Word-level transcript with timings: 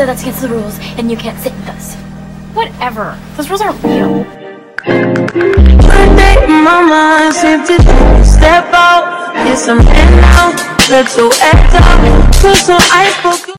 said 0.00 0.08
that's 0.08 0.22
against 0.22 0.40
the 0.40 0.48
rules, 0.48 0.78
and 0.96 1.10
you 1.10 1.16
can't 1.18 1.38
sit 1.40 1.52
with 1.52 1.68
us. 1.68 1.94
Whatever. 2.54 3.20
Those 3.36 3.50
rules 3.50 3.60
aren't 3.60 3.82
real. 3.82 4.24
One 4.24 6.16
day 6.16 6.36
mama 6.48 7.30
said 7.34 7.66
to 7.66 8.24
step 8.24 8.72
out, 8.72 9.34
get 9.44 9.58
some 9.58 9.80
air 9.80 10.10
now, 10.22 10.56
let 10.88 11.14
your 11.18 11.30
act 11.42 11.74
out, 11.74 12.34
put 12.40 12.56
some 12.56 12.80
ice 12.90 13.20
broken. 13.20 13.56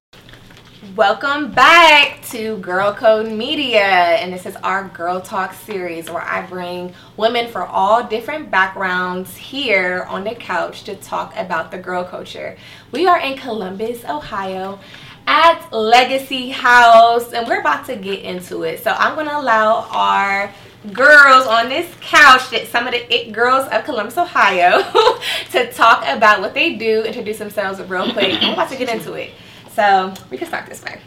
Welcome 0.95 1.51
back 1.51 2.23
to 2.31 2.57
Girl 2.57 2.91
Code 2.91 3.31
Media, 3.31 3.79
and 3.79 4.33
this 4.33 4.47
is 4.47 4.55
our 4.57 4.87
Girl 4.87 5.21
Talk 5.21 5.53
series 5.53 6.09
where 6.09 6.23
I 6.23 6.43
bring 6.47 6.95
women 7.17 7.51
from 7.51 7.69
all 7.69 8.03
different 8.03 8.49
backgrounds 8.49 9.37
here 9.37 10.07
on 10.09 10.23
the 10.23 10.33
couch 10.33 10.85
to 10.85 10.95
talk 10.95 11.33
about 11.37 11.69
the 11.69 11.77
girl 11.77 12.03
culture. 12.03 12.57
We 12.91 13.05
are 13.05 13.19
in 13.19 13.37
Columbus, 13.37 14.03
Ohio 14.05 14.79
at 15.27 15.71
Legacy 15.71 16.49
House, 16.49 17.33
and 17.33 17.47
we're 17.47 17.59
about 17.59 17.85
to 17.85 17.95
get 17.95 18.21
into 18.23 18.63
it. 18.63 18.83
So 18.83 18.91
I'm 18.91 19.15
gonna 19.15 19.37
allow 19.37 19.87
our 19.91 20.53
girls 20.93 21.45
on 21.45 21.69
this 21.69 21.93
couch 22.01 22.49
that 22.49 22.67
some 22.67 22.87
of 22.87 22.93
the 22.93 23.13
it 23.13 23.31
girls 23.31 23.67
of 23.69 23.83
Columbus, 23.83 24.17
Ohio, 24.17 24.81
to 25.51 25.71
talk 25.71 26.03
about 26.07 26.41
what 26.41 26.53
they 26.53 26.75
do, 26.75 27.03
introduce 27.03 27.37
themselves 27.37 27.79
real 27.81 28.11
quick. 28.13 28.41
I'm 28.41 28.53
about 28.53 28.69
to 28.69 28.77
get 28.77 28.89
into 28.89 29.13
it. 29.13 29.31
So 29.73 30.13
we 30.29 30.37
can 30.37 30.47
start 30.47 30.67
this 30.67 30.83
way. 30.83 30.99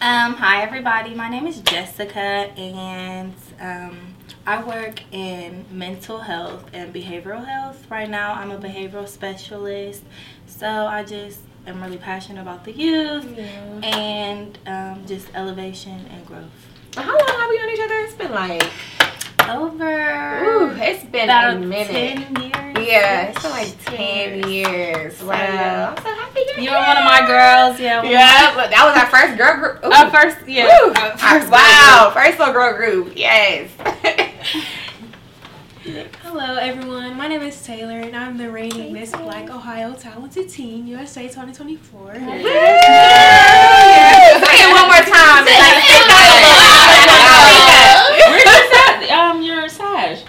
Um, 0.00 0.34
hi 0.34 0.62
everybody, 0.62 1.14
my 1.14 1.28
name 1.28 1.46
is 1.46 1.60
Jessica 1.60 2.50
and 2.56 3.32
um, 3.60 4.14
I 4.44 4.60
work 4.64 5.00
in 5.12 5.64
mental 5.70 6.18
health 6.18 6.68
and 6.72 6.92
behavioral 6.92 7.46
health. 7.46 7.86
Right 7.88 8.10
now 8.10 8.32
I'm 8.32 8.50
a 8.50 8.58
behavioral 8.58 9.06
specialist, 9.06 10.02
so 10.46 10.66
I 10.66 11.04
just 11.04 11.38
am 11.66 11.82
really 11.82 11.98
passionate 11.98 12.40
about 12.40 12.64
the 12.64 12.72
youth 12.72 13.38
and 13.82 14.58
um, 14.66 15.04
just 15.06 15.28
elevation 15.34 16.06
and 16.10 16.26
growth. 16.26 16.44
How 16.96 17.06
long 17.06 17.40
have 17.40 17.48
we 17.48 17.58
known 17.58 17.70
each 17.70 17.80
other? 17.80 17.94
It's 18.00 18.14
been 18.14 18.32
like, 18.32 18.70
Over 19.48 20.44
ooh, 20.44 20.70
it's 20.76 21.04
been 21.04 21.24
about 21.24 21.56
a 21.56 21.58
minute. 21.58 21.88
10 21.88 22.42
years. 22.42 22.88
Yeah, 22.88 23.26
it's 23.28 23.42
been 23.42 23.50
like 23.50 23.84
10 23.84 24.48
years. 24.50 25.22
Wow. 25.22 25.94
I'm 25.96 26.02
so 26.02 26.14
happy 26.14 26.40
you're 26.48 26.60
You 26.60 26.70
were 26.70 26.76
one 26.76 26.96
of 26.96 27.04
my 27.04 27.24
girls, 27.26 27.80
yeah. 27.80 28.02
Yeah, 28.02 28.54
but 28.54 28.70
that 28.70 28.84
was 28.84 28.96
our 28.96 29.06
first 29.08 29.38
girl 29.38 29.56
group. 29.58 29.84
Ooh. 29.84 29.92
Our 29.92 30.10
first, 30.10 30.48
yeah. 30.48 30.68
Our 30.96 31.16
first 31.16 31.50
wow, 31.50 32.10
first 32.14 32.38
little 32.38 32.54
girl 32.54 32.76
group. 32.76 33.12
Yes. 33.16 33.70
Hello 35.82 36.54
everyone, 36.58 37.16
my 37.16 37.26
name 37.26 37.42
is 37.42 37.60
Taylor 37.60 37.98
and 37.98 38.14
I'm 38.14 38.38
the 38.38 38.48
reigning 38.48 38.92
Miss 38.92 39.10
Black 39.10 39.50
Ohio 39.50 39.94
Talented 39.94 40.48
Teen 40.48 40.86
USA 40.86 41.26
2024. 41.26 42.14
Say 42.14 42.20
it 42.20 42.30
one 44.70 44.86
more 44.86 45.02
time. 45.02 45.42
It's 45.42 45.58
like, 45.58 45.82
it's 45.82 46.06
not 46.06 46.22
Where's 48.30 48.44
your 48.44 48.62
sag? 48.70 49.10
Um, 49.10 49.42
your 49.42 49.68
sash. 49.68 50.22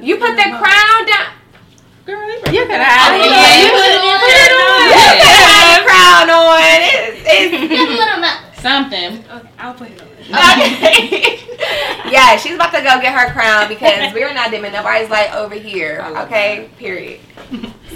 You 0.00 0.16
put 0.16 0.34
the 0.34 0.44
crown 0.44 1.04
down. 1.04 1.34
Girl, 2.06 2.26
You 2.50 2.64
could 2.64 2.80
have 2.80 3.20
it. 3.20 3.28
Yeah, 3.28 3.52
you 3.60 3.68
put 3.68 3.84
it 3.84 4.00
Put 4.18 4.32
it 4.32 4.52
on. 4.56 4.80
You 4.88 5.12
can 5.20 5.44
have 5.44 5.76
the 5.76 5.84
crown 5.84 6.30
on. 6.30 6.56
It's, 6.88 7.20
it's 7.28 8.62
Something. 8.62 9.12
Okay, 9.30 9.50
I'll 9.58 9.74
put 9.74 9.90
it 9.90 10.00
on. 10.00 10.07
Okay. 10.28 11.40
yeah, 12.10 12.36
she's 12.36 12.54
about 12.54 12.72
to 12.72 12.78
go 12.82 13.00
get 13.00 13.12
her 13.18 13.32
crown 13.32 13.68
because 13.68 14.12
we're 14.12 14.32
not 14.34 14.50
dimming. 14.50 14.72
Nobody's 14.72 15.10
like 15.10 15.32
over 15.34 15.54
here. 15.54 16.00
I 16.02 16.10
love 16.10 16.26
Okay, 16.26 16.70
period. 16.76 17.20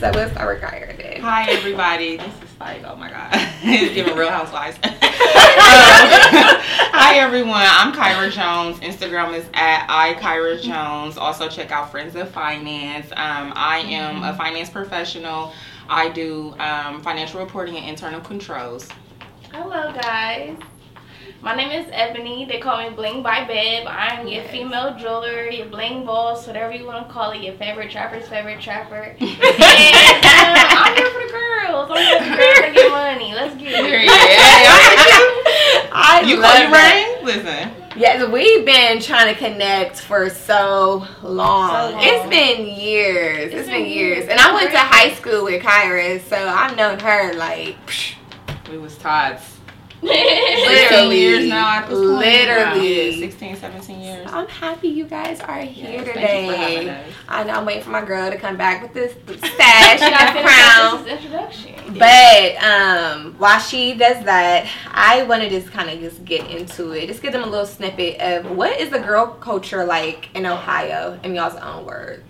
So 0.00 0.11
we'll 0.14 0.30
start 0.30 0.60
with 0.60 0.70
Kyra 0.70 0.97
then. 0.97 1.20
Hi, 1.20 1.50
everybody. 1.50 2.16
This 2.16 2.27
is 2.42 2.58
like, 2.58 2.83
oh 2.84 2.97
my 2.97 3.10
God. 3.10 3.28
it's 3.62 3.94
giving 3.94 4.16
Real 4.16 4.30
Housewives. 4.30 4.78
Um, 5.22 6.58
hi, 6.92 7.19
everyone. 7.19 7.62
I'm 7.62 7.92
Kyra 7.92 8.30
Jones. 8.30 8.78
Instagram 8.80 9.34
is 9.34 9.44
at 9.55 9.87
I 9.88 10.14
Kyra 10.14 10.60
Jones. 10.60 11.16
Also, 11.16 11.49
check 11.49 11.70
out 11.70 11.91
Friends 11.91 12.16
of 12.16 12.31
Finance. 12.31 13.06
Um, 13.12 13.53
I 13.54 13.78
am 13.87 14.22
a 14.22 14.37
finance 14.37 14.70
professional. 14.70 15.53
I 15.88 16.09
do 16.09 16.54
um, 16.59 17.03
financial 17.03 17.41
reporting 17.41 17.76
and 17.76 17.87
internal 17.88 18.20
controls. 18.20 18.88
Hello, 19.53 19.93
guys. 19.93 20.56
My 21.42 21.56
name 21.56 21.72
is 21.72 21.91
Ebony. 21.92 22.44
They 22.44 22.60
call 22.60 22.88
me 22.88 22.94
Bling 22.94 23.20
by 23.20 23.44
Beb. 23.44 23.84
I'm 23.88 24.28
your 24.28 24.44
female 24.44 24.97
jeweler, 24.97 25.48
your 25.50 25.66
bling 25.66 26.04
boss, 26.06 26.47
whatever 26.47 26.72
you 26.72 26.86
want 26.86 27.04
to 27.04 27.12
call 27.12 27.32
it, 27.32 27.42
your 27.42 27.54
favorite 27.54 27.91
trapper's 27.91 28.28
favorite 28.28 28.60
trapper. 28.60 29.16
and 29.20 29.20
uh, 29.20 30.76
I'm 30.78 30.94
here 30.94 31.10
for 31.10 31.26
the 31.26 31.32
girls. 31.32 31.91
I'm 31.91 31.97
here 31.98 32.20
for 32.20 32.31
the 32.31 32.36
girls 32.36 32.58
to 32.66 32.72
get 32.75 32.91
money. 32.92 33.34
Let's 33.34 33.56
get 33.56 33.84
Period. 33.84 34.08
I 35.94 36.20
Yeah, 36.22 36.28
you 36.28 36.36
love 36.38 36.52
call 36.52 36.62
you. 36.69 36.75
Rain? 36.75 37.25
Listen. 37.25 37.75
Yes, 37.97 38.31
we've 38.31 38.64
been 38.64 39.00
trying 39.02 39.34
to 39.34 39.38
connect 39.38 40.00
for 40.00 40.31
so 40.31 41.04
long. 41.25 41.70
So 41.70 41.91
long. 41.97 42.04
It's 42.04 42.28
been 42.31 42.66
years. 42.69 43.47
It's 43.47 43.54
it's 43.54 43.69
been 43.69 43.82
been 43.82 43.91
years. 43.91 44.19
years. 44.19 44.28
And 44.28 44.38
I 44.38 44.54
went 44.54 44.70
to 44.70 44.78
high 44.78 45.12
school 45.14 45.42
with 45.42 45.60
Kyra, 45.60 46.20
so 46.22 46.36
I've 46.36 46.76
known 46.76 47.00
her 47.00 47.34
like 47.34 47.84
psh, 47.86 48.14
We 48.70 48.78
was 48.78 48.97
tots. 48.97 49.51
Literally. 50.02 50.88
16 50.88 51.12
years 51.12 51.48
now 51.48 51.68
at 51.78 51.88
this 51.88 51.98
point. 51.98 52.10
Literally. 52.10 53.10
Wow. 53.10 53.16
16, 53.20 53.56
17 53.56 54.00
years. 54.00 54.28
I'm 54.30 54.48
happy 54.48 54.88
you 54.88 55.04
guys 55.04 55.40
are 55.40 55.60
here 55.60 56.02
Yes, 56.02 56.04
thank 56.04 56.06
you 56.06 56.12
for 56.12 56.12
today. 56.14 57.04
I 57.28 57.44
know 57.44 57.52
I'm 57.52 57.64
waiting 57.64 57.82
for 57.84 57.90
my 57.90 58.04
girl 58.04 58.30
to 58.30 58.36
come 58.36 58.56
back 58.56 58.82
with 58.82 58.92
this 58.94 59.12
stash 59.38 60.00
and 60.00 60.36
the 60.36 60.42
crown. 60.42 61.04
this 61.04 61.22
introduction. 61.22 61.98
But 61.98 62.56
um, 62.62 63.34
while 63.38 63.60
she 63.60 63.94
does 63.94 64.24
that, 64.24 64.68
I 64.92 65.22
want 65.24 65.42
to 65.42 65.48
just 65.48 65.70
kind 65.70 65.90
of 65.90 66.00
just 66.00 66.24
get 66.24 66.50
into 66.50 66.92
it. 66.92 67.06
Just 67.06 67.22
give 67.22 67.32
them 67.32 67.42
a 67.42 67.46
little 67.46 67.66
snippet 67.66 68.20
of 68.20 68.50
what 68.56 68.78
is 68.80 68.90
the 68.90 68.98
girl 68.98 69.26
culture 69.26 69.84
like 69.84 70.34
in 70.34 70.46
Ohio, 70.46 71.19
in 71.22 71.34
y'all's 71.34 71.54
own 71.56 71.86
words. 71.86 72.22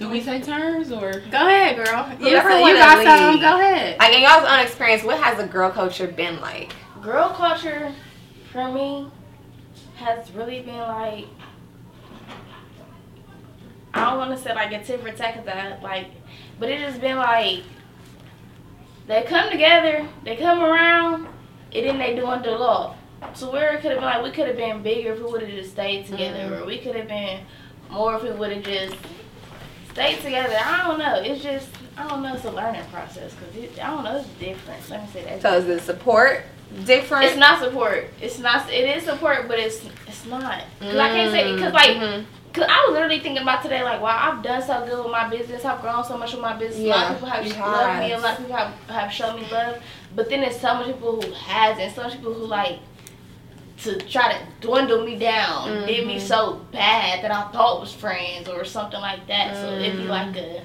Do 0.00 0.08
we 0.08 0.22
take 0.22 0.44
turns 0.44 0.90
or? 0.90 1.12
Go 1.30 1.46
ahead, 1.46 1.76
girl. 1.76 2.10
You, 2.18 2.30
Whoever 2.30 2.50
said 2.50 2.56
you 2.56 2.62
wanna 2.62 2.78
got 2.78 3.04
some. 3.04 3.38
Go 3.38 3.60
ahead. 3.60 3.98
Like 3.98 4.14
in 4.14 4.22
y'all's 4.22 4.48
own 4.50 4.60
experience, 4.60 5.04
what 5.04 5.22
has 5.22 5.36
the 5.36 5.46
girl 5.46 5.70
culture 5.70 6.08
been 6.08 6.40
like? 6.40 6.72
Girl 7.02 7.28
culture, 7.28 7.92
for 8.50 8.72
me, 8.72 9.10
has 9.96 10.30
really 10.32 10.60
been 10.62 10.78
like. 10.78 11.26
I 13.92 14.08
don't 14.08 14.18
want 14.18 14.30
to 14.30 14.42
say 14.42 14.54
like 14.54 14.72
a 14.72 14.82
tit 14.82 15.02
for 15.02 15.12
tat, 15.12 15.34
'cause 15.34 15.46
I 15.46 15.78
like, 15.82 16.06
but 16.58 16.70
it 16.70 16.80
just 16.80 17.02
been 17.02 17.18
like. 17.18 17.62
They 19.06 19.22
come 19.24 19.50
together, 19.50 20.08
they 20.24 20.36
come 20.36 20.62
around, 20.62 21.26
and 21.74 21.86
then 21.86 21.98
they 21.98 22.14
doing 22.14 22.40
the 22.40 22.52
law. 22.52 22.96
So 23.34 23.52
where 23.52 23.74
it 23.74 23.82
could 23.82 23.90
have 23.90 24.00
been 24.00 24.08
like 24.08 24.22
we 24.22 24.30
could 24.30 24.46
have 24.46 24.56
been 24.56 24.82
bigger 24.82 25.12
if 25.12 25.18
we 25.18 25.24
would 25.24 25.42
have 25.42 25.50
just 25.50 25.72
stayed 25.72 26.06
together, 26.06 26.38
mm-hmm. 26.38 26.62
or 26.62 26.64
we 26.64 26.78
could 26.78 26.96
have 26.96 27.08
been 27.08 27.44
more 27.90 28.14
if 28.16 28.22
we 28.22 28.30
would 28.30 28.52
have 28.52 28.62
just 28.62 28.96
stayed 29.92 30.20
together. 30.20 30.56
I 30.62 30.86
don't 30.86 30.98
know. 30.98 31.20
It's 31.20 31.42
just 31.42 31.68
I 31.96 32.08
don't 32.08 32.22
know. 32.22 32.34
It's 32.34 32.44
a 32.44 32.50
learning 32.50 32.84
process 32.92 33.34
because 33.34 33.78
I 33.78 33.86
don't 33.90 34.04
know. 34.04 34.16
It's 34.18 34.28
different. 34.38 34.88
Let 34.90 35.02
me 35.02 35.08
say 35.12 35.24
that. 35.24 35.42
So 35.42 35.54
is 35.56 35.66
the 35.66 35.80
support 35.80 36.44
different? 36.84 37.24
It's 37.24 37.36
not 37.36 37.60
support. 37.62 38.08
It's 38.20 38.38
not. 38.38 38.70
It 38.70 38.96
is 38.96 39.04
support, 39.04 39.48
but 39.48 39.58
it's 39.58 39.84
it's 40.06 40.26
not. 40.26 40.62
Cause 40.80 40.96
I 40.96 41.08
can't 41.10 41.30
say 41.30 41.54
because 41.54 41.72
like 41.72 41.96
Mhm. 41.96 42.24
cause 42.54 42.64
I 42.68 42.84
was 42.86 42.92
literally 42.94 43.20
thinking 43.20 43.42
about 43.42 43.62
today 43.62 43.82
like 43.82 44.00
wow 44.00 44.30
I've 44.32 44.42
done 44.42 44.62
so 44.62 44.84
good 44.86 45.02
with 45.02 45.12
my 45.12 45.28
business. 45.28 45.64
I've 45.64 45.80
grown 45.82 46.04
so 46.04 46.16
much 46.16 46.32
with 46.32 46.40
my 46.42 46.54
business. 46.56 46.84
a 46.84 46.88
lot 46.88 46.96
Yeah, 46.98 47.08
of 47.10 47.14
people 47.16 47.28
have 47.28 47.46
loved 47.46 48.00
me. 48.00 48.12
A 48.12 48.18
lot 48.18 48.32
of 48.32 48.38
people 48.38 48.56
have 48.56 48.72
have 48.88 49.12
shown 49.12 49.36
me 49.40 49.46
love. 49.50 49.76
But 50.14 50.28
then 50.28 50.40
there's 50.40 50.58
so 50.58 50.74
much 50.74 50.86
people 50.86 51.20
who 51.20 51.32
hasn't. 51.32 51.94
So 51.94 52.02
much 52.04 52.14
people 52.14 52.34
who 52.34 52.46
like 52.46 52.78
to 53.84 53.96
try 54.08 54.32
to 54.32 54.38
dwindle 54.60 55.04
me 55.04 55.16
down, 55.18 55.86
did 55.86 56.06
me 56.06 56.18
so 56.20 56.60
bad 56.72 57.22
that 57.24 57.30
I 57.30 57.50
thought 57.50 57.80
was 57.80 57.92
friends 57.92 58.48
or 58.48 58.64
something 58.64 59.00
like 59.00 59.26
that. 59.28 59.54
So 59.56 59.72
it'd 59.72 59.96
be 59.96 60.04
Mm. 60.04 60.08
like 60.08 60.36
a. 60.36 60.62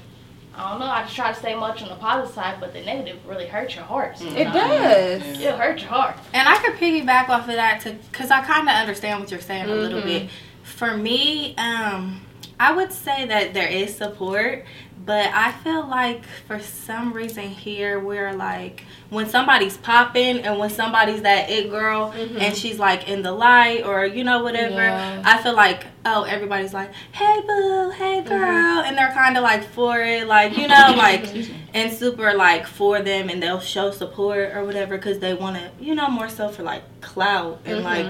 I 0.58 0.70
don't 0.72 0.80
know. 0.80 0.86
I 0.86 1.02
just 1.04 1.16
try 1.16 1.34
to 1.34 1.38
stay 1.38 1.54
much 1.54 1.82
on 1.82 1.90
the 1.90 1.96
positive 1.96 2.34
side, 2.34 2.58
but 2.62 2.72
the 2.74 2.80
negative 2.82 3.20
really 3.28 3.46
hurts 3.46 3.76
your 3.76 3.84
heart. 3.84 4.14
It 4.14 4.20
sometimes. 4.20 4.54
does. 4.54 5.42
It 5.42 5.54
hurts 5.56 5.82
your 5.82 5.92
heart. 5.92 6.16
And 6.34 6.48
I 6.48 6.56
could 6.60 6.76
piggyback 6.76 7.28
off 7.28 7.50
of 7.50 7.56
that 7.56 7.82
to 7.82 7.92
because 8.12 8.32
I 8.32 8.42
kind 8.42 8.70
of 8.70 8.74
understand 8.76 9.20
what 9.20 9.32
you're 9.32 9.42
saying 9.42 9.70
a 9.70 9.76
little 9.76 10.02
bit. 10.02 10.30
For 10.64 10.96
me, 10.96 11.56
um, 11.58 12.22
I 12.58 12.72
would 12.72 12.94
say 12.94 13.26
that 13.26 13.54
there 13.54 13.68
is 13.68 13.98
support, 13.98 14.64
but 15.06 15.28
I 15.34 15.52
feel 15.52 15.86
like 15.88 16.26
for 16.48 16.60
some 16.60 17.14
reason 17.14 17.44
here 17.44 18.00
we're 18.00 18.34
like 18.34 18.84
when 19.10 19.28
somebody's 19.30 19.78
popping 19.78 20.40
and 20.40 20.58
when 20.58 20.70
somebody's 20.72 21.22
that 21.22 21.50
it 21.50 21.70
girl 21.70 22.12
Mhm. 22.12 22.42
and 22.42 22.58
she's 22.58 22.80
like 22.80 23.08
in 23.08 23.22
the 23.22 23.32
light 23.32 23.86
or 23.86 24.06
you 24.06 24.24
know 24.24 24.42
whatever. 24.44 24.82
Yeah. 24.82 25.22
I 25.24 25.38
feel 25.44 25.54
like 25.56 25.86
oh 26.06 26.24
everybody's 26.24 26.74
like 26.74 26.92
hey 27.12 27.42
boo 27.46 27.90
hey 27.92 28.22
Mm-hmm. 28.22 28.30
girl 28.30 28.80
and 28.86 28.98
they're 28.98 29.12
kind 29.14 29.38
of 29.38 29.44
like 29.44 29.64
for 29.70 30.00
it 30.02 30.28
like 30.28 30.58
you 30.58 30.68
know 30.68 30.94
like 30.98 31.28
and 31.74 31.92
super 31.94 32.34
like 32.34 32.66
for 32.66 33.02
them 33.02 33.30
and 33.30 33.42
they'll 33.44 33.60
show 33.60 33.92
support 33.92 34.52
or 34.56 34.64
whatever 34.66 34.98
because 34.98 35.20
they 35.20 35.34
want 35.34 35.56
to 35.58 35.70
you 35.84 35.94
know 35.94 36.10
more 36.10 36.30
so 36.30 36.50
for 36.50 36.64
like 36.64 36.84
clout 37.02 37.60
and 37.66 37.80
Mhm. 37.80 37.84
like 37.84 38.08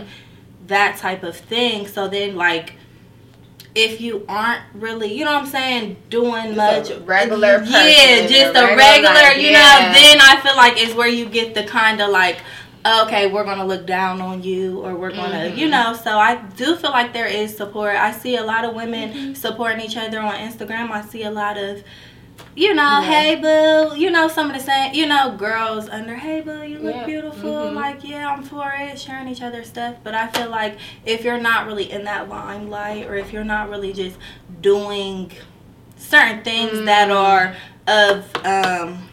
that 0.68 0.98
type 0.98 1.24
of 1.24 1.36
thing 1.36 1.88
so 1.88 2.08
then 2.08 2.36
like 2.36 2.74
if 3.76 4.00
you 4.00 4.26
aren't 4.30 4.62
really, 4.74 5.14
you 5.14 5.26
know 5.26 5.34
what 5.34 5.44
I'm 5.44 5.48
saying, 5.48 5.98
doing 6.10 6.56
much 6.56 6.90
a 6.90 7.00
regular 7.02 7.60
person, 7.60 7.74
yeah, 7.74 8.26
just 8.26 8.56
a 8.56 8.76
regular 8.76 8.76
regular, 9.14 9.32
you 9.38 9.50
yeah. 9.50 9.92
know, 9.92 10.00
then 10.00 10.20
I 10.22 10.40
feel 10.42 10.56
like 10.56 10.82
it's 10.82 10.94
where 10.96 11.08
you 11.10 11.26
get 11.28 11.54
the 11.54 11.64
kind 11.66 12.02
of 12.02 12.10
like, 12.10 12.38
okay, 13.04 13.30
we're 13.32 13.44
gonna 13.44 13.66
look 13.66 13.86
down 13.86 14.22
on 14.22 14.44
you, 14.44 14.80
or 14.80 14.96
we're 14.96 15.12
gonna, 15.12 15.50
Mm-hmm. 15.50 15.58
you 15.60 15.68
know. 15.70 15.94
So 15.94 16.18
I 16.18 16.36
do 16.56 16.76
feel 16.78 16.92
like 16.92 17.14
there 17.14 17.28
is 17.28 17.56
support. 17.56 17.96
I 17.96 18.12
see 18.12 18.38
a 18.38 18.44
lot 18.44 18.64
of 18.64 18.76
women 18.76 19.10
Mm-hmm. 19.12 19.34
supporting 19.34 19.82
each 19.82 19.98
other 19.98 20.20
on 20.20 20.36
Instagram. 20.36 20.90
I 20.92 21.02
see 21.02 21.24
a 21.24 21.32
lot 21.32 21.58
of. 21.58 21.84
You 22.58 22.74
know, 22.74 23.02
hey 23.02 23.36
boo. 23.36 23.98
You 24.00 24.10
know 24.12 24.30
some 24.30 24.50
of 24.50 24.56
the 24.56 24.62
same. 24.64 24.94
You 24.94 25.06
know, 25.08 25.36
girls 25.38 25.90
under 25.90 26.16
hey 26.16 26.40
boo, 26.40 26.64
you 26.64 26.80
look 26.80 26.96
Yeah. 26.96 27.06
beautiful. 27.06 27.50
Mhm. 27.52 27.74
Like 27.74 28.04
yeah, 28.04 28.30
I'm 28.32 28.44
for 28.44 28.72
it. 28.78 28.98
Sharing 28.98 29.28
each 29.28 29.42
other's 29.42 29.68
stuff. 29.68 29.96
But 30.04 30.16
I 30.16 30.28
feel 30.28 30.50
like 30.50 30.78
if 31.06 31.26
you're 31.26 31.40
not 31.40 31.68
really 31.68 31.92
in 31.92 32.06
that 32.06 32.30
limelight, 32.30 33.08
or 33.08 33.16
if 33.16 33.34
you're 33.34 33.44
not 33.44 33.70
really 33.70 33.92
just 33.92 34.16
doing 34.62 35.32
certain 35.98 36.44
things 36.44 36.86
that 36.86 37.10
Mm. 37.10 37.16
are 37.16 37.56
of 37.88 38.26
um 38.46 39.10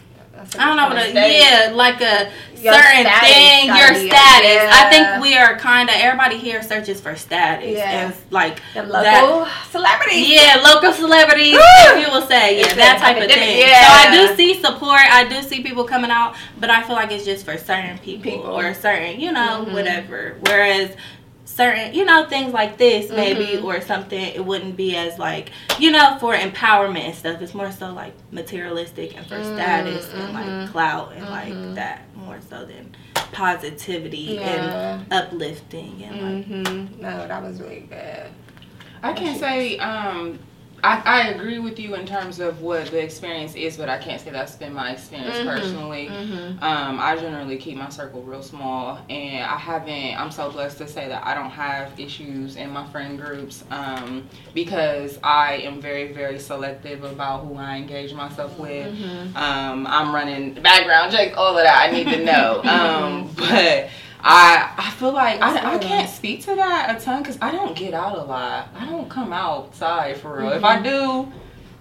I 0.59 0.67
don't 0.67 0.77
know 0.77 0.89
what 0.89 0.99
a, 0.99 1.13
yeah, 1.13 1.71
like 1.75 2.01
a 2.01 2.31
Your 2.61 2.75
certain 2.75 3.03
status 3.07 3.29
thing, 3.29 3.67
your 3.69 3.95
status. 3.95 4.63
I 4.73 4.89
think 4.91 5.23
we 5.23 5.37
are 5.37 5.57
kind 5.59 5.89
of 5.89 5.97
everybody 5.99 6.39
here 6.39 6.63
searches 6.63 7.01
for 7.01 7.15
status. 7.17 7.71
Yeah. 7.79 8.07
And 8.07 8.15
like 8.31 8.61
The 8.75 8.83
that- 8.83 9.23
local 9.25 9.49
celebrities. 9.71 10.29
yeah, 10.29 10.63
local 10.65 10.93
celebrities, 10.93 11.57
if 11.59 12.07
you 12.07 12.13
will 12.13 12.27
say, 12.27 12.59
yeah, 12.59 12.65
It's 12.67 12.75
that 12.75 12.99
type 12.99 13.17
of 13.23 13.31
thing. 13.31 13.59
yeah. 13.61 13.87
So 13.87 14.09
I 14.09 14.27
do 14.29 14.37
see 14.37 14.61
support. 14.61 15.01
I 15.01 15.25
do 15.29 15.43
see 15.43 15.63
people 15.63 15.85
coming 15.85 16.11
out, 16.11 16.35
but 16.61 16.71
I 16.71 16.83
feel 16.83 16.97
like 16.97 17.11
it's 17.11 17.25
just 17.25 17.45
for 17.45 17.57
certain 17.59 17.99
people, 17.99 18.23
People. 18.31 18.51
or 18.57 18.75
certain, 18.75 19.21
you 19.21 19.33
know, 19.33 19.65
Mhm. 19.67 19.73
whatever. 19.73 20.37
Whereas 20.47 20.91
certain, 21.57 21.93
you 21.95 22.05
know, 22.05 22.25
things 22.29 22.53
like 22.53 22.79
this 22.79 23.11
maybe 23.11 23.59
Mhm. 23.59 23.65
or 23.65 23.81
something, 23.81 24.21
it 24.21 24.45
wouldn't 24.45 24.77
be 24.77 24.97
as 24.97 25.19
like, 25.19 25.51
you 25.79 25.91
know, 25.91 26.17
for 26.19 26.35
empowerment 26.35 27.01
and 27.05 27.15
stuff. 27.15 27.43
It's 27.43 27.55
more 27.55 27.71
so 27.71 27.93
like 27.93 28.15
materialistic 28.31 29.17
and 29.17 29.27
for 29.27 29.43
status 29.43 30.13
and 30.15 30.33
like 30.33 30.71
clout 30.73 31.13
and 31.15 31.29
like 31.31 31.75
that 31.75 32.03
more 32.17 32.39
so 32.49 32.65
than 32.65 32.95
positivity 33.33 34.39
Yeah. 34.41 34.49
and 34.49 35.13
uplifting 35.13 36.03
and 36.05 36.21
like 36.23 36.49
Mm-hmm. 36.49 37.03
No, 37.03 37.27
that 37.29 37.43
was 37.43 37.61
really 37.61 37.81
bad 37.81 38.31
I 39.03 39.13
can't 39.13 39.39
say 39.39 39.79
um 39.79 40.39
I, 40.85 41.01
I 41.05 41.29
agree 41.29 41.61
with 41.61 41.79
you 41.79 41.95
in 41.95 42.07
terms 42.07 42.41
of 42.41 42.61
what 42.61 42.87
the 42.87 43.01
experience 43.03 43.55
is, 43.55 43.77
but 43.77 43.89
I 43.89 43.99
can't 43.99 44.21
say 44.21 44.31
that's 44.31 44.57
been 44.57 44.73
my 44.73 44.91
experience 44.91 45.37
Mhm. 45.37 45.45
personally. 45.45 46.09
Mm-hmm. 46.09 46.63
Um, 46.65 46.99
I 47.01 47.17
generally 47.17 47.57
keep 47.57 47.77
my 47.77 47.89
circle 47.89 48.23
real 48.23 48.43
small, 48.43 48.99
and 49.09 49.45
I 49.45 49.57
haven't. 49.57 50.21
I'm 50.21 50.33
so 50.33 50.51
blessed 50.51 50.79
to 50.79 50.89
say 50.89 51.07
that 51.09 51.25
I 51.25 51.35
don't 51.35 51.51
have 51.51 51.99
issues 52.01 52.57
in 52.57 52.71
my 52.71 52.85
friend 52.89 53.17
groups 53.19 53.63
um, 53.71 54.29
because 54.55 55.19
I 55.23 55.59
am 55.59 55.81
very, 55.81 56.13
very 56.13 56.41
selective 56.41 57.05
about 57.05 57.45
who 57.47 57.57
I 57.57 57.77
engage 57.77 58.13
myself 58.13 58.59
with. 58.59 58.93
Mm-hmm. 58.93 59.37
Um, 59.37 59.87
I'm 59.87 60.13
running 60.13 60.55
background 60.55 61.13
checks, 61.13 61.37
all 61.37 61.57
of 61.57 61.63
that 61.63 61.89
I 61.89 61.93
need 61.93 62.09
to 62.09 62.25
know. 62.25 62.61
um, 62.65 63.31
but 63.37 63.89
I 64.23 64.73
I 64.79 64.91
feel 64.93 65.13
like 65.13 65.41
I, 65.41 65.75
I 65.75 65.79
can't 65.79 66.09
speak 66.09 66.43
to 66.43 66.55
that 66.55 66.97
a 66.97 67.05
ton 67.05 67.23
because 67.23 67.39
I 67.41 67.51
don't 67.51 67.77
get 67.77 67.95
out 67.95 68.17
a 68.17 68.23
lot. 68.23 68.69
I 68.75 68.87
don't 68.87 69.09
come 69.09 69.33
outside 69.33 70.17
for 70.17 70.39
real. 70.39 70.51
If 70.51 70.65
I 70.65 70.77
mm-hmm. 70.77 70.85
do, 71.29 71.33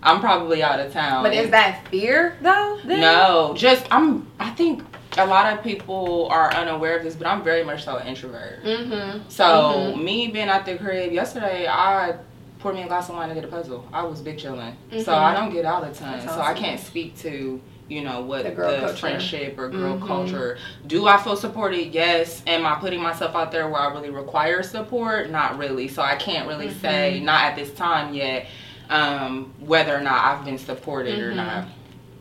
I'm 0.02 0.20
probably 0.20 0.64
out 0.64 0.80
of 0.80 0.92
town. 0.92 1.24
But 1.24 1.34
is 1.34 1.52
that 1.52 1.88
fear 1.88 2.38
though? 2.42 2.80
then? 2.84 3.02
No, 3.02 3.54
just 3.56 3.86
I'm. 3.92 4.32
I 4.40 4.50
think 4.52 4.84
a 5.18 5.26
lot 5.26 5.54
of 5.54 5.64
people 5.64 6.28
are 6.32 6.54
unaware 6.54 6.98
of 6.98 7.04
this, 7.04 7.16
but 7.16 7.28
I'm 7.28 7.44
very 7.44 7.64
much 7.64 7.84
so 7.84 7.98
an 7.98 8.08
introvert. 8.08 8.64
Mm-hmm. 8.64 9.30
So 9.30 9.44
mm-hmm. 9.44 10.04
me 10.04 10.28
being 10.28 10.50
at 10.50 10.66
the 10.66 10.78
crib 10.78 11.12
yesterday, 11.12 11.68
I 11.68 12.16
poured 12.60 12.76
me 12.76 12.84
a 12.84 12.88
glass 12.88 13.10
of 13.10 13.16
wine 13.16 13.30
to 13.30 13.36
get 13.36 13.44
a 13.44 13.48
puzzle. 13.48 13.88
I 13.94 14.04
was 14.04 14.22
big 14.22 14.40
chilling, 14.40 14.76
so 14.90 14.98
mm-hmm. 14.98 15.12
I 15.12 15.34
don't 15.34 15.54
get 15.54 15.66
out 15.66 15.84
a 15.84 15.94
ton. 15.94 16.20
That's 16.20 16.34
So 16.34 16.42
I 16.42 16.54
can't 16.54 16.80
speak 16.80 17.18
to 17.20 17.62
you 17.92 18.02
know 18.02 18.22
what 18.22 18.44
The 18.44 18.50
the, 18.52 18.56
girl 18.56 18.80
culture. 18.80 18.96
friendship 18.96 19.60
or 19.60 19.68
girl 19.70 19.98
Mhm. 19.98 20.08
culture. 20.08 20.58
Do 20.88 21.08
I 21.08 21.18
feel 21.18 21.36
supported? 21.36 21.94
Yes. 21.94 22.42
Am 22.48 22.66
I 22.66 22.76
putting 22.76 23.02
myself 23.02 23.36
out 23.36 23.52
there 23.52 23.68
where 23.68 23.82
I 23.82 23.92
really 23.94 24.10
require 24.10 24.64
support? 24.64 25.30
Not 25.30 25.58
really. 25.58 25.90
So 25.90 26.02
I 26.02 26.16
can't 26.16 26.48
really 26.48 26.72
say 26.74 27.20
not 27.20 27.44
at 27.44 27.56
this 27.58 27.72
time 27.74 28.14
yet. 28.14 28.48
Um, 28.90 29.54
whether 29.60 29.96
or 29.96 30.02
not 30.02 30.24
I've 30.26 30.46
been 30.46 30.58
supported 30.58 31.20
or 31.20 31.32
Mhm. 31.32 31.36
not. 31.36 31.66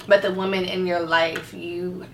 But 0.09 0.23
the 0.23 0.33
women 0.33 0.65
in 0.65 0.87
your 0.87 1.01
life, 1.01 1.55
you 1.55 2.05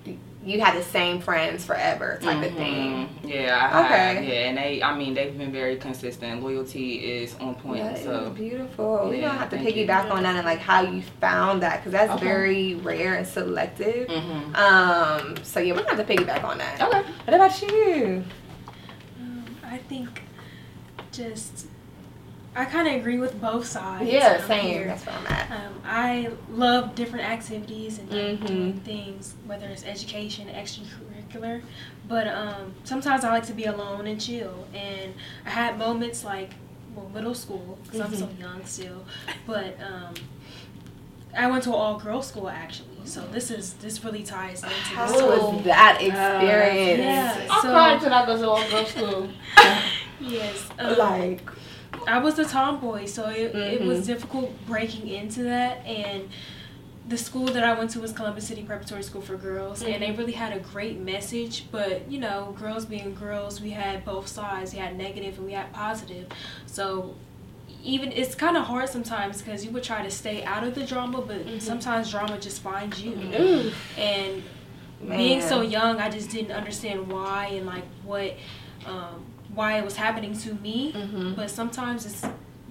you 0.47 0.61
had 0.61 0.77
the 0.79 0.83
same 0.83 1.21
friends 1.21 1.65
forever 1.65 2.19
type 2.23 2.43
of 2.45 2.55
thing. 2.55 3.09
Mhm. 3.25 3.29
Yeah, 3.29 3.71
I 3.73 3.85
Okay. 3.85 4.15
have. 4.15 4.25
Yeah, 4.25 4.33
and 4.49 4.57
they, 4.59 4.83
I 4.83 4.97
mean, 4.97 5.13
they've 5.15 5.37
been 5.37 5.51
very 5.51 5.77
consistent. 5.77 6.43
Loyalty 6.43 6.95
is 7.19 7.35
on 7.41 7.57
point. 7.57 7.83
That 7.83 7.99
is 7.99 8.05
so 8.05 8.31
beautiful. 8.31 9.09
we 9.11 9.17
Yeah, 9.21 9.29
don't 9.31 9.39
have 9.39 9.51
to 9.51 9.57
thank 9.57 9.75
you. 9.77 9.85
piggyback 9.87 10.11
on 10.11 10.23
that 10.23 10.37
and 10.37 10.47
like 10.47 10.61
how 10.61 10.83
you 10.83 11.03
found 11.21 11.63
that 11.63 11.79
because 11.79 11.93
that's 11.93 12.13
Okay. 12.13 12.25
very 12.25 12.75
rare 12.77 13.15
and 13.15 13.27
selective. 13.27 14.07
Mhm. 14.09 14.57
Um. 14.57 15.35
So 15.43 15.59
yeah, 15.61 15.73
we're 15.75 15.83
gonna 15.83 15.97
have 15.97 16.07
to 16.07 16.15
piggyback 16.15 16.45
on 16.45 16.59
that. 16.59 16.81
Okay. 16.81 17.03
What 17.25 17.35
about 17.35 17.61
you? 17.63 18.25
Um, 19.21 19.45
I 19.69 19.79
think 19.79 20.23
just 21.13 21.67
I 22.57 22.65
kind 22.65 22.89
of 22.89 22.95
agree 22.95 23.19
with 23.19 23.39
both 23.41 23.67
sides. 23.67 24.11
Yeah, 24.11 24.39
um, 24.41 24.47
same. 24.49 24.65
here. 24.65 24.87
That's 24.87 25.05
where 25.05 25.15
I'm 25.15 25.27
at. 25.27 25.51
Um, 25.51 25.75
I 25.85 26.31
love 26.51 26.95
different 26.95 27.29
activities 27.29 27.99
and 27.99 28.11
like, 28.11 28.41
Mhm. 28.41 28.47
doing 28.47 28.73
things, 28.81 29.35
whether 29.47 29.67
it's 29.67 29.85
education, 29.85 30.49
extracurricular. 30.49 31.61
But 32.09 32.27
um, 32.29 32.73
sometimes 32.85 33.25
I 33.25 33.31
like 33.31 33.47
to 33.47 33.53
be 33.53 33.65
alone 33.65 34.07
and 34.07 34.19
chill. 34.21 34.67
And 34.75 35.13
I 35.45 35.51
had 35.51 35.79
moments 35.79 36.25
like, 36.25 36.51
well, 36.95 37.11
middle 37.13 37.35
school, 37.35 37.79
because 37.85 38.01
I'm 38.01 38.15
so 38.15 38.29
young 38.41 38.65
still. 38.65 39.05
But 39.47 39.77
um, 39.81 40.15
I 41.37 41.51
went 41.51 41.65
to 41.65 41.71
an 41.71 41.75
all 41.75 41.99
girls 42.01 42.29
school 42.29 42.49
actually. 42.49 42.89
So 43.05 43.21
this 43.33 43.51
is 43.51 43.75
this 43.75 44.03
really 44.03 44.23
ties 44.23 44.63
into 44.63 44.75
How 44.75 45.07
this. 45.13 45.21
was 45.23 45.65
that 45.65 45.99
experience? 46.01 46.99
Yeah. 47.03 47.47
I 47.51 47.61
So- 47.63 47.69
cried 47.71 48.01
till 48.01 48.15
I 48.15 48.25
go 48.25 48.37
to 48.39 48.49
all 48.49 48.71
girls 48.71 48.89
school. 48.89 49.29
Yes. 50.19 50.65
Um, 50.79 50.97
Like, 50.97 51.43
I 52.07 52.19
was 52.19 52.39
a 52.39 52.45
tomboy, 52.45 53.07
so 53.07 53.29
it, 53.29 53.55
it 53.55 53.81
Mhm. 53.83 53.87
was 53.87 54.07
difficult 54.07 54.53
breaking 54.67 55.09
into 55.09 55.43
that. 55.45 55.85
And 55.87 56.29
the 57.09 57.17
school 57.17 57.47
that 57.47 57.63
I 57.63 57.73
went 57.79 57.91
to 57.93 58.01
was 58.01 58.13
Columbus 58.13 58.47
City 58.49 58.63
Preparatory 58.63 59.03
School 59.03 59.23
for 59.23 59.37
Girls, 59.37 59.83
and 59.83 60.03
they 60.03 60.11
really 60.13 60.33
had 60.33 60.53
a 60.57 60.59
great 60.61 60.99
message. 60.99 61.65
But 61.71 62.11
you 62.11 62.19
know, 62.19 62.55
girls 62.59 62.85
being 62.85 63.15
girls, 63.15 63.61
we 63.61 63.71
had 63.71 64.05
both 64.05 64.27
sides. 64.29 64.73
We 64.73 64.79
had 64.81 64.97
negative 64.97 65.37
and 65.39 65.47
we 65.47 65.53
had 65.53 65.73
positive. 65.73 66.27
So 66.67 67.15
even 67.85 68.11
it's 68.11 68.35
kind 68.35 68.57
of 68.57 68.65
hard 68.65 68.89
sometimes 68.89 69.41
because 69.41 69.65
you 69.65 69.71
would 69.71 69.85
try 69.85 70.03
to 70.03 70.11
stay 70.11 70.43
out 70.45 70.65
of 70.65 70.75
the 70.75 70.85
drama, 70.85 71.21
but 71.23 71.63
sometimes 71.63 72.11
drama 72.11 72.39
just 72.39 72.61
finds 72.63 73.01
you. 73.01 73.13
ooh, 73.13 73.71
And 73.97 74.43
man. 75.01 75.17
being 75.19 75.41
so 75.41 75.61
young, 75.61 76.01
I 76.01 76.09
just 76.11 76.31
didn't 76.31 76.51
understand 76.53 77.07
why 77.13 77.47
and 77.53 77.67
like 77.67 77.85
what, 78.05 78.35
um, 78.87 79.25
why 79.57 79.79
it 79.79 79.85
was 79.85 79.97
happening 79.97 80.37
to 80.39 80.55
me. 80.55 80.93
Mhm. 80.93 81.35
But 81.35 81.51
sometimes 81.51 82.07
it's 82.07 82.23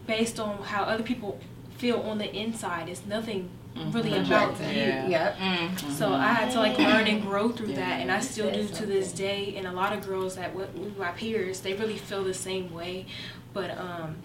based 0.08 0.40
on 0.40 0.60
how 0.64 0.84
other 0.84 1.04
people 1.04 1.40
feel 1.78 2.00
on 2.02 2.20
the 2.20 2.34
inside. 2.34 2.88
It's 2.88 3.06
nothing 3.06 3.50
really 3.92 4.14
about 4.18 4.56
Projecting. 4.56 4.78
you. 4.78 5.12
Yep. 5.12 5.38
Mm-hmm. 5.38 5.90
So 5.92 6.14
I 6.14 6.28
had 6.32 6.52
to 6.52 6.60
like 6.60 6.78
learn 6.78 7.08
and 7.08 7.22
grow 7.22 7.50
through 7.50 7.74
that, 7.74 8.00
and 8.00 8.10
I 8.12 8.22
still 8.22 8.50
do 8.52 8.68
to 8.68 8.86
this 8.86 9.12
day. 9.12 9.56
And 9.58 9.68
a 9.68 9.72
lot 9.74 9.92
of 9.92 10.06
girls 10.08 10.36
that 10.38 10.54
w- 10.58 10.94
my 10.98 11.12
peers, 11.12 11.60
they 11.60 11.74
really 11.74 11.98
feel 11.98 12.24
the 12.24 12.34
same 12.34 12.72
way. 12.74 13.08
But 13.52 13.78
um, 13.78 14.18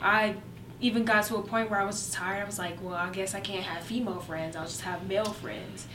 I 0.00 0.34
even 0.80 1.04
got 1.04 1.24
to 1.26 1.36
a 1.36 1.42
point 1.42 1.70
where 1.70 1.80
I 1.80 1.84
was 1.84 1.96
just 1.96 2.12
tired. 2.14 2.42
I 2.42 2.46
was 2.46 2.58
like, 2.58 2.82
well, 2.82 2.94
I 2.94 3.10
guess 3.10 3.34
I 3.34 3.40
can't 3.40 3.64
have 3.64 3.82
female 3.84 4.20
friends. 4.20 4.56
I'll 4.56 4.64
just 4.66 4.80
have 4.82 5.06
male 5.06 5.24
friends. 5.42 5.86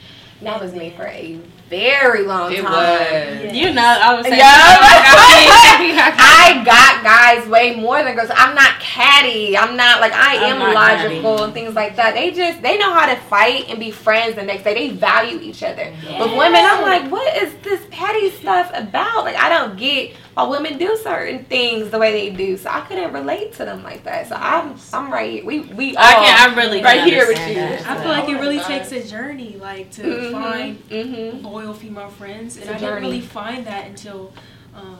That 0.42 0.60
was 0.60 0.72
me 0.74 0.90
for 0.96 1.06
a 1.06 1.38
very 1.70 2.24
long 2.26 2.52
It 2.52 2.62
time. 2.62 2.72
was. 3.46 3.54
You 3.54 3.72
know, 3.72 3.82
I 3.82 4.14
was 4.14 4.26
saying. 4.26 4.38
Yeah. 4.38 4.52
Oh, 4.52 4.78
I 6.18 6.62
got 6.64 7.02
guys 7.02 7.48
way 7.48 7.74
more 7.76 8.02
than 8.02 8.14
girls. 8.14 8.30
I'm 8.34 8.54
not 8.54 8.78
catty. 8.80 9.56
I'm 9.56 9.76
not 9.76 10.00
like 10.00 10.12
I 10.12 10.36
I'm 10.50 10.60
am 10.60 10.74
logical 10.74 11.32
catty. 11.36 11.44
and 11.44 11.54
things 11.54 11.74
like 11.74 11.96
that. 11.96 12.14
They 12.14 12.30
just 12.32 12.60
they 12.62 12.76
know 12.78 12.92
how 12.92 13.06
to 13.06 13.16
fight 13.22 13.68
and 13.70 13.78
be 13.78 13.90
friends 13.90 14.34
the 14.36 14.42
next 14.42 14.64
day. 14.64 14.74
They 14.74 14.90
value 14.90 15.40
each 15.40 15.62
other. 15.62 15.90
With 16.18 16.36
women, 16.36 16.60
I'm 16.62 16.82
like, 16.82 17.10
what 17.10 17.42
is 17.42 17.54
this 17.62 17.80
petty 17.90 18.30
stuff 18.30 18.70
about? 18.74 19.24
Like 19.24 19.36
I 19.36 19.48
don't 19.48 19.76
get 19.78 20.14
why 20.34 20.44
women 20.48 20.78
do 20.78 20.96
certain 21.02 21.44
things 21.44 21.90
the 21.90 21.98
way 21.98 22.12
they 22.12 22.30
do. 22.36 22.56
So 22.56 22.68
I 22.70 22.80
couldn't 22.82 23.12
relate 23.12 23.52
to 23.54 23.64
them 23.64 23.82
like 23.82 24.04
that. 24.04 24.28
So 24.28 24.34
I'm 24.36 24.74
I'm 24.92 25.12
right 25.12 25.30
here. 25.32 25.44
We 25.44 25.60
we 25.60 25.96
I 25.96 26.14
all 26.14 26.24
can 26.24 26.50
I 26.50 26.54
really 26.56 26.82
right 26.82 27.02
here 27.04 27.26
with 27.26 27.48
you. 27.48 27.54
that. 27.54 27.86
I 27.86 27.94
feel 28.02 28.10
like 28.10 28.28
it 28.28 28.40
really 28.40 28.58
takes 28.60 28.92
a 28.92 29.02
journey, 29.08 29.56
like 29.56 29.90
to 29.92 30.02
Mhm, 30.02 30.32
find 30.32 30.88
mhm. 30.90 31.42
loyal 31.42 31.72
female 31.74 32.08
friends, 32.08 32.56
and 32.56 32.68
I 32.70 32.78
didn't 32.78 33.02
really 33.02 33.20
find 33.20 33.66
that 33.66 33.86
until 33.86 34.32
um, 34.74 34.98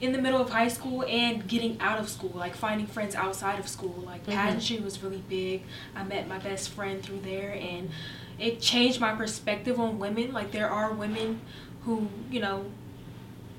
in 0.00 0.12
the 0.12 0.20
middle 0.20 0.40
of 0.40 0.50
high 0.50 0.68
school 0.68 1.04
and 1.06 1.46
getting 1.46 1.78
out 1.80 1.98
of 2.00 2.08
school, 2.08 2.32
like 2.34 2.54
finding 2.54 2.86
friends 2.86 3.14
outside 3.14 3.58
of 3.58 3.68
school. 3.68 4.02
Like 4.06 4.26
Mhm. 4.26 4.32
pageantry 4.32 4.78
was 4.78 5.02
really 5.02 5.22
big. 5.28 5.62
I 5.94 6.02
met 6.04 6.26
my 6.28 6.38
best 6.38 6.70
friend 6.70 7.02
through 7.02 7.20
there, 7.20 7.52
and 7.60 7.90
it 8.38 8.60
changed 8.60 9.00
my 9.00 9.12
perspective 9.12 9.78
on 9.78 9.98
women. 9.98 10.32
Like 10.32 10.52
there 10.52 10.68
are 10.70 10.92
women 10.92 11.40
who, 11.84 12.08
you 12.30 12.40
know, 12.40 12.64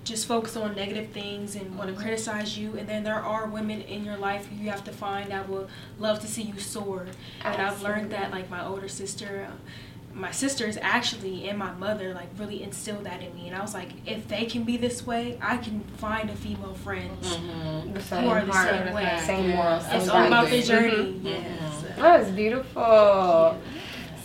just 0.03 0.25
focus 0.25 0.55
on 0.58 0.75
negative 0.75 1.10
things 1.12 1.55
and 1.55 1.77
want 1.77 1.89
to 1.96 1.96
criticize 2.01 2.58
you. 2.58 2.75
And 2.77 2.88
then 2.89 3.03
there 3.03 3.20
are 3.20 3.46
women 3.48 3.81
in 3.81 4.03
your 4.03 4.17
life 4.17 4.48
you 4.51 4.70
have 4.70 4.84
to 4.86 4.91
find 4.91 5.29
that 5.31 5.48
will 5.48 5.67
love 6.00 6.20
to 6.22 6.27
see 6.27 6.41
you 6.41 6.60
soar. 6.60 7.08
And 7.43 7.62
I've 7.62 7.81
learned 7.84 8.12
that, 8.12 8.31
like 8.31 8.50
my 8.50 8.65
older 8.65 8.88
sister, 8.88 9.48
uh, 9.50 9.53
my 10.13 10.31
sisters 10.31 10.77
actually, 10.81 11.48
and 11.48 11.58
my 11.58 11.72
mother, 11.74 12.13
like 12.13 12.27
really 12.38 12.63
instilled 12.63 13.05
that 13.05 13.22
in 13.22 13.34
me. 13.36 13.48
And 13.48 13.55
I 13.55 13.62
was 13.62 13.74
like, 13.74 13.89
if 14.05 14.27
they 14.27 14.46
can 14.46 14.63
be 14.63 14.75
this 14.75 15.05
way, 15.05 15.38
I 15.41 15.58
can 15.58 15.81
find 15.98 16.29
a 16.29 16.36
female 16.36 16.74
friend 16.74 17.12
Mm-hmm. 17.22 17.93
The 17.93 18.00
who 18.22 18.29
are 18.29 18.43
the 18.46 18.53
same 18.53 18.93
way. 18.93 19.20
Same 19.25 19.50
morals. 19.51 19.84
It's 19.89 20.10
all 20.10 20.25
about 20.27 20.46
the 20.50 20.62
values. 20.62 20.67
journey. 20.67 21.13
Mhm. 21.13 21.24
Yeah. 21.24 21.72
so- 21.79 22.01
That 22.01 22.20
was 22.20 22.29
beautiful. 22.31 23.58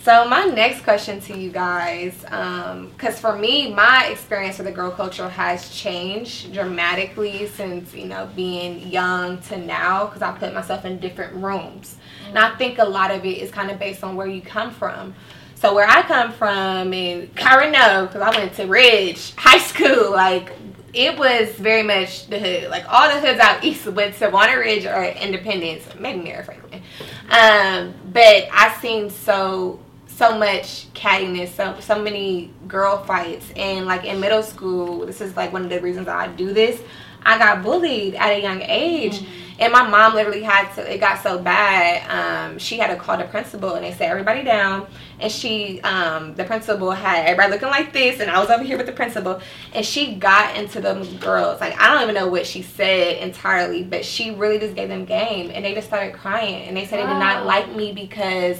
So 0.07 0.25
my 0.25 0.45
next 0.45 0.83
question 0.83 1.19
to 1.19 1.37
you 1.37 1.51
guys, 1.51 2.13
because 2.21 3.19
for 3.19 3.35
me, 3.35 3.73
my 3.73 4.05
experience 4.05 4.57
with 4.57 4.67
the 4.67 4.71
girl 4.71 4.89
culture 4.89 5.27
has 5.27 5.69
changed 5.69 6.53
dramatically 6.53 7.45
since 7.47 7.93
you 7.93 8.05
know 8.05 8.29
being 8.33 8.87
young 8.87 9.41
to 9.49 9.57
now. 9.57 10.05
Because 10.05 10.21
I 10.21 10.31
put 10.31 10.53
myself 10.53 10.85
in 10.85 10.99
different 10.99 11.33
rooms, 11.33 11.97
and 12.29 12.39
I 12.39 12.55
think 12.55 12.79
a 12.79 12.85
lot 12.85 13.11
of 13.11 13.25
it 13.25 13.37
is 13.39 13.51
kind 13.51 13.69
of 13.69 13.79
based 13.79 14.01
on 14.01 14.15
where 14.15 14.27
you 14.27 14.41
come 14.41 14.71
from. 14.71 15.13
So 15.55 15.75
where 15.75 15.85
I 15.85 16.03
come 16.03 16.31
from, 16.31 16.93
in 16.93 17.29
know, 17.33 18.07
because 18.07 18.21
I 18.21 18.29
went 18.29 18.53
to 18.53 18.65
Ridge 18.65 19.35
High 19.35 19.59
School, 19.59 20.11
like 20.11 20.53
it 20.93 21.19
was 21.19 21.49
very 21.49 21.83
much 21.83 22.27
the 22.27 22.39
hood. 22.39 22.69
Like 22.69 22.85
all 22.87 23.13
the 23.13 23.19
hoods 23.19 23.41
out 23.41 23.61
east 23.61 23.85
went 23.87 24.15
to 24.19 24.29
Walnut 24.29 24.55
Ridge 24.55 24.85
or 24.85 25.03
Independence, 25.03 25.83
maybe 25.99 26.23
Marion-Franklin. 26.23 26.81
Um, 27.29 27.93
but 28.13 28.47
I 28.53 28.73
seen 28.79 29.09
so 29.09 29.81
so 30.17 30.35
much 30.35 30.91
cattiness, 30.93 31.49
so 31.49 31.79
so 31.79 32.01
many 32.01 32.51
girl 32.67 33.03
fights, 33.03 33.51
and 33.55 33.85
like 33.85 34.03
in 34.03 34.19
middle 34.19 34.41
school, 34.41 35.05
this 35.05 35.21
is 35.21 35.35
like 35.35 35.53
one 35.53 35.63
of 35.63 35.69
the 35.69 35.79
reasons 35.79 36.07
I 36.07 36.27
do 36.27 36.53
this. 36.53 36.81
I 37.23 37.37
got 37.37 37.61
bullied 37.61 38.15
at 38.15 38.31
a 38.31 38.41
young 38.41 38.61
age, 38.63 39.21
and 39.59 39.71
my 39.71 39.87
mom 39.87 40.15
literally 40.15 40.41
had 40.41 40.73
to. 40.73 40.91
It 40.91 40.99
got 40.99 41.21
so 41.21 41.37
bad. 41.37 42.09
Um, 42.09 42.57
she 42.57 42.77
had 42.79 42.87
to 42.87 42.95
call 42.95 43.17
the 43.17 43.25
principal, 43.25 43.75
and 43.75 43.83
they 43.83 43.91
said 43.91 44.09
everybody 44.09 44.43
down. 44.43 44.87
And 45.19 45.31
she, 45.31 45.81
um, 45.81 46.33
the 46.33 46.45
principal 46.45 46.91
had 46.91 47.25
everybody 47.25 47.51
looking 47.51 47.69
like 47.69 47.93
this, 47.93 48.19
and 48.19 48.31
I 48.31 48.39
was 48.39 48.49
over 48.49 48.63
here 48.63 48.77
with 48.77 48.87
the 48.87 48.93
principal, 48.93 49.39
and 49.75 49.85
she 49.85 50.15
got 50.15 50.57
into 50.57 50.81
them 50.81 51.03
girls. 51.17 51.61
Like 51.61 51.79
I 51.79 51.93
don't 51.93 52.01
even 52.01 52.15
know 52.15 52.27
what 52.27 52.47
she 52.47 52.63
said 52.63 53.17
entirely, 53.17 53.83
but 53.83 54.03
she 54.03 54.31
really 54.31 54.57
just 54.57 54.73
gave 54.73 54.89
them 54.89 55.05
game, 55.05 55.51
and 55.53 55.63
they 55.63 55.75
just 55.75 55.87
started 55.87 56.15
crying, 56.15 56.67
and 56.67 56.75
they 56.75 56.85
said 56.85 56.97
they 56.97 57.11
did 57.11 57.19
not 57.19 57.45
like 57.45 57.75
me 57.75 57.91
because 57.91 58.59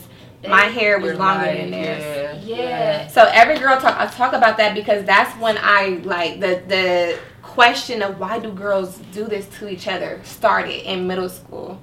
my 0.50 0.64
hair 0.66 1.00
was 1.00 1.18
longer 1.18 1.46
life, 1.46 1.58
than 1.58 1.72
theirs. 1.72 2.44
Yeah. 2.46 2.58
Yeah. 2.58 3.08
So 3.08 3.30
every 3.34 3.58
girl 3.60 3.80
talk 3.80 4.00
I 4.00 4.08
talk 4.08 4.34
about 4.34 4.58
that 4.58 4.74
because 4.74 5.06
that's 5.06 5.34
when 5.40 5.58
I 5.60 6.00
like 6.04 6.40
the 6.40 6.62
the 6.68 7.20
question 7.44 8.02
of 8.02 8.20
why 8.20 8.40
do 8.40 8.52
girls 8.52 8.98
do 9.12 9.26
this 9.26 9.48
to 9.60 9.68
each 9.70 9.88
other 9.88 10.22
started 10.24 10.90
in 10.90 11.08
middle 11.08 11.30
school. 11.30 11.80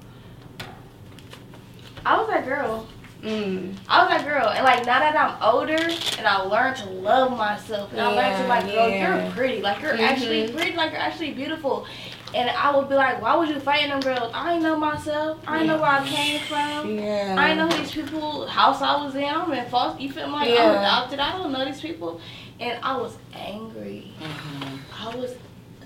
I 2.06 2.18
was 2.18 2.28
that 2.28 2.44
girl. 2.44 2.86
Mm. 3.22 3.74
I 3.88 4.04
was 4.04 4.10
that 4.10 4.24
girl, 4.26 4.48
and 4.50 4.62
like 4.64 4.84
now 4.84 4.98
that 4.98 5.16
I'm 5.16 5.42
older 5.42 5.72
and 6.18 6.26
I 6.26 6.42
learned 6.42 6.76
to 6.76 6.90
love 6.90 7.34
myself, 7.36 7.90
and 7.92 8.00
I 8.00 8.08
learned 8.08 8.42
to 8.42 8.48
like, 8.48 8.64
girl, 8.66 8.90
yeah. 8.90 9.24
you're 9.24 9.32
pretty, 9.32 9.62
like 9.62 9.80
you're 9.80 9.94
Mhm. 9.94 10.00
actually 10.00 10.52
pretty, 10.52 10.76
like 10.76 10.92
you're 10.92 11.00
actually 11.00 11.32
beautiful. 11.32 11.86
And 12.34 12.50
I 12.50 12.76
would 12.76 12.88
be 12.88 12.96
like, 12.96 13.22
why 13.22 13.36
would 13.36 13.48
you 13.48 13.60
fighting 13.60 13.90
them 13.90 14.00
girls? 14.00 14.32
I 14.34 14.54
ain't 14.54 14.62
know 14.62 14.76
myself. 14.76 15.38
I 15.46 15.64
know 15.64 15.76
where 15.76 15.86
I 15.90 16.04
came 16.06 16.40
from. 16.40 16.98
Yeah. 16.98 17.36
I 17.38 17.54
know 17.54 17.68
who 17.68 17.78
these 17.78 17.92
people 17.92 18.46
house 18.48 18.82
I 18.82 19.02
was 19.04 19.14
in. 19.14 19.22
I'm 19.24 19.52
in 19.52 19.64
false. 19.70 20.00
You 20.00 20.10
feel 20.10 20.26
me? 20.26 20.32
Like 20.32 20.50
I'm 20.50 20.70
adopted. 20.70 21.20
I 21.20 21.32
don't 21.38 21.52
know 21.52 21.64
these 21.64 21.80
people, 21.80 22.20
and 22.58 22.76
I 22.82 22.96
was 22.96 23.16
angry. 23.34 24.12
Mhm. 24.20 24.78
I 25.00 25.14
was 25.14 25.36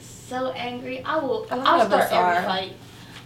so 0.01 0.51
angry. 0.53 1.05
I 1.05 1.19
will. 1.19 1.47
I 1.51 1.57
I'll 1.59 1.87
start 1.87 2.11
every 2.13 2.45
fight. 2.47 2.73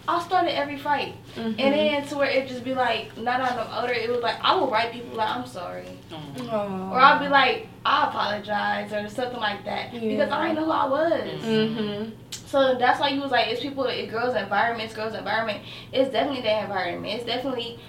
I'll 0.05 0.19
start 0.19 0.47
every 0.47 0.77
fight, 0.77 1.15
Mhm. 1.37 1.55
and 1.57 1.73
then 1.73 2.05
to 2.07 2.17
where 2.17 2.29
it 2.29 2.49
just 2.49 2.65
be 2.65 2.73
like, 2.73 3.15
not 3.17 3.39
on 3.39 3.55
the 3.55 3.79
older. 3.79 3.93
It 3.93 4.09
was 4.09 4.21
like 4.21 4.35
I 4.43 4.53
will 4.53 4.69
write 4.69 4.91
people 4.91 5.15
like 5.15 5.29
I'm 5.29 5.45
sorry, 5.45 5.87
Aw. 6.11 6.91
or 6.91 6.99
I'll 6.99 7.19
be 7.19 7.29
like 7.29 7.69
I 7.85 8.07
apologize 8.09 8.91
or 8.91 9.07
something 9.07 9.39
like 9.39 9.63
that 9.63 9.93
because 9.93 10.29
I 10.29 10.47
didn't 10.49 10.55
know 10.59 10.65
who 10.65 10.71
I 10.71 10.85
was. 10.87 11.41
Mhm. 11.41 12.11
So 12.53 12.75
that's 12.75 12.99
why 12.99 13.07
you 13.09 13.19
was 13.19 13.31
like, 13.31 13.47
it's 13.47 13.61
people, 13.61 13.85
it 13.85 14.11
girls' 14.11 14.35
environments, 14.35 14.93
girls' 14.93 15.15
environment. 15.15 15.63
It's 15.91 16.11
definitely 16.11 16.43
their 16.43 16.61
environment. 16.61 17.11
It's 17.15 17.25
definitely 17.25 17.79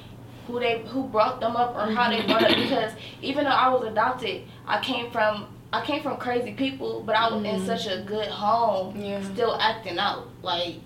who 0.47 0.59
they 0.59 0.80
who 0.87 1.02
brought 1.04 1.38
them 1.38 1.54
up 1.54 1.76
or 1.76 1.85
how 1.92 2.09
they 2.09 2.23
brought 2.26 2.44
up. 2.44 2.56
Because 2.56 2.92
even 3.21 3.44
though 3.44 3.50
I 3.50 3.68
was 3.68 3.87
adopted, 3.87 4.44
I 4.66 4.80
came 4.80 5.11
from 5.11 5.49
I 5.71 5.85
came 5.85 6.02
from 6.02 6.16
crazy 6.16 6.52
people, 6.54 7.02
but 7.04 7.14
I 7.14 7.30
was 7.30 7.44
in 7.44 7.61
Mhm. 7.61 7.66
such 7.66 7.87
a 7.92 8.00
good 8.06 8.28
home, 8.28 8.97
Yeah. 8.99 9.21
still 9.35 9.54
acting 9.61 9.99
out. 9.99 10.28
Like, 10.40 10.76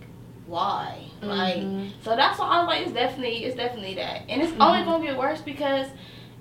why? 0.48 0.98
Like, 1.22 1.58
Mhm. 1.58 1.90
so 2.02 2.16
that's 2.16 2.36
why 2.40 2.46
I 2.48 2.58
was 2.60 2.66
like, 2.68 2.82
it's 2.82 2.92
definitely 2.92 3.44
it's 3.44 3.54
definitely 3.54 3.94
that, 3.94 4.22
and 4.28 4.42
it's 4.42 4.50
Mm-hmm. 4.50 4.62
only 4.62 4.82
gonna 4.82 5.04
get 5.04 5.16
worse 5.16 5.40
because. 5.40 5.86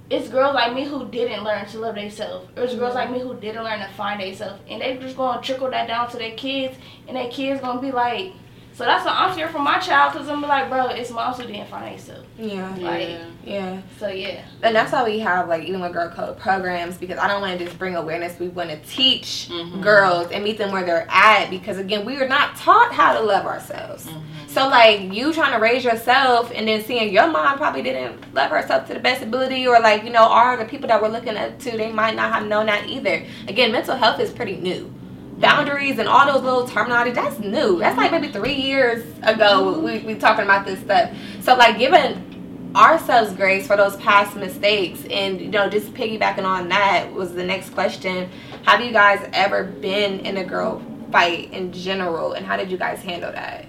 It's 0.10 0.30
girls 0.30 0.56
like 0.56 0.74
me 0.74 0.86
who 0.86 1.06
didn't 1.10 1.44
learn 1.44 1.66
to 1.66 1.80
love 1.80 1.96
themselves. 1.96 2.48
It's 2.56 2.76
girls 2.76 2.96
mm-hmm. 2.96 2.96
like 2.96 3.12
me 3.12 3.20
who 3.20 3.36
didn't 3.36 3.64
learn 3.64 3.80
to 3.80 3.90
find 3.90 4.22
themselves, 4.22 4.62
and 4.70 4.82
they 4.82 4.98
just 4.98 5.18
gonna 5.18 5.42
trickle 5.42 5.70
that 5.70 5.88
down 5.88 6.10
to 6.12 6.18
their 6.18 6.32
kids, 6.32 6.78
and 7.08 7.18
their 7.18 7.30
kids 7.30 7.60
gonna 7.60 7.82
be 7.82 7.92
like, 7.92 8.32
so 8.77 8.84
that's 8.86 9.03
what 9.03 9.15
I'm 9.15 9.34
scared 9.34 9.50
for 9.50 9.57
my 9.60 9.79
child, 9.79 10.13
cause 10.13 10.29
I'm 10.29 10.39
like, 10.41 10.69
bro, 10.69 10.89
it's 10.89 11.10
moms 11.10 11.38
who 11.38 11.48
didn't 11.48 11.67
find 11.67 11.91
themselves. 11.98 12.27
Yeah. 12.38 12.69
Like, 12.77 13.10
Yeah. 13.10 13.25
Yeah. 13.43 13.81
so 14.00 14.07
yeah. 14.10 14.41
And 14.62 14.75
that's 14.75 14.91
why 14.91 15.03
we 15.03 15.17
have 15.19 15.48
like 15.50 15.63
even 15.63 15.81
with 15.81 15.93
girl 15.93 16.10
code 16.10 16.38
programs 16.38 16.96
because 16.98 17.17
I 17.17 17.27
don't 17.27 17.41
want 17.41 17.57
to 17.57 17.65
just 17.65 17.79
bring 17.79 17.96
awareness. 17.96 18.38
We 18.39 18.50
want 18.50 18.69
to 18.69 18.77
teach 18.77 19.50
Mhm. 19.51 19.81
girls 19.81 20.29
and 20.31 20.43
meet 20.43 20.60
them 20.60 20.72
where 20.72 20.84
they're 20.86 21.07
at 21.10 21.50
because 21.50 21.79
again 21.79 22.05
we 22.05 22.17
are 22.17 22.27
not 22.27 22.55
taught 22.57 22.93
how 22.93 23.13
to 23.13 23.22
love 23.22 23.46
ourselves. 23.48 24.05
Mhm. 24.05 24.22
So 24.48 24.67
like 24.67 25.12
you 25.13 25.34
trying 25.34 25.53
to 25.53 25.60
raise 25.60 25.84
yourself 25.84 26.51
and 26.53 26.67
then 26.67 26.84
seeing 26.84 27.12
your 27.12 27.27
mom 27.27 27.57
probably 27.57 27.81
didn't 27.81 28.34
love 28.36 28.51
herself 28.51 28.86
to 28.88 28.93
the 28.93 29.00
best 29.00 29.24
ability 29.24 29.65
or 29.67 29.79
like 29.79 30.03
you 30.03 30.12
know 30.12 30.24
are 30.27 30.55
the 30.55 30.65
people 30.65 30.88
that 30.89 31.01
we're 31.01 31.07
looking 31.10 31.36
up 31.38 31.57
to 31.60 31.72
they 31.77 31.91
might 31.91 32.15
not 32.15 32.31
have 32.31 32.46
known 32.46 32.67
that 32.67 32.88
either. 32.88 33.24
Again, 33.48 33.72
mental 33.72 33.96
health 33.96 34.19
is 34.19 34.29
pretty 34.29 34.57
new. 34.57 34.93
Boundaries 35.39 36.00
and 36.00 36.08
all 36.08 36.25
those 36.25 36.44
little 36.44 36.67
terminology 36.67 37.12
that's 37.12 37.39
new. 37.39 37.79
That's 37.79 37.98
like 37.98 38.12
maybe 38.12 38.29
three 38.29 38.56
years 38.56 39.06
ago 39.22 39.79
we 39.79 40.00
we 40.00 40.15
talking 40.15 40.44
about 40.44 40.65
this 40.65 40.79
stuff. 40.79 41.12
So 41.41 41.56
like 41.56 41.77
giving 41.77 42.72
ourselves 42.75 43.34
grace 43.34 43.65
for 43.67 43.77
those 43.77 43.96
past 43.98 44.36
mistakes 44.36 45.03
and 45.10 45.39
you 45.39 45.50
know 45.50 45.70
just 45.70 45.94
piggybacking 45.94 46.44
on 46.44 46.70
that 46.70 47.12
was 47.13 47.34
the 47.34 47.44
next 47.44 47.72
question. 47.72 48.29
Have 48.65 48.82
you 48.82 48.91
guys 48.91 49.27
ever 49.34 49.63
been 49.63 50.20
in 50.22 50.38
a 50.38 50.44
girl 50.44 50.82
fight 51.12 51.51
in 51.53 51.72
general 51.72 52.34
and 52.34 52.46
how 52.46 52.58
did 52.58 52.72
you 52.72 52.77
guys 52.77 53.01
handle 53.01 53.32
that? 53.32 53.65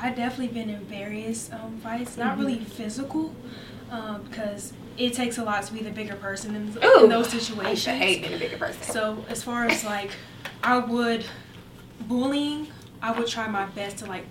I 0.00 0.10
definitely 0.10 0.54
been 0.54 0.70
in 0.70 0.84
various 0.84 1.50
um, 1.52 1.78
fights, 1.82 2.16
not 2.16 2.38
really 2.38 2.60
physical, 2.60 3.34
um, 3.90 4.22
because 4.22 4.72
it 4.98 5.14
takes 5.14 5.38
a 5.38 5.44
lot 5.44 5.62
to 5.64 5.72
be 5.72 5.80
the 5.80 5.90
bigger 5.90 6.16
person 6.16 6.54
in, 6.54 6.76
Ooh, 6.84 7.04
in 7.04 7.08
those 7.10 7.28
situations. 7.28 7.60
I 7.66 7.70
used 7.70 7.84
to 7.84 7.90
situations. 7.90 8.02
hate 8.16 8.22
being 8.22 8.34
a 8.34 8.38
bigger 8.38 8.58
person. 8.58 8.82
So 8.82 9.24
as 9.28 9.42
far 9.42 9.64
as 9.66 9.84
like, 9.84 10.10
I 10.62 10.78
would 10.78 11.24
bullying, 12.00 12.68
I 13.00 13.12
would 13.12 13.26
try 13.28 13.46
my 13.48 13.66
best 13.66 13.98
to 13.98 14.06
like 14.06 14.26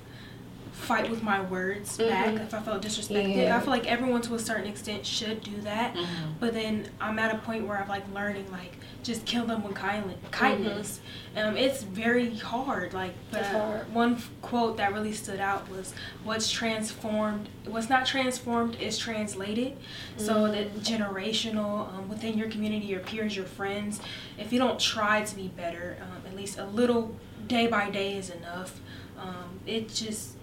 fight 0.73 1.09
with 1.09 1.23
my 1.23 1.41
words 1.41 1.97
back 1.97 2.27
Mhm. 2.27 2.41
if 2.45 2.53
I 2.53 2.59
felt 2.59 2.81
disrespected. 2.83 3.35
Yeah. 3.35 3.57
I 3.57 3.59
feel 3.59 3.71
like 3.71 3.87
everyone 3.87 4.21
to 4.23 4.35
a 4.35 4.39
certain 4.39 4.67
extent 4.67 5.05
should 5.05 5.41
do 5.41 5.59
that. 5.61 5.95
Mhm. 5.95 6.05
But 6.39 6.53
then 6.53 6.89
I'm 7.01 7.17
at 7.17 7.33
a 7.33 7.37
point 7.39 7.65
where 7.67 7.77
I'm 7.81 7.87
like 7.89 8.03
learning 8.13 8.51
like 8.51 8.73
just 9.07 9.25
kill 9.25 9.45
them 9.45 9.63
with 9.63 9.73
kindly, 9.73 10.15
kindness. 10.31 10.99
Um, 11.35 11.55
it's 11.55 11.81
very 11.83 12.35
hard. 12.35 12.93
Like, 12.93 13.13
but 13.31 13.45
hard. 13.45 13.93
one 13.93 14.21
quote 14.41 14.77
that 14.77 14.91
really 14.93 15.13
stood 15.13 15.39
out 15.39 15.69
was, 15.71 15.93
"What's 16.25 16.51
transformed, 16.51 17.47
what's 17.65 17.89
not 17.89 18.05
transformed 18.05 18.75
is 18.75 18.97
translated." 18.97 19.77
So 20.17 20.51
that 20.51 20.79
generational 20.81 21.91
um, 21.93 22.09
within 22.09 22.37
your 22.37 22.49
community, 22.49 22.87
your 22.87 22.99
peers, 22.99 23.35
your 23.35 23.45
friends. 23.45 24.01
If 24.37 24.51
you 24.51 24.59
don't 24.59 24.79
try 24.79 25.23
to 25.23 25.35
be 25.35 25.47
better, 25.47 25.97
um, 26.01 26.27
at 26.27 26.35
least 26.35 26.59
a 26.59 26.65
little 26.65 27.15
day 27.47 27.67
by 27.67 27.89
day 27.89 28.17
is 28.17 28.29
enough. 28.29 28.81
Um, 29.17 29.61
it 29.65 29.87
just 29.87 30.33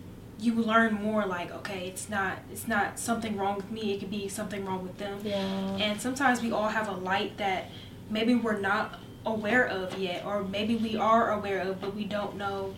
you 0.40 0.52
learn 0.54 0.92
more 0.94 1.24
like 1.24 1.52
okay 1.52 1.86
it's 1.86 2.08
not 2.10 2.38
it's 2.50 2.66
not 2.66 2.98
something 2.98 3.36
wrong 3.36 3.54
with 3.54 3.70
me 3.70 3.94
it 3.94 4.00
could 4.00 4.10
be 4.10 4.26
something 4.28 4.64
wrong 4.64 4.82
with 4.82 4.98
them 4.98 5.18
Yeah. 5.22 5.36
and 5.76 6.00
sometimes 6.00 6.42
we 6.42 6.50
all 6.50 6.68
have 6.68 6.88
a 6.88 6.92
light 6.92 7.38
that 7.38 7.70
maybe 8.14 8.34
we're 8.36 8.60
not 8.60 9.00
aware 9.26 9.66
of 9.66 9.98
yet, 9.98 10.24
or 10.24 10.44
maybe 10.44 10.76
we 10.76 10.96
are 10.96 11.32
aware 11.32 11.60
of, 11.60 11.80
but 11.80 11.94
we 11.94 12.04
don't 12.04 12.36
know 12.36 12.74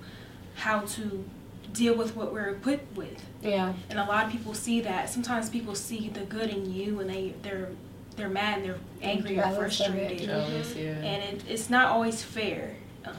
how 0.54 0.80
to 0.80 1.24
deal 1.72 1.94
with 1.94 2.16
what 2.16 2.32
we're 2.32 2.48
equipped 2.48 2.96
with. 2.96 3.22
Yeah. 3.42 3.74
And 3.90 3.98
a 3.98 4.04
lot 4.04 4.24
of 4.24 4.32
people 4.32 4.54
see 4.54 4.80
that. 4.80 5.10
Sometimes 5.10 5.50
people 5.50 5.74
see 5.74 6.08
the 6.08 6.22
good 6.22 6.50
in 6.50 6.72
you, 6.72 7.00
and 7.00 7.08
they 7.08 7.34
they're 7.42 7.68
they're 8.16 8.30
mad, 8.30 8.58
and 8.58 8.66
they're 8.66 8.78
angry 9.02 9.38
or 9.38 9.42
Jealous 9.42 9.56
it. 9.56 9.58
frustrated, 9.58 10.26
Jealous, 10.26 10.74
yeah. 10.74 11.10
and 11.10 11.22
it, 11.22 11.44
it's 11.46 11.68
not 11.68 11.86
always 11.88 12.22
fair. 12.22 12.74
Um, 13.04 13.14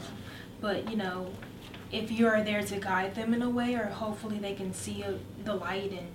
but 0.60 0.90
you 0.90 0.98
know, 0.98 1.32
if 1.92 2.12
you 2.12 2.28
are 2.28 2.44
there 2.44 2.64
to 2.64 2.80
guide 2.80 3.14
them 3.14 3.34
in 3.36 3.44
a 3.44 3.50
way, 3.50 3.76
or 3.76 3.86
hopefully 3.86 4.40
they 4.40 4.56
can 4.56 4.74
see 4.74 5.04
a, 5.04 5.20
the 5.44 5.54
light 5.54 5.92
and 5.92 6.08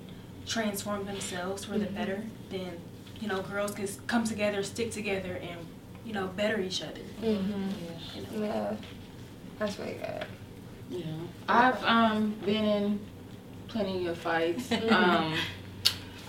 transform 0.47 1.07
themselves 1.07 1.65
for 1.65 1.79
the 1.79 1.87
better, 1.87 2.25
then 2.51 2.73
you 3.21 3.29
know 3.29 3.41
girls 3.43 3.73
can 3.73 3.87
come 4.09 4.25
together, 4.25 4.65
stick 4.65 4.91
together, 4.91 5.35
and 5.37 5.61
you 6.05 6.13
know, 6.13 6.27
better 6.29 6.61
each 6.61 6.83
other. 6.83 7.01
Mm-hmm. 7.23 8.43
Yeah. 8.43 8.75
That's 9.59 9.79
really 9.79 9.95
good. 9.95 10.27
Yeah, 10.91 11.05
I've 11.49 11.83
um 11.85 12.35
been 12.45 12.65
in 12.65 13.01
plenty 13.69 14.07
of 14.07 14.19
fights. 14.19 14.71
um, 14.91 15.35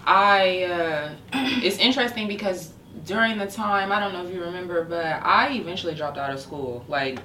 I 0.06 0.64
uh, 0.64 1.10
it's 1.34 1.78
interesting 1.78 2.28
because 2.28 2.72
during 3.06 3.38
the 3.38 3.48
time 3.48 3.92
I 3.92 4.00
don't 4.00 4.14
know 4.14 4.26
if 4.26 4.34
you 4.34 4.42
remember, 4.42 4.84
but 4.84 5.06
I 5.06 5.54
eventually 5.54 5.96
dropped 5.96 6.18
out 6.18 6.32
of 6.32 6.40
school. 6.40 6.86
Like 6.88 7.20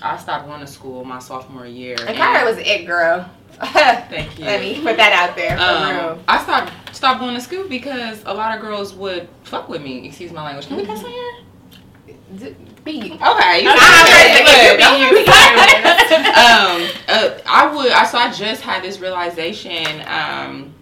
I 0.00 0.16
stopped 0.16 0.46
going 0.46 0.60
to 0.60 0.66
school 0.66 1.04
my 1.04 1.18
sophomore 1.18 1.66
year. 1.66 1.96
And 2.06 2.16
Kyra 2.16 2.44
was 2.44 2.56
it 2.58 2.86
girl. 2.86 3.28
Thank 3.60 4.38
you. 4.38 4.44
Let 4.44 4.60
me 4.60 4.80
put 4.82 4.96
that 4.96 5.12
out 5.12 5.36
there 5.36 5.56
for 5.56 5.62
Um, 5.62 5.90
real. 6.16 6.24
I 6.28 6.42
stopped 6.42 6.72
stopped 6.94 7.20
going 7.20 7.34
to 7.34 7.40
school 7.40 7.68
because 7.68 8.22
a 8.24 8.32
lot 8.32 8.54
of 8.54 8.62
girls 8.62 8.94
would 8.94 9.28
fuck 9.42 9.68
with 9.68 9.82
me. 9.82 10.06
Excuse 10.06 10.32
my 10.32 10.42
language. 10.44 10.68
Can 10.68 10.76
we 10.76 10.86
cuss 10.86 11.02
on 11.04 11.10
here? 11.10 11.27
Be 12.84 13.12
Okay. 13.12 13.62
You 13.62 13.70
okay, 13.70 14.72
you 14.72 14.78
don't- 14.78 15.18
um, 16.38 16.88
uh, 17.08 17.38
I 17.46 17.72
would. 17.74 17.90
I 17.92 18.04
so 18.06 18.18
I 18.18 18.32
just 18.32 18.62
had 18.62 18.82
this 18.82 19.00
realization. 19.00 20.02
Um, 20.06 20.74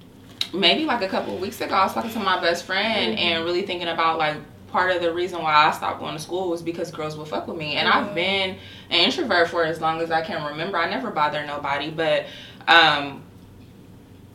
maybe 0.53 0.85
like 0.85 1.03
a 1.03 1.09
couple 1.09 1.35
of 1.35 1.41
weeks 1.41 1.61
ago, 1.61 1.75
I 1.75 1.85
was 1.85 1.95
talking 1.95 2.11
to 2.13 2.19
my 2.19 2.41
best 2.41 2.65
friend 2.65 3.19
and 3.19 3.45
really 3.45 3.63
thinking 3.63 3.89
about 3.89 4.19
like 4.19 4.37
part 4.69 4.95
of 4.95 5.01
the 5.03 5.13
reason 5.13 5.43
why 5.43 5.55
I 5.55 5.71
stopped 5.73 6.01
going 6.01 6.15
to 6.15 6.21
school 6.21 6.51
was 6.51 6.63
because 6.63 6.91
girls 6.91 7.17
would 7.17 7.29
fuck 7.29 7.47
with 7.49 7.57
me, 7.57 7.75
and 7.77 7.89
I've 7.89 8.15
been 8.15 8.51
an 8.91 9.05
introvert 9.05 9.49
for 9.49 9.65
as 9.65 9.81
long 9.81 10.01
as 10.01 10.11
I 10.11 10.23
can 10.23 10.45
remember. 10.45 10.77
I 10.79 10.89
never 10.91 11.11
bother 11.11 11.45
nobody, 11.47 11.91
but 11.91 12.27
um, 12.69 13.23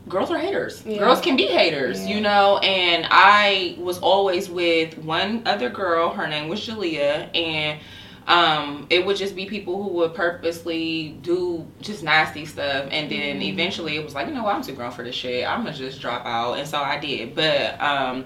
girls 0.09 0.31
are 0.31 0.37
haters. 0.37 0.83
Yeah. 0.85 0.97
Girls 0.99 1.21
can 1.21 1.35
be 1.37 1.47
haters, 1.47 2.01
Yeah. 2.07 2.15
you 2.15 2.21
know. 2.21 2.57
And 2.59 3.07
I 3.09 3.75
was 3.79 3.99
always 3.99 4.49
with 4.49 4.97
one 4.97 5.43
other 5.45 5.69
girl. 5.69 6.09
Her 6.09 6.27
name 6.27 6.49
was 6.49 6.59
Jalea, 6.59 7.35
and 7.35 7.79
um, 8.27 8.87
it 8.89 9.05
would 9.05 9.17
just 9.17 9.35
be 9.35 9.45
people 9.45 9.81
who 9.81 9.89
would 9.89 10.13
purposely 10.13 11.17
do 11.21 11.65
just 11.81 12.03
nasty 12.03 12.45
stuff. 12.45 12.87
And 12.91 13.09
then 13.11 13.37
Mm-hmm. 13.37 13.41
eventually, 13.41 13.95
it 13.97 14.03
was 14.03 14.13
like, 14.13 14.27
you 14.27 14.33
know 14.33 14.43
what, 14.43 14.55
I'm 14.55 14.61
too 14.63 14.73
grown 14.73 14.91
for 14.91 15.03
this 15.03 15.15
shit. 15.15 15.47
I'm 15.47 15.63
gonna 15.63 15.75
just 15.75 16.01
drop 16.01 16.25
out, 16.25 16.59
and 16.59 16.67
so 16.67 16.77
I 16.79 16.99
did. 16.99 17.33
But 17.35 17.79
um, 17.81 18.25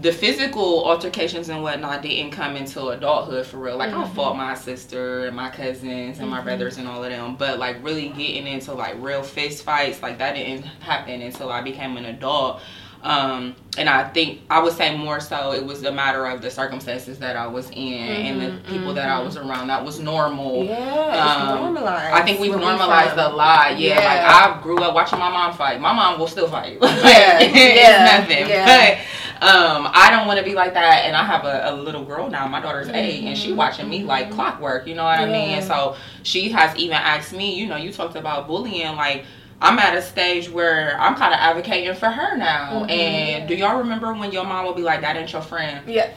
the 0.00 0.12
physical 0.12 0.84
altercations 0.84 1.48
and 1.48 1.62
whatnot 1.62 2.02
didn't 2.02 2.30
come 2.32 2.56
until 2.56 2.90
adulthood 2.90 3.46
for 3.46 3.58
real. 3.58 3.76
Like 3.78 3.92
I 3.94 4.06
fought 4.08 4.36
my 4.36 4.54
sister 4.54 5.26
and 5.26 5.34
my 5.36 5.48
cousins 5.50 6.18
and 6.18 6.28
my 6.28 6.40
brothers 6.42 6.76
and 6.78 6.86
all 6.86 7.02
of 7.02 7.10
them, 7.10 7.36
but 7.36 7.58
like 7.58 7.82
really 7.82 8.08
getting 8.10 8.46
into 8.46 8.72
like 8.74 8.96
real 9.00 9.22
fist 9.22 9.64
fights, 9.64 10.02
like 10.02 10.18
that 10.18 10.34
didn't 10.34 10.64
happen 10.80 11.22
until 11.22 11.50
I 11.50 11.62
became 11.62 11.96
an 11.96 12.04
adult. 12.06 12.60
Um, 13.02 13.54
and 13.78 13.88
I 13.88 14.08
think 14.08 14.40
I 14.50 14.60
would 14.60 14.72
say 14.72 14.96
more 14.96 15.20
so 15.20 15.52
it 15.52 15.64
was 15.64 15.84
a 15.84 15.92
matter 15.92 16.26
of 16.26 16.42
the 16.42 16.50
circumstances 16.50 17.18
that 17.20 17.36
I 17.36 17.46
was 17.46 17.70
in 17.70 17.76
and 17.92 18.40
the 18.42 18.60
people 18.68 18.92
that 18.94 19.08
I 19.08 19.20
was 19.20 19.36
around. 19.36 19.68
That 19.68 19.84
was 19.84 20.00
normal. 20.00 20.64
Yeah, 20.64 21.54
Um, 21.54 21.72
normalized. 21.74 22.12
I 22.14 22.22
think 22.24 22.40
we've 22.40 22.50
where 22.50 22.58
we 22.58 22.64
normalized 22.64 23.16
a 23.16 23.28
lot. 23.28 23.78
Yeah, 23.78 24.00
Yeah. 24.00 24.04
like 24.08 24.58
I 24.58 24.62
grew 24.62 24.82
up 24.82 24.94
watching 24.94 25.20
my 25.20 25.30
mom 25.30 25.54
fight. 25.54 25.80
My 25.80 25.92
mom 25.92 26.18
will 26.18 26.26
still 26.26 26.48
fight. 26.48 26.80
Like, 26.80 27.02
Yeah, 27.04 27.38
it's 27.40 27.80
yeah, 27.80 28.18
nothing. 28.18 28.48
yeah. 28.48 28.64
But 28.66 28.98
um, 29.42 29.88
I 29.92 30.10
don't 30.10 30.26
want 30.26 30.38
to 30.38 30.44
be 30.44 30.54
like 30.54 30.74
that. 30.74 31.04
And 31.04 31.16
I 31.16 31.24
have 31.24 31.44
a, 31.44 31.70
a 31.70 31.72
little 31.74 32.04
girl 32.04 32.30
now. 32.30 32.46
My 32.46 32.60
daughter's 32.60 32.88
eight, 32.88 33.24
and 33.24 33.36
she 33.36 33.52
watching 33.52 33.88
me 33.88 34.02
like 34.02 34.30
clockwork. 34.30 34.86
You 34.86 34.94
know 34.94 35.04
what 35.04 35.18
I 35.18 35.26
mean? 35.26 35.34
Mm-hmm. 35.34 35.58
And 35.58 35.64
so 35.64 35.96
she 36.22 36.50
has 36.50 36.74
even 36.76 36.96
asked 36.96 37.32
me. 37.32 37.54
You 37.54 37.66
know, 37.66 37.76
you 37.76 37.92
talked 37.92 38.16
about 38.16 38.46
bullying, 38.46 38.96
like. 38.96 39.24
I'm 39.58 39.78
at 39.78 39.96
a 39.96 40.02
stage 40.02 40.50
where 40.50 41.00
I'm 41.00 41.14
kind 41.14 41.32
of 41.32 41.40
advocating 41.40 41.94
for 41.94 42.10
her 42.10 42.36
now. 42.36 42.82
Mm-hmm. 42.82 42.90
And 42.90 43.48
do 43.48 43.54
y'all 43.54 43.78
remember 43.78 44.12
when 44.12 44.30
your 44.30 44.44
mom 44.44 44.66
would 44.66 44.76
be 44.76 44.82
like, 44.82 45.00
"That 45.00 45.16
ain't 45.16 45.32
your 45.32 45.40
friend," 45.40 45.88
Yeah. 45.88 46.12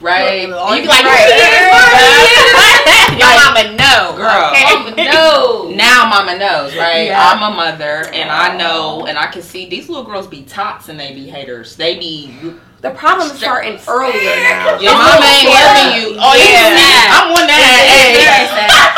Right? 0.00 0.42
You 0.42 0.46
be 0.48 0.52
like, 0.88 1.04
right. 1.04 1.28
"You 1.28 3.18
Your 3.18 3.26
Like, 3.26 3.54
mama 3.54 3.62
know, 3.76 4.14
Girl. 4.16 4.50
Okay? 4.52 5.10
no. 5.12 5.70
now 5.74 6.06
mama 6.08 6.38
knows, 6.38 6.76
right? 6.76 7.06
Yeah. 7.06 7.18
I'm 7.34 7.52
a 7.52 7.56
mother 7.56 8.06
and 8.14 8.30
I 8.30 8.56
know 8.56 9.06
and 9.06 9.18
I 9.18 9.26
can 9.26 9.42
see 9.42 9.68
these 9.68 9.88
little 9.88 10.04
girls 10.04 10.26
be 10.28 10.42
tots 10.44 10.88
and 10.88 10.98
they 11.00 11.12
be 11.14 11.26
haters. 11.28 11.74
They 11.76 11.98
be 11.98 12.30
The 12.80 12.90
problem 12.90 13.26
is 13.30 13.38
starting 13.38 13.78
earlier 13.88 14.36
now. 14.46 14.78
your 14.84 14.92
mama 14.94 15.26
ain't 15.26 15.50
loving 15.50 15.90
you. 15.98 16.14
Oh 16.20 16.34
yeah, 16.38 16.78
Yeah. 16.78 17.18
I'm 17.18 17.32
one 17.32 17.46
that 17.46 18.94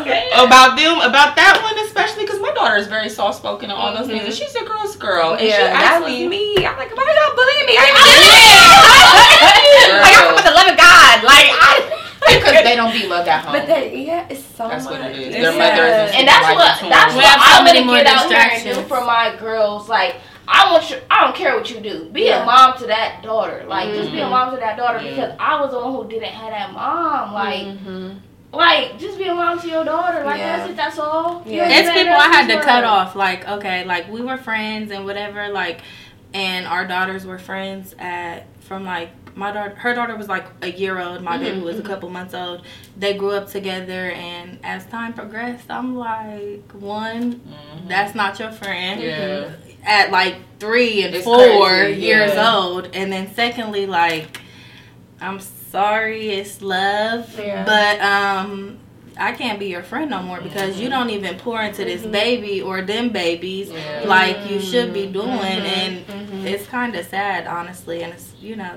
Okay. 0.00 0.30
about 0.38 0.76
them 0.78 0.98
about 1.02 1.34
that 1.36 1.58
one 1.62 1.74
especially 1.84 2.22
because 2.24 2.40
my 2.40 2.52
daughter 2.54 2.76
is 2.76 2.86
very 2.86 3.08
soft 3.08 3.38
spoken 3.38 3.70
and 3.70 3.78
all 3.78 3.90
those 3.94 4.06
things 4.06 4.20
mm-hmm. 4.22 4.30
and 4.30 4.34
she's 4.34 4.54
a 4.54 4.64
girl's 4.64 4.94
girl 4.96 5.32
and 5.34 5.40
she 5.42 5.48
Yeah, 5.50 5.74
asked 5.74 6.04
was 6.06 6.14
me. 6.14 6.54
I'm 6.62 6.78
like, 6.78 6.94
why 6.96 7.02
y'all 7.10 7.34
bullying 7.34 7.66
me? 7.66 7.74
I 7.78 7.82
ain't 7.90 7.94
like, 9.98 10.14
I'm 10.14 10.34
with 10.34 10.46
the 10.46 10.54
love 10.54 10.70
of 10.70 10.76
God. 10.78 11.16
Like, 11.26 11.50
I. 11.50 11.82
Because 12.50 12.64
they 12.64 12.76
don't 12.76 12.92
be 12.92 13.06
loved 13.06 13.28
at 13.28 13.44
home. 13.44 13.52
But 13.52 13.66
that, 13.66 13.96
yeah, 13.96 14.26
it's 14.28 14.44
so 14.44 14.68
That's 14.68 14.84
much. 14.84 15.00
what 15.00 15.10
it 15.10 15.16
is. 15.18 15.26
It's 15.28 15.36
Their 15.36 15.52
mother 15.52 15.76
sad. 15.76 16.04
isn't 16.08 16.18
And 16.20 16.28
that's 16.28 16.46
what 16.82 16.90
that's 16.90 17.14
what 17.14 17.18
We 17.18 17.24
have 17.24 17.40
so 17.40 17.46
I'm 17.58 17.64
many 17.64 17.80
gonna 17.80 17.92
more 17.92 17.96
get 17.96 18.06
out 18.06 18.28
here 18.28 18.38
and 18.38 18.64
do 18.64 18.82
for 18.88 19.00
my 19.04 19.34
girls. 19.38 19.88
Like 19.88 20.16
I 20.48 20.72
want 20.72 20.90
you. 20.90 20.96
I 21.10 21.24
don't 21.24 21.36
care 21.36 21.56
what 21.56 21.70
you 21.70 21.80
do. 21.80 22.08
Be 22.10 22.24
Yeah. 22.26 22.42
a 22.42 22.46
mom 22.46 22.76
to 22.78 22.86
that 22.86 23.22
daughter. 23.22 23.64
Like 23.68 23.94
just 23.94 24.10
be 24.12 24.18
a 24.20 24.24
Mhm. 24.24 24.30
mom 24.30 24.50
to 24.54 24.60
that 24.60 24.76
daughter 24.76 25.00
Yeah. 25.00 25.10
because 25.10 25.32
I 25.38 25.60
was 25.60 25.70
the 25.70 25.78
one 25.78 25.92
who 25.94 26.08
didn't 26.08 26.24
have 26.34 26.50
that 26.50 26.72
mom. 26.72 27.32
Like 27.32 27.62
Mhm. 27.66 28.16
like 28.52 28.98
just 28.98 29.16
be 29.16 29.24
a 29.24 29.34
mom 29.34 29.60
to 29.60 29.68
your 29.68 29.84
daughter. 29.84 30.24
Like 30.24 30.38
Yeah. 30.38 30.56
that's 30.56 30.70
it. 30.70 30.76
That's 30.76 30.98
all. 30.98 31.42
Yeah. 31.46 31.56
know 31.56 31.62
what 31.68 31.72
I'm 31.72 31.78
It's 31.84 31.90
people 31.92 32.14
I 32.14 32.28
had 32.28 32.46
to 32.48 32.54
just 32.54 32.66
cut 32.66 32.82
off. 32.84 33.14
Like, 33.14 33.48
okay, 33.48 33.84
like 33.84 34.10
we 34.10 34.22
were 34.22 34.36
friends 34.36 34.90
and 34.90 35.04
whatever, 35.04 35.48
like, 35.50 35.82
and 36.34 36.66
our 36.66 36.84
daughters 36.84 37.24
were 37.24 37.38
friends 37.38 37.94
at 37.98 38.46
from 38.60 38.84
like 38.84 39.10
my 39.34 39.52
daughter. 39.52 39.74
Her 39.76 39.94
daughter 39.94 40.16
was 40.16 40.28
like 40.28 40.46
a 40.62 40.70
year 40.70 40.98
old. 40.98 41.22
My 41.22 41.38
baby 41.38 41.60
was 41.60 41.78
a 41.78 41.82
couple 41.82 42.08
months 42.10 42.34
old. 42.34 42.62
They 42.96 43.14
grew 43.14 43.32
up 43.32 43.48
together, 43.48 44.10
and 44.12 44.58
as 44.64 44.84
time 44.86 45.12
progressed, 45.12 45.70
I'm 45.70 45.96
like, 45.96 46.62
one, 46.72 47.34
Mhm. 47.34 47.88
that's 47.88 48.14
not 48.14 48.38
your 48.38 48.50
friend. 48.52 49.00
Yeah. 49.02 49.48
At 49.84 50.10
like 50.10 50.36
three 50.58 51.02
and 51.04 51.14
It's 51.14 51.24
four 51.24 51.68
crazy, 51.68 52.00
years 52.02 52.32
yeah. 52.34 52.54
old, 52.56 52.90
and 52.94 53.12
then 53.12 53.32
secondly, 53.34 53.86
like, 53.86 54.40
I'm 55.20 55.40
sorry, 55.40 56.30
it's 56.30 56.60
love, 56.62 57.38
Yeah. 57.38 57.64
but 57.64 58.00
um. 58.00 58.78
I 59.18 59.32
can't 59.32 59.58
be 59.58 59.66
your 59.66 59.82
friend 59.82 60.08
no 60.08 60.22
more 60.22 60.40
because 60.40 60.80
you 60.80 60.88
don't 60.88 61.10
even 61.10 61.36
pour 61.36 61.60
into 61.60 61.84
this 61.84 62.00
baby 62.06 62.62
or 62.62 62.80
them 62.80 63.10
babies 63.10 63.68
Yeah. 63.70 64.04
like 64.06 64.48
you 64.48 64.60
should 64.62 64.94
be 64.94 65.04
doing, 65.08 65.28
Mhm. 65.28 66.06
and 66.38 66.48
it's 66.48 66.66
kind 66.66 66.94
of 66.96 67.04
sad, 67.04 67.46
honestly. 67.46 68.02
And 68.02 68.14
it's 68.14 68.32
you 68.40 68.56
know, 68.56 68.70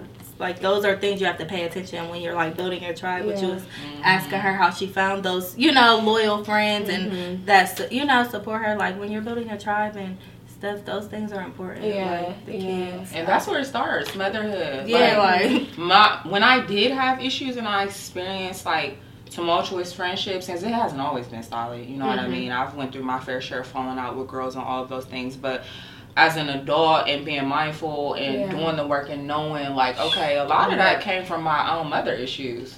like 0.44 0.60
those 0.60 0.84
are 0.86 0.98
things 0.98 1.22
you 1.22 1.26
have 1.26 1.38
to 1.38 1.46
pay 1.46 1.64
attention 1.64 2.10
when 2.10 2.22
you're 2.22 2.36
like 2.36 2.56
building 2.58 2.84
your 2.84 2.94
tribe. 2.94 3.26
Which 3.26 3.42
Yeah. 3.42 3.56
was 3.56 3.64
asking 4.04 4.40
her 4.40 4.54
how 4.54 4.70
she 4.70 4.88
found 4.88 5.24
those, 5.24 5.58
you 5.58 5.72
know, 5.72 6.00
loyal 6.04 6.44
friends 6.44 6.90
and 6.90 7.12
mm-hmm. 7.12 7.46
that's 7.46 7.82
you 7.92 8.06
know 8.06 8.28
support 8.28 8.62
her. 8.64 8.76
Like 8.76 9.00
when 9.00 9.12
you're 9.12 9.22
building 9.22 9.50
a 9.50 9.58
tribe 9.58 9.96
and 9.96 10.18
stuff, 10.48 10.86
those 10.86 11.08
things 11.08 11.32
are 11.32 11.42
important. 11.42 11.86
Yeah, 11.86 12.22
like 12.28 12.46
the 12.46 12.58
yeah. 12.58 12.60
kids. 12.60 13.14
And 13.14 13.28
that's 13.28 13.48
where 13.48 13.60
it 13.60 13.66
starts, 13.66 14.14
motherhood. 14.16 14.88
Yeah, 14.88 15.18
Like, 15.18 15.52
like 15.52 15.78
my 15.78 16.20
when 16.26 16.44
I 16.44 16.66
did 16.66 16.92
have 16.92 17.24
issues 17.24 17.58
and 17.58 17.68
I 17.68 17.86
experienced 17.86 18.66
like 18.66 18.98
tumultuous 19.30 19.94
friendships, 19.94 20.46
since 20.46 20.62
it 20.62 20.70
hasn't 20.72 21.02
always 21.02 21.28
been 21.28 21.42
solid, 21.42 21.88
you 21.88 21.96
know 21.98 22.06
what 22.06 22.20
I 22.20 22.24
mm-hmm. 22.24 22.32
mean. 22.32 22.52
I've 22.52 22.76
went 22.76 22.92
through 22.92 23.04
my 23.04 23.20
fair 23.20 23.42
share 23.42 23.62
of 23.62 23.68
falling 23.68 23.98
out 23.98 24.18
with 24.18 24.28
girls 24.28 24.56
and 24.56 24.64
all 24.64 24.84
of 24.84 24.90
those 24.90 25.06
things, 25.06 25.36
but 25.38 25.64
as 26.16 26.36
an 26.38 26.50
adult 26.50 27.08
and 27.08 27.26
being 27.26 27.48
mindful 27.48 28.14
and 28.14 28.34
Yeah. 28.42 28.50
doing 28.52 28.76
the 28.76 28.86
work 28.86 29.10
and 29.10 29.26
knowing 29.28 29.74
like 29.76 30.00
okay, 30.00 30.38
a 30.38 30.44
lot 30.44 30.72
of 30.72 30.78
that 30.78 31.02
came 31.02 31.26
from 31.26 31.42
my 31.44 31.76
own 31.78 31.90
mother 31.90 32.14
issues. 32.14 32.76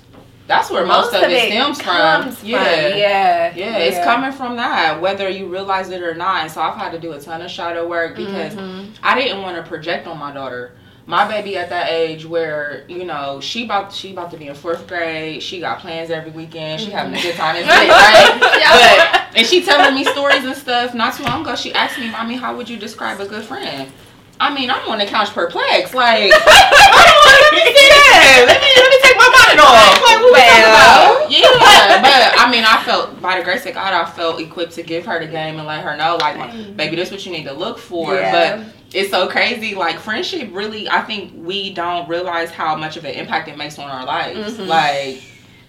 That's 0.48 0.70
where 0.70 0.86
most, 0.86 1.12
of 1.16 1.24
it 1.24 1.52
stems 1.52 1.82
from. 1.82 2.32
from. 2.32 2.48
Yeah. 2.48 2.88
yeah, 2.96 3.52
Yeah, 3.56 3.78
it's 3.80 3.98
coming 4.06 4.32
from 4.32 4.58
that, 4.58 5.02
whether 5.02 5.28
you 5.28 5.48
realize 5.48 5.90
it 5.90 6.04
or 6.04 6.14
not. 6.14 6.52
So 6.52 6.62
I've 6.62 6.76
had 6.76 6.92
to 6.92 7.00
do 7.00 7.14
a 7.14 7.20
ton 7.20 7.42
of 7.42 7.50
shadow 7.50 7.88
work 7.88 8.16
because 8.16 8.54
Mm-hmm. 8.54 8.92
I 9.02 9.20
didn't 9.20 9.42
want 9.42 9.56
to 9.58 9.64
project 9.68 10.06
on 10.06 10.20
my 10.20 10.32
daughter. 10.32 10.74
My 11.08 11.28
baby 11.28 11.58
at 11.58 11.70
that 11.70 11.90
age 11.92 12.26
where, 12.28 12.84
you 12.88 13.06
know, 13.06 13.40
she 13.40 13.66
about 13.66 13.92
she 13.94 14.12
about 14.12 14.30
to 14.32 14.38
be 14.38 14.48
in 14.48 14.54
fourth 14.56 14.88
grade. 14.88 15.42
She 15.42 15.60
got 15.60 15.80
plans 15.80 16.10
every 16.12 16.32
weekend. 16.32 16.80
She 16.82 16.90
having 16.92 17.14
a 17.16 17.22
good 17.22 17.36
time, 17.36 17.56
it's 17.58 17.68
lit, 17.68 17.90
right? 17.90 18.38
But 18.40 19.15
and 19.36 19.46
she 19.46 19.64
telling 19.64 19.94
me 19.96 20.04
stories 20.06 20.44
and 20.46 20.56
stuff. 20.56 20.94
Not 20.94 21.16
too 21.16 21.24
long 21.24 21.42
ago, 21.42 21.56
she 21.56 21.74
asked 21.74 22.00
me, 22.00 22.10
"Mommy, 22.12 22.36
how 22.36 22.56
would 22.56 22.70
you 22.70 22.78
describe 22.78 23.20
a 23.20 23.28
good 23.28 23.44
friend?" 23.44 23.92
I 24.38 24.54
mean, 24.54 24.70
I'm 24.70 24.86
on 24.90 24.98
the 24.98 25.06
couch 25.06 25.30
perplexed. 25.30 25.94
Like, 25.94 26.32
I 26.36 27.02
don't 27.08 27.22
want 27.24 27.56
to 27.56 27.72
see 27.72 27.88
that. 27.88 28.44
Let 28.48 28.60
me 28.60 28.70
let 28.76 28.90
me 28.92 28.98
take 29.02 29.16
my 29.18 29.30
bonnet 29.32 29.64
off. 29.64 29.96
Like, 30.04 30.20
what 30.20 30.34
we 30.34 30.40
talking 30.42 30.64
about? 30.68 31.32
Yeah, 31.32 32.02
but 32.02 32.40
I 32.46 32.52
mean, 32.52 32.64
I 32.66 32.84
felt 32.84 33.22
by 33.22 33.38
the 33.38 33.44
grace 33.46 33.66
of 33.66 33.74
God, 33.74 33.94
I 33.94 34.10
felt 34.12 34.42
equipped 34.42 34.74
to 34.74 34.84
give 34.84 35.06
her 35.06 35.20
the 35.20 35.28
game 35.32 35.58
and 35.58 35.66
let 35.66 35.84
her 35.84 35.96
know, 35.96 36.18
like, 36.20 36.38
like, 36.38 36.76
baby, 36.76 36.98
this 36.98 37.08
is 37.08 37.12
what 37.14 37.26
you 37.26 37.32
need 37.32 37.46
to 37.46 37.54
look 37.54 37.78
for. 37.78 38.14
Yeah. 38.14 38.58
But 38.58 38.74
it's 38.94 39.10
so 39.10 39.28
crazy. 39.28 39.74
Like 39.74 40.00
friendship, 40.00 40.50
really, 40.52 40.90
I 40.90 41.02
think 41.02 41.32
we 41.36 41.74
don't 41.74 42.08
realize 42.10 42.50
how 42.52 42.76
much 42.76 42.98
of 42.98 43.06
an 43.06 43.14
impact 43.14 43.48
it 43.48 43.58
makes 43.58 43.80
on 43.80 43.90
our 43.90 44.06
lives. 44.06 44.58
Mhm. 44.58 44.68
Like, 44.68 45.24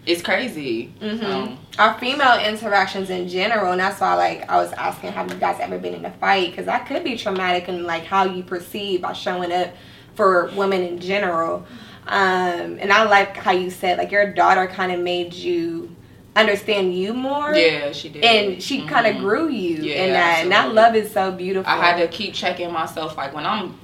it's 0.07 0.23
crazy. 0.23 0.93
Mhm. 1.01 1.23
Um, 1.25 1.59
Our 1.79 1.95
female 1.99 2.39
interactions 2.39 3.11
in 3.11 3.29
general, 3.29 3.73
and 3.73 3.81
that's 3.81 4.01
why 4.01 4.15
like 4.15 4.49
I 4.49 4.57
was 4.57 4.73
asking, 4.73 5.13
have 5.13 5.31
you 5.33 5.39
guys 5.39 5.59
ever 5.61 5.79
been 5.79 5.95
in 5.95 6.05
a 6.05 6.11
fight? 6.13 6.51
Because 6.51 6.67
that 6.67 6.87
could 6.87 7.05
be 7.05 7.17
traumatic 7.17 7.69
and 7.69 7.85
like 7.85 8.05
how 8.05 8.25
you 8.25 8.43
perceive 8.43 9.03
by 9.03 9.13
showing 9.13 9.53
up 9.53 9.71
for 10.15 10.51
women 10.55 10.83
in 10.83 10.99
general. 10.99 11.67
Um, 12.09 12.79
and 12.81 12.93
I 12.93 13.05
like 13.05 13.37
how 13.37 13.51
you 13.51 13.69
said 13.69 13.99
like 13.99 14.11
your 14.13 14.33
daughter 14.33 14.67
kind 14.69 14.93
of 14.93 15.01
made 15.01 15.35
you 15.35 15.95
understand 16.37 16.97
you 16.97 17.13
more. 17.13 17.55
Yeah, 17.55 17.93
she 17.93 18.09
did. 18.09 18.25
And 18.25 18.63
she 18.63 18.87
kind 18.87 19.07
of 19.07 19.19
grew 19.19 19.49
you 19.49 19.83
Yeah, 19.83 20.05
in 20.05 20.13
that, 20.13 20.39
and 20.43 20.53
that 20.53 20.73
love 20.73 20.95
is 20.95 21.11
so 21.11 21.33
beautiful. 21.33 21.71
I 21.71 21.77
had 21.77 21.97
to 21.99 22.09
keep 22.09 22.33
checking 22.35 22.73
myself. 22.73 23.17
Like 23.17 23.35
when 23.35 23.45
I'm 23.45 23.75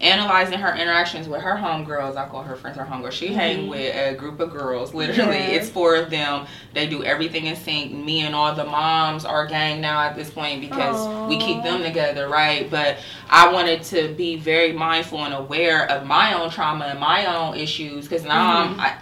analyzing 0.00 0.58
her 0.58 0.74
interactions 0.74 1.28
with 1.28 1.42
her 1.42 1.54
homegirls, 1.56 2.16
I 2.16 2.26
call 2.26 2.42
her 2.42 2.56
friends 2.56 2.78
her 2.78 2.84
homegirls. 2.84 3.12
She 3.12 3.28
hang 3.34 3.68
with 3.68 3.94
a 3.94 4.14
group 4.14 4.40
of 4.40 4.50
girls. 4.50 4.94
Literally, 4.94 5.36
Yeah. 5.38 5.56
it's 5.58 5.68
four 5.68 5.94
of 5.96 6.08
them. 6.10 6.46
They 6.72 6.86
do 6.86 7.04
everything 7.04 7.46
in 7.46 7.56
sync. 7.56 7.92
Me 7.92 8.20
and 8.20 8.34
all 8.34 8.54
the 8.54 8.64
moms 8.64 9.24
are 9.24 9.46
gang 9.46 9.80
now 9.80 10.00
at 10.00 10.16
this 10.16 10.30
point 10.30 10.60
because 10.62 11.28
we 11.28 11.36
keep 11.38 11.62
them 11.62 11.82
together, 11.82 12.28
right? 12.28 12.70
But 12.70 12.96
I 13.28 13.52
wanted 13.52 13.82
to 13.84 14.08
be 14.14 14.36
very 14.36 14.72
mindful 14.72 15.24
and 15.24 15.34
aware 15.34 15.90
of 15.90 16.06
my 16.06 16.32
own 16.32 16.50
trauma 16.50 16.86
and 16.86 16.98
my 16.98 17.26
own 17.26 17.56
issues 17.56 18.08
because 18.08 18.24
now 18.24 18.58
I'm. 18.62 18.80
I, 18.80 18.94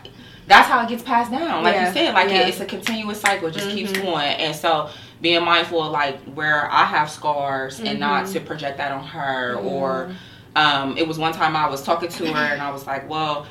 that's 0.49 0.67
how 0.67 0.83
it 0.83 0.89
gets 0.89 1.03
passed 1.03 1.31
down. 1.31 1.63
Like 1.63 1.75
Yeah, 1.75 1.87
you 1.89 1.93
said, 1.93 2.15
like 2.15 2.31
yeah. 2.31 2.41
it, 2.41 2.49
it's 2.49 2.61
a 2.61 2.65
continuous 2.65 3.21
cycle. 3.21 3.49
It 3.49 3.55
just 3.55 3.69
keeps 3.71 3.93
Mhm. 3.93 4.03
going. 4.03 4.27
And 4.31 4.57
so 4.57 4.89
being 5.21 5.45
mindful 5.45 5.83
of 5.85 5.93
like 5.93 6.19
where 6.35 6.69
I 6.73 6.85
have 6.87 7.11
scars 7.11 7.81
and 7.81 8.01
not 8.01 8.25
Mhm. 8.25 8.33
to 8.33 8.41
project 8.41 8.79
that 8.79 8.91
on 8.91 9.05
her 9.05 9.57
or 9.57 10.11
um 10.59 10.97
it 10.97 11.07
was 11.07 11.19
one 11.19 11.33
time 11.33 11.55
I 11.57 11.69
was 11.69 11.83
talking 11.83 12.09
to 12.09 12.27
her 12.27 12.53
and 12.55 12.61
I 12.63 12.71
was 12.71 12.87
like, 12.87 13.09
Well, 13.09 13.47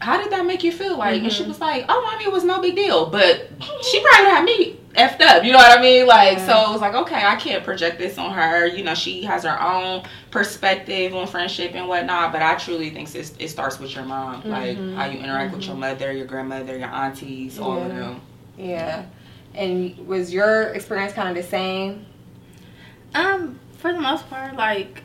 how 0.00 0.16
did 0.22 0.30
that 0.32 0.44
make 0.46 0.62
you 0.64 0.72
feel? 0.72 0.96
Like 0.96 1.22
and 1.22 1.32
she 1.32 1.42
Mm-hmm. 1.42 1.50
was 1.50 1.60
like, 1.60 1.84
Oh 1.88 2.00
mommy, 2.10 2.24
it 2.24 2.32
was 2.32 2.44
no 2.44 2.60
big 2.60 2.74
deal. 2.76 3.06
But 3.06 3.48
she 3.82 4.00
probably 4.02 4.30
had 4.30 4.44
me 4.44 4.76
effed 4.96 5.20
up, 5.20 5.44
you 5.44 5.52
know 5.52 5.58
what 5.58 5.78
I 5.78 5.80
mean? 5.80 6.06
Like 6.06 6.38
Yeah. 6.38 6.46
so 6.46 6.70
it 6.70 6.72
was 6.72 6.80
like, 6.80 6.94
okay, 6.94 7.22
I 7.24 7.36
can't 7.36 7.62
project 7.62 7.98
this 7.98 8.18
on 8.18 8.32
her. 8.32 8.66
You 8.66 8.82
know, 8.82 8.94
she 8.94 9.22
has 9.22 9.44
her 9.44 9.60
own 9.62 10.02
perspective 10.32 11.14
on 11.14 11.26
friendship 11.28 11.74
and 11.74 11.86
whatnot, 11.86 12.32
but 12.32 12.42
I 12.42 12.54
truly 12.56 12.90
think 12.90 13.14
it's, 13.14 13.32
it 13.38 13.48
starts 13.48 13.78
with 13.78 13.94
your 13.94 14.04
mom. 14.04 14.42
Like 14.48 14.76
Mhm. 14.78 14.94
how 14.96 15.06
you 15.06 15.18
interact 15.20 15.52
with 15.54 15.66
your 15.66 15.76
mother, 15.76 16.10
your 16.12 16.26
grandmother, 16.26 16.76
your 16.76 16.88
aunties, 16.88 17.58
all 17.58 17.80
of 17.82 17.88
them. 17.88 18.20
Yeah. 18.58 19.04
And 19.54 19.96
was 20.06 20.32
your 20.32 20.70
experience 20.78 21.12
kind 21.12 21.28
of 21.28 21.34
the 21.42 21.48
same? 21.48 22.06
Um, 23.14 23.58
for 23.78 23.92
the 23.92 24.00
most 24.00 24.28
part, 24.30 24.56
like 24.56 25.02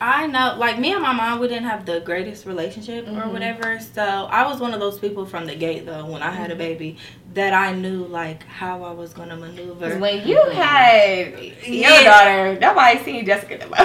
I 0.00 0.28
know, 0.28 0.54
like 0.58 0.78
me 0.78 0.92
and 0.92 1.02
my 1.02 1.12
mom, 1.12 1.40
we 1.40 1.48
didn't 1.48 1.64
have 1.64 1.84
the 1.84 1.98
greatest 2.00 2.46
relationship 2.46 3.08
or 3.08 3.22
Mhm. 3.22 3.32
whatever. 3.32 3.80
So 3.80 4.28
I 4.30 4.46
was 4.46 4.60
one 4.60 4.72
of 4.72 4.78
those 4.78 4.96
people 4.98 5.26
from 5.26 5.46
the 5.46 5.56
gate, 5.56 5.86
though, 5.86 6.04
when 6.06 6.22
I 6.22 6.30
had 6.30 6.52
a 6.52 6.54
baby, 6.54 6.96
that 7.34 7.52
I 7.52 7.72
knew 7.72 8.06
like 8.06 8.46
how 8.46 8.84
I 8.84 8.92
was 8.92 9.12
gonna 9.12 9.36
maneuver. 9.36 9.98
when 9.98 10.26
you 10.26 10.40
had 10.54 11.34
your 11.66 11.90
Yeah. 11.90 12.04
daughter, 12.04 12.58
nobody 12.60 12.98
seen 13.04 13.26
Jessica 13.26 13.58
the 13.58 13.66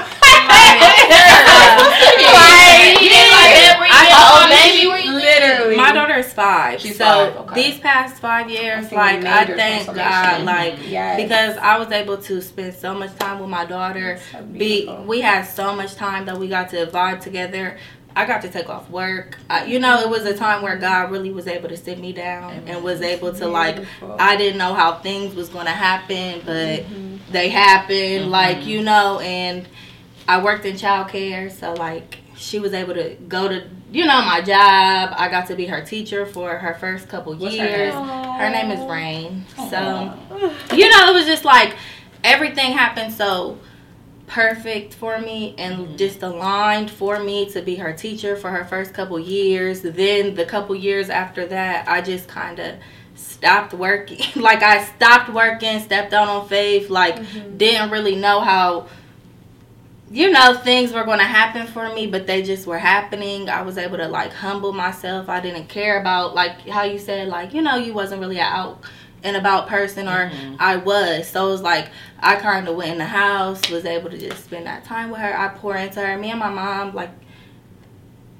most. 2.78 2.94
Like, 2.94 3.02
you 3.02 3.10
didn't 3.10 3.32
like 3.32 3.56
every 3.70 3.88
year, 3.88 4.10
oh, 4.12 4.48
baby, 4.50 5.10
Literally. 5.10 5.76
My 5.78 5.92
daughter 5.92 6.16
is 6.16 6.32
five, 6.34 6.80
She's 6.82 6.98
so 6.98 7.04
five, 7.06 7.36
okay. 7.38 7.56
these 7.72 7.80
past 7.80 8.16
five 8.22 8.50
years, 8.50 8.86
I've 8.88 8.92
like 8.92 9.26
I 9.26 9.42
major 9.42 9.56
thank 9.56 9.86
God, 9.88 10.44
like 10.44 10.76
Yes. 10.88 11.22
because 11.22 11.58
I 11.58 11.78
was 11.78 11.92
able 11.92 12.18
to 12.18 12.42
spend 12.42 12.74
so 12.74 12.94
much 12.94 13.16
time 13.18 13.40
with 13.40 13.50
my 13.50 13.66
daughter. 13.66 14.20
So 14.32 14.42
Be 14.44 14.88
we 15.06 15.22
had 15.22 15.44
so 15.44 15.76
much 15.76 15.96
time 15.96 16.26
that 16.26 16.38
we 16.38 16.48
got 16.48 16.70
to 16.70 16.88
vibe 16.88 17.22
together. 17.22 17.78
I 18.16 18.26
got 18.26 18.42
to 18.44 18.50
take 18.50 18.70
off 18.70 18.90
work. 18.92 19.40
I, 19.50 19.66
you 19.66 19.80
know, 19.80 20.02
it 20.02 20.10
was 20.10 20.26
a 20.26 20.36
time 20.38 20.62
where 20.62 20.78
God 20.78 21.10
really 21.10 21.32
was 21.32 21.48
able 21.48 21.70
to 21.70 21.78
sit 21.78 22.00
me 22.00 22.14
down 22.14 22.64
and 22.68 22.84
was 22.84 23.02
able 23.02 23.34
to 23.34 23.48
like. 23.48 23.78
Beautiful. 23.78 24.16
I 24.20 24.36
didn't 24.36 24.58
know 24.60 24.74
how 24.76 24.96
things 25.00 25.34
was 25.36 25.50
gonna 25.50 25.72
happen, 25.72 26.42
but 26.46 26.82
Mhm. 26.86 27.20
they 27.32 27.50
happened. 27.50 28.26
Mhm. 28.26 28.30
Like 28.30 28.66
you 28.68 28.84
know, 28.84 29.20
and 29.20 29.68
I 30.28 30.42
worked 30.44 30.66
in 30.66 30.76
childcare, 30.76 31.52
so 31.52 31.74
like 31.74 32.18
she 32.36 32.60
was 32.60 32.74
able 32.74 32.94
to 32.96 33.16
go 33.28 33.48
to 33.48 33.64
you 33.92 34.06
know 34.06 34.22
my 34.24 34.42
job. 34.42 35.14
I 35.18 35.28
got 35.30 35.48
to 35.48 35.56
be 35.56 35.66
her 35.68 35.82
teacher 35.86 36.26
for 36.26 36.58
her 36.58 36.74
first 36.76 37.08
couple 37.08 37.34
What's 37.36 37.56
her 37.58 37.66
years. 37.66 37.94
name? 37.94 38.04
Her 38.06 38.50
name 38.50 38.72
is 38.72 38.80
Rain. 38.90 39.46
So 39.70 39.78
Aw. 39.78 40.74
you 40.76 40.90
know, 40.90 41.10
it 41.10 41.14
was 41.14 41.26
just 41.26 41.46
like 41.46 41.76
everything 42.24 42.72
happened 42.72 43.14
so 43.14 43.60
perfect 44.28 44.94
for 44.94 45.20
me 45.20 45.54
and 45.58 45.76
Mhm. 45.90 45.98
just 45.98 46.24
aligned 46.24 46.90
for 46.90 47.20
me 47.20 47.46
to 47.52 47.62
be 47.62 47.76
her 47.76 47.94
teacher 47.94 48.36
for 48.36 48.50
her 48.50 48.64
first 48.66 48.94
couple 48.94 49.20
years. 49.20 49.82
Then 49.82 50.34
the 50.34 50.46
couple 50.46 50.76
years 50.76 51.10
after 51.10 51.46
that, 51.48 51.88
I 51.88 52.02
just 52.02 52.28
kind 52.28 52.58
of 52.60 52.76
stopped 53.16 53.74
working. 53.74 54.22
like 54.42 54.64
I 54.64 54.84
stopped 54.86 55.30
working, 55.32 55.80
stepped 55.82 56.14
out 56.14 56.28
on 56.30 56.48
faith, 56.48 56.90
like 56.90 57.20
didn't 57.58 57.92
really 57.92 58.16
know 58.16 58.40
how 58.40 58.88
you 60.14 60.30
know 60.30 60.54
things 60.54 60.94
were 60.94 61.04
going 61.04 61.18
to 61.18 61.26
happen 61.26 61.66
for 61.66 61.92
me 61.94 62.06
but 62.06 62.28
they 62.28 62.44
just 62.44 62.68
were 62.68 62.78
happening. 62.78 63.50
I 63.50 63.64
was 63.64 63.78
able 63.78 63.98
to 63.98 64.08
like 64.08 64.32
humble 64.32 64.72
myself. 64.72 65.28
I 65.28 65.40
didn't 65.40 65.68
care 65.68 66.00
about 66.00 66.36
like 66.36 66.68
how 66.70 66.84
you 66.84 67.00
said 67.00 67.28
like 67.30 67.54
you 67.54 67.62
know 67.64 67.76
you 67.76 67.94
wasn't 67.94 68.22
really 68.22 68.40
out 68.40 68.80
and 69.24 69.36
about 69.38 69.68
person 69.70 70.08
or 70.08 70.30
Mhm. 70.30 70.58
i 70.60 70.76
was. 70.76 71.28
So 71.28 71.48
it 71.48 71.52
was 71.52 71.62
like 71.62 71.90
i 72.20 72.36
kind 72.36 72.68
of 72.68 72.76
went 72.76 72.92
in 72.92 72.98
the 73.00 73.06
house 73.06 73.68
was 73.72 73.86
able 73.86 74.10
to 74.12 74.18
just 74.18 74.44
spend 74.46 74.68
that 74.68 74.84
time 74.86 75.10
with 75.10 75.20
her. 75.20 75.34
I 75.38 75.48
pour 75.50 75.76
into 75.76 76.00
her. 76.06 76.18
Me 76.18 76.30
and 76.30 76.40
my 76.40 76.50
mom 76.50 76.94
like 76.94 77.10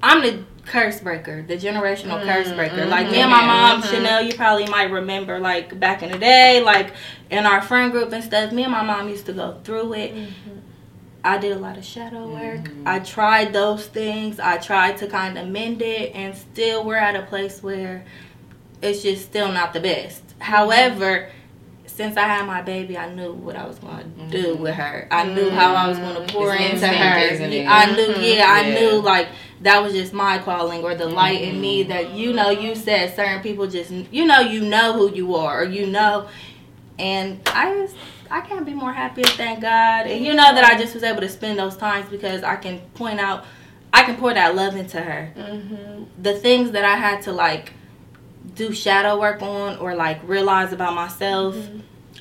i'm 0.02 0.20
the 0.22 0.44
curse 0.66 1.00
breaker 1.00 1.42
the 1.42 1.56
generational 1.56 2.22
curse 2.24 2.50
breaker. 2.52 2.86
Like 2.86 3.10
me 3.10 3.18
and 3.20 3.30
my 3.30 3.46
mom 3.46 3.82
Mhm. 3.82 3.90
chanel 3.90 4.22
you 4.22 4.34
probably 4.34 4.66
might 4.66 4.90
remember 4.90 5.38
like 5.38 5.78
back 5.80 6.02
in 6.02 6.10
the 6.12 6.18
day 6.18 6.60
like 6.62 6.92
in 7.30 7.44
our 7.46 7.60
friend 7.60 7.90
group 7.92 8.12
and 8.12 8.22
stuff 8.22 8.52
me 8.52 8.62
and 8.62 8.72
my 8.72 8.82
mom 8.82 9.08
used 9.08 9.26
to 9.26 9.32
go 9.32 9.58
through 9.64 9.92
it 9.94 10.14
I 11.24 11.38
did 11.38 11.52
a 11.52 11.58
lot 11.58 11.78
of 11.78 11.84
shadow 11.84 12.28
work. 12.28 12.64
Mhm. 12.68 12.82
I 12.86 12.98
tried 12.98 13.52
those 13.54 13.86
things. 13.86 14.38
I 14.38 14.58
tried 14.58 14.98
to 14.98 15.06
kind 15.06 15.38
of 15.38 15.48
mend 15.48 15.80
it, 15.80 16.12
and 16.14 16.36
still 16.36 16.84
we're 16.84 16.96
at 16.96 17.16
a 17.16 17.22
place 17.22 17.62
where 17.62 18.04
it's 18.82 19.02
just 19.02 19.22
still 19.24 19.50
not 19.50 19.72
the 19.72 19.80
best. 19.80 20.22
However, 20.38 21.30
since 21.86 22.16
I 22.18 22.22
had 22.22 22.46
my 22.46 22.60
baby, 22.60 22.98
I 22.98 23.08
knew 23.14 23.32
what 23.32 23.56
I 23.56 23.66
was 23.66 23.78
going 23.78 24.12
to 24.30 24.42
do 24.42 24.54
Mhm. 24.56 24.58
with 24.58 24.74
her. 24.74 25.06
I 25.10 25.24
knew 25.24 25.48
how 25.48 25.74
I 25.74 25.88
was 25.88 25.98
going 25.98 26.14
to 26.26 26.32
pour 26.32 26.52
It's 26.54 26.82
into 26.82 26.88
her. 26.88 27.18
it? 27.18 27.66
I 27.68 27.86
knew, 27.94 28.14
yeah, 28.20 28.46
I 28.50 28.60
Yeah. 28.68 28.74
knew 28.80 29.00
like 29.00 29.28
that 29.62 29.82
was 29.82 29.94
just 29.94 30.12
my 30.12 30.38
calling 30.38 30.82
or 30.84 30.94
the 30.94 31.06
light 31.06 31.40
in 31.40 31.58
me 31.60 31.84
that 31.84 32.10
you 32.12 32.32
know. 32.34 32.50
You 32.50 32.74
said 32.74 33.14
certain 33.16 33.40
people 33.42 33.66
just 33.66 33.90
you 34.10 34.26
know 34.26 34.40
you 34.40 34.60
know 34.60 34.92
who 34.92 35.10
you 35.14 35.36
are 35.36 35.60
or 35.62 35.64
you 35.64 35.86
know, 35.86 36.26
and 36.98 37.40
I 37.46 37.72
just 37.74 37.94
I 38.30 38.40
can't 38.40 38.64
be 38.66 38.74
more 38.74 38.92
happy 38.92 39.22
and 39.22 39.30
thank 39.32 39.60
God. 39.60 40.06
And 40.06 40.24
you 40.24 40.34
know 40.34 40.54
that 40.54 40.64
I 40.64 40.78
just 40.78 40.94
was 40.94 41.02
able 41.02 41.20
to 41.20 41.28
spend 41.28 41.58
those 41.58 41.76
times 41.76 42.08
because 42.10 42.42
I 42.42 42.56
can 42.56 42.80
point 42.94 43.20
out, 43.20 43.44
I 43.92 44.02
can 44.02 44.16
pour 44.16 44.32
that 44.34 44.54
love 44.56 44.76
into 44.76 45.00
her. 45.00 45.32
Mhm. 45.36 46.06
The 46.20 46.34
things 46.34 46.72
that 46.72 46.84
I 46.84 46.96
had 46.96 47.22
to 47.22 47.32
like 47.32 47.72
do 48.54 48.72
shadow 48.72 49.18
work 49.18 49.42
on 49.42 49.78
or 49.78 49.94
like 49.94 50.20
realize 50.26 50.72
about 50.72 50.94
myself, 50.94 51.56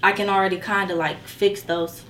I 0.01 0.11
can 0.11 0.29
already 0.29 0.57
kind 0.57 0.91
of 0.91 0.97
like 0.97 1.17
fix 1.25 1.61
those 1.63 2.03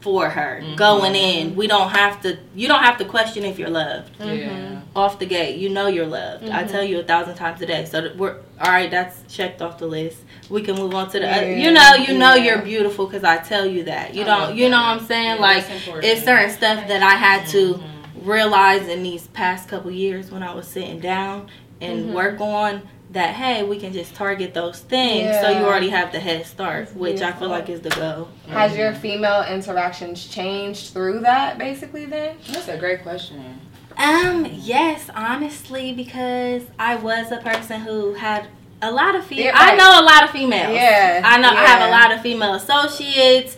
for 0.00 0.30
her 0.30 0.60
Mhm. 0.62 0.76
going 0.76 1.14
in. 1.14 1.56
We 1.56 1.66
don't 1.66 1.90
have 1.90 2.22
to, 2.22 2.38
you 2.54 2.68
don't 2.68 2.82
have 2.82 2.96
to 2.98 3.04
question 3.04 3.44
if 3.44 3.58
you're 3.58 3.68
loved 3.70 4.10
Yeah. 4.22 4.80
off 4.96 5.18
the 5.18 5.26
gate. 5.26 5.58
You 5.58 5.68
know 5.68 5.86
you're 5.88 6.06
loved. 6.06 6.48
I 6.48 6.64
Mhm. 6.64 6.70
tell 6.70 6.82
you 6.82 7.00
a 7.00 7.02
thousand 7.02 7.34
times 7.34 7.60
a 7.60 7.66
day. 7.66 7.84
So 7.84 8.10
we're 8.16 8.36
all 8.60 8.70
right. 8.72 8.90
That's 8.90 9.22
checked 9.34 9.60
off 9.62 9.78
the 9.78 9.86
list. 9.86 10.18
We 10.48 10.62
can 10.62 10.74
move 10.76 10.94
on 10.94 11.10
to 11.10 11.20
the 11.20 11.30
other. 11.30 11.52
You 11.52 11.70
know, 11.70 11.94
you 11.94 12.14
know 12.18 12.34
yeah. 12.34 12.44
you're 12.44 12.62
beautiful 12.62 13.06
because 13.06 13.24
I 13.24 13.36
tell 13.38 13.66
you 13.66 13.84
that. 13.84 14.14
You 14.14 14.22
I 14.22 14.26
don't. 14.26 14.40
love 14.40 14.56
You 14.56 14.68
know 14.70 14.78
what 14.78 14.86
I'm 15.00 15.06
saying? 15.06 15.36
Yeah, 15.36 15.42
like 15.42 15.64
it's 16.02 16.24
certain 16.24 16.50
stuff 16.50 16.88
that 16.88 17.02
I 17.02 17.14
had 17.14 17.46
to 17.48 17.74
Mhm. 17.74 17.80
realize 18.26 18.88
in 18.88 19.02
these 19.02 19.26
past 19.28 19.68
couple 19.68 19.90
years 19.90 20.30
when 20.30 20.42
I 20.42 20.54
was 20.54 20.66
sitting 20.66 20.98
down 20.98 21.46
and 21.80 22.06
Mhm. 22.10 22.12
work 22.12 22.40
on 22.40 22.82
that. 23.10 23.34
Hey, 23.34 23.62
we 23.62 23.78
can 23.78 23.92
just 23.92 24.14
target 24.14 24.54
those 24.54 24.80
things. 24.80 25.24
Yeah. 25.24 25.42
So 25.42 25.50
you 25.50 25.64
already 25.64 25.90
have 25.90 26.12
the 26.12 26.20
head 26.20 26.46
start, 26.46 26.86
That's 26.86 26.96
which 26.96 27.20
I 27.22 27.32
feel 27.32 27.48
like 27.48 27.68
is 27.68 27.80
the 27.80 27.90
goal. 27.90 28.28
Has 28.48 28.76
your 28.76 28.94
female 28.94 29.44
interactions 29.44 30.26
changed 30.26 30.92
through 30.92 31.20
that, 31.20 31.58
basically? 31.58 32.06
Then. 32.06 32.36
That's 32.48 32.68
a 32.68 32.78
great 32.78 33.02
question. 33.02 33.60
Um, 33.96 34.46
yes, 34.50 35.10
honestly, 35.14 35.92
because 35.92 36.62
I 36.78 36.96
was 36.96 37.30
a 37.32 37.38
person 37.38 37.80
who 37.80 38.14
had 38.14 38.46
a 38.80 38.90
lot 38.90 39.14
of 39.14 39.26
female. 39.26 39.46
Yeah, 39.46 39.52
I 39.54 39.74
know 39.76 40.00
a 40.00 40.04
lot 40.04 40.24
of 40.24 40.30
females. 40.30 40.74
Yeah, 40.74 41.20
I 41.24 41.38
know 41.38 41.50
I 41.50 41.64
have 41.66 41.88
a 41.88 41.90
lot 41.90 42.12
of 42.12 42.22
female 42.22 42.54
associates. 42.54 43.56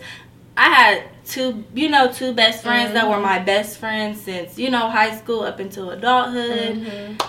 I 0.57 0.69
had 0.69 1.03
two, 1.25 1.63
you 1.73 1.87
know, 1.89 2.11
two 2.11 2.33
best 2.33 2.63
friends 2.63 2.93
that 2.93 3.07
were 3.07 3.15
Mhm. 3.15 3.21
my 3.21 3.39
best 3.39 3.77
friends 3.79 4.19
since 4.21 4.59
you 4.59 4.69
know 4.69 4.89
high 4.89 5.15
school 5.15 5.41
up 5.43 5.59
until 5.59 5.91
adulthood. 5.91 6.75
Mhm. 6.75 7.25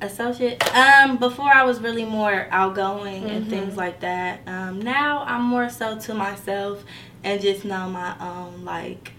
Associate. 0.00 0.62
Um, 0.76 1.16
before 1.16 1.52
I 1.52 1.64
was 1.64 1.80
really 1.80 2.04
more 2.04 2.46
outgoing 2.52 3.28
and 3.30 3.46
Mhm. 3.46 3.50
things 3.50 3.76
like 3.76 3.98
that. 4.00 4.40
Um, 4.46 4.80
now 4.80 5.24
I'm 5.26 5.42
more 5.42 5.68
so 5.68 5.98
to 5.98 6.14
myself 6.14 6.84
and 7.24 7.40
just 7.40 7.64
know 7.64 7.88
my 7.88 8.12
own 8.20 8.64
like. 8.64 9.12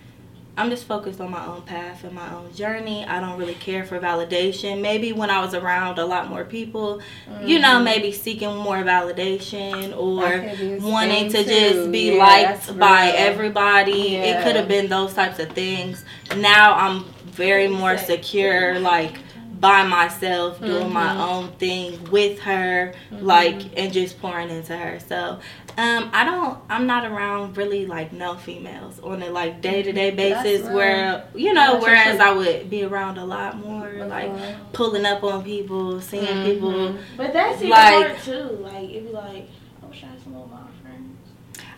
I'm 0.58 0.70
just 0.70 0.86
focused 0.88 1.22
on 1.22 1.32
my 1.32 1.46
own 1.46 1.62
path 1.62 2.04
and 2.04 2.12
my 2.14 2.34
own 2.34 2.54
journey. 2.54 3.06
I 3.08 3.22
don't 3.22 3.38
really 3.38 3.54
care 3.54 3.86
for 3.86 3.98
validation. 3.98 4.82
Maybe 4.82 5.14
when 5.14 5.30
I 5.30 5.40
was 5.40 5.54
around 5.54 6.00
a 6.00 6.06
lot 6.06 6.30
more 6.30 6.44
people, 6.44 7.00
you 7.46 7.60
know, 7.60 7.80
Mhm. 7.80 7.84
maybe 7.84 8.12
seeking 8.12 8.58
more 8.58 8.84
validation 8.84 9.94
or 9.98 10.22
That 10.22 10.50
could 10.58 10.60
be 10.60 10.74
a 10.74 10.80
wanting 10.92 11.30
to 11.32 11.44
just 11.46 11.92
be 11.94 12.12
Yeah, 12.18 12.24
liked 12.26 12.78
by 12.78 13.08
everybody. 13.16 14.16
It 14.18 14.44
could 14.44 14.58
have 14.58 14.68
been 14.68 14.90
those 14.90 15.14
types 15.14 15.40
of 15.40 15.50
things. 15.52 16.04
Now 16.36 16.74
I'm 16.74 17.06
very 17.32 17.70
more 17.70 17.98
secure, 17.98 18.80
like 18.80 19.14
by 19.60 19.84
myself, 19.84 20.60
doing 20.62 20.92
my 20.94 21.10
Mm-hmm. 21.10 21.20
own 21.22 21.52
thing 21.54 22.04
with 22.12 22.40
her, 22.42 22.94
like, 23.12 23.78
and 23.78 23.92
just 23.92 24.20
pouring 24.22 24.50
into 24.50 24.76
her. 24.78 25.00
So, 25.00 25.40
um, 25.78 26.10
I 26.14 26.24
don't, 26.24 26.58
I'm 26.70 26.86
not 26.88 27.06
around 27.10 27.58
really 27.58 27.86
like 27.86 28.14
no 28.14 28.36
females 28.36 29.00
on 29.02 29.22
a 29.22 29.30
like 29.30 29.62
day 29.62 29.82
to 29.84 29.92
day 29.92 30.12
basis 30.12 30.62
That's 30.62 30.74
where, 30.74 31.26
you 31.36 31.54
know, 31.54 31.74
That's 31.74 31.84
whereas 31.86 32.16
true. 32.18 32.26
I 32.26 32.32
would 32.34 32.70
be 32.70 32.84
around 32.84 33.18
a 33.18 33.26
lot 33.26 33.58
more, 33.58 33.90
like 34.06 34.32
pulling 34.74 35.06
up 35.06 35.24
on 35.24 35.44
people, 35.44 36.00
seeing 36.02 36.26
Mm-hmm. 36.26 36.46
people. 36.52 36.96
But 37.18 37.34
that's 37.34 37.58
even 37.58 37.70
Like- 37.72 38.08
hard 38.08 38.20
too. 38.24 38.58
Like 38.62 38.90
it'd 38.90 39.08
be 39.08 39.12
like, 39.14 39.50
I 39.82 39.86
wish 39.88 40.04
I 40.04 40.08
had 40.08 40.22
some 40.24 40.36
of 40.36 40.50
my 40.52 40.58
friends. 40.82 41.18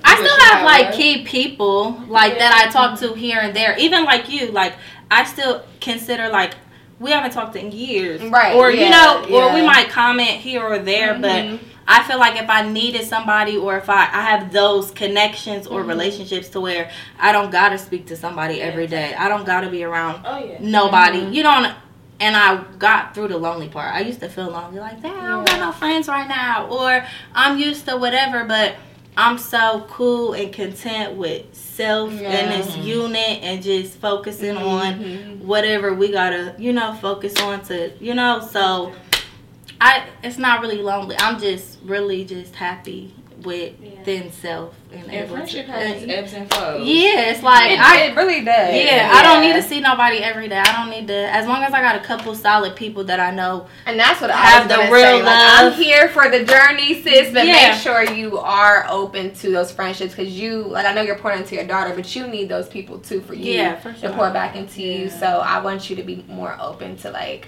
I 0.03 0.15
still 0.15 0.39
have 0.47 0.65
like 0.65 0.93
key 0.93 1.23
people 1.25 1.91
like 2.07 2.37
that 2.39 2.53
I 2.67 2.71
talk 2.71 2.99
to 2.99 3.13
here 3.13 3.39
and 3.39 3.55
there. 3.55 3.75
Even 3.77 4.03
like 4.05 4.29
you, 4.29 4.47
like 4.51 4.73
I 5.09 5.23
still 5.25 5.63
consider 5.79 6.29
like 6.29 6.55
we 7.01 7.09
haven't 7.09 7.31
talked 7.31 7.55
in 7.55 7.71
years, 7.71 8.21
Right, 8.21 8.55
Or 8.55 8.69
you 8.69 8.81
yeah, 8.81 8.89
know, 8.91 9.35
or 9.35 9.53
we 9.53 9.65
might 9.65 9.89
comment 9.89 10.29
here 10.29 10.61
or 10.61 10.77
there, 10.77 11.17
but 11.17 11.31
mm-hmm. 11.31 11.65
I 11.87 12.03
feel 12.03 12.19
like 12.19 12.39
if 12.39 12.47
I 12.47 12.69
needed 12.69 13.05
somebody 13.05 13.57
or 13.57 13.75
if 13.75 13.89
I, 13.89 14.03
I 14.03 14.21
have 14.21 14.53
those 14.53 14.91
connections 14.91 15.65
or 15.65 15.79
mm-hmm. 15.79 15.89
relationships 15.89 16.49
to 16.49 16.61
where 16.61 16.91
I 17.19 17.31
don't 17.31 17.51
gotta 17.51 17.79
speak 17.79 18.05
to 18.07 18.15
somebody 18.15 18.61
every 18.61 18.85
day. 18.85 19.15
I 19.15 19.29
don't 19.29 19.45
gotta 19.45 19.69
be 19.69 19.83
around 19.83 20.21
Oh 20.25 20.37
yeah. 20.37 20.57
nobody. 20.61 21.21
Mm-hmm. 21.21 21.33
You 21.33 21.43
know, 21.43 21.73
and 22.19 22.37
I 22.37 22.63
got 22.77 23.15
through 23.15 23.29
the 23.29 23.37
lonely 23.39 23.67
part. 23.67 23.95
I 23.95 24.01
used 24.01 24.19
to 24.19 24.29
feel 24.29 24.51
lonely, 24.51 24.79
like, 24.79 25.01
damn, 25.01 25.15
I 25.15 25.27
don't 25.27 25.47
got 25.47 25.59
no 25.59 25.71
friends 25.71 26.07
right 26.07 26.27
now, 26.27 26.67
or 26.67 27.03
I'm 27.33 27.57
used 27.57 27.85
to 27.87 27.97
whatever, 27.97 28.45
but 28.45 28.75
I'm 29.17 29.39
so 29.39 29.87
cool 29.89 30.33
and 30.33 30.53
content 30.53 31.15
with 31.17 31.53
self 31.81 32.11
and 32.11 32.51
this 32.51 32.71
mm-hmm. 32.71 32.83
unit 32.83 33.39
and 33.41 33.63
just 33.63 33.97
focusing 33.97 34.55
mm-hmm. 34.55 34.67
on 34.67 35.47
whatever 35.47 35.93
we 35.93 36.11
gotta, 36.11 36.55
you 36.57 36.73
know, 36.73 36.93
focus 36.95 37.39
on 37.41 37.61
to, 37.65 37.91
you 37.99 38.13
know, 38.13 38.39
so 38.39 38.93
I 39.79 40.05
it's 40.23 40.37
not 40.37 40.61
really 40.61 40.77
lonely. 40.77 41.15
I'm 41.17 41.39
just 41.39 41.79
really 41.83 42.23
just 42.25 42.53
happy 42.55 43.13
with 43.43 43.73
thin 44.05 44.31
self 44.31 44.75
and, 44.93 45.09
And 45.11 45.29
friendship 45.31 45.65
has 45.67 46.01
and- 46.03 46.11
ebbs 46.11 46.33
and 46.33 46.51
flows. 46.53 46.85
yeah, 46.85 47.29
it's 47.31 47.41
like 47.43 47.71
It, 47.71 47.79
I 47.79 47.97
it 48.07 48.15
really 48.15 48.43
does. 48.43 48.73
yeah, 48.75 49.09
I 49.13 49.23
don't 49.23 49.41
need 49.41 49.53
to 49.53 49.61
see 49.63 49.79
nobody 49.79 50.17
every 50.17 50.47
day. 50.47 50.57
I 50.59 50.71
don't 50.73 50.89
need 50.89 51.07
to. 51.07 51.15
As 51.33 51.47
long 51.47 51.63
as 51.63 51.73
I 51.73 51.81
got 51.81 51.95
a 51.95 51.99
couple 52.03 52.35
solid 52.35 52.75
people 52.75 53.03
that 53.05 53.19
I 53.19 53.31
know. 53.31 53.67
And 53.85 53.99
that's 53.99 54.19
what 54.21 54.29
I 54.31 54.35
have 54.37 54.67
the 54.67 54.77
real 54.77 54.89
say. 54.91 55.13
love. 55.13 55.25
Like, 55.25 55.59
I'm 55.59 55.71
here 55.73 56.09
for 56.09 56.29
the 56.29 56.43
journey, 56.43 57.01
sis, 57.01 57.33
but 57.33 57.45
Yeah. 57.47 57.71
make 57.71 57.81
sure 57.81 58.03
you 58.03 58.37
are 58.39 58.85
open 58.89 59.33
to 59.35 59.51
those 59.51 59.71
friendships 59.71 60.13
because 60.15 60.31
you, 60.37 60.63
like, 60.63 60.85
I 60.85 60.93
know 60.93 61.01
you're 61.01 61.15
pouring 61.17 61.39
into 61.39 61.55
your 61.55 61.65
daughter, 61.65 61.93
but 61.95 62.13
you 62.15 62.27
need 62.27 62.49
those 62.49 62.67
people 62.67 62.99
too 62.99 63.21
for 63.21 63.33
you 63.33 63.53
Yeah, 63.53 63.75
for 63.77 63.93
sure. 63.93 64.09
to 64.09 64.15
pour 64.15 64.29
back 64.31 64.55
into 64.55 64.81
you. 64.81 65.09
So 65.09 65.25
I 65.25 65.61
want 65.61 65.89
you 65.89 65.95
to 65.95 66.03
be 66.03 66.25
more 66.27 66.57
open 66.59 66.97
to 66.97 67.11
like, 67.11 67.47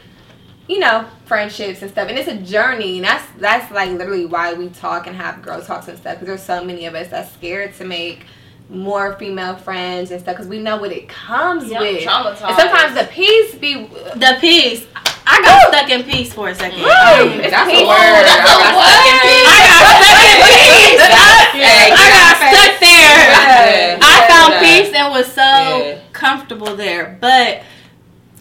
you 0.68 0.80
know, 0.80 1.06
friendships 1.26 1.82
and 1.82 1.92
stuff. 1.92 2.08
And 2.10 2.18
it's 2.18 2.30
a 2.30 2.38
journey, 2.38 2.98
and 2.98 3.06
that's 3.06 3.26
that's 3.38 3.72
like 3.72 3.92
literally 3.92 4.26
why 4.26 4.54
we 4.54 4.70
talk 4.70 5.08
and 5.08 5.16
have 5.16 5.42
girl 5.42 5.62
talks 5.62 5.88
and 5.88 5.98
stuff 5.98 6.16
because 6.16 6.28
there's 6.28 6.44
so 6.44 6.64
many 6.64 6.86
of 6.86 6.96
us 6.96 7.10
that's 7.10 7.32
scared 7.34 7.74
to 7.76 7.86
make 7.86 8.26
more 8.70 9.14
female 9.20 9.56
friends 9.58 10.10
and 10.12 10.22
stuff 10.22 10.36
because 10.36 10.48
we 10.48 10.58
know 10.60 10.78
what 10.78 10.92
it 10.92 11.08
comes 11.10 11.70
Yeah, 11.70 11.80
I'm 11.80 12.26
with. 12.26 12.42
And 12.42 12.56
sometimes 12.56 12.96
the 12.96 13.04
peace 13.12 13.56
be 13.56 13.86
The 14.16 14.38
peace. 14.40 14.88
I 15.26 15.42
got 15.42 15.74
stuck 15.74 15.90
in 15.90 16.04
peace 16.04 16.34
for 16.34 16.50
a 16.50 16.56
second. 16.56 16.80
Woo! 16.80 16.90
Um, 16.90 17.40
It's 17.40 17.50
That's 17.52 17.70
a 17.70 17.86
word. 17.86 18.24
That's 18.24 18.44
I 18.44 18.56
a 18.56 18.60
got 18.60 18.76
word. 18.76 18.92
stuck 18.92 19.08
in 19.08 19.20
peace. 19.24 19.48
I 19.48 19.58
got 19.68 20.04
stuck 20.04 20.24
in 20.24 20.38
peace. 20.54 21.64
Hey, 21.64 21.92
I 21.92 22.06
got 22.12 22.36
stuck 22.54 22.80
there. 22.80 23.18
Yeah. 23.24 24.00
I 24.02 24.28
found 24.28 24.54
Yeah. 24.54 24.60
peace 24.84 24.94
and 24.96 25.12
was 25.14 25.28
so 25.28 25.42
Yeah. 25.42 25.98
comfortable 26.14 26.76
there. 26.76 27.18
But 27.22 27.62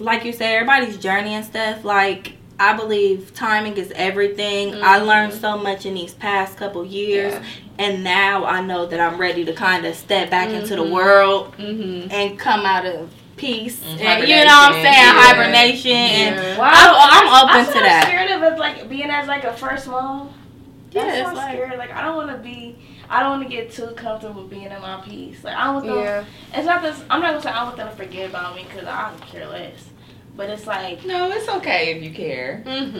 like 0.02 0.24
you 0.24 0.32
said, 0.32 0.52
everybody's 0.54 0.98
journey 0.98 1.34
and 1.34 1.44
stuff. 1.44 1.84
Like 1.84 2.34
I 2.58 2.74
believe 2.74 3.34
timing 3.34 3.76
is 3.76 3.92
everything. 3.96 4.74
I 4.82 4.98
learned 4.98 5.32
so 5.32 5.56
much 5.58 5.86
in 5.86 5.94
these 5.94 6.14
past 6.14 6.56
couple 6.56 6.84
years, 6.84 7.32
Yeah. 7.34 7.44
and 7.78 8.04
now 8.04 8.44
I 8.44 8.60
know 8.60 8.86
that 8.86 9.00
I'm 9.00 9.18
ready 9.20 9.44
to 9.46 9.52
kind 9.52 9.84
of 9.86 9.94
step 9.96 10.30
back 10.30 10.50
into 10.50 10.76
the 10.76 10.84
world 10.84 11.54
Mm-hmm. 11.56 12.10
and 12.12 12.38
come 12.38 12.64
out 12.66 12.86
of 12.86 13.12
peace. 13.36 13.80
Mm, 13.80 14.00
And, 14.00 14.28
you 14.28 14.36
know 14.36 14.44
what 14.44 14.72
I'm 14.74 14.82
saying? 14.82 14.94
hibernation, 14.94 15.90
yeah. 15.90 15.96
And 15.96 16.58
Wow. 16.58 16.70
I'm, 16.72 16.94
I'm 16.94 17.28
I'm 17.50 17.60
open 17.66 17.72
to 17.74 17.80
that. 17.80 18.04
scared 18.06 18.30
of 18.30 18.42
it, 18.52 18.58
like 18.58 18.88
being 18.88 19.10
as 19.10 19.26
like 19.26 19.44
a 19.44 19.52
first 19.54 19.88
mom. 19.88 20.32
Yeah, 20.92 21.06
That's 21.06 21.18
it's 21.20 21.28
so 21.30 21.34
like- 21.34 21.52
scared. 21.54 21.78
Like 21.78 21.90
I 21.90 22.02
don't 22.02 22.16
want 22.16 22.30
to 22.30 22.36
be. 22.38 22.76
I 23.10 23.20
don't 23.20 23.30
want 23.40 23.42
to 23.42 23.48
get 23.48 23.70
too 23.72 23.88
comfortable 23.88 24.44
being 24.44 24.70
in 24.70 24.80
my 24.80 25.00
peace. 25.04 25.42
Like 25.42 25.56
I 25.56 25.64
don't 25.64 25.74
want 25.76 25.86
them. 25.86 25.98
Yeah. 25.98 26.24
It's 26.54 26.66
not 26.66 26.80
this. 26.82 27.02
I'm 27.10 27.20
not 27.20 27.30
gonna 27.32 27.42
say 27.42 27.50
I 27.50 27.64
want 27.64 27.76
them 27.76 27.88
to 27.88 27.96
forget 27.96 28.30
about 28.30 28.54
me 28.56 28.64
because 28.68 28.86
I 28.86 29.10
don't 29.10 29.20
care 29.22 29.46
less. 29.48 29.84
But 30.36 30.50
it's 30.50 30.66
like 30.66 31.04
No, 31.04 31.30
it's 31.30 31.48
okay 31.48 31.94
if 31.96 32.02
you 32.02 32.10
care. 32.12 32.62
Mm-hmm. 32.66 32.98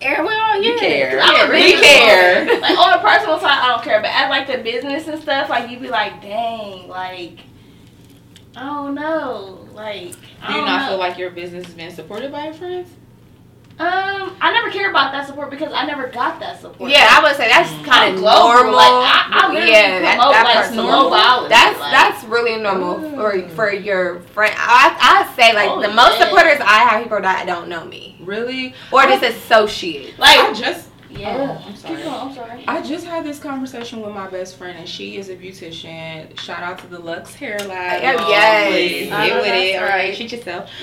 Yeah, 0.00 0.22
well, 0.22 0.62
You 0.62 0.78
care. 0.78 1.18
I'm 1.20 1.48
a 1.48 1.52
we 1.52 1.58
business 1.72 1.80
care. 1.82 2.60
Like 2.60 2.78
on 2.78 2.98
a 2.98 3.02
personal 3.02 3.38
side, 3.40 3.58
I 3.62 3.68
don't 3.68 3.82
care. 3.82 4.00
But 4.00 4.10
at 4.10 4.28
like 4.30 4.46
the 4.46 4.58
business 4.58 5.08
and 5.08 5.20
stuff, 5.20 5.48
like 5.48 5.70
you'd 5.70 5.80
be 5.82 5.88
like, 5.88 6.22
dang, 6.22 6.88
like 6.88 7.38
I 8.56 8.60
don't 8.66 8.94
know, 8.94 9.66
like 9.72 10.12
Do 10.12 10.18
you 10.48 10.54
don't 10.58 10.66
not 10.66 10.82
know. 10.82 10.88
feel 10.90 10.98
like 10.98 11.18
your 11.18 11.30
business 11.30 11.66
is 11.68 11.74
being 11.74 11.90
supported 11.90 12.30
by 12.30 12.44
your 12.46 12.54
friends? 12.54 12.90
Um, 13.78 14.36
I 14.40 14.52
never 14.52 14.70
care 14.70 14.90
about 14.90 15.12
that 15.12 15.26
support 15.26 15.50
because 15.50 15.72
I 15.72 15.86
never 15.86 16.06
got 16.08 16.38
that 16.40 16.60
support. 16.60 16.90
Yeah, 16.90 17.08
I 17.10 17.22
would 17.22 17.36
say 17.36 17.48
that's 17.48 17.70
Mm. 17.70 17.84
kind 17.84 18.14
of 18.14 18.20
global, 18.20 18.48
normal. 18.54 18.74
like, 18.74 18.90
I- 18.92 19.26
I 19.32 19.48
literally 19.48 19.70
yeah, 19.72 19.98
promote, 20.14 20.32
that 20.32 20.44
like, 20.44 20.54
part's 20.54 20.68
slow 20.74 21.08
violence, 21.08 21.48
That's 21.48 21.80
like- 21.80 21.92
that's 21.92 22.24
really 22.24 22.56
normal 22.56 23.00
for 23.16 23.48
for 23.56 23.72
your 23.72 24.20
friend. 24.34 24.54
I 24.58 24.94
I 25.00 25.36
say 25.36 25.54
like 25.54 25.70
Oh, 25.70 25.80
the 25.80 25.88
most 25.88 26.18
yeah. 26.18 26.24
supporters 26.26 26.60
I 26.60 26.78
have 26.84 27.02
people 27.02 27.20
that 27.22 27.46
don't 27.46 27.68
know 27.68 27.84
me 27.84 28.16
Really? 28.20 28.74
or 28.92 29.04
just 29.06 29.22
associate. 29.22 30.18
like 30.18 30.38
I 30.38 30.52
just 30.52 30.88
yeah. 31.18 31.60
I'm 31.64 31.72
Keep 31.72 31.76
sorry. 31.76 32.02
going, 32.02 32.08
I'm 32.14 32.34
sorry. 32.34 32.64
I 32.66 32.82
just 32.82 33.06
had 33.06 33.24
this 33.24 33.38
conversation 33.38 34.00
with 34.00 34.14
my 34.14 34.28
best 34.28 34.56
friend, 34.56 34.78
and 34.78 34.88
she 34.88 35.16
is 35.16 35.28
a 35.28 35.36
beautician. 35.36 36.38
Shout 36.38 36.62
out 36.62 36.78
to 36.80 36.86
the 36.86 36.98
Lux 36.98 37.34
Hair 37.34 37.58
Lab. 37.60 38.18
Oh, 38.20 38.28
yes. 38.28 39.08
Get 39.08 39.10
know 39.10 39.36
with 39.40 39.46
it. 39.46 39.76
All 39.76 39.82
right, 39.82 40.08
right. 40.08 40.16
treat 40.16 40.32
yourself. 40.32 40.70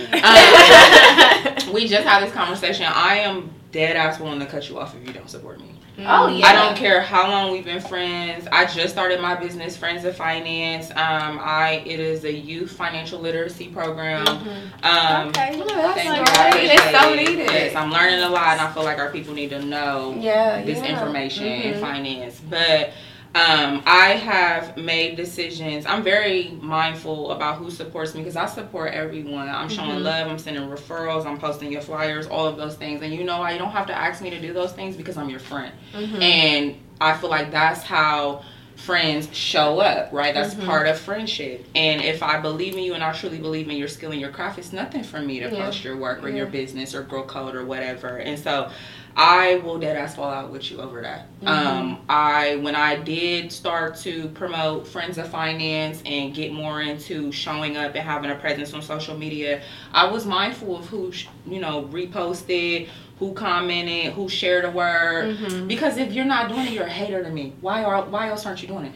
Um, 1.60 1.74
we 1.74 1.88
just 1.88 2.06
had 2.08 2.24
this 2.24 2.34
conversation. 2.34 2.86
I 2.86 3.16
am 3.20 3.52
dead 3.72 3.96
ass 3.96 4.20
willing 4.20 4.40
to 4.40 4.46
cut 4.46 4.68
you 4.70 4.80
off 4.80 4.96
if 4.96 5.08
you 5.08 5.14
don't 5.14 5.30
support 5.30 5.60
me. 5.60 5.79
Oh 6.08 6.28
yeah. 6.28 6.48
I 6.48 6.54
don't 6.54 6.76
care 6.78 7.02
how 7.02 7.30
long 7.30 7.52
we've 7.52 7.66
been 7.66 7.82
friends. 7.82 8.48
I 8.52 8.66
just 8.66 8.94
started 8.94 9.20
my 9.22 9.36
business, 9.36 9.76
Friends 9.76 10.06
of 10.06 10.16
Finance. 10.16 10.92
Um, 10.92 11.40
I 11.42 11.84
it 11.86 12.00
is 12.00 12.24
a 12.26 12.32
youth 12.34 12.72
financial 12.72 13.20
literacy 13.20 13.68
program. 13.68 14.28
Um, 14.28 15.28
Okay. 15.30 15.58
Yeah, 15.58 15.66
that's 15.66 16.02
Thank 16.02 16.28
so. 16.28 16.34
I 16.34 16.50
great. 16.52 16.70
appreciate 16.70 16.80
It's 16.80 17.00
so 17.02 17.14
it. 17.14 17.16
needed. 17.18 17.38
Yes, 17.52 17.76
I'm 17.76 17.92
learning 17.92 18.20
a 18.22 18.30
lot, 18.30 18.50
and 18.54 18.62
I 18.62 18.72
feel 18.72 18.84
like 18.84 18.98
our 18.98 19.12
people 19.12 19.34
need 19.34 19.50
to 19.50 19.62
know 19.64 20.16
yeah, 20.20 20.62
this 20.64 20.80
yeah. 20.80 20.94
information 20.94 21.46
in 21.46 21.74
Mhm. 21.76 21.82
finance. 21.82 22.40
But 22.50 22.92
um, 23.36 23.84
I 23.86 24.14
have 24.16 24.76
made 24.76 25.16
decisions. 25.16 25.86
I'm 25.86 26.02
very 26.04 26.58
mindful 26.62 27.32
about 27.32 27.58
who 27.58 27.70
supports 27.70 28.16
me 28.16 28.22
because 28.22 28.36
I 28.36 28.48
support 28.48 28.92
everyone. 28.94 29.48
I'm 29.48 29.70
showing 29.70 29.92
Mhm. 30.00 30.04
love. 30.04 30.28
I'm 30.28 30.40
sending 30.40 30.64
referrals. 30.64 31.26
I'm 31.28 31.38
posting 31.38 31.72
your 31.72 31.82
flyers. 31.82 32.26
All 32.26 32.48
of 32.48 32.58
those 32.58 32.76
things. 32.76 33.02
And 33.04 33.14
you 33.14 33.24
know, 33.24 33.40
why? 33.40 33.52
you 33.52 33.60
don't 33.60 33.72
have 33.72 33.86
to 33.88 33.96
ask 33.96 34.22
me 34.24 34.32
to 34.32 34.40
do 34.40 34.52
those 34.52 34.72
things 34.72 34.96
because 34.96 35.16
I'm 35.16 35.30
your 35.30 35.40
friend. 35.40 35.72
Mhm. 35.94 36.22
And 36.22 36.76
I 37.00 37.14
feel 37.14 37.30
like 37.30 37.52
that's 37.52 37.84
how 37.84 38.42
friends 38.76 39.28
show 39.34 39.80
up, 39.80 40.10
right? 40.14 40.34
That's 40.34 40.56
Mhm. 40.56 40.66
part 40.66 40.88
of 40.88 40.98
friendship. 40.98 41.66
And 41.76 42.02
if 42.02 42.24
I 42.24 42.40
believe 42.40 42.74
in 42.78 42.80
you 42.84 42.94
and 42.94 43.04
I 43.04 43.12
truly 43.12 43.38
believe 43.38 43.70
in 43.70 43.76
your 43.78 43.90
skill 43.90 44.12
and 44.12 44.20
your 44.22 44.30
craft, 44.30 44.58
it's 44.58 44.72
nothing 44.74 45.04
for 45.04 45.20
me 45.20 45.40
to 45.42 45.50
Yeah. 45.50 45.66
post 45.66 45.84
your 45.84 45.98
work 45.98 46.24
or 46.24 46.30
your 46.30 46.46
business 46.48 46.96
or 46.96 47.04
Girl 47.04 47.24
Code 47.24 47.56
or 47.56 47.66
whatever. 47.66 48.18
And 48.18 48.40
so 48.40 48.70
I 49.16 49.56
will 49.58 49.78
dead 49.80 49.96
ass 49.98 50.16
fall 50.16 50.30
out 50.30 50.52
with 50.52 50.70
you 50.72 50.80
over 50.80 51.02
that. 51.02 51.28
Um, 51.46 52.00
I 52.08 52.56
when 52.58 52.76
I 52.76 52.96
did 52.96 53.52
start 53.52 53.96
to 53.98 54.30
promote 54.30 54.88
Friends 54.88 55.18
of 55.18 55.28
Finance 55.30 56.02
and 56.06 56.34
get 56.34 56.54
more 56.54 56.82
into 56.82 57.32
showing 57.32 57.76
up 57.78 57.96
and 57.96 58.04
having 58.04 58.32
a 58.32 58.36
presence 58.36 58.74
on 58.74 58.82
social 58.82 59.18
media, 59.18 59.62
I 59.94 60.10
was 60.10 60.26
mindful 60.26 60.78
of 60.78 60.86
who 60.88 61.12
sh- 61.12 61.28
you 61.46 61.60
know 61.60 61.84
reposted, 61.92 62.88
who 63.20 63.34
commented, 63.34 64.14
who 64.14 64.30
shared 64.30 64.64
a 64.66 64.72
word. 64.72 65.38
Mhm. 65.38 65.68
Because 65.68 65.98
if 65.98 66.14
you're 66.14 66.26
not 66.26 66.48
doing 66.50 66.68
it, 66.68 66.72
you're 66.72 66.86
a 66.86 66.90
hater 66.90 67.24
to 67.24 67.30
me. 67.30 67.54
Why 67.62 67.84
are 67.84 68.04
why 68.06 68.30
else 68.30 68.46
aren't 68.46 68.62
you 68.62 68.68
doing 68.70 68.86
it? 68.86 68.94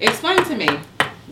Explain 0.00 0.42
to 0.44 0.56
me. 0.56 0.68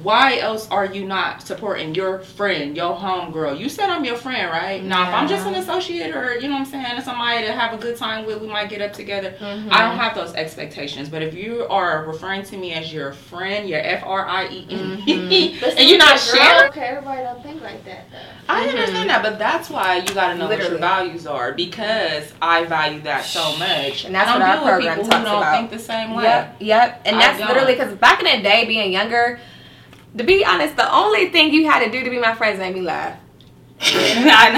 Why 0.02 0.38
else 0.38 0.68
are 0.70 0.86
you 0.86 1.06
not 1.06 1.42
supporting 1.46 1.94
your 1.94 2.20
friend, 2.20 2.76
your 2.76 2.96
homegirl? 2.96 3.58
You 3.58 3.68
said 3.68 3.90
I'm 3.90 4.04
your 4.04 4.16
friend, 4.16 4.50
right? 4.50 4.82
Now, 4.82 5.08
if 5.08 5.14
I'm 5.14 5.28
just 5.28 5.46
an 5.46 5.54
associate 5.54 6.14
or, 6.14 6.34
you 6.34 6.48
know 6.48 6.54
what 6.54 6.60
I'm 6.60 6.66
saying, 6.66 7.00
somebody 7.02 7.46
to 7.46 7.52
have 7.52 7.72
a 7.74 7.76
good 7.76 7.96
time 7.96 8.24
with, 8.26 8.40
we 8.40 8.48
might 8.48 8.68
get 8.68 8.80
up 8.80 8.92
together. 8.92 9.34
Mm-hmm. 9.38 9.68
I 9.70 9.78
don't 9.78 9.96
have 9.96 10.14
those 10.14 10.34
expectations. 10.34 11.08
But 11.08 11.22
if 11.22 11.34
you 11.34 11.66
are 11.68 12.04
referring 12.06 12.42
to 12.44 12.56
me 12.56 12.72
as 12.72 12.92
your 12.92 13.12
friend, 13.12 13.68
your 13.68 13.80
F 13.80 14.02
R 14.04 14.26
I 14.26 14.48
E 14.48 14.66
N, 14.70 14.98
Mm-hmm. 15.00 15.64
And 15.78 15.88
you're 15.88 15.98
not 15.98 16.18
sharing, 16.18 16.70
Okay, 16.70 16.80
everybody 16.80 17.22
don't 17.22 17.42
think 17.42 17.62
like 17.62 17.84
that 17.84 18.10
though. 18.10 18.18
I 18.48 18.66
understand 18.68 19.10
that, 19.10 19.22
but 19.22 19.38
that's 19.38 19.70
why 19.70 19.96
you 19.96 20.14
got 20.14 20.32
to 20.32 20.38
know 20.38 20.48
what 20.48 20.58
your 20.58 20.78
values 20.78 21.26
are 21.26 21.52
because 21.52 22.32
I 22.42 22.64
value 22.64 23.00
that 23.02 23.24
so 23.24 23.56
much. 23.58 24.04
And 24.04 24.14
that's 24.14 24.28
I 24.30 24.38
don't 24.38 24.40
what 24.40 24.50
our 24.50 24.78
program 24.78 24.98
people 24.98 25.04
who 25.04 25.24
don't 25.24 25.36
about. 25.38 25.56
think 25.56 25.70
the 25.70 25.78
same 25.78 26.14
way. 26.14 26.24
Yep, 26.24 26.56
yep. 26.60 27.02
And 27.04 27.16
I 27.16 27.18
that's 27.20 27.38
don't. 27.38 27.48
literally 27.48 27.74
because 27.74 27.94
back 27.96 28.22
in 28.22 28.36
the 28.36 28.42
day, 28.42 28.64
being 28.66 28.92
younger, 28.92 29.38
to 30.16 30.24
be 30.24 30.44
honest, 30.44 30.76
the 30.76 30.92
only 30.92 31.30
thing 31.30 31.52
you 31.52 31.68
had 31.70 31.84
to 31.84 31.90
do 31.90 32.02
to 32.02 32.10
be 32.10 32.18
my 32.18 32.34
friends 32.34 32.58
made 32.58 32.74
me 32.74 32.82
laugh. 32.82 33.18
we 33.80 33.94
got. 34.26 34.50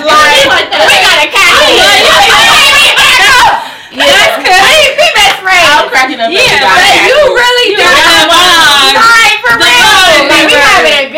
Yeah. 3.93 4.41
Best. 4.41 5.45
I'm 5.45 5.89
cracking 5.93 6.17
up. 6.17 6.33
Yeah, 6.33 6.65
but 6.65 6.81
you 7.05 7.13
really 7.13 7.77
do. 7.77 7.85
Like, 7.85 9.37
for 9.45 9.61
real. 9.61 10.33
We 10.49 10.57
having 10.57 10.97
a 10.97 11.12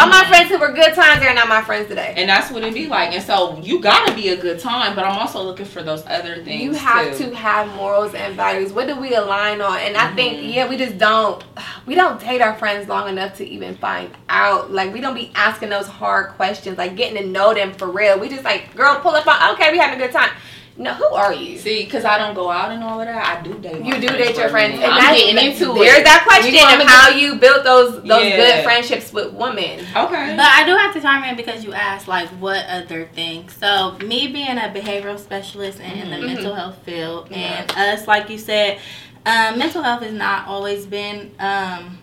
catch 0.00 0.10
my 0.10 0.28
friends 0.28 0.48
who 0.50 0.58
were 0.58 0.72
good 0.72 0.94
times 0.94 1.24
are 1.24 1.34
not 1.34 1.48
my 1.48 1.62
friends 1.62 1.88
today. 1.88 2.14
And 2.16 2.28
that's 2.28 2.50
what 2.50 2.62
it 2.64 2.74
be 2.74 2.86
like. 2.86 3.12
And 3.12 3.22
so 3.22 3.58
you 3.62 3.80
gotta 3.80 4.14
be 4.14 4.28
a 4.30 4.36
good 4.36 4.58
time, 4.58 4.94
but 4.94 5.04
I'm 5.04 5.18
also 5.18 5.42
looking 5.42 5.66
for 5.66 5.82
those 5.82 6.04
other 6.06 6.42
things. 6.44 6.62
You 6.62 6.72
have 6.72 7.16
too. 7.16 7.30
to 7.30 7.34
have 7.36 7.74
morals 7.76 8.14
and 8.14 8.34
values. 8.36 8.72
What 8.72 8.86
do 8.86 8.96
we 8.96 9.14
align 9.14 9.60
on? 9.60 9.78
And 9.78 9.96
I 9.96 10.06
Mm-hmm. 10.06 10.16
think, 10.16 10.54
yeah, 10.54 10.68
we 10.68 10.76
just 10.76 10.98
don't. 10.98 11.42
We 11.86 11.94
don't 11.94 12.20
date 12.20 12.40
our 12.40 12.56
friends 12.56 12.88
long 12.88 13.08
enough 13.08 13.36
to 13.38 13.46
even 13.46 13.76
find 13.76 14.10
out. 14.28 14.70
Like 14.72 14.92
we 14.92 15.00
don't 15.00 15.14
be 15.14 15.30
asking 15.34 15.68
those 15.70 15.86
hard 15.86 16.30
questions, 16.30 16.78
like 16.78 16.96
getting 16.96 17.20
to 17.22 17.28
know 17.28 17.52
them 17.54 17.72
for 17.72 17.90
real. 17.90 18.18
We 18.18 18.28
just 18.28 18.44
like, 18.44 18.74
girl, 18.76 18.98
pull 19.00 19.12
up 19.12 19.26
on. 19.26 19.54
Okay, 19.54 19.70
we 19.72 19.78
having 19.78 20.00
a 20.00 20.04
good 20.04 20.12
time. 20.12 20.30
No, 20.76 20.94
who 20.94 21.04
are 21.04 21.34
you? 21.34 21.58
See, 21.58 21.84
because 21.84 22.04
I 22.06 22.16
don't 22.16 22.34
go 22.34 22.50
out 22.50 22.70
and 22.70 22.82
all 22.82 23.00
of 23.00 23.06
that, 23.06 23.38
I 23.38 23.42
do 23.42 23.52
date. 23.58 23.80
my 23.80 23.86
You 23.86 23.94
do 24.00 24.08
date 24.08 24.36
your 24.36 24.48
friends, 24.48 24.74
and 24.74 24.84
I'm 24.84 25.14
getting 25.14 25.36
into 25.52 25.74
There's 25.74 25.98
it. 25.98 26.04
that 26.04 26.24
question 26.26 26.54
of 26.80 26.86
how 26.88 27.10
you 27.10 27.34
built 27.36 27.64
those 27.64 28.02
those 28.02 28.24
Yeah. 28.24 28.36
good 28.36 28.64
friendships 28.64 29.12
with 29.12 29.32
women. 29.34 29.80
Okay. 29.94 30.34
But 30.36 30.46
I 30.46 30.64
do 30.64 30.74
have 30.76 30.94
to 30.94 31.00
chime 31.00 31.24
in 31.24 31.36
because 31.36 31.64
you 31.64 31.72
asked 31.74 32.08
like 32.08 32.28
what 32.30 32.64
other 32.66 33.08
things. 33.14 33.54
So 33.60 33.96
me 34.04 34.28
being 34.28 34.56
a 34.58 34.72
behavioral 34.74 35.18
specialist 35.18 35.80
and 35.80 36.00
in 36.00 36.10
the 36.10 36.16
Mhm. 36.16 36.26
mental 36.34 36.54
health 36.54 36.76
field, 36.86 37.28
and 37.30 37.70
us 37.72 38.06
like 38.08 38.30
you 38.30 38.38
said, 38.38 38.78
um, 39.26 39.58
mental 39.58 39.82
health 39.82 40.02
has 40.02 40.12
not 40.14 40.48
always 40.48 40.86
been 40.86 41.32
um, 41.38 41.98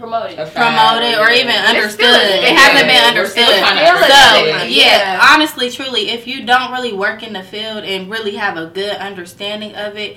Promoted. 0.00 0.38
A 0.38 0.46
fact. 0.46 0.56
promoted 0.56 1.18
or 1.18 1.30
even 1.30 1.54
understood. 1.54 1.92
still 2.00 2.14
a 2.14 2.18
It 2.18 2.42
stigma. 2.42 2.60
hasn't 2.60 2.88
been 2.88 3.02
We're 3.02 3.08
understood. 3.08 3.44
still 3.44 3.64
kinda 3.66 4.00
So 4.00 4.44
yeah, 4.44 4.64
yeah. 4.64 5.28
honestly, 5.32 5.70
truly, 5.70 6.08
if 6.10 6.26
you 6.26 6.44
don't 6.46 6.72
really 6.72 6.92
work 6.94 7.22
in 7.22 7.34
the 7.34 7.42
field 7.42 7.84
and 7.84 8.10
really 8.10 8.36
have 8.36 8.56
a 8.56 8.66
good 8.66 8.96
understanding 8.96 9.74
of 9.76 9.96
it, 9.98 10.16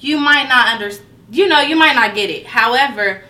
you 0.00 0.18
might 0.18 0.48
not 0.48 0.68
under, 0.68 0.90
you 1.30 1.46
know, 1.46 1.60
you 1.60 1.76
might 1.76 1.94
not 1.94 2.14
get 2.14 2.30
it. 2.30 2.46
However, 2.46 3.22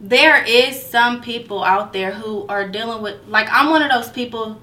there 0.00 0.42
is 0.44 0.80
some 0.80 1.20
people 1.20 1.64
out 1.64 1.92
there 1.92 2.12
who 2.12 2.46
are 2.48 2.68
dealing 2.68 3.02
with 3.02 3.16
like 3.28 3.48
I'm 3.50 3.70
one 3.70 3.82
of 3.82 3.90
those 3.90 4.10
people. 4.10 4.60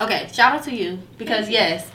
Okay, 0.00 0.28
shout 0.32 0.52
out 0.54 0.64
to 0.64 0.74
you 0.74 0.98
because 1.16 1.48
yes. 1.48 1.86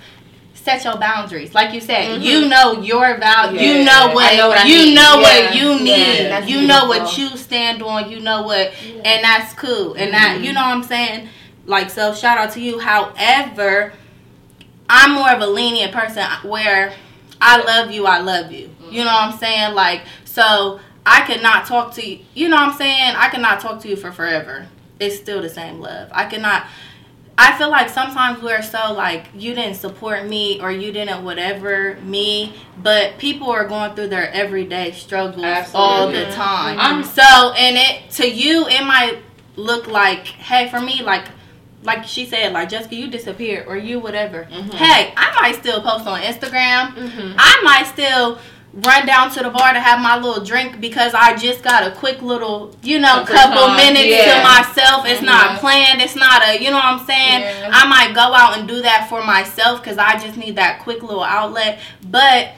Set 0.64 0.86
your 0.86 0.96
boundaries, 0.98 1.54
like 1.54 1.74
you 1.74 1.82
said. 1.82 2.22
You 2.24 2.48
know 2.48 2.82
your 2.82 3.18
value. 3.18 3.60
Yeah, 3.60 3.78
you 3.80 3.84
know 3.84 4.14
what, 4.14 4.32
I 4.32 4.38
know 4.38 4.48
what 4.48 4.58
I 4.60 4.66
you 4.66 4.86
need. 4.86 4.96
know 4.96 5.18
what 5.18 5.54
you 5.56 5.80
need. 5.84 6.30
that's 6.30 6.48
you 6.50 6.66
know 6.66 6.88
what 6.88 7.18
you 7.18 7.28
stand 7.36 7.84
on. 7.84 8.10
You 8.10 8.22
know 8.22 8.44
what 8.44 8.74
and 8.84 9.24
that's 9.24 9.54
cool. 9.56 9.94
And 9.96 10.14
that 10.14 10.36
Mm-hmm. 10.36 10.44
you 10.46 10.54
know 10.54 10.62
what 10.62 10.78
I'm 10.78 10.84
saying? 10.84 11.28
Like 11.66 11.90
so 11.90 12.14
shout 12.14 12.38
out 12.38 12.52
to 12.54 12.62
you. 12.62 12.80
However, 12.80 13.92
I'm 14.90 15.14
more 15.16 15.30
of 15.32 15.42
a 15.42 15.48
lenient 15.48 15.92
person 15.94 16.24
where 16.44 16.94
I 17.42 17.62
love 17.62 17.92
you, 17.92 18.06
I 18.06 18.20
love 18.22 18.52
you. 18.54 18.70
You 18.90 19.00
know 19.04 19.12
what 19.12 19.34
I'm 19.34 19.38
saying? 19.38 19.76
Like 19.76 20.04
so 20.24 20.80
I 21.06 21.26
could 21.26 21.42
not 21.44 21.66
talk 21.66 21.94
to 21.96 22.06
you 22.08 22.20
you 22.34 22.48
know 22.48 22.56
what 22.56 22.70
I'm 22.70 22.78
saying? 22.78 23.16
I 23.18 23.28
cannot 23.30 23.60
talk 23.60 23.82
to 23.82 23.90
you 23.90 23.98
for 23.98 24.14
forever. 24.14 24.68
It's 25.00 25.18
still 25.18 25.42
the 25.42 25.50
same 25.50 25.82
love. 25.82 26.08
I 26.14 26.24
cannot 26.26 26.68
I 27.38 27.58
feel 27.58 27.70
like 27.72 27.90
sometimes 27.90 28.42
we're 28.44 28.62
so 28.62 28.94
like 28.94 29.28
you 29.36 29.56
didn't 29.56 29.76
support 29.76 30.28
me 30.28 30.62
or 30.62 30.72
you 30.72 30.92
didn't 30.92 31.24
whatever 31.24 31.96
me, 32.04 32.54
but 32.82 33.18
people 33.18 33.50
are 33.50 33.68
going 33.68 33.96
through 33.96 34.10
their 34.10 34.30
everyday 34.32 34.92
struggles 34.92 35.44
all 35.74 36.08
the 36.12 36.26
time. 36.32 36.78
I'm- 36.80 37.04
so 37.04 37.54
and 37.54 37.76
it 37.78 38.12
to 38.12 38.30
you 38.30 38.68
it 38.68 38.84
might 38.86 39.18
look 39.56 39.88
like 39.88 40.26
hey 40.28 40.68
for 40.70 40.80
me 40.80 41.02
like 41.04 41.26
like 41.84 42.06
she 42.06 42.26
said 42.26 42.54
like 42.54 42.70
Jessica 42.70 42.96
you 42.96 43.08
disappeared 43.10 43.68
or 43.68 43.78
you 43.78 44.00
whatever. 44.00 44.44
Hey, 44.46 45.14
I 45.18 45.34
might 45.42 45.56
still 45.56 45.82
post 45.82 46.06
on 46.08 46.22
Instagram. 46.22 46.94
Mm-hmm. 46.96 47.34
I 47.38 47.62
might 47.64 47.88
still 47.88 48.38
run 48.74 49.06
down 49.06 49.30
to 49.30 49.44
the 49.44 49.50
bar 49.52 49.72
to 49.72 49.80
have 49.80 50.00
my 50.00 50.18
little 50.18 50.44
drink 50.44 50.82
because 50.82 51.14
I 51.14 51.36
just 51.38 51.62
got 51.62 51.86
a 51.86 51.96
quick 51.96 52.24
little, 52.24 52.76
you 52.82 52.98
know, 53.00 53.24
couple 53.24 53.68
time, 53.68 53.78
minutes 53.78 54.08
yeah. 54.08 54.38
to 54.38 54.44
myself. 54.44 55.06
It's 55.06 55.22
not 55.22 55.52
Mhm. 55.52 55.60
planned. 55.60 56.02
It's 56.02 56.16
not 56.16 56.42
a, 56.48 56.60
you 56.62 56.72
know 56.72 56.78
what 56.78 56.86
I'm 56.86 57.06
saying? 57.06 57.42
Yeah. 57.42 57.70
I 57.72 57.86
might 57.86 58.16
go 58.16 58.34
out 58.34 58.58
and 58.58 58.68
do 58.68 58.82
that 58.82 59.08
for 59.10 59.24
myself 59.24 59.82
because 59.84 60.00
I 60.00 60.18
just 60.18 60.38
need 60.38 60.56
that 60.56 60.80
quick 60.80 61.04
little 61.04 61.24
outlet. 61.24 61.80
But 62.02 62.50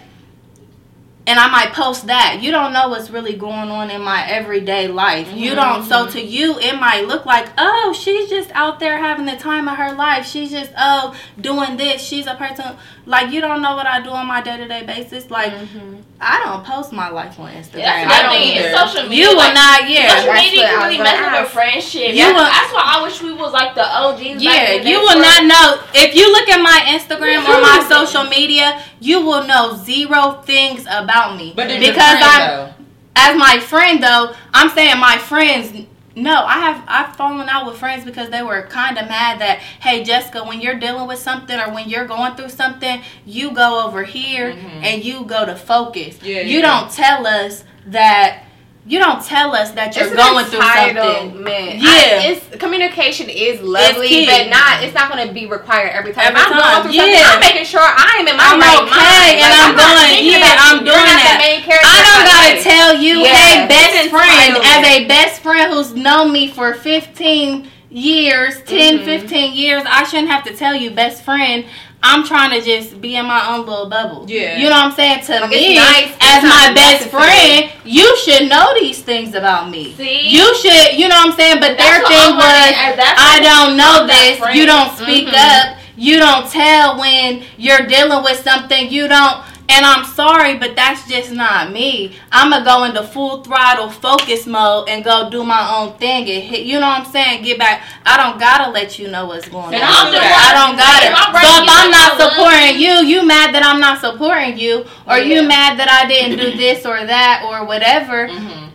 and 1.28 1.40
I 1.40 1.50
might 1.50 1.74
post 1.74 2.08
that. 2.08 2.40
You 2.42 2.52
don't 2.52 2.72
know 2.72 2.90
what's 2.90 3.10
really 3.10 3.36
going 3.36 3.70
on 3.70 3.90
in 3.90 4.02
my 4.02 4.28
everyday 4.28 4.88
life. 4.88 5.32
You 5.34 5.52
mm-hmm. 5.52 5.56
don't. 5.56 5.84
So 5.84 6.04
mm-hmm. 6.04 6.12
to 6.12 6.22
you, 6.22 6.60
it 6.60 6.80
might 6.80 7.08
look 7.08 7.26
like, 7.26 7.50
oh, 7.58 7.94
she's 7.98 8.30
just 8.30 8.52
out 8.52 8.80
there 8.80 8.98
having 8.98 9.26
the 9.26 9.36
time 9.36 9.68
of 9.68 9.78
her 9.78 9.94
life. 9.94 10.26
She's 10.26 10.52
just 10.52 10.72
oh 10.78 11.16
doing 11.40 11.78
this. 11.78 12.02
She's 12.02 12.28
a 12.28 12.36
person 12.36 12.78
like 13.06 13.32
you 13.32 13.42
don't 13.42 13.62
know 13.62 13.76
what 13.76 13.88
I 13.88 14.02
do 14.02 14.10
on 14.10 14.28
my 14.28 14.42
day 14.42 14.58
to 14.58 14.68
day 14.68 14.86
basis. 14.86 15.32
Like 15.32 15.52
mm-hmm. 15.52 16.02
I 16.22 16.46
don't 16.46 16.64
post 16.64 16.94
my 16.94 17.10
life 17.10 17.40
on 17.40 17.52
Instagram. 17.52 17.86
That's 17.86 18.14
I 18.14 18.18
the 18.18 18.24
don't 18.24 18.38
thing. 18.38 18.58
either. 18.58 18.78
Social 18.78 19.04
media. 19.10 19.18
you 19.18 19.30
will 19.30 19.38
like, 19.38 19.54
not. 19.54 19.90
Yeah. 19.90 20.10
Social 20.10 20.32
That's 20.32 20.46
media 20.46 20.62
can 20.66 20.78
really 20.78 20.98
gonna 20.98 21.10
mess 21.10 21.42
with 21.42 21.42
a 21.42 21.50
friendship. 21.50 22.10
You 22.14 22.16
that's, 22.16 22.38
will- 22.38 22.54
that's 22.54 22.72
why 22.74 22.84
I 22.86 23.04
wish 23.04 23.22
we 23.22 23.34
was 23.34 23.52
like 23.54 23.76
the 23.76 23.86
OGs. 23.86 24.22
back 24.22 24.42
Yeah, 24.42 24.78
in 24.78 24.88
you 24.88 24.98
day 24.98 25.02
will 25.02 25.18
for- 25.18 25.26
not 25.26 25.42
know 25.46 25.68
if 25.94 26.16
you 26.16 26.26
look 26.32 26.48
at 26.50 26.62
my 26.62 26.80
Instagram 26.94 27.42
or 27.50 27.62
my 27.62 27.82
social 27.90 28.24
media. 28.30 28.82
You 29.06 29.22
will 29.22 29.46
know 29.46 29.76
zero 29.84 30.42
things 30.42 30.88
about 30.90 31.38
me 31.38 31.54
But 31.56 31.68
because 31.68 31.96
I'm 31.98 32.50
though. 32.50 32.74
as 33.16 33.38
my 33.38 33.60
friend 33.60 34.02
though. 34.02 34.34
I'm 34.54 34.70
saying 34.70 35.00
my 35.00 35.18
friends. 35.18 35.88
No, 36.16 36.44
I 36.46 36.58
have 36.60 36.84
I've 36.88 37.16
fallen 37.16 37.48
out 37.50 37.68
with 37.68 37.78
friends 37.78 38.04
because 38.04 38.30
they 38.30 38.42
were 38.42 38.64
kind 38.64 38.98
of 38.98 39.08
mad 39.08 39.42
that 39.42 39.60
hey 39.60 40.04
Jessica, 40.04 40.44
when 40.44 40.60
you're 40.60 40.80
dealing 40.80 41.08
with 41.08 41.20
something 41.20 41.60
or 41.60 41.72
when 41.72 41.88
you're 41.88 42.08
going 42.08 42.36
through 42.36 42.50
something, 42.50 43.02
you 43.26 43.52
go 43.52 43.86
over 43.86 44.04
here 44.04 44.54
mm-hmm. 44.54 44.84
and 44.84 45.04
you 45.04 45.24
go 45.26 45.46
to 45.46 45.56
focus. 45.56 46.18
Yeah, 46.24 46.42
you 46.42 46.60
yeah. 46.60 46.62
don't 46.62 46.92
tell 46.92 47.28
us 47.28 47.64
that. 47.88 48.45
You 48.88 49.00
don't 49.00 49.18
tell 49.26 49.56
us 49.56 49.72
that 49.72 49.96
you're 49.98 50.06
It's 50.06 50.16
going 50.16 50.46
through 50.46 50.62
something. 50.62 50.94
entitlement. 51.42 51.82
Yeah. 51.82 51.90
I, 51.90 52.38
it's 52.38 52.46
communication 52.62 53.30
is 53.34 53.60
lovely, 53.60 54.08
key. 54.08 54.26
but 54.30 54.46
not. 54.54 54.84
It's 54.86 54.94
not 54.94 55.10
going 55.12 55.26
to 55.28 55.34
be 55.34 55.48
required 55.48 55.90
every 55.90 56.14
time. 56.14 56.30
Every 56.30 56.38
If 56.40 56.46
I'm 56.46 56.54
time, 56.54 56.62
going 56.62 56.94
through 56.94 57.02
something. 57.02 57.26
I'm 57.26 57.40
making 57.42 57.66
sure 57.66 57.82
I 57.82 58.22
am 58.22 58.28
in 58.30 58.38
my 58.38 58.46
I'm 58.46 58.62
right 58.62 58.86
okay, 58.86 58.94
mind. 58.94 59.42
and 59.42 59.50
Like, 59.50 59.58
I'm 59.58 59.74
not 59.74 59.90
doing- 59.90 60.06
thinking 60.14 60.38
yeah, 60.38 60.66
I'm 60.70 60.78
you. 60.78 60.86
doing 60.86 61.06
that. 61.18 61.34
The 61.34 61.42
main 61.42 61.62
character 61.66 61.90
I 61.90 62.00
don't 62.06 62.26
gotta 62.30 62.54
tell 62.62 62.92
you, 63.02 63.16
Yeah, 63.26 63.34
hey, 63.34 63.66
best 63.66 64.10
friend, 64.14 64.54
as 64.62 64.82
a 64.86 64.98
best 65.10 65.42
friend 65.42 65.74
who's 65.74 65.94
known 65.98 66.30
me 66.32 66.48
for 66.54 66.76
15 66.76 67.66
years, 67.90 68.62
10, 68.70 69.00
Mm-hmm. 69.02 69.06
15 69.06 69.54
years, 69.54 69.84
I 69.90 70.04
shouldn't 70.04 70.30
have 70.30 70.44
to 70.46 70.54
tell 70.56 70.76
you, 70.76 70.92
best 70.92 71.24
friend. 71.24 71.66
I'm 72.08 72.24
trying 72.24 72.52
to 72.52 72.62
just 72.62 73.02
be 73.02 73.16
in 73.16 73.26
my 73.26 73.42
own 73.56 73.66
little 73.66 73.90
bubble. 73.90 74.26
Yeah. 74.28 74.58
You 74.58 74.66
know 74.70 74.76
what 74.78 74.86
I'm 74.86 74.92
saying? 74.94 75.24
To 75.26 75.40
Like, 75.42 75.50
me, 75.50 75.76
nice. 75.76 76.12
as 76.22 76.44
my 76.44 76.72
best 76.76 77.10
friend, 77.10 77.72
you 77.84 78.16
should 78.18 78.48
know 78.50 78.74
these 78.80 79.02
things 79.02 79.34
about 79.34 79.70
me. 79.70 79.94
See? 79.96 80.30
You 80.30 80.54
should, 80.56 80.98
you 81.00 81.08
know 81.10 81.16
what 81.16 81.32
I'm 81.32 81.36
saying? 81.36 81.60
But 81.60 81.78
That's 81.78 82.08
their 82.08 82.08
thing 82.08 82.36
was, 82.36 82.44
I 82.46 83.40
don't 83.42 83.76
know 83.76 84.06
this. 84.06 84.40
You 84.56 84.66
don't 84.66 84.96
speak 84.98 85.28
Mhm. 85.28 85.34
up. 85.34 85.78
You 85.98 86.20
don't 86.20 86.50
tell 86.52 87.00
when 87.00 87.44
you're 87.58 87.86
dealing 87.88 88.22
with 88.24 88.44
something. 88.44 88.90
You 88.92 89.08
don't. 89.08 89.38
And 89.68 89.84
I'm 89.86 90.06
sorry, 90.06 90.58
but 90.58 90.76
that's 90.76 91.08
just 91.08 91.32
not 91.32 91.72
me. 91.72 92.16
I'm 92.32 92.52
going 92.52 92.64
to 92.64 92.70
go 92.70 92.84
into 92.84 93.04
full 93.04 93.44
throttle 93.44 93.90
focus 93.90 94.46
mode 94.46 94.88
and 94.90 95.04
go 95.04 95.30
do 95.30 95.44
my 95.44 95.76
own 95.78 95.98
thing 95.98 96.30
and 96.30 96.44
hit, 96.44 96.66
you 96.66 96.80
know 96.80 96.88
what 96.88 97.00
I'm 97.08 97.12
saying? 97.12 97.44
Get 97.44 97.58
back. 97.58 97.82
I 98.06 98.16
don't 98.18 98.40
got 98.40 98.66
to 98.66 98.72
let 98.72 99.00
you 99.00 99.08
know 99.10 99.26
what's 99.26 99.48
going 99.50 99.74
And 99.74 99.82
on. 99.84 99.90
I'm 99.90 100.14
I 100.14 100.54
don't 100.54 100.78
got 100.78 101.02
it. 101.04 101.10
So 101.10 101.50
if 101.50 101.60
I'm 101.60 101.66
not 101.66 101.66
something 101.66 101.94
I 101.94 102.08
love 102.10 102.32
supporting 102.32 102.80
you, 102.80 102.94
you 103.08 103.26
mad 103.26 103.56
that 103.56 103.64
I'm 103.66 103.80
not 103.80 104.00
supporting 104.00 104.58
you, 104.60 104.86
or 105.08 105.18
you 105.18 105.42
mad 105.48 105.80
that 105.80 105.90
I 105.90 106.08
didn't 106.08 106.38
do 106.38 106.56
this 106.58 106.86
or 106.86 107.04
that 107.06 107.44
or 107.50 107.66
whatever. 107.66 108.28
Mhm. 108.28 108.70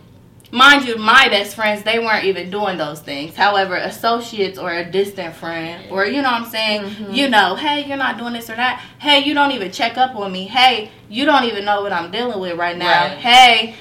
Mind 0.52 0.84
you, 0.86 0.96
my 0.96 1.28
best 1.28 1.54
friends, 1.54 1.84
they 1.84 1.98
weren't 2.00 2.24
even 2.24 2.50
doing 2.50 2.76
those 2.76 3.00
things. 3.00 3.36
However, 3.36 3.76
associates 3.76 4.58
or 4.58 4.72
a 4.72 4.84
distant 4.90 5.34
friend, 5.36 5.86
or 5.90 6.06
you 6.06 6.22
know 6.22 6.30
what 6.32 6.42
I'm 6.42 6.48
saying, 6.50 6.82
Mm-hmm. 6.82 7.12
you 7.14 7.28
know, 7.28 7.54
hey, 7.54 7.84
you're 7.86 7.96
not 7.96 8.18
doing 8.18 8.32
this 8.32 8.50
or 8.50 8.56
that. 8.56 8.80
Hey, 8.98 9.20
you 9.20 9.32
don't 9.34 9.52
even 9.52 9.70
check 9.70 9.96
up 9.96 10.16
on 10.16 10.32
me. 10.32 10.46
Hey, 10.46 10.90
you 11.08 11.24
don't 11.24 11.44
even 11.44 11.64
know 11.64 11.82
what 11.82 11.92
I'm 11.92 12.10
dealing 12.10 12.40
with 12.40 12.58
right 12.58 12.76
now. 12.76 13.08
Right. 13.08 13.18
Hey, 13.18 13.74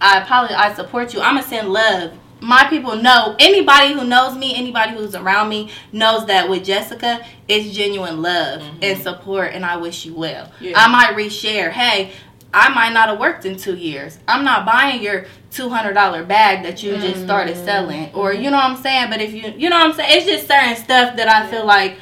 I 0.00 0.20
apologize. 0.22 0.56
I 0.58 0.74
support 0.74 1.14
you. 1.14 1.20
I'm 1.20 1.34
going 1.34 1.42
to 1.44 1.48
send 1.48 1.72
love. 1.72 2.12
My 2.40 2.68
people 2.70 2.94
know, 2.94 3.34
anybody 3.40 3.94
who 3.94 4.04
knows 4.06 4.36
me, 4.36 4.54
anybody 4.54 4.92
who's 4.92 5.16
around 5.16 5.48
me, 5.48 5.70
knows 5.90 6.26
that 6.26 6.48
with 6.48 6.64
Jessica, 6.64 7.24
it's 7.48 7.74
genuine 7.74 8.22
love 8.22 8.62
and 8.80 8.96
support, 9.02 9.54
and 9.54 9.64
I 9.64 9.76
wish 9.76 10.04
you 10.06 10.14
well. 10.14 10.44
Mm-hmm. 10.46 10.64
Yeah. 10.66 10.72
I 10.76 10.86
might 10.88 11.16
reshare, 11.16 11.72
hey, 11.72 12.12
I 12.52 12.70
might 12.70 12.92
not 12.94 13.08
have 13.08 13.18
worked 13.20 13.44
in 13.44 13.56
two 13.56 13.76
years. 13.76 14.18
I'm 14.26 14.44
not 14.44 14.64
buying 14.64 15.02
your 15.02 15.26
two 15.50 15.68
hundred 15.68 15.92
dollar 15.92 16.24
bag 16.24 16.62
that 16.64 16.82
you 16.82 16.96
just 16.96 17.22
started 17.22 17.56
Mm-hmm. 17.56 17.64
selling, 17.64 18.14
or 18.14 18.32
you 18.32 18.50
know 18.50 18.56
what 18.56 18.64
I'm 18.70 18.76
saying. 18.82 19.10
But 19.10 19.20
if 19.20 19.32
you, 19.34 19.52
you 19.56 19.68
know 19.68 19.76
what 19.78 19.86
I'm 19.90 19.92
saying, 19.94 20.16
it's 20.18 20.26
just 20.26 20.48
certain 20.48 20.76
stuff 20.76 21.16
that 21.16 21.28
I 21.28 21.46
feel 21.50 21.66
like, 21.66 21.92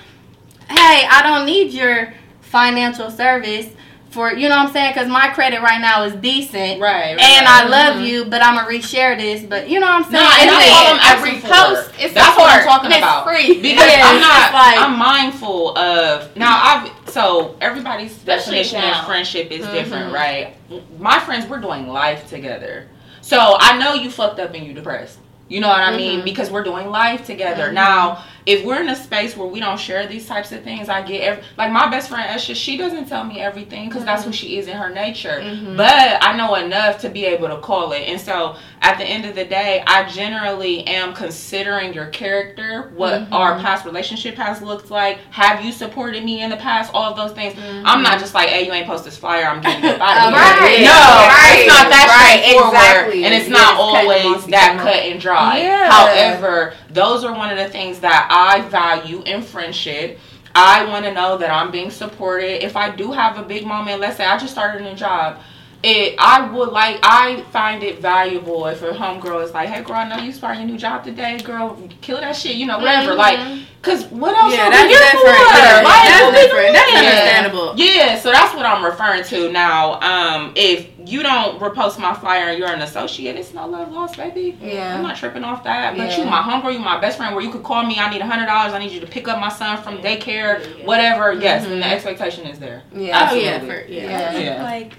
hey, 0.69 1.07
I 1.11 1.21
don't 1.23 1.47
need 1.47 1.73
your 1.73 2.15
financial 2.43 3.11
service 3.11 3.69
for, 4.17 4.33
you 4.33 4.49
know 4.49 4.57
what 4.57 4.67
I'm 4.69 4.73
saying, 4.73 4.95
because 4.95 5.09
my 5.09 5.29
credit 5.29 5.61
right 5.61 5.81
now 5.81 6.03
is 6.05 6.15
decent, 6.17 6.81
Right, 6.81 7.15
right, 7.15 7.21
And. 7.21 7.47
I 7.47 7.69
love 7.69 7.97
mm-hmm. 7.97 8.05
you, 8.07 8.25
but 8.25 8.43
I'm 8.43 8.57
gonna 8.57 8.67
reshare 8.69 9.17
this. 9.17 9.43
But 9.45 9.69
you 9.71 9.79
know 9.79 9.87
what 9.87 10.07
I'm 10.07 10.11
saying? 10.11 10.25
No, 10.25 10.31
and 10.41 10.51
It's 10.51 10.59
that's 10.59 10.73
all 10.73 10.87
I'm 10.95 11.19
every 11.19 11.41
post 11.41 12.01
is 12.01 12.13
That's 12.15 12.37
what 12.37 12.51
I'm 12.51 12.65
talking 12.65 12.91
it's 12.91 12.99
about. 12.99 13.25
free. 13.25 13.61
Because 13.67 13.93
Yeah, 13.93 14.03
I'm 14.09 14.21
not. 14.21 14.53
like- 14.53 14.79
I'm 14.79 14.99
mindful 14.99 15.79
of 15.79 16.35
now. 16.37 16.59
I've 16.61 17.11
so 17.11 17.57
everybody's 17.61 18.15
definition 18.19 18.81
now. 18.81 19.01
of 19.01 19.07
friendship 19.07 19.51
is 19.53 19.65
Mhm. 19.65 19.73
different, 19.73 20.05
mm-hmm. 20.07 20.15
right? 20.15 20.57
My 20.99 21.19
friends, 21.21 21.47
we're 21.47 21.61
doing 21.61 21.87
life 21.89 22.29
together, 22.29 22.89
so 23.21 23.57
I 23.61 23.79
know 23.79 23.95
you 23.95 24.11
fucked 24.11 24.41
up 24.41 24.55
and 24.55 24.67
you 24.67 24.73
depressed. 24.73 25.19
You 25.49 25.61
know 25.61 25.69
what 25.69 25.81
I 25.81 25.97
mean? 25.97 26.17
Mm-hmm. 26.19 26.25
Because 26.25 26.51
we're 26.51 26.65
doing 26.65 26.89
life 26.89 27.25
together. 27.25 27.71
Now, 27.71 28.25
if 28.47 28.65
we're 28.65 28.81
in 28.81 28.89
a 28.89 28.97
space 28.97 29.37
where 29.37 29.49
we 29.49 29.59
don't 29.59 29.79
share 29.79 30.07
these 30.07 30.27
types 30.27 30.53
of 30.53 30.63
things, 30.63 30.89
I 30.89 31.03
get 31.03 31.21
every, 31.21 31.43
like 31.59 31.73
my 31.73 31.91
best 31.91 32.09
friend 32.09 32.31
Esha. 32.31 32.55
She 32.55 32.77
doesn't 32.77 33.09
tell 33.09 33.25
me 33.25 33.41
everything 33.41 33.89
because 33.89 34.05
that's 34.05 34.23
mm-hmm. 34.23 34.31
who 34.31 34.37
she 34.37 34.59
is 34.59 34.69
in 34.69 34.77
her 34.77 34.89
nature. 34.89 35.41
Mm-hmm. 35.43 35.77
But 35.77 36.23
I 36.23 36.37
know 36.37 36.55
enough 36.55 37.01
to 37.01 37.09
be 37.09 37.25
able 37.25 37.49
to 37.49 37.59
call 37.59 37.91
it. 37.93 38.03
And 38.03 38.21
so 38.21 38.57
at 38.87 38.99
the 38.99 39.05
end 39.05 39.25
of 39.25 39.35
the 39.35 39.45
day, 39.45 39.83
I 39.85 40.09
generally 40.09 40.87
am 40.87 41.13
considering 41.13 41.93
your 41.93 42.07
character, 42.07 42.93
what 42.95 43.27
our 43.33 43.59
past 43.59 43.85
relationship 43.85 44.37
has 44.37 44.63
looked 44.63 44.93
like. 44.93 45.19
Have 45.33 45.65
you 45.65 45.73
supported 45.73 46.23
me 46.25 46.41
in 46.43 46.51
the 46.51 46.57
past? 46.57 46.93
All 46.95 47.11
of 47.11 47.17
those 47.17 47.33
things. 47.33 47.59
I'm 47.85 48.01
not 48.05 48.21
just 48.21 48.33
like, 48.33 48.49
hey, 48.49 48.65
you 48.65 48.73
ain't 48.73 48.87
post 48.87 49.05
this 49.05 49.17
flyer. 49.19 49.45
I'm 49.47 49.61
getting 49.61 49.83
you 49.83 49.91
up 49.91 50.01
out 50.01 50.29
of 50.29 50.35
here. 50.39 50.41
Right. 50.41 50.83
No, 50.83 50.93
Right. 50.93 51.57
it's 51.59 51.67
not 51.69 51.91
that 51.91 52.07
Right. 52.09 52.43
straightforward, 52.45 52.75
Exactly. 52.77 53.25
and 53.25 53.35
it's 53.35 53.49
not 53.49 53.75
always 53.77 54.47
that 54.47 54.79
cut 54.81 54.95
and 55.03 55.21
dry. 55.21 55.59
Yeah. 55.59 55.91
However, 55.91 56.75
those 56.91 57.25
are 57.25 57.35
one 57.35 57.51
of 57.51 57.59
the 57.59 57.69
things 57.69 57.99
that 58.01 58.29
I 58.31 58.61
value 58.69 59.23
in 59.27 59.43
friendship. 59.43 60.21
I 60.55 60.85
want 60.87 61.05
to 61.07 61.13
know 61.13 61.37
that 61.39 61.51
I'm 61.51 61.73
being 61.73 61.91
supported. 61.91 62.65
If 62.65 62.77
I 62.77 62.95
do 62.95 63.11
have 63.11 63.37
a 63.37 63.43
big 63.43 63.67
moment, 63.67 64.01
let's 64.01 64.17
say 64.17 64.25
I 64.25 64.39
just 64.39 64.53
started 64.53 64.81
a 64.81 64.85
new 64.85 64.95
job, 64.97 65.41
it 65.87 66.17
I 66.19 66.51
would 66.51 66.71
like 66.71 66.99
I 67.03 67.43
find 67.53 67.83
it 67.83 68.01
valuable 68.01 68.67
if 68.67 68.83
a 68.83 68.91
homegirl 68.91 69.45
is 69.45 69.53
like, 69.55 69.69
"Hey, 69.69 69.83
girl, 69.83 69.97
I 69.97 70.09
know 70.09 70.17
you 70.23 70.33
starting 70.33 70.63
a 70.65 70.67
new 70.67 70.77
job 70.77 71.05
today, 71.05 71.39
girl. 71.39 71.79
Kill 72.01 72.21
that 72.21 72.35
shit, 72.37 72.57
you 72.57 72.67
know, 72.67 72.79
whatever." 72.79 73.15
Like, 73.15 73.39
cause 73.83 74.05
what 74.07 74.37
else? 74.37 74.53
Yeah, 74.53 74.67
are 74.67 74.71
we 74.71 74.77
that's 74.77 74.89
here 74.89 74.99
different. 74.99 75.23
for? 75.23 75.57
Yeah, 75.57 75.83
Like, 75.85 76.09
that's 76.09 76.23
what 76.23 76.33
we 76.35 76.41
different. 76.41 76.73
That's 76.75 76.91
doing? 76.91 77.07
understandable. 77.07 77.75
Yeah, 77.77 78.19
so 78.19 78.33
that's 78.33 78.55
what 78.55 78.67
I'm 78.67 78.85
referring 78.85 79.23
to 79.25 79.53
now. 79.53 80.01
Um, 80.01 80.53
if 80.57 80.89
you 81.09 81.23
don't 81.23 81.61
repost 81.61 82.01
my 82.01 82.13
flyer 82.15 82.49
and 82.49 82.59
you're 82.59 82.67
an 82.73 82.83
associate, 82.83 83.37
it's 83.37 83.55
no 83.55 83.65
love 83.69 83.93
lost, 83.93 84.17
baby. 84.17 84.59
Yeah. 84.61 84.97
I'm 84.97 85.03
not 85.05 85.17
tripping 85.17 85.45
off 85.45 85.63
that. 85.63 85.97
But 85.97 86.11
Yeah. 86.11 86.19
you 86.19 86.25
my 86.25 86.43
homegirl, 86.43 86.73
you 86.73 86.79
my 86.81 86.99
best 87.01 87.17
friend 87.19 87.33
where 87.33 87.45
you 87.45 87.51
could 87.53 87.63
call 87.63 87.85
me, 87.85 87.97
I 88.01 88.11
need 88.11 88.21
a 88.21 88.27
hundred 88.27 88.47
dollars, 88.47 88.73
I 88.75 88.81
need 88.81 88.91
you 88.91 88.99
to 89.01 89.07
pick 89.07 89.29
up 89.29 89.39
my 89.39 89.49
son 89.51 89.81
from 89.85 89.99
daycare, 89.99 90.85
whatever. 90.85 91.33
Yes, 91.33 91.65
and 91.65 91.81
the 91.81 91.87
expectation 91.87 92.45
is 92.47 92.59
there. 92.59 92.83
Yeah. 92.93 93.29
Oh 93.31 93.35
yeah, 93.37 93.51
Absolutely. 93.51 93.69
for, 93.85 93.93
yeah. 93.93 94.33
Yeah. 94.33 94.39
Yeah. 94.39 94.63
Like, 94.65 94.93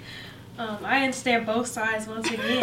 um, 0.58 0.78
I 0.84 1.00
understand 1.04 1.46
both 1.46 1.66
sides 1.66 2.06
once 2.06 2.26
again. 2.30 2.60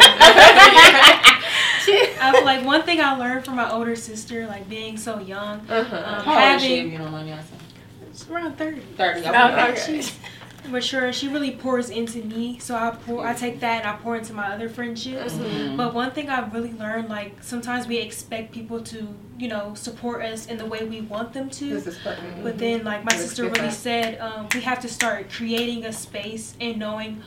I 1.18 2.32
feel 2.34 2.44
like 2.44 2.64
one 2.64 2.82
thing 2.82 3.00
I 3.00 3.16
learned 3.16 3.44
from 3.44 3.56
my 3.56 3.70
older 3.70 3.96
sister, 3.96 4.46
like 4.46 4.68
being 4.68 4.96
so 4.96 5.18
young, 5.20 5.60
Uh-huh. 5.68 5.96
um, 5.96 6.24
How 6.24 6.46
old 6.52 6.56
is 6.56 6.62
she, 6.62 6.72
if 6.74 6.78
having 6.78 6.92
you 6.92 6.98
don't 6.98 7.12
mind 7.12 7.26
me 7.26 7.32
asking? 7.32 7.58
it's 8.10 8.28
around 8.30 8.56
thirty. 8.56 8.80
Thirty. 8.96 9.24
Um, 9.26 9.52
Okay. 9.70 9.82
she's 9.86 10.12
mature. 10.68 11.12
She 11.12 11.28
really 11.28 11.52
pours 11.52 11.90
into 11.90 12.18
me, 12.24 12.58
so 12.58 12.74
I 12.74 12.90
pour. 12.90 13.24
I 13.24 13.34
take 13.34 13.60
that 13.60 13.84
and 13.84 13.86
I 13.88 13.96
pour 14.02 14.16
into 14.16 14.32
my 14.32 14.48
other 14.52 14.68
friendships. 14.68 15.34
Mhm. 15.34 15.76
But 15.76 15.94
one 15.94 16.10
thing 16.10 16.28
I've 16.28 16.52
really 16.52 16.72
learned, 16.72 17.08
like 17.08 17.36
sometimes 17.42 17.86
we 17.86 17.98
expect 17.98 18.50
people 18.52 18.80
to, 18.80 19.06
you 19.38 19.46
know, 19.48 19.74
support 19.74 20.22
us 20.24 20.46
in 20.46 20.56
the 20.58 20.66
way 20.66 20.84
we 20.84 21.02
want 21.02 21.32
them 21.34 21.50
to. 21.50 21.68
This 21.74 21.86
is. 21.86 21.98
But 22.42 22.58
then, 22.58 22.82
like 22.84 23.04
my 23.04 23.10
Let's 23.12 23.22
sister 23.26 23.44
really 23.44 23.60
that. 23.68 23.72
said, 23.74 24.18
um, 24.20 24.48
we 24.54 24.60
have 24.62 24.80
to 24.80 24.88
start 24.88 25.30
creating 25.30 25.84
a 25.84 25.92
space 25.92 26.54
and 26.60 26.78
knowing 26.78 27.22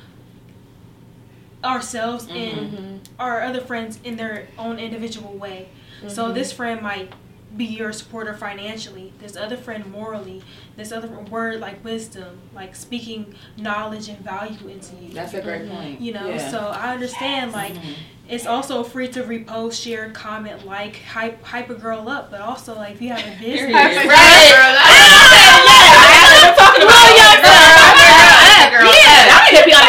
ourselves 1.63 2.25
mm-hmm. 2.27 2.75
and 2.75 3.09
our 3.19 3.41
other 3.41 3.61
friends 3.61 3.99
in 4.03 4.15
their 4.15 4.47
own 4.57 4.79
individual 4.79 5.33
way. 5.33 5.69
So 6.07 6.25
mm-hmm. 6.25 6.33
this 6.33 6.51
friend 6.51 6.81
might 6.81 7.11
be 7.55 7.65
your 7.65 7.91
supporter 7.91 8.33
financially. 8.33 9.11
This 9.19 9.35
other 9.35 9.57
friend 9.57 9.85
morally. 9.91 10.41
This 10.75 10.91
other 10.91 11.07
word 11.07 11.59
like 11.59 11.83
wisdom, 11.83 12.39
like 12.53 12.75
speaking 12.75 13.33
knowledge 13.57 14.07
and 14.07 14.19
value 14.19 14.67
into 14.67 14.95
you. 14.97 15.13
That's 15.13 15.33
a 15.33 15.41
great 15.41 15.63
mm-hmm. 15.63 15.75
point. 15.75 16.01
You 16.01 16.13
know, 16.13 16.29
Yeah. 16.29 16.49
so 16.49 16.59
I 16.59 16.93
understand 16.93 17.51
like 17.51 17.73
it's 18.29 18.45
also 18.45 18.83
free 18.83 19.07
to 19.09 19.23
repost, 19.23 19.81
share, 19.81 20.11
comment, 20.11 20.63
like, 20.63 21.01
hype, 21.01 21.43
hype 21.43 21.71
a 21.71 21.73
girl 21.73 22.07
up, 22.07 22.29
but 22.29 22.41
also 22.41 22.75
like 22.75 22.93
if 22.93 23.01
you 23.01 23.09
have 23.09 23.25
a 23.25 23.39
business, 23.41 23.73
Period. 23.73 24.05
Right. 24.05 24.53
I'm 26.45 26.53
talking 26.53 26.83
about 26.85 27.09
young 27.17 27.41
girl. 27.41 28.85
Yeah, 28.85 29.25
that 29.25 29.49
need 29.49 29.57
to 29.57 29.65
be 29.65 29.73
on 29.73 29.81
a 29.81 29.88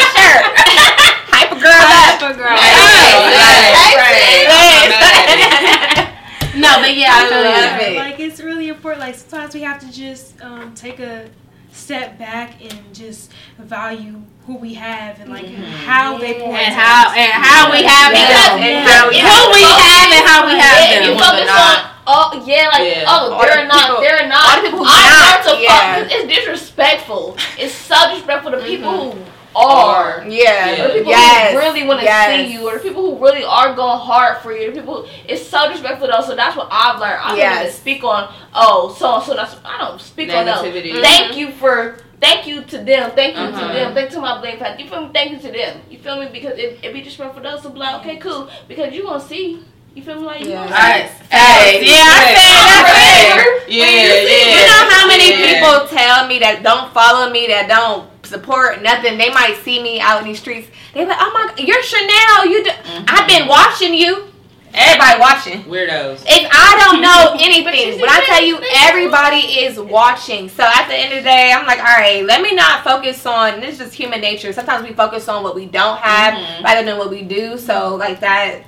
girl. 2.33 2.47
Right, 2.49 3.95
right, 3.97 4.47
right. 4.47 6.07
No, 6.55 6.81
but 6.81 6.93
yeah, 6.95 7.11
I 7.15 7.29
feel 7.29 7.43
love 7.43 7.81
you. 7.81 7.87
it. 7.95 7.97
Like 7.97 8.19
it's 8.19 8.41
really 8.41 8.67
important. 8.67 8.99
Like 9.01 9.15
sometimes 9.15 9.53
we 9.53 9.61
have 9.61 9.79
to 9.79 9.91
just 9.91 10.39
um, 10.43 10.73
take 10.75 10.99
a 10.99 11.29
step 11.71 12.19
back 12.19 12.61
and 12.61 12.93
just 12.93 13.31
value 13.57 14.21
who 14.45 14.57
we 14.57 14.73
have 14.73 15.19
and 15.21 15.29
like 15.29 15.45
how 15.87 16.17
they 16.17 16.33
pour 16.33 16.53
And 16.53 16.73
how 16.75 17.07
us. 17.11 17.15
and 17.17 17.31
how 17.31 17.71
we 17.71 17.83
have 17.83 18.11
Yeah. 18.11 18.27
because 18.27 18.67
And 18.67 18.85
how 18.85 19.07
we- 19.07 19.15
who 19.15 19.51
we 19.55 19.63
have 19.63 20.11
and 20.11 20.27
how 20.27 20.45
we 20.45 20.51
have 20.59 20.81
Yeah, 20.83 20.99
them. 20.99 21.03
you 21.07 21.15
focus 21.15 21.49
on 21.49 21.91
oh 22.07 22.43
yeah, 22.45 22.67
like 22.67 22.83
Yeah. 22.97 23.05
oh 23.07 23.31
All 23.31 23.41
they're 23.43 23.61
the 23.61 23.67
not 23.69 23.87
people- 23.87 24.01
they're 24.01 24.27
not. 24.27 24.43
all 24.49 24.55
the 24.57 24.61
people 24.67 24.79
who 24.79 24.85
I 24.85 24.91
not, 25.07 25.55
to 25.55 25.61
yeah. 25.61 25.95
fuck. 26.03 26.11
It's 26.11 26.27
disrespectful. 26.27 27.37
It's 27.57 27.73
so 27.73 27.95
disrespectful 28.09 28.51
to 28.51 28.59
people 28.59 29.13
who 29.13 29.21
are. 29.55 30.23
Yeah. 30.27 30.83
Or 30.83 30.87
the 30.89 30.93
people 30.95 31.11
Yes. 31.11 31.51
who 31.53 31.57
really 31.59 31.83
want 31.87 31.99
to 31.99 32.05
Yes. 32.05 32.27
see 32.47 32.53
you, 32.53 32.67
or 32.69 32.73
the 32.73 32.79
people 32.79 33.03
who 33.17 33.23
really 33.23 33.43
are 33.43 33.73
going 33.75 33.99
hard 33.99 34.37
for 34.41 34.51
you, 34.55 34.71
the 34.71 34.79
people 34.79 35.07
it's 35.27 35.45
so 35.45 35.63
disrespectful 35.67 36.07
though. 36.07 36.21
So 36.21 36.35
that's 36.35 36.55
what 36.55 36.67
I've 36.71 36.99
learned. 36.99 37.19
I 37.23 37.35
don't 37.35 37.61
even 37.61 37.73
speak 37.73 38.03
on 38.03 38.33
oh 38.53 38.95
so 38.97 39.19
so. 39.19 39.35
That's 39.35 39.55
I 39.65 39.77
don't 39.77 39.99
speak 39.99 40.29
on 40.33 40.45
them. 40.45 40.57
Negativity. 40.63 41.01
Thank 41.01 41.35
you 41.37 41.51
for 41.51 41.97
thank 42.19 42.45
you 42.47 42.61
to 42.63 42.77
them. 42.77 43.11
Thank 43.11 43.35
you 43.35 43.41
Uh-huh. 43.41 43.67
to 43.67 43.73
them. 43.73 43.93
Thank 43.93 44.09
you 44.11 44.15
to 44.15 44.21
my 44.21 44.39
blame 44.39 44.57
fact. 44.59 44.79
You 44.79 44.87
feel 44.87 45.01
me? 45.07 45.09
Thank 45.13 45.31
you 45.31 45.39
to 45.39 45.51
them. 45.51 45.81
You 45.89 45.97
feel 45.99 46.19
me? 46.19 46.27
Because 46.31 46.57
it 46.57 46.79
it 46.83 46.93
be 46.93 47.01
disrespectful 47.01 47.41
to 47.43 47.49
us 47.49 47.61
to 47.63 47.69
be 47.69 47.79
like 47.79 47.95
okay 48.01 48.17
cool 48.17 48.49
because 48.67 48.93
you 48.93 49.03
gonna 49.03 49.19
see. 49.19 49.59
You 49.93 50.01
feel 50.03 50.15
me? 50.21 50.25
Like 50.25 50.39
you 50.41 50.51
Yeah. 50.51 50.63
gonna 50.63 50.71
Right. 50.75 51.09
see. 51.09 51.35
Hey, 51.35 51.85
Yeah, 51.85 51.95
I 51.97 52.23
said 52.23 52.35
that. 52.35 53.59
Yeah, 53.67 53.85
yeah. 53.85 54.55
You 54.55 54.65
know 54.65 54.89
how 54.95 55.07
many 55.07 55.31
Yeah. 55.31 55.47
people 55.47 55.87
tell 55.87 56.27
me 56.27 56.39
that 56.39 56.63
don't 56.63 56.93
follow 56.93 57.29
me, 57.29 57.47
that 57.47 57.67
don't 57.67 58.07
support 58.31 58.81
nothing. 58.81 59.17
They 59.17 59.29
might 59.29 59.57
see 59.63 59.81
me 59.83 59.99
out 59.99 60.21
in 60.21 60.27
these 60.27 60.39
streets. 60.39 60.67
They 60.93 61.05
like, 61.05 61.17
oh 61.19 61.31
my, 61.33 61.63
you're 61.63 61.83
Chanel. 61.83 62.45
You, 62.47 62.63
do- 62.63 63.05
I've 63.07 63.27
been 63.27 63.47
watching 63.47 63.93
you. 63.93 64.27
Everybody 64.73 65.19
watching. 65.19 65.63
Weirdos. 65.63 66.23
If 66.25 66.49
I 66.49 66.77
don't 66.79 67.01
know 67.01 67.33
But 67.33 67.41
anything, 67.45 67.95
you 67.95 68.01
when 68.01 68.09
I 68.09 68.23
tell 68.25 68.41
you 68.41 68.57
everybody 68.87 69.39
is 69.65 69.77
watching. 69.77 70.47
So 70.47 70.63
at 70.63 70.87
the 70.87 70.95
end 70.95 71.11
of 71.11 71.19
the 71.19 71.23
day, 71.29 71.51
I'm 71.51 71.65
like, 71.67 71.79
all 71.79 71.83
right, 71.85 72.23
let 72.25 72.41
me 72.41 72.55
not 72.55 72.81
focus 72.83 73.25
on 73.25 73.59
this 73.59 73.73
is 73.73 73.79
just 73.79 73.93
human 73.93 74.21
nature. 74.21 74.53
Sometimes 74.53 74.87
we 74.87 74.93
focus 74.95 75.27
on 75.27 75.43
what 75.43 75.55
we 75.55 75.65
don't 75.65 75.97
have 75.99 76.35
Mhm. 76.35 76.63
rather 76.63 76.85
than 76.85 76.97
what 76.97 77.09
we 77.09 77.21
do. 77.21 77.57
So 77.57 77.95
like 77.95 78.21
that 78.21 78.61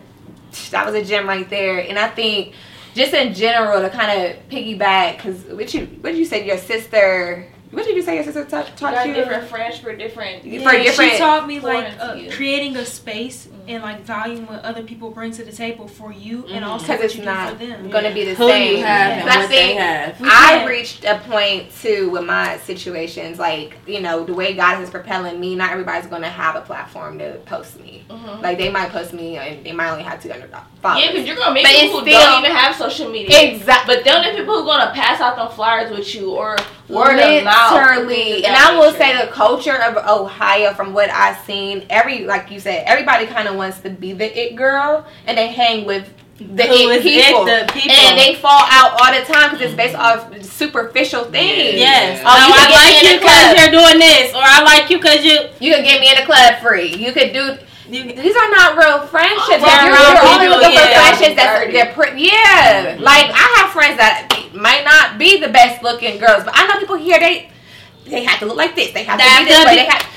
that 0.71 0.85
was 0.85 0.93
a 0.93 1.05
gem 1.05 1.25
right 1.25 1.49
there. 1.49 1.79
And 1.79 1.97
I 1.97 2.09
think 2.09 2.53
just 2.93 3.13
in 3.13 3.33
general 3.33 3.79
to 3.81 3.89
kind 3.89 4.11
of 4.25 4.35
piggyback, 4.49 5.15
because 5.17 5.43
what 5.45 5.73
you 5.73 5.85
what 6.01 6.15
you 6.15 6.25
said 6.25 6.45
your 6.45 6.57
sister 6.57 7.47
what 7.73 7.85
did 7.85 7.95
you 7.95 8.01
say 8.01 8.15
your 8.15 8.23
sister 8.23 8.45
taught, 8.45 8.69
You 8.69 8.75
taught 8.77 9.07
you? 9.07 9.13
different 9.13 9.47
friends 9.47 9.79
for 9.79 9.95
different. 9.95 10.43
For 10.43 10.47
Yeah, 10.47 10.83
different- 10.83 11.11
she 11.13 11.17
taught 11.17 11.47
me 11.47 11.59
like 11.59 11.87
uh, 11.99 12.19
creating 12.31 12.75
a 12.77 12.85
space 12.85 13.47
and 13.67 13.81
like 13.81 14.01
valuing 14.01 14.45
what 14.45 14.63
other 14.65 14.83
people 14.83 15.09
bring 15.09 15.31
to 15.31 15.43
the 15.43 15.51
table 15.51 15.87
for 15.87 16.11
you 16.11 16.45
and 16.49 16.65
Mhm. 16.65 16.67
also 16.67 16.83
Because 16.87 16.97
what 16.99 17.05
it's 17.05 17.15
you 17.15 17.23
not 17.25 17.57
do 17.59 17.65
for 17.65 17.71
them. 17.71 17.89
going 17.89 18.03
to 18.03 18.11
be 18.11 18.25
the 18.25 18.33
Who 18.33 18.49
same. 18.49 18.77
you 18.77 18.83
have 18.83 19.11
and 19.19 19.29
I 19.29 19.37
what 19.37 19.49
they 19.49 19.55
think 19.55 19.79
have. 19.79 20.15
I 20.21 20.55
Yeah. 20.57 20.65
reached 20.65 21.05
a 21.05 21.15
point 21.29 21.65
too 21.81 22.09
with 22.09 22.23
my 22.25 22.57
situations, 22.65 23.39
like 23.39 23.77
you 23.87 24.01
know 24.01 24.23
the 24.25 24.33
way 24.33 24.53
God 24.53 24.81
is 24.81 24.89
propelling 24.89 25.39
me. 25.39 25.55
Not 25.55 25.71
everybody's 25.71 26.07
going 26.07 26.23
to 26.23 26.29
have 26.29 26.55
a 26.55 26.61
platform 26.61 27.19
to 27.19 27.33
post 27.45 27.79
me. 27.79 28.03
Mhm. 28.09 28.41
Like 28.41 28.57
they 28.57 28.69
might 28.69 28.91
post 28.91 29.13
me, 29.13 29.37
and 29.37 29.63
they 29.65 29.71
might 29.71 29.89
only 29.91 30.03
have 30.03 30.21
two 30.21 30.29
hundred 30.29 30.53
followers. 30.81 31.03
Yeah, 31.05 31.11
because 31.11 31.25
you're 31.27 31.37
gonna 31.37 31.53
meet 31.53 31.63
But 31.63 31.71
people 31.71 31.99
who 32.01 32.05
still- 32.09 32.19
don't 32.19 32.39
even 32.43 32.55
have 32.55 32.75
social 32.75 33.09
media. 33.09 33.39
exactly. 33.41 33.95
But 33.95 34.03
then 34.03 34.23
the 34.23 34.37
people 34.39 34.55
who 34.61 34.65
gonna 34.65 34.91
pass 34.93 35.21
out 35.21 35.37
them 35.37 35.47
flyers 35.49 35.89
with 35.89 36.13
you 36.13 36.31
or 36.31 36.57
word 36.89 37.17
of 37.17 37.43
mouth. 37.45 37.71
Literally, 37.73 38.45
and 38.45 38.55
I 38.55 38.77
will 38.77 38.91
say 38.93 39.15
the 39.19 39.27
culture 39.31 39.75
of 39.81 39.95
Ohio, 40.05 40.73
from 40.73 40.93
what 40.93 41.09
I've 41.09 41.37
seen, 41.45 41.85
every 41.89 42.25
like 42.25 42.51
you 42.51 42.59
said, 42.59 42.83
everybody 42.85 43.25
kind 43.25 43.47
of 43.47 43.52
wants 43.55 43.79
to 43.81 43.89
be 43.89 44.13
the 44.13 44.25
it 44.37 44.55
girl, 44.55 45.05
and 45.27 45.37
they 45.37 45.47
hang 45.47 45.85
with 45.85 46.11
the 46.37 46.63
Who 46.65 46.89
it 46.89 47.05
is 47.05 47.25
people. 47.25 47.45
it? 47.47 47.67
The 47.67 47.73
people. 47.73 47.91
and 47.95 48.17
they 48.19 48.35
fall 48.35 48.65
out 48.69 48.99
all 48.99 49.11
the 49.13 49.23
time 49.25 49.51
because 49.51 49.67
it's 49.67 49.75
based 49.77 49.95
off 49.95 50.27
superficial 50.43 51.25
things. 51.25 51.77
Yes. 51.79 52.21
Oh, 52.25 52.33
no, 52.33 52.47
you 52.47 52.53
I 52.57 52.65
like 52.73 53.03
you 53.05 53.13
because 53.21 53.47
you're 53.61 53.71
doing 53.71 53.99
this, 53.99 54.33
or 54.33 54.41
I 54.43 54.63
like 54.63 54.89
you 54.89 54.97
because 54.97 55.23
you. 55.23 55.47
You 55.61 55.75
could 55.75 55.85
get 55.85 56.01
me 56.01 56.09
in 56.11 56.17
a 56.17 56.25
club 56.25 56.55
free. 56.61 56.93
You 56.95 57.13
could 57.13 57.31
do. 57.33 57.57
you 57.87 58.03
These 58.11 58.35
are 58.35 58.49
not 58.49 58.75
real 58.77 59.05
friendships. 59.07 59.61
Oh, 59.61 59.85
you're, 59.85 59.93
you're 59.93 60.25
only 60.33 60.47
people, 60.49 60.57
looking 60.57 60.77
for 60.79 60.89
yeah. 60.89 60.99
friendships 61.05 61.35
that's 61.37 61.59
Dirty. 61.61 61.73
they're 61.73 61.93
pre- 61.93 62.17
yeah. 62.17 62.97
Mm-hmm. 62.97 63.03
Like 63.03 63.27
I 63.29 63.45
have 63.61 63.69
friends 63.71 63.97
that 63.97 64.27
might 64.53 64.83
not 64.83 65.17
be 65.19 65.39
the 65.39 65.49
best 65.49 65.83
looking 65.83 66.17
girls, 66.19 66.43
but 66.43 66.53
I 66.57 66.65
know 66.67 66.79
people 66.79 66.97
here 66.97 67.19
they 67.19 67.51
they 68.05 68.23
have 68.25 68.39
to 68.39 68.45
look 68.47 68.57
like 68.57 68.75
this. 68.75 68.91
They 68.91 69.03
have 69.03 69.19
That 69.19 69.37
to 69.39 69.45
be 69.45 69.49
this 69.49 69.57
could 69.59 69.67
way. 69.69 69.75
be- 69.77 69.85
They 69.85 69.87
have. 69.87 70.09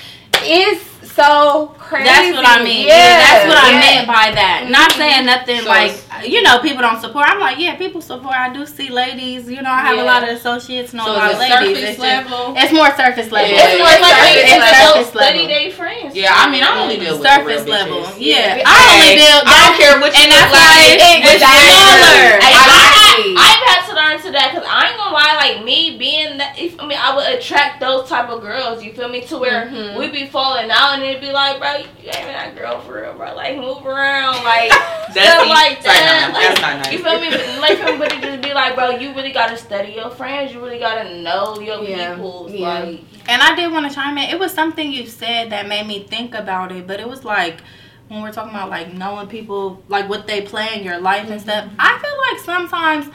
It's 0.75 0.96
so 1.17 1.73
crazy. 1.79 2.05
That's 2.05 2.37
what 2.37 2.47
I 2.47 2.63
mean. 2.63 2.87
Yeah, 2.87 2.95
Yeah, 2.95 3.17
that's 3.25 3.45
what 3.49 3.59
I 3.59 3.71
meant 3.81 4.07
by 4.07 4.31
that. 4.37 4.61
Mm-hmm. 4.63 4.73
Not 4.77 4.93
saying 4.93 5.25
nothing 5.27 5.61
So 5.65 5.69
like 5.69 5.97
you 6.29 6.41
know 6.43 6.59
people 6.61 6.81
don't 6.83 7.01
support. 7.01 7.27
I'm 7.29 7.41
like, 7.41 7.59
yeah, 7.59 7.77
people 7.77 8.01
support. 8.01 8.35
I 8.37 8.53
do 8.53 8.65
see 8.67 8.89
ladies. 8.89 9.49
You 9.51 9.61
know, 9.63 9.71
I 9.71 9.81
have 9.81 9.97
Yeah. 9.97 10.05
a 10.05 10.13
lot 10.13 10.23
of 10.23 10.31
associates, 10.37 10.93
know 10.93 11.05
So 11.05 11.13
a 11.13 11.17
lot 11.17 11.33
of 11.33 11.39
ladies. 11.39 11.53
surface 11.53 11.89
It's, 11.89 12.01
just, 12.01 12.57
it's 12.63 12.73
more 12.73 12.91
surface 12.97 13.31
level. 13.33 13.53
Yeah. 13.57 13.65
It's 13.69 13.79
more 13.81 13.97
like 14.01 14.17
Surface 14.17 14.45
it's 14.45 14.61
level. 14.61 14.77
Surface 14.77 15.15
level. 15.15 15.21
study 15.21 15.45
day 15.47 15.67
friends. 15.73 16.13
Yeah, 16.17 16.33
I 16.37 16.45
mean, 16.51 16.63
I 16.65 16.71
only 16.81 16.97
deal 17.01 17.17
with 17.19 17.27
surface 17.27 17.65
real 17.65 17.75
level. 17.81 18.01
Yeah, 18.17 18.57
Yeah. 18.61 18.69
I 18.69 18.77
only 18.93 19.17
Hey, 19.17 19.21
deal. 19.25 19.41
I 19.45 19.57
don't 19.65 19.77
care 19.81 19.95
what 20.01 20.13
you 20.13 20.21
and 20.25 20.29
look 20.33 20.41
that's 20.41 20.53
why 20.53 20.69
like. 20.85 21.01
it's 21.01 21.33
Exactly. 21.37 21.69
smaller. 21.69 22.29
Exactly. 22.45 22.96
I've 23.39 23.63
had 23.69 23.87
to 23.89 23.95
learn 23.95 24.21
to 24.23 24.31
that 24.33 24.51
because 24.53 24.67
I 24.69 24.89
ain't 24.89 24.97
gonna 24.97 25.15
lie, 25.15 25.35
like 25.37 25.65
me 25.65 25.97
being 25.99 26.39
that, 26.39 26.59
if, 26.59 26.79
I 26.81 26.87
mean, 26.87 26.99
I 27.01 27.15
would 27.15 27.27
attract 27.39 27.81
those 27.81 28.09
type 28.09 28.29
of 28.29 28.41
girls. 28.43 28.83
You 28.85 28.93
feel 28.93 29.09
me? 29.09 29.21
To 29.23 29.39
where 29.39 29.67
Mhm. 29.67 29.99
we 29.99 30.09
be 30.09 30.27
falling 30.27 30.71
out 30.71 30.95
and 30.95 31.03
it'd 31.03 31.21
be 31.21 31.33
like, 31.33 31.59
bro, 31.59 31.77
you 31.77 32.09
ain't 32.09 32.17
even 32.21 32.33
that 32.33 32.57
girl 32.57 32.81
for 32.81 33.01
real, 33.03 33.15
bro. 33.15 33.35
Like 33.35 33.57
move 33.57 33.85
around, 33.87 34.45
like 34.45 34.71
That's 35.15 35.31
stuff 35.33 35.49
like 35.49 35.83
sorry, 35.83 35.99
that. 35.99 36.29
no, 36.33 36.39
like, 36.39 36.49
that's 36.49 36.61
not 36.61 36.77
nice. 36.79 36.93
You 36.93 36.99
feel 36.99 37.21
me? 37.21 37.31
But, 37.31 37.61
like, 37.61 37.79
feel 37.79 37.93
me? 37.93 37.99
but 37.99 38.13
it 38.13 38.21
just 38.21 38.43
be 38.43 38.53
like, 38.55 38.75
bro, 38.75 38.91
you 38.91 39.15
really 39.15 39.33
gotta 39.33 39.57
study 39.57 39.93
your 39.93 40.11
friends. 40.11 40.53
You 40.53 40.61
really 40.63 40.79
gotta 40.79 41.21
know 41.23 41.59
your 41.61 41.83
Yeah. 41.83 42.15
peoples. 42.15 42.53
Yeah. 42.53 42.69
Like, 42.81 43.01
And 43.29 43.43
I 43.43 43.55
did 43.57 43.73
want 43.73 43.89
to 43.89 43.95
chime 43.95 44.19
in. 44.19 44.31
It 44.31 44.39
was 44.39 44.53
something 44.53 44.93
you 44.93 45.07
said 45.07 45.51
that 45.51 45.67
made 45.67 45.87
me 45.87 46.01
think 46.05 46.35
about 46.35 46.71
it, 46.73 46.87
but 46.87 47.01
it 47.01 47.09
was 47.09 47.25
like 47.25 47.57
when 48.09 48.23
we're 48.23 48.33
talking 48.33 48.51
about 48.51 48.71
like 48.71 48.93
knowing 48.95 49.29
people, 49.29 49.83
like 49.89 50.09
what 50.09 50.27
they 50.27 50.43
play 50.43 50.69
in 50.75 50.85
your 50.85 50.99
life 50.99 51.29
and 51.29 51.41
mm-hmm. 51.41 51.49
stuff. 51.49 51.71
I 51.79 51.99
feel 51.99 52.17
like 52.33 52.45
sometimes 52.45 53.15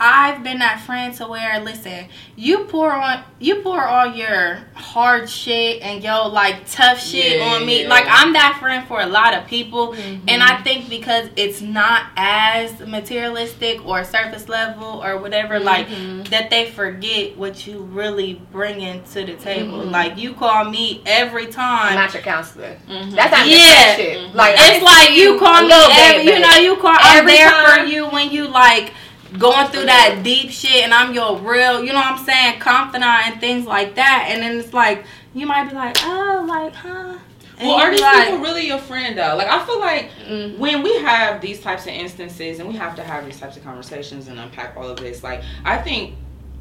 I've 0.00 0.42
been 0.42 0.60
that 0.60 0.80
friend 0.80 1.14
to 1.16 1.26
where 1.26 1.60
listen, 1.60 2.06
you 2.34 2.64
pour 2.64 2.90
on 2.90 3.22
you 3.38 3.56
pour 3.56 3.84
all 3.84 4.06
your 4.14 4.58
hard 4.74 5.28
shit 5.28 5.82
and 5.82 6.02
yo 6.02 6.26
like 6.28 6.66
tough 6.66 6.98
shit 6.98 7.38
Yeah, 7.38 7.44
on 7.44 7.66
me. 7.66 7.82
yeah. 7.82 7.88
Like 7.88 8.06
I'm 8.08 8.32
that 8.32 8.56
friend 8.58 8.86
for 8.88 9.00
a 9.00 9.06
lot 9.06 9.34
of 9.34 9.46
people 9.46 9.88
mm-hmm. 9.92 10.26
and 10.26 10.42
I 10.42 10.62
think 10.62 10.88
because 10.88 11.28
it's 11.36 11.60
not 11.60 12.06
as 12.16 12.80
materialistic 12.80 13.86
or 13.86 14.02
surface 14.04 14.48
level 14.48 15.02
or 15.04 15.18
whatever 15.18 15.60
like 15.60 15.86
mm-hmm. 15.88 16.22
that 16.30 16.48
they 16.48 16.70
forget 16.70 17.36
what 17.36 17.66
you 17.66 17.80
really 17.82 18.40
bring 18.52 18.80
into 18.80 19.26
the 19.26 19.34
table. 19.34 19.80
Mm-hmm. 19.80 19.90
Like 19.90 20.16
you 20.16 20.32
call 20.32 20.64
me 20.64 21.02
every 21.04 21.46
time. 21.46 21.50
I'm 21.60 21.88
time. 21.88 21.94
not 21.96 22.14
your 22.14 22.22
counselor. 22.22 22.76
Mhm. 22.88 23.14
That's 23.14 23.32
not 23.32 23.46
Yeah. 23.46 23.96
shit. 23.96 24.34
Like 24.34 24.54
it's 24.58 24.82
like 24.82 25.10
you 25.12 25.38
call 25.38 25.62
me, 25.66 25.72
every, 25.74 26.24
you 26.24 26.38
know, 26.40 26.56
you 26.56 26.76
call. 26.76 26.96
I'm 26.98 27.18
every 27.18 27.32
there 27.32 27.50
for 27.50 27.84
you 27.84 28.06
when 28.08 28.30
you 28.30 28.48
like 28.48 28.92
going 29.38 29.68
through 29.68 29.86
that 29.86 30.20
deep 30.22 30.50
shit, 30.50 30.82
and 30.84 30.92
I'm 30.94 31.14
your 31.14 31.38
real, 31.38 31.80
you 31.84 31.92
know 31.92 31.98
what 32.00 32.18
I'm 32.18 32.24
saying, 32.24 32.60
confidant 32.60 33.04
and 33.28 33.40
things 33.40 33.66
like 33.66 33.94
that. 33.96 34.26
And 34.30 34.42
then 34.42 34.58
it's 34.58 34.72
like 34.74 35.04
you 35.34 35.46
might 35.46 35.68
be 35.68 35.74
like, 35.74 35.96
oh, 36.02 36.44
like, 36.48 36.74
huh? 36.74 37.18
And 37.58 37.68
Well, 37.68 37.78
are 37.78 37.90
these 37.90 38.00
like, 38.00 38.28
people 38.28 38.40
really 38.40 38.66
your 38.66 38.78
friend 38.78 39.16
though? 39.18 39.34
Like 39.36 39.48
I 39.48 39.64
feel 39.66 39.78
like 39.80 40.10
Mm. 40.28 40.58
when 40.58 40.82
we 40.82 40.96
have 41.00 41.40
these 41.40 41.60
types 41.60 41.82
of 41.82 41.92
instances 41.92 42.58
and 42.58 42.68
we 42.68 42.74
have 42.76 42.94
to 42.96 43.02
have 43.02 43.24
these 43.26 43.38
types 43.38 43.56
of 43.56 43.64
conversations 43.64 44.28
and 44.28 44.38
unpack 44.38 44.76
all 44.76 44.88
of 44.88 44.96
this, 44.98 45.22
like 45.22 45.42
I 45.64 45.76
think 45.76 46.14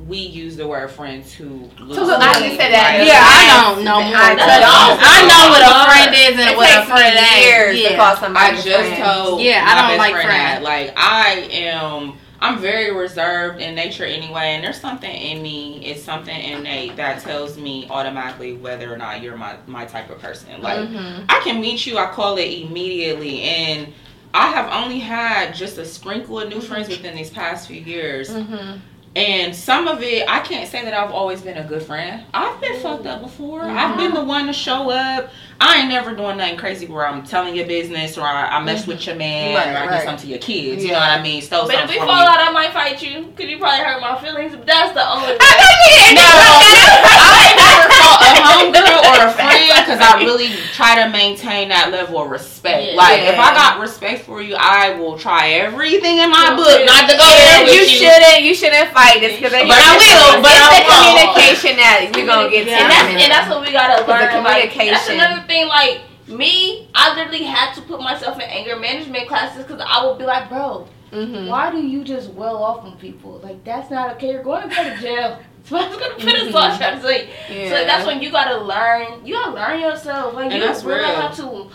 we 0.07 0.17
use 0.17 0.55
the 0.57 0.65
word 0.67 0.89
friend 0.91 1.25
too 1.25 1.69
loosely. 1.79 2.15
I 2.15 2.39
just 2.39 2.57
said 2.57 2.71
that. 2.71 2.97
Right? 2.99 3.07
Yeah, 3.07 3.19
I 3.19 3.73
don't 3.75 3.83
know 3.85 3.99
more. 4.01 4.15
I 4.15 4.33
Trust 4.33 4.47
me. 4.47 4.63
don't. 4.63 4.99
I 5.03 5.17
know 5.27 5.43
what 5.51 5.61
a 5.61 5.73
friend 5.91 6.15
is 6.15 6.39
and 6.39 6.49
It 6.51 6.57
what 6.57 6.69
a 6.69 6.73
takes 6.73 6.87
friend 6.89 7.15
me 7.15 7.21
ain't. 7.21 7.45
years 7.45 7.75
to 7.75 7.81
Yeah. 7.91 7.95
call 7.97 8.15
somebody 8.17 8.55
I 8.55 8.59
a 8.59 8.63
just 8.63 8.89
friend. 8.89 9.03
told 9.03 9.41
Yeah, 9.41 9.63
my 9.65 9.71
I 9.71 9.75
don't 9.75 9.87
best 9.87 9.97
like 9.99 10.11
friend 10.13 10.27
friends. 10.27 10.51
that. 10.55 10.63
Like 10.63 10.93
I 10.97 11.29
am 11.51 12.13
I'm 12.41 12.59
very 12.59 12.95
reserved 12.95 13.59
in 13.59 13.75
nature 13.75 14.05
anyway, 14.05 14.53
and 14.55 14.63
there's 14.63 14.79
something 14.79 15.11
in 15.11 15.41
me, 15.41 15.85
it's 15.85 16.01
something 16.03 16.33
innate 16.39 16.95
that 16.95 17.21
tells 17.21 17.57
me 17.57 17.85
automatically 17.89 18.53
whether 18.53 18.93
or 18.93 18.97
not 18.97 19.21
you're 19.21 19.35
my, 19.37 19.57
my 19.67 19.85
type 19.85 20.09
of 20.09 20.19
person. 20.19 20.61
Like 20.61 20.79
Mhm. 20.87 21.25
I 21.27 21.41
can 21.43 21.59
meet 21.59 21.85
you, 21.85 21.97
I 21.97 22.07
call 22.07 22.37
it 22.37 22.45
immediately 22.61 23.41
and 23.41 23.93
I 24.33 24.47
have 24.51 24.71
only 24.71 24.99
had 24.99 25.53
just 25.55 25.77
a 25.79 25.85
sprinkle 25.85 26.39
of 26.39 26.49
new 26.49 26.61
friends 26.61 26.87
within 26.87 27.15
these 27.15 27.29
past 27.31 27.67
few 27.67 27.81
years. 27.81 28.29
Mhm. 28.29 28.79
And 29.15 29.55
some 29.55 29.87
of 29.87 30.03
it, 30.03 30.29
I 30.29 30.39
can't 30.41 30.69
say 30.69 30.85
that 30.85 30.93
I've 30.93 31.11
always 31.11 31.41
been 31.41 31.57
a 31.57 31.63
good 31.63 31.81
friend. 31.81 32.23
I've 32.31 32.61
been 32.61 32.79
fucked 32.79 33.07
up 33.07 33.21
before. 33.21 33.63
I've 33.63 33.97
been 33.97 34.11
mm-hmm. 34.11 34.15
the 34.15 34.23
one 34.23 34.45
to 34.47 34.53
show 34.53 34.91
up. 34.91 35.31
I 35.59 35.79
ain't 35.79 35.89
never 35.89 36.15
doing 36.15 36.37
nothing 36.37 36.57
crazy 36.57 36.85
where 36.85 37.05
I'm 37.05 37.25
telling 37.25 37.55
your 37.55 37.65
business 37.65 38.17
or 38.17 38.21
I, 38.21 38.47
I 38.47 38.63
mess 38.63 38.81
mm-hmm. 38.81 38.91
with 38.91 39.07
your 39.07 39.15
man 39.15 39.55
Right, 39.55 39.67
or 39.67 39.77
I 39.77 39.87
right. 39.87 39.99
do 39.99 40.05
something 40.05 40.23
to 40.25 40.29
your 40.29 40.39
kids. 40.39 40.83
You 40.83 40.89
Yeah. 40.91 40.99
know 40.99 40.99
what 40.99 41.19
I 41.19 41.21
mean? 41.23 41.41
Stole 41.41 41.67
but 41.67 41.75
if 41.83 41.89
we 41.89 41.97
fall 41.97 42.05
you. 42.05 42.29
out, 42.29 42.39
I 42.39 42.51
might 42.51 42.71
fight 42.71 43.01
you 43.01 43.25
because 43.25 43.49
you 43.49 43.57
probably 43.57 43.83
hurt 43.83 43.99
my 43.99 44.15
feelings. 44.21 44.55
But 44.55 44.65
that's 44.67 44.93
the 44.93 45.03
only. 45.03 45.27
Thing. 45.39 46.15
No, 46.15 46.21
I 46.23 47.49
never 47.57 47.89
fought 47.97 48.23
a 48.23 48.38
homegirl 48.49 48.99
or 49.13 49.27
a 49.27 49.31
friend 49.31 49.69
because 49.85 49.99
I 50.01 50.21
really 50.25 50.49
try 50.73 51.03
to 51.03 51.09
maintain 51.09 51.69
that 51.69 51.91
level 51.91 52.21
of 52.21 52.29
respect. 52.29 52.91
Yeah. 52.91 52.97
Like 52.97 53.21
if 53.29 53.37
I 53.37 53.53
got 53.53 53.79
respect 53.79 54.25
for 54.25 54.41
you, 54.41 54.55
I 54.57 54.95
will 54.97 55.17
try 55.17 55.49
everything 55.61 56.17
in 56.17 56.29
my 56.31 56.49
Yeah. 56.49 56.55
book 56.57 56.79
not 56.85 57.09
to 57.09 57.15
go 57.17 57.23
Yeah, 57.23 57.37
there 57.45 57.65
with 57.65 57.73
you 57.75 57.81
you. 57.85 57.97
shouldn't. 58.01 58.41
You 58.43 58.53
shouldn't 58.55 58.89
fight 58.91 59.19
this 59.21 59.35
because 59.37 59.51
But 59.53 59.69
I 59.69 59.93
will, 60.01 60.41
but 60.41 60.51
it's 60.51 60.59
I 60.59 60.69
the 60.73 60.81
won't. 60.89 61.35
communication 61.37 61.77
that 61.77 62.11
you're 62.15 62.25
gonna 62.27 62.49
get. 62.49 62.67
and 62.67 62.89
that's, 62.91 63.09
and 63.23 63.31
that's 63.31 63.49
what 63.49 63.61
we 63.61 63.71
gotta 63.71 64.03
the 64.03 64.09
learn. 64.09 64.43
Like, 64.43 64.73
that's 64.73 64.75
communication. 64.75 65.13
another 65.19 65.47
thing. 65.47 65.67
Like 65.67 66.01
me, 66.27 66.87
I 66.93 67.15
literally 67.15 67.43
had 67.43 67.73
to 67.75 67.81
put 67.81 67.99
myself 68.01 68.35
in 68.35 68.43
anger 68.49 68.75
management 68.77 69.27
classes 69.27 69.63
because 69.65 69.81
I 69.85 70.05
would 70.05 70.17
be 70.19 70.25
like, 70.25 70.47
bro, 70.49 70.87
Mhm. 71.11 71.47
why 71.47 71.71
do 71.71 71.79
you 71.81 72.03
just 72.03 72.29
well 72.33 72.61
off 72.63 72.85
on 72.85 72.95
people? 72.97 73.39
Like 73.43 73.63
that's 73.63 73.89
not 73.89 74.11
okay. 74.15 74.29
You're 74.31 74.43
going 74.43 74.69
to 74.69 74.75
go 74.75 74.83
to 74.83 74.95
jail. 75.01 75.39
So 75.65 75.77
I 75.77 75.87
was 75.87 75.97
gonna 75.97 76.15
put 76.15 76.33
us 76.35 76.53
all 76.55 76.77
trying 76.77 76.97
to 76.99 77.03
say. 77.03 77.29
Yeah. 77.49 77.69
So 77.69 77.85
that's 77.85 78.05
when 78.07 78.21
you 78.21 78.31
gotta 78.31 78.57
learn. 78.63 79.25
You 79.25 79.35
gotta 79.35 79.51
learn 79.53 79.79
yourself. 79.79 80.33
Like 80.33 80.51
you 80.51 80.59
that's 80.59 80.83
really 80.83 80.99
real. 81.03 81.15
have 81.21 81.35
to. 81.37 81.69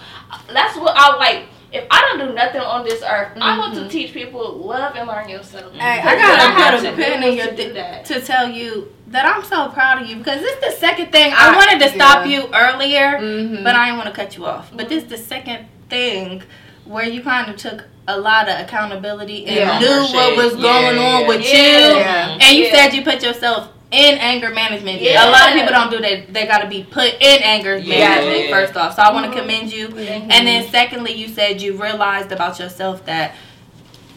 That's 0.52 0.76
what 0.76 0.94
I 0.96 1.16
like. 1.16 1.46
If 1.72 1.86
I 1.90 2.00
don't 2.02 2.28
do 2.28 2.34
nothing 2.34 2.60
on 2.60 2.84
this 2.84 3.02
earth, 3.02 3.36
I 3.40 3.58
want 3.58 3.74
to 3.74 3.80
Mhm. 3.82 3.90
teach 3.90 4.12
people 4.12 4.52
love 4.58 4.94
and 4.94 5.08
learn 5.08 5.28
yourself. 5.28 5.72
Hey, 5.74 6.00
I 6.00 6.16
gotta 6.16 6.80
put 6.80 6.92
a 6.92 6.96
pin 6.96 7.22
in 7.24 7.34
your 7.36 7.48
to 7.48 7.72
that. 7.74 8.04
to 8.06 8.20
tell 8.20 8.48
you 8.48 8.92
that 9.08 9.26
I'm 9.26 9.42
so 9.42 9.68
proud 9.70 10.00
of 10.02 10.08
you 10.08 10.16
because 10.16 10.40
this 10.40 10.52
is 10.56 10.60
the 10.60 10.70
second 10.80 11.10
thing 11.12 11.32
I, 11.36 11.52
I- 11.52 11.56
wanted 11.56 11.80
to 11.84 11.92
stop 11.94 12.26
yeah. 12.26 12.32
you 12.42 12.48
earlier, 12.54 13.18
Mhm. 13.20 13.64
but 13.64 13.74
I 13.74 13.86
didn't 13.86 13.98
want 13.98 14.08
to 14.08 14.14
cut 14.14 14.36
you 14.36 14.46
off. 14.46 14.70
But 14.72 14.88
this 14.88 15.02
is 15.04 15.08
the 15.10 15.18
second 15.18 15.66
thing 15.90 16.42
where 16.84 17.04
you 17.04 17.22
kind 17.22 17.50
of 17.50 17.56
took 17.56 17.84
a 18.06 18.18
lot 18.18 18.48
of 18.48 18.60
accountability 18.60 19.46
and 19.46 19.56
Yeah. 19.56 19.78
knew 19.78 20.02
what 20.14 20.36
was 20.36 20.54
Yeah, 20.56 20.62
going 20.62 20.98
on 20.98 21.20
yeah, 21.22 21.28
with 21.28 21.40
yeah. 21.40 21.52
you, 21.52 21.96
Yeah. 21.96 22.38
and 22.40 22.56
you 22.56 22.64
Yeah. 22.64 22.74
said 22.74 22.94
you 22.94 23.02
put 23.02 23.22
yourself 23.22 23.68
in 23.90 24.18
anger 24.18 24.50
management. 24.50 25.00
Yeah. 25.00 25.28
A 25.28 25.30
lot 25.30 25.48
of 25.48 25.54
people 25.54 25.72
don't 25.72 25.90
do 25.90 26.00
that. 26.00 26.32
They 26.34 26.46
got 26.46 26.58
to 26.58 26.66
be 26.66 26.82
put 26.82 27.14
in 27.20 27.42
anger 27.42 27.76
Yeah. 27.78 28.08
management 28.16 28.50
first 28.50 28.76
off. 28.76 28.96
So 28.96 29.02
I 29.02 29.12
want 29.12 29.26
to 29.26 29.32
Mhm. 29.32 29.40
commend 29.40 29.72
you. 29.72 29.88
Mhm. 29.88 30.26
And 30.30 30.46
then 30.46 30.68
secondly, 30.70 31.12
you 31.12 31.28
said 31.28 31.62
you 31.62 31.80
realized 31.80 32.32
about 32.32 32.58
yourself 32.58 33.06
that 33.06 33.34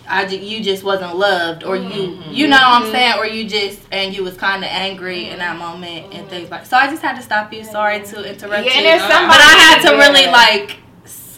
I 0.10 0.26
you 0.26 0.62
just 0.64 0.84
wasn't 0.86 1.18
loved, 1.18 1.64
or 1.66 1.76
you 1.76 2.18
Mhm. 2.18 2.22
you 2.32 2.48
know 2.48 2.56
what 2.56 2.82
I'm 2.82 2.84
Mhm. 2.84 2.92
saying, 2.92 3.14
or 3.20 3.26
you 3.26 3.44
just 3.44 3.80
and 3.92 4.16
you 4.16 4.24
was 4.24 4.36
kind 4.36 4.64
of 4.64 4.70
angry 4.72 5.30
in 5.30 5.40
that 5.40 5.58
moment 5.58 6.06
and 6.14 6.30
things 6.30 6.50
like. 6.50 6.66
So 6.66 6.78
I 6.78 6.88
just 6.88 7.02
had 7.02 7.18
to 7.18 7.22
stop 7.22 7.54
you. 7.54 7.64
Sorry 7.66 8.00
to 8.00 8.24
interrupt 8.24 8.66
Yeah, 8.66 8.72
and 8.72 8.82
you, 8.82 8.84
there's 8.84 9.02
But 9.02 9.12
somebody. 9.12 9.38
but 9.38 9.46
I 9.46 9.60
had 9.60 9.82
to 9.82 9.92
yeah. 9.96 10.08
really 10.08 10.28
like. 10.28 10.78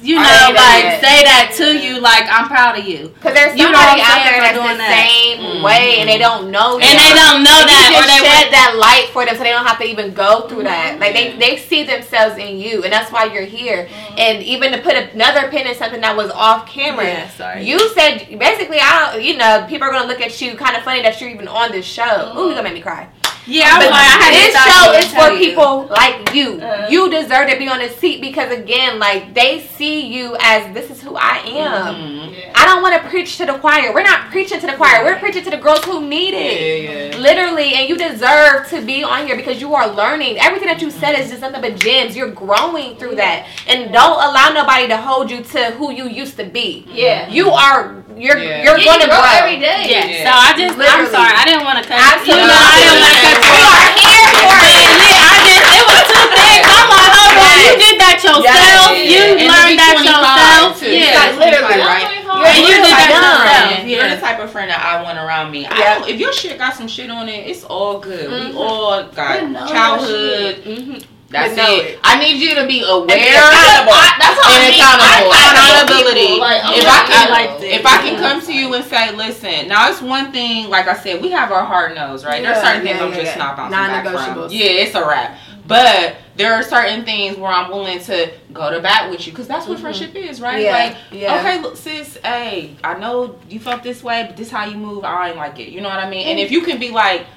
You 0.01 0.15
know, 0.15 0.23
say 0.23 0.47
like 0.47 0.55
that. 0.55 0.99
say 1.03 1.17
that 1.27 1.51
to 1.57 1.77
you, 1.77 1.99
like 1.99 2.23
I'm 2.31 2.47
proud 2.47 2.79
of 2.79 2.85
you, 2.85 3.11
Cause 3.21 3.33
there's 3.33 3.57
You 3.57 3.67
know 3.69 3.75
somebody 3.77 4.01
out 4.01 4.23
there 4.23 4.39
that's 4.39 4.55
doing 4.57 4.77
the 4.79 4.87
that. 4.87 4.95
same 4.95 5.39
Mhm. 5.39 5.63
way, 5.63 5.99
and 5.99 6.07
they 6.09 6.17
don't 6.17 6.51
know. 6.51 6.77
You. 6.79 6.87
And 6.87 6.95
they 6.97 7.11
don't 7.13 7.43
know 7.43 7.59
that, 7.67 7.89
you 7.91 7.97
or 7.97 8.03
just 8.03 8.07
they 8.07 8.21
shed 8.23 8.45
would, 8.47 8.53
that 8.53 8.71
light 8.79 9.09
for 9.11 9.25
them, 9.25 9.35
so 9.35 9.43
they 9.43 9.51
don't 9.51 9.65
have 9.67 9.77
to 9.79 9.85
even 9.85 10.13
go 10.13 10.47
through 10.47 10.63
that. 10.63 10.99
Like 10.99 11.13
they, 11.13 11.35
they 11.37 11.57
see 11.57 11.83
themselves 11.83 12.37
in 12.37 12.57
you, 12.59 12.83
and 12.83 12.93
that's 12.93 13.11
why 13.11 13.25
you're 13.25 13.43
here. 13.43 13.87
And 14.17 14.41
even 14.43 14.71
to 14.71 14.79
put 14.79 14.95
another 14.95 15.49
pin 15.49 15.67
in 15.67 15.75
something 15.75 16.01
that 16.01 16.15
was 16.15 16.31
off 16.31 16.65
camera, 16.67 17.05
Yeah, 17.05 17.29
sorry. 17.29 17.63
you 17.63 17.77
said 17.93 18.27
basically, 18.39 18.79
I, 18.79 19.11
don't- 19.13 19.23
you 19.23 19.35
know, 19.37 19.65
people 19.67 19.87
are 19.87 19.91
gonna 19.91 20.07
look 20.07 20.21
at 20.21 20.39
you 20.41 20.55
kind 20.55 20.75
of 20.77 20.83
funny 20.83 21.01
that 21.01 21.19
you're 21.19 21.29
even 21.29 21.47
on 21.47 21.71
this 21.71 21.85
show. 21.85 22.33
Ooh, 22.37 22.45
you're 22.47 22.55
gonna 22.55 22.63
make 22.63 22.73
me 22.73 22.81
cry. 22.81 23.07
Yeah, 23.49 23.71
I 23.73 23.77
was 23.77 23.85
But 23.85 23.91
like, 23.91 24.01
I 24.01 24.17
had 24.21 24.31
to 24.31 24.39
this 24.39 24.53
stop 24.53 24.67
show 24.69 24.83
you 24.91 24.95
and 24.97 25.05
is 25.05 25.11
tell 25.11 25.27
for 25.27 25.33
you. 25.33 25.39
people 25.45 25.87
like 25.89 26.35
you. 26.35 26.47
Uh. 26.61 26.87
you 26.89 27.09
deserve 27.09 27.49
to 27.49 27.57
be 27.57 27.67
on 27.67 27.81
a 27.81 27.89
seat 27.89 28.21
because 28.21 28.51
again, 28.51 28.99
like 28.99 29.33
they 29.33 29.61
see 29.77 30.05
you 30.05 30.35
as 30.39 30.73
this 30.73 30.89
is 30.91 31.01
who 31.01 31.15
I 31.15 31.37
am. 31.45 31.95
Mhm. 31.95 32.35
I 32.55 32.65
don't 32.65 32.81
want 32.81 33.01
to 33.01 33.09
preach 33.09 33.37
to 33.37 33.45
the 33.45 33.53
choir. 33.57 33.93
We're 33.93 34.03
not 34.03 34.29
preaching 34.31 34.59
to 34.59 34.67
the 34.67 34.73
choir. 34.73 35.03
We're 35.03 35.17
preaching 35.19 35.43
to 35.43 35.49
the 35.49 35.57
girls 35.57 35.83
who 35.85 36.01
need 36.05 36.33
it. 36.33 36.55
Yeah, 36.61 37.09
yeah. 37.11 37.17
Literally, 37.17 37.73
and 37.75 37.89
you 37.89 37.97
deserve 37.97 38.69
to 38.69 38.81
be 38.81 39.03
on 39.03 39.25
here 39.27 39.35
because 39.35 39.59
you 39.61 39.73
are 39.75 39.87
learning. 39.87 40.37
Everything 40.39 40.67
that 40.67 40.81
you 40.81 40.91
said 40.91 41.17
is 41.19 41.29
just 41.29 41.41
nothing 41.41 41.61
but 41.61 41.79
gems. 41.79 42.15
You're 42.15 42.31
growing 42.31 42.95
through 42.97 43.15
that. 43.15 43.47
And 43.67 43.91
don't 43.91 44.19
allow 44.27 44.51
nobody 44.53 44.87
to 44.89 44.97
hold 44.97 45.31
you 45.31 45.41
to 45.55 45.71
who 45.77 45.91
you 45.91 46.07
used 46.07 46.37
to 46.37 46.43
be. 46.45 46.85
Yeah. 46.91 47.27
You 47.29 47.49
are 47.49 48.03
you're 48.17 48.37
Yeah. 48.37 48.63
you're 48.63 48.77
Yeah, 48.77 48.85
gonna 48.85 49.03
you 49.05 49.09
grow 49.15 49.21
grow. 49.23 49.39
every 49.39 49.57
day. 49.63 49.85
Yeah. 49.87 50.05
Yeah. 50.05 50.23
So 50.25 50.31
I 50.35 50.49
just, 50.59 50.75
I'm 50.77 51.07
sorry, 51.07 51.33
I 51.41 51.45
didn't 51.45 51.63
want 51.63 51.77
to 51.81 51.87
cut. 51.87 51.95
Absolutely. 51.97 52.41
You 52.41 52.47
know, 52.51 52.59
I 52.59 52.75
didn't 52.75 52.99
want 52.99 53.13
to 53.15 53.21
cut 53.23 53.35
you 53.38 53.38
We 53.39 53.59
are 53.63 53.89
here 53.95 54.27
for 54.35 54.53
it. 54.59 54.89
yeah, 54.99 55.31
I 55.31 55.37
just, 55.47 55.63
it 55.69 55.83
was 55.87 56.01
two 56.09 56.25
things. 56.35 56.63
I'm 56.69 56.87
like, 56.89 57.11
hold 57.15 57.35
on, 57.39 57.55
you 57.63 57.73
did 57.79 57.95
that 57.99 58.17
yourself. 58.23 58.43
Yes. 58.43 59.09
You 59.09 59.19
And 59.19 59.39
to 59.39 59.45
learned 59.49 59.69
be 59.69 59.75
that 59.79 59.93
25 59.95 60.05
yourself. 60.05 60.79
too. 60.79 60.91
Yeah. 60.91 61.19
Like, 61.19 61.33
literally. 61.39 61.79
right? 61.83 62.07
You're 62.29 62.45
And 62.45 62.57
you 62.59 62.75
did 62.79 62.93
that 62.93 63.09
yourself. 63.09 63.87
You're 63.89 64.09
the 64.09 64.21
type 64.21 64.39
of 64.39 64.51
friend 64.51 64.69
that 64.69 64.79
I 64.79 65.01
want 65.03 65.17
around 65.17 65.51
me. 65.51 65.61
Yeah. 65.63 66.05
if 66.05 66.19
your 66.19 66.31
shit 66.33 66.57
got 66.57 66.75
some 66.75 66.87
shit 66.87 67.09
on 67.09 67.27
it, 67.29 67.47
it's 67.47 67.63
all 67.63 67.99
good. 67.99 68.29
Mhm. 68.29 68.51
We 68.53 68.57
all 68.57 69.03
got 69.09 69.41
We 69.41 69.47
know 69.49 69.67
childhood. 69.67 70.55
Mhm. 70.63 71.03
That's 71.29 71.53
it. 71.53 71.59
it. 71.85 71.99
I 72.03 72.17
need 72.19 72.41
you 72.41 72.55
to 72.55 72.65
be 72.65 72.81
aware 72.81 73.05
accountable. 73.05 73.93
I- 73.93 74.15
that's 74.19 74.39
all 74.41 74.51
And 74.51 74.63
I 74.63 74.69
need. 74.69 74.79
accountable. 74.81 75.31
I- 75.31 75.51
accountability. 75.53 76.19
People, 76.27 76.39
like, 76.39 76.57
if 76.57 76.65
I'm 76.65 76.89
I 76.89 76.97
not 76.97 77.05
can, 77.07 77.29
like 77.29 77.61
if 77.63 77.85
I 77.85 77.97
can 78.01 78.15
come 78.19 78.41
to 78.41 78.53
you 78.53 78.73
and 78.73 78.85
say, 78.85 79.11
listen, 79.15 79.67
now 79.67 79.89
it's 79.89 80.01
one 80.01 80.31
thing. 80.31 80.69
Like 80.69 80.87
I 80.87 80.95
said, 80.97 81.21
we 81.21 81.29
have 81.31 81.51
our 81.51 81.63
hard 81.65 81.93
nose, 81.95 82.25
right? 82.25 82.41
There's 82.41 82.57
Yeah, 82.57 82.63
certain 82.63 82.81
things 82.81 82.97
yeah, 82.99 83.05
I'm 83.05 83.11
yeah, 83.11 83.17
just 83.19 83.37
yeah. 83.37 83.43
not 83.43 83.57
bouncing 83.57 83.77
back 83.77 84.33
from. 84.35 84.47
Yeah, 84.51 84.65
it's 84.65 84.95
a 84.95 85.05
wrap. 85.07 85.37
But 85.67 86.15
there 86.35 86.55
are 86.55 86.63
certain 86.63 87.05
things 87.05 87.37
where 87.37 87.51
I'm 87.51 87.69
willing 87.69 87.99
to 87.99 88.31
go 88.51 88.71
to 88.71 88.79
bat 88.79 89.11
with 89.11 89.27
you 89.27 89.31
because 89.33 89.47
that's 89.47 89.67
what 89.67 89.77
Mhm. 89.77 89.81
friendship 89.81 90.15
is, 90.15 90.41
right? 90.41 90.63
Yeah, 90.63 90.71
Like, 90.71 90.95
yeah. 91.11 91.35
okay, 91.37 91.59
look, 91.61 91.77
sis, 91.77 92.17
hey, 92.25 92.71
I 92.83 92.95
know 92.95 93.35
you 93.49 93.59
felt 93.59 93.83
this 93.83 94.01
way, 94.01 94.23
but 94.25 94.35
this 94.35 94.49
how 94.49 94.65
you 94.65 94.77
move. 94.77 95.05
I 95.05 95.27
ain't 95.27 95.37
like 95.37 95.59
it. 95.59 95.69
You 95.69 95.81
know 95.81 95.89
what 95.89 95.99
I 95.99 96.09
mean? 96.09 96.25
And 96.27 96.39
if 96.39 96.49
you 96.49 96.61
can 96.61 96.79
be 96.79 96.89
like, 96.89 97.27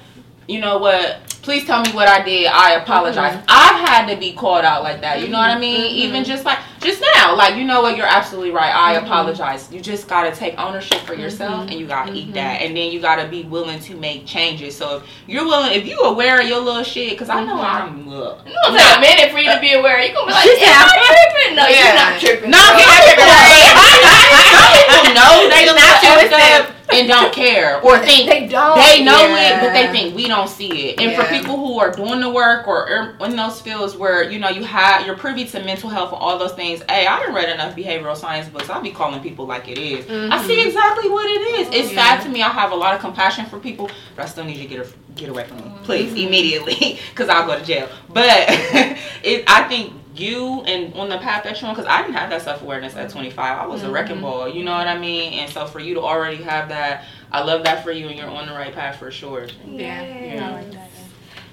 you 0.47 0.59
know 0.59 0.77
what? 0.77 1.19
Please 1.43 1.65
tell 1.65 1.81
me 1.83 1.91
what 1.91 2.07
I 2.07 2.23
did. 2.23 2.47
I 2.47 2.75
apologize. 2.75 3.33
Mm-hmm. 3.35 3.45
I've 3.49 3.89
had 3.89 4.07
to 4.07 4.15
be 4.17 4.31
called 4.31 4.63
out 4.63 4.81
like 4.81 5.01
that. 5.01 5.19
You 5.19 5.27
know 5.27 5.37
what 5.39 5.49
I 5.49 5.59
mean? 5.59 5.81
Mhm. 5.91 5.95
Even 6.07 6.23
just 6.23 6.45
like 6.45 6.57
just 6.79 7.03
now, 7.15 7.35
like 7.35 7.55
you 7.55 7.65
know 7.65 7.81
what? 7.81 7.97
You're 7.97 8.07
absolutely 8.07 8.51
right. 8.51 8.71
I 8.73 8.95
Mm-hmm. 8.95 9.05
apologize. 9.05 9.67
You 9.71 9.81
just 9.81 10.07
gotta 10.07 10.31
take 10.33 10.57
ownership 10.57 10.99
for 11.01 11.15
yourself, 11.15 11.67
and 11.69 11.73
you 11.77 11.85
gotta 11.85 12.11
Mm-hmm. 12.11 12.29
eat 12.31 12.33
that, 12.35 12.61
and 12.61 12.75
then 12.77 12.91
you 12.91 13.01
gotta 13.01 13.27
be 13.27 13.43
willing 13.43 13.79
to 13.81 13.95
make 13.97 14.25
changes. 14.25 14.75
So 14.77 14.97
if 14.97 15.03
you're 15.27 15.43
willing, 15.43 15.73
if 15.73 15.85
you 15.85 15.99
aware 15.99 16.39
of 16.39 16.47
your 16.47 16.61
little 16.61 16.83
shit, 16.83 17.11
because 17.11 17.27
I 17.29 17.43
know 17.43 17.59
I'm. 17.59 18.07
Look, 18.09 18.39
It's 18.45 18.55
gonna 18.55 18.79
take 18.79 18.97
a 18.97 19.01
minute 19.01 19.31
for 19.31 19.39
you 19.39 19.51
to 19.53 19.59
be 19.59 19.73
aware. 19.73 19.99
You 19.99 20.13
gonna 20.13 20.27
be 20.27 20.31
like, 20.31 20.47
yeah, 20.59 20.79
I'm 20.79 20.95
tripping. 20.95 21.55
No, 21.59 21.67
Yeah. 21.67 21.83
you're 21.83 21.95
not 21.95 22.19
tripping. 22.23 22.51
No, 22.51 22.59
I'm 22.59 22.77
not 22.79 23.03
tripping. 23.03 23.31
Some 24.53 24.71
people 24.79 25.11
know 25.11 25.49
they 25.51 25.63
It's 25.63 25.67
don't 25.67 25.75
not 25.75 26.63
up 26.63 26.82
and 26.99 27.07
don't 27.07 27.33
care, 27.33 27.81
or 27.81 27.99
think 27.99 28.29
They 28.29 28.47
don't. 28.47 28.75
they 28.77 29.03
know 29.03 29.27
Yeah. 29.27 29.57
it, 29.57 29.61
but 29.61 29.73
they 29.73 29.87
think 29.91 30.15
we 30.15 30.27
don't 30.27 30.49
see 30.49 30.89
it. 30.89 30.99
And 30.99 31.15
for 31.15 31.23
people 31.25 31.57
who 31.57 31.79
are 31.79 31.91
doing 31.91 32.19
the 32.19 32.29
work 32.29 32.67
or 32.67 33.15
in 33.21 33.35
those 33.35 33.61
fields 33.61 33.95
where 33.95 34.29
you 34.29 34.39
know 34.39 34.49
you 34.49 34.63
have 34.63 35.05
you're 35.05 35.17
privy 35.17 35.45
to 35.45 35.59
mental 35.63 35.89
health 35.89 36.11
and 36.11 36.21
all 36.21 36.37
those 36.37 36.53
things. 36.53 36.81
Hey, 36.89 37.07
I 37.07 37.19
didn't 37.19 37.35
read 37.35 37.49
enough 37.49 37.75
behavioral 37.75 38.15
science 38.15 38.47
books. 38.49 38.69
I'll 38.69 38.81
be 38.81 38.91
calling 38.91 39.21
people 39.21 39.45
like 39.45 39.67
it 39.67 39.77
is. 39.77 40.05
I 40.05 40.45
see 40.45 40.57
mm-hmm. 40.57 40.67
exactly 40.67 41.09
what 41.09 41.25
it 41.25 41.41
is. 41.59 41.67
It's 41.73 41.93
sad 41.93 42.21
to 42.23 42.29
me. 42.29 42.41
I 42.41 42.49
have 42.49 42.71
a 42.71 42.75
lot 42.75 42.93
of 42.93 43.01
compassion 43.01 43.45
for 43.45 43.59
people, 43.59 43.89
but 44.15 44.23
I 44.23 44.27
still 44.27 44.43
need 44.45 44.57
you 44.57 44.63
to 44.63 44.69
get 44.69 44.79
a, 44.85 44.89
get 45.15 45.29
away 45.29 45.45
from 45.45 45.57
me, 45.57 45.71
please, 45.83 46.09
mm-hmm. 46.09 46.27
immediately, 46.27 46.99
because 47.09 47.29
I'll 47.29 47.45
go 47.45 47.57
to 47.57 47.65
jail. 47.65 47.89
But 48.09 48.27
it, 49.23 49.43
I 49.47 49.67
think 49.67 49.93
you 50.15 50.61
and 50.61 50.93
on 50.93 51.09
the 51.09 51.17
path 51.17 51.43
that 51.43 51.59
you're 51.59 51.69
on, 51.69 51.75
because 51.75 51.89
I 51.89 52.01
didn't 52.01 52.15
have 52.15 52.29
that 52.29 52.41
self 52.41 52.61
awareness 52.61 52.95
at 52.95 53.09
25. 53.09 53.57
I 53.57 53.65
was 53.65 53.83
a 53.83 53.91
wrecking 53.91 54.21
ball. 54.21 54.47
You 54.47 54.63
know 54.63 54.75
what 54.75 54.87
I 54.87 54.97
mean? 54.97 55.33
And 55.33 55.51
so 55.51 55.65
for 55.65 55.79
you 55.79 55.95
to 55.95 56.01
already 56.01 56.41
have 56.43 56.69
that, 56.69 57.05
I 57.31 57.43
love 57.43 57.63
that 57.63 57.83
for 57.83 57.91
you, 57.91 58.07
and 58.07 58.17
you're 58.17 58.29
on 58.29 58.47
the 58.47 58.53
right 58.53 58.73
path 58.73 58.97
for 58.97 59.11
sure. 59.11 59.47
Yeah. 59.65 60.01
Yeah. 60.01 60.63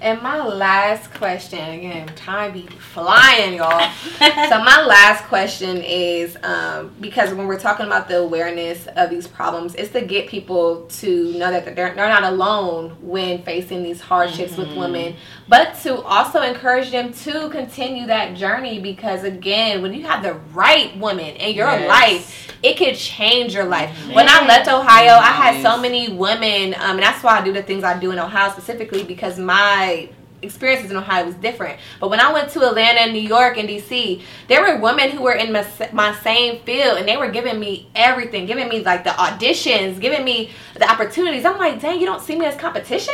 And 0.01 0.19
my 0.23 0.43
last 0.43 1.13
question, 1.13 1.59
again, 1.59 2.07
time 2.15 2.53
be 2.53 2.65
flying, 2.65 3.57
y'all. 3.57 3.87
so 4.17 4.63
my 4.63 4.83
last 4.83 5.25
question 5.25 5.77
is 5.77 6.35
um, 6.41 6.91
because 6.99 7.31
when 7.35 7.45
we're 7.45 7.59
talking 7.59 7.85
about 7.85 8.07
the 8.07 8.17
awareness 8.17 8.87
of 8.95 9.11
these 9.11 9.27
problems, 9.27 9.75
it's 9.75 9.91
to 9.91 10.01
get 10.01 10.27
people 10.27 10.87
to 10.87 11.33
know 11.33 11.51
that 11.51 11.65
they're, 11.65 11.75
they're 11.75 11.95
not 11.95 12.23
alone 12.23 12.97
when 12.99 13.43
facing 13.43 13.83
these 13.83 14.01
hardships 14.01 14.57
with 14.57 14.75
women, 14.75 15.15
but 15.47 15.75
to 15.83 16.01
also 16.03 16.41
encourage 16.41 16.91
them 16.91 17.13
to 17.13 17.49
continue 17.49 18.05
that 18.07 18.35
journey 18.35 18.79
because 18.79 19.23
again, 19.23 19.81
when 19.81 19.93
you 19.93 20.03
have 20.05 20.23
the 20.23 20.33
right 20.53 20.95
woman 20.97 21.35
in 21.35 21.55
your 21.55 21.67
Yes. 21.71 21.89
life, 21.89 22.57
it 22.63 22.77
could 22.77 22.95
change 22.95 23.53
your 23.53 23.65
life. 23.65 23.89
When 24.13 24.29
I 24.29 24.45
left 24.45 24.67
Ohio, 24.69 25.13
I 25.15 25.31
had 25.31 25.61
so 25.61 25.77
many 25.79 26.09
women, 26.09 26.73
um, 26.75 26.91
and 26.97 26.99
that's 27.03 27.23
why 27.23 27.39
I 27.39 27.43
do 27.43 27.51
the 27.51 27.63
things 27.63 27.83
I 27.83 27.97
do 27.99 28.11
in 28.11 28.19
Ohio 28.19 28.51
specifically 28.51 29.03
because 29.03 29.37
my 29.39 30.09
experiences 30.43 30.89
in 30.89 30.97
Ohio 30.97 31.25
was 31.25 31.35
different. 31.35 31.79
But 31.99 32.09
when 32.09 32.19
I 32.19 32.31
went 32.33 32.49
to 32.51 32.67
Atlanta, 32.67 33.01
and 33.01 33.13
New 33.13 33.21
York, 33.21 33.57
and 33.57 33.69
DC, 33.69 34.21
there 34.47 34.61
were 34.61 34.79
women 34.81 35.11
who 35.11 35.21
were 35.21 35.33
in 35.33 35.51
my, 35.51 35.63
my 35.91 36.15
same 36.21 36.59
field, 36.63 36.97
and 36.97 37.07
they 37.07 37.15
were 37.17 37.29
giving 37.29 37.59
me 37.59 37.89
everything, 37.95 38.45
giving 38.47 38.67
me 38.67 38.83
like 38.83 39.03
the 39.03 39.11
auditions, 39.11 39.99
giving 39.99 40.23
me 40.25 40.49
the 40.75 40.89
opportunities. 40.89 41.45
I'm 41.45 41.57
like, 41.59 41.79
dang, 41.79 41.99
you 41.99 42.05
don't 42.07 42.21
see 42.21 42.35
me 42.35 42.45
as 42.47 42.55
competition? 42.55 43.13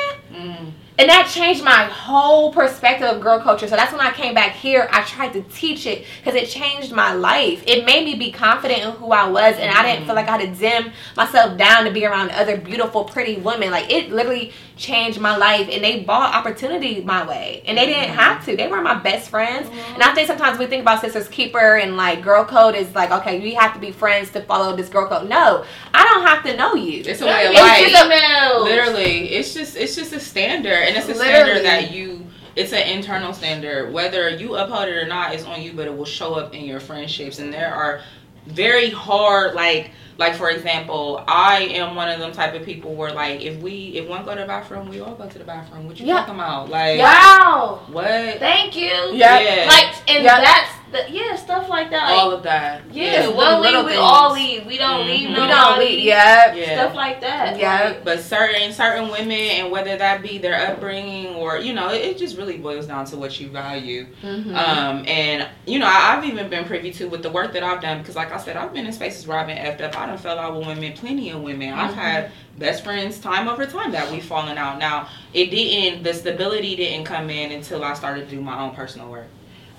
And 1.00 1.10
that 1.10 1.30
changed 1.32 1.64
my 1.64 1.86
whole 1.86 2.52
perspective 2.52 3.08
of 3.08 3.22
girl 3.22 3.40
culture. 3.40 3.68
So 3.68 3.76
that's 3.76 3.92
when 3.92 4.02
I 4.02 4.12
came 4.12 4.34
back 4.34 4.54
here. 4.54 4.88
I 4.92 5.04
tried 5.04 5.34
to 5.34 5.44
teach 5.44 5.86
it 5.86 6.06
because 6.18 6.34
it 6.34 6.50
changed 6.50 6.92
my 6.92 7.14
life. 7.14 7.64
It 7.68 7.86
made 7.86 8.04
me 8.04 8.16
be 8.16 8.32
confident 8.32 8.82
in 8.82 8.92
who 8.94 9.12
I 9.12 9.28
was, 9.28 9.56
and 9.58 9.70
I 9.70 9.84
didn't 9.84 10.08
feel 10.08 10.16
like 10.16 10.28
I 10.28 10.38
had 10.38 10.54
to 10.54 10.60
dim 10.60 10.92
myself 11.16 11.56
down 11.58 11.86
to 11.86 11.92
be 11.92 12.06
around 12.06 12.32
other 12.32 12.58
beautiful, 12.58 13.04
pretty 13.04 13.38
women. 13.38 13.70
Like 13.70 13.92
it 13.92 14.12
literally 14.12 14.54
changed 14.76 15.20
my 15.20 15.38
life, 15.38 15.70
and 15.72 15.84
they 15.84 16.04
brought 16.04 16.34
opportunity 16.34 17.02
my 17.02 17.28
way, 17.28 17.62
and 17.66 17.78
they 17.78 17.86
didn't 17.86 18.10
mm-hmm. 18.10 18.20
have 18.20 18.46
to. 18.46 18.56
They 18.56 18.68
were 18.68 18.82
my 18.82 18.96
best 18.96 19.30
friends, 19.30 19.68
and 19.68 19.78
I 19.78 20.08
mm-hmm. 20.08 20.16
think 20.16 20.28
sometimes 20.28 20.58
we 20.58 20.66
think 20.66 20.82
about 20.82 21.02
sisters 21.02 21.28
keeper 21.28 21.78
and 21.78 21.96
like 21.96 22.24
girl 22.24 22.44
code 22.44 22.74
is 22.74 22.94
like 22.96 23.12
okay, 23.12 23.40
we 23.40 23.54
have 23.54 23.74
to 23.74 23.80
be 23.80 23.92
friends 23.92 24.32
to 24.32 24.42
follow 24.42 24.76
this 24.76 24.90
girl 24.90 25.08
code. 25.08 25.30
No, 25.30 25.64
I 25.94 26.04
don't 26.06 26.26
have 26.26 26.44
to 26.44 26.58
know 26.58 26.74
you. 26.74 27.04
It's 27.06 27.22
a 27.22 27.26
way 27.26 27.46
of 27.46 27.52
It's 27.52 27.62
life. 27.62 27.92
just 27.92 28.06
a- 28.06 28.64
Literally, 28.64 29.30
it's 29.30 29.54
just 29.54 29.76
it's 29.76 29.96
just 29.96 30.14
a 30.14 30.20
standard, 30.20 30.87
and 30.88 30.98
it's 30.98 31.06
a 31.08 31.14
Literally. 31.14 31.34
standard 31.60 31.66
that 31.66 31.92
you. 31.92 32.26
It's 32.56 32.74
an 32.74 32.88
internal 32.88 33.34
standard. 33.34 33.94
Whether 33.94 34.30
you 34.30 34.56
uphold 34.56 34.88
it 34.90 34.96
or 34.98 35.06
not 35.08 35.36
is 35.36 35.46
on 35.46 35.62
you, 35.62 35.74
but 35.74 35.86
it 35.86 35.96
will 35.96 36.06
show 36.06 36.34
up 36.34 36.56
in 36.56 36.66
your 36.66 36.80
friendships. 36.80 37.38
And 37.38 37.54
there 37.54 37.72
are 37.74 38.02
very 38.48 38.90
hard, 38.90 39.54
like 39.54 39.92
like 40.18 40.34
for 40.34 40.50
example, 40.50 41.24
I 41.28 41.60
am 41.74 41.94
one 41.96 42.10
of 42.10 42.20
them 42.20 42.32
type 42.32 42.56
of 42.56 42.64
people 42.66 42.96
where 42.96 43.12
like 43.14 43.42
if 43.42 43.62
we 43.62 43.90
if 43.96 44.08
one 44.10 44.26
go 44.26 44.34
to 44.34 44.42
the 44.42 44.48
bathroom, 44.48 44.90
we 44.90 45.00
all 45.02 45.14
go 45.14 45.28
to 45.30 45.38
the 45.38 45.44
bathroom. 45.44 45.86
What 45.86 46.00
you 46.00 46.08
Yeah. 46.08 46.16
talking 46.22 46.34
about? 46.36 46.70
Like 46.70 47.00
Wow. 47.00 47.82
what? 47.92 48.06
Thank 48.40 48.76
you. 48.76 48.90
Yeah. 49.14 49.40
Yeah. 49.40 49.66
Like, 49.70 49.94
and 50.10 50.24
Yeah. 50.24 50.42
that's 50.42 50.70
the 50.92 51.06
yeah 51.12 51.36
stuff 51.36 51.68
like 51.70 51.90
that. 51.92 52.10
Like, 52.10 52.20
all 52.20 52.32
of 52.32 52.44
that. 52.44 52.82
yeah, 52.92 53.28
one 53.28 53.62
little 53.62 53.82
leave, 53.82 53.86
we 53.86 53.92
things. 53.94 54.02
all 54.02 54.34
leave. 54.34 54.66
We 54.66 54.78
don't 54.78 55.06
leave. 55.06 55.30
Mhm. 55.30 55.42
we 55.42 55.48
don't 55.48 55.80
leave. 55.80 56.00
Yeah. 56.04 56.54
Yeah. 56.54 56.74
Stuff 56.82 56.96
like 56.96 57.20
that. 57.22 57.60
Yeah. 57.60 57.84
Like, 57.90 58.06
But 58.06 58.20
certain 58.22 58.72
certain 58.72 59.10
women, 59.10 59.32
and 59.32 59.72
whether 59.72 59.98
that 59.98 60.22
be 60.22 60.38
their 60.38 60.56
upbringing 60.72 61.36
or 61.36 61.58
you 61.58 61.74
know, 61.74 61.90
it, 61.92 62.02
it 62.04 62.18
just 62.18 62.38
really 62.38 62.58
boils 62.58 62.88
down 62.88 63.06
to 63.08 63.18
what 63.18 63.40
you 63.40 63.50
value. 63.50 64.08
Mhm. 64.24 64.56
Um, 64.56 65.04
and 65.08 65.48
you 65.66 65.80
know, 65.80 65.88
I, 65.88 66.16
I've 66.18 66.24
even 66.26 66.50
been 66.50 66.66
privy 66.66 66.92
to 66.94 67.10
with 67.10 67.22
the 67.24 67.32
work 67.32 67.54
that 67.54 67.64
I've 67.64 67.82
done 67.82 68.00
because, 68.00 68.16
like 68.16 68.32
I 68.32 68.38
said, 68.38 68.56
I've 68.56 68.74
been 68.74 68.86
in 68.86 68.94
spaces 68.94 69.28
where 69.28 69.38
I've 69.38 69.48
been 69.48 69.58
effed 69.58 69.82
up. 69.82 70.00
I 70.00 70.06
done 70.06 70.18
fell 70.18 70.40
out 70.40 70.56
with 70.58 70.68
women, 70.68 70.94
plenty 70.94 71.30
of 71.32 71.42
women. 71.42 71.74
I've 71.74 71.94
had 71.94 72.32
best 72.58 72.84
friends 72.84 73.20
time 73.20 73.48
over 73.48 73.66
time 73.66 73.92
that 73.92 74.12
we've 74.12 74.24
fallen 74.26 74.58
out. 74.58 74.80
Now, 74.80 75.10
it 75.34 75.52
didn't. 75.52 76.04
The 76.04 76.14
stability 76.14 76.76
didn't 76.76 77.06
come 77.06 77.30
in 77.30 77.52
until 77.52 77.84
I 77.84 77.94
started 77.94 78.30
to 78.30 78.36
do 78.36 78.42
my 78.42 78.60
own 78.62 78.72
personal 78.72 79.10
work. 79.10 79.28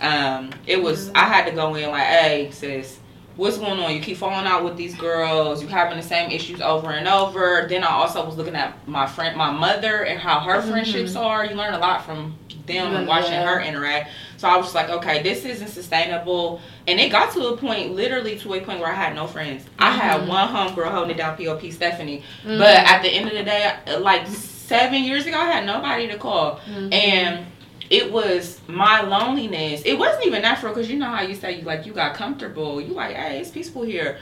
Um, 0.00 0.50
it 0.66 0.82
was 0.82 1.10
I 1.14 1.24
had 1.24 1.46
to 1.46 1.52
go 1.52 1.74
in 1.74 1.90
like, 1.90 2.02
hey, 2.02 2.50
sis. 2.50 2.98
What's 3.36 3.56
going 3.56 3.78
on? 3.78 3.94
You 3.94 4.00
keep 4.00 4.16
falling 4.16 4.46
out 4.46 4.64
with 4.64 4.76
these 4.76 4.96
girls. 4.96 5.62
You 5.62 5.68
having 5.68 5.96
the 5.96 6.02
same 6.02 6.32
issues 6.32 6.60
over 6.60 6.90
and 6.90 7.06
over. 7.06 7.66
Then 7.68 7.84
I 7.84 7.90
also 7.90 8.26
was 8.26 8.36
looking 8.36 8.56
at 8.56 8.76
my 8.88 9.06
friend, 9.06 9.36
my 9.36 9.52
mother, 9.52 10.04
and 10.04 10.18
how 10.18 10.40
her 10.40 10.60
friendships 10.60 11.12
mm-hmm. 11.12 11.24
are. 11.24 11.46
You 11.46 11.54
learn 11.54 11.72
a 11.72 11.78
lot 11.78 12.04
from 12.04 12.36
them 12.66 12.88
and 12.88 12.96
mm-hmm. 12.96 13.06
watching 13.06 13.34
Yeah. 13.34 13.46
her 13.46 13.60
interact. 13.60 14.10
So 14.38 14.48
I 14.48 14.56
was 14.56 14.66
just 14.66 14.74
like, 14.74 14.88
okay, 14.88 15.22
this 15.22 15.44
isn't 15.44 15.68
sustainable. 15.68 16.60
And 16.88 16.98
it 16.98 17.12
got 17.12 17.32
to 17.34 17.46
a 17.46 17.56
point, 17.56 17.94
literally 17.94 18.38
to 18.40 18.54
a 18.54 18.60
point 18.60 18.80
where 18.80 18.90
I 18.90 18.94
had 18.94 19.14
no 19.14 19.28
friends. 19.28 19.64
I 19.78 19.92
had 19.92 20.22
mm-hmm. 20.22 20.30
one 20.30 20.48
homegirl 20.48 20.90
holding 20.90 21.12
it 21.12 21.18
down, 21.18 21.36
POP 21.36 21.70
Stephanie. 21.70 22.24
But 22.44 22.62
at 22.62 23.02
the 23.02 23.08
end 23.08 23.28
of 23.28 23.34
the 23.34 23.44
day, 23.44 23.72
like 24.00 24.26
seven 24.26 25.04
years 25.04 25.26
ago, 25.26 25.38
I 25.38 25.46
had 25.46 25.64
nobody 25.64 26.08
to 26.08 26.18
call. 26.18 26.60
And 26.92 27.46
it 27.90 28.12
was 28.12 28.60
my 28.66 29.00
loneliness. 29.00 29.82
It 29.84 29.98
wasn't 29.98 30.26
even 30.26 30.42
natural 30.42 30.74
because 30.74 30.90
you 30.90 30.98
know 30.98 31.06
how 31.06 31.22
you 31.22 31.34
say 31.34 31.58
you 31.58 31.62
like 31.62 31.86
you 31.86 31.92
got 31.92 32.14
comfortable. 32.14 32.80
You 32.80 32.92
like, 32.92 33.16
hey, 33.16 33.40
it's 33.40 33.50
peaceful 33.50 33.82
here. 33.82 34.18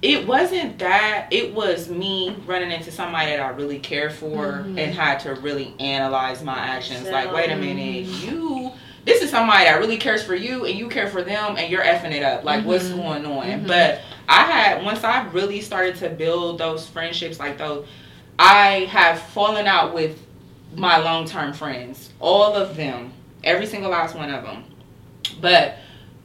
It 0.00 0.26
wasn't 0.28 0.78
that. 0.78 1.28
It 1.32 1.52
was 1.52 1.88
me 1.88 2.36
running 2.46 2.70
into 2.70 2.92
somebody 2.92 3.32
that 3.32 3.40
I 3.40 3.48
really 3.48 3.80
cared 3.80 4.12
for 4.12 4.36
mm-hmm. 4.36 4.78
and 4.78 4.94
had 4.94 5.18
to 5.20 5.34
really 5.34 5.74
analyze 5.80 6.42
my 6.44 6.56
actions. 6.56 7.08
Like, 7.08 7.32
wait 7.32 7.50
a 7.50 7.56
minute, 7.56 8.06
mm-hmm. 8.06 8.30
you. 8.30 8.72
This 9.04 9.22
is 9.22 9.30
somebody 9.30 9.64
that 9.64 9.80
really 9.80 9.96
cares 9.96 10.22
for 10.22 10.34
you 10.34 10.66
and 10.66 10.78
you 10.78 10.88
care 10.88 11.08
for 11.08 11.22
them 11.22 11.56
and 11.56 11.72
you're 11.72 11.82
effing 11.82 12.12
it 12.12 12.22
up. 12.22 12.44
Like, 12.44 12.64
what's 12.64 12.84
mm-hmm. 12.84 12.98
going 12.98 13.26
on? 13.26 13.66
But 13.66 14.02
I 14.28 14.42
had 14.42 14.84
once 14.84 15.02
I 15.02 15.24
really 15.30 15.62
started 15.62 15.96
to 15.96 16.10
build 16.10 16.58
those 16.58 16.86
friendships, 16.86 17.40
like 17.40 17.58
those, 17.58 17.86
I 18.38 18.86
have 18.90 19.18
fallen 19.18 19.66
out 19.66 19.94
with 19.94 20.18
my 20.74 20.98
long 20.98 21.26
term 21.26 21.52
friends, 21.52 22.10
all 22.20 22.54
of 22.54 22.76
them, 22.76 23.12
every 23.44 23.66
single 23.66 23.90
last 23.90 24.14
one 24.14 24.30
of 24.30 24.44
them. 24.44 24.64
But 25.40 25.78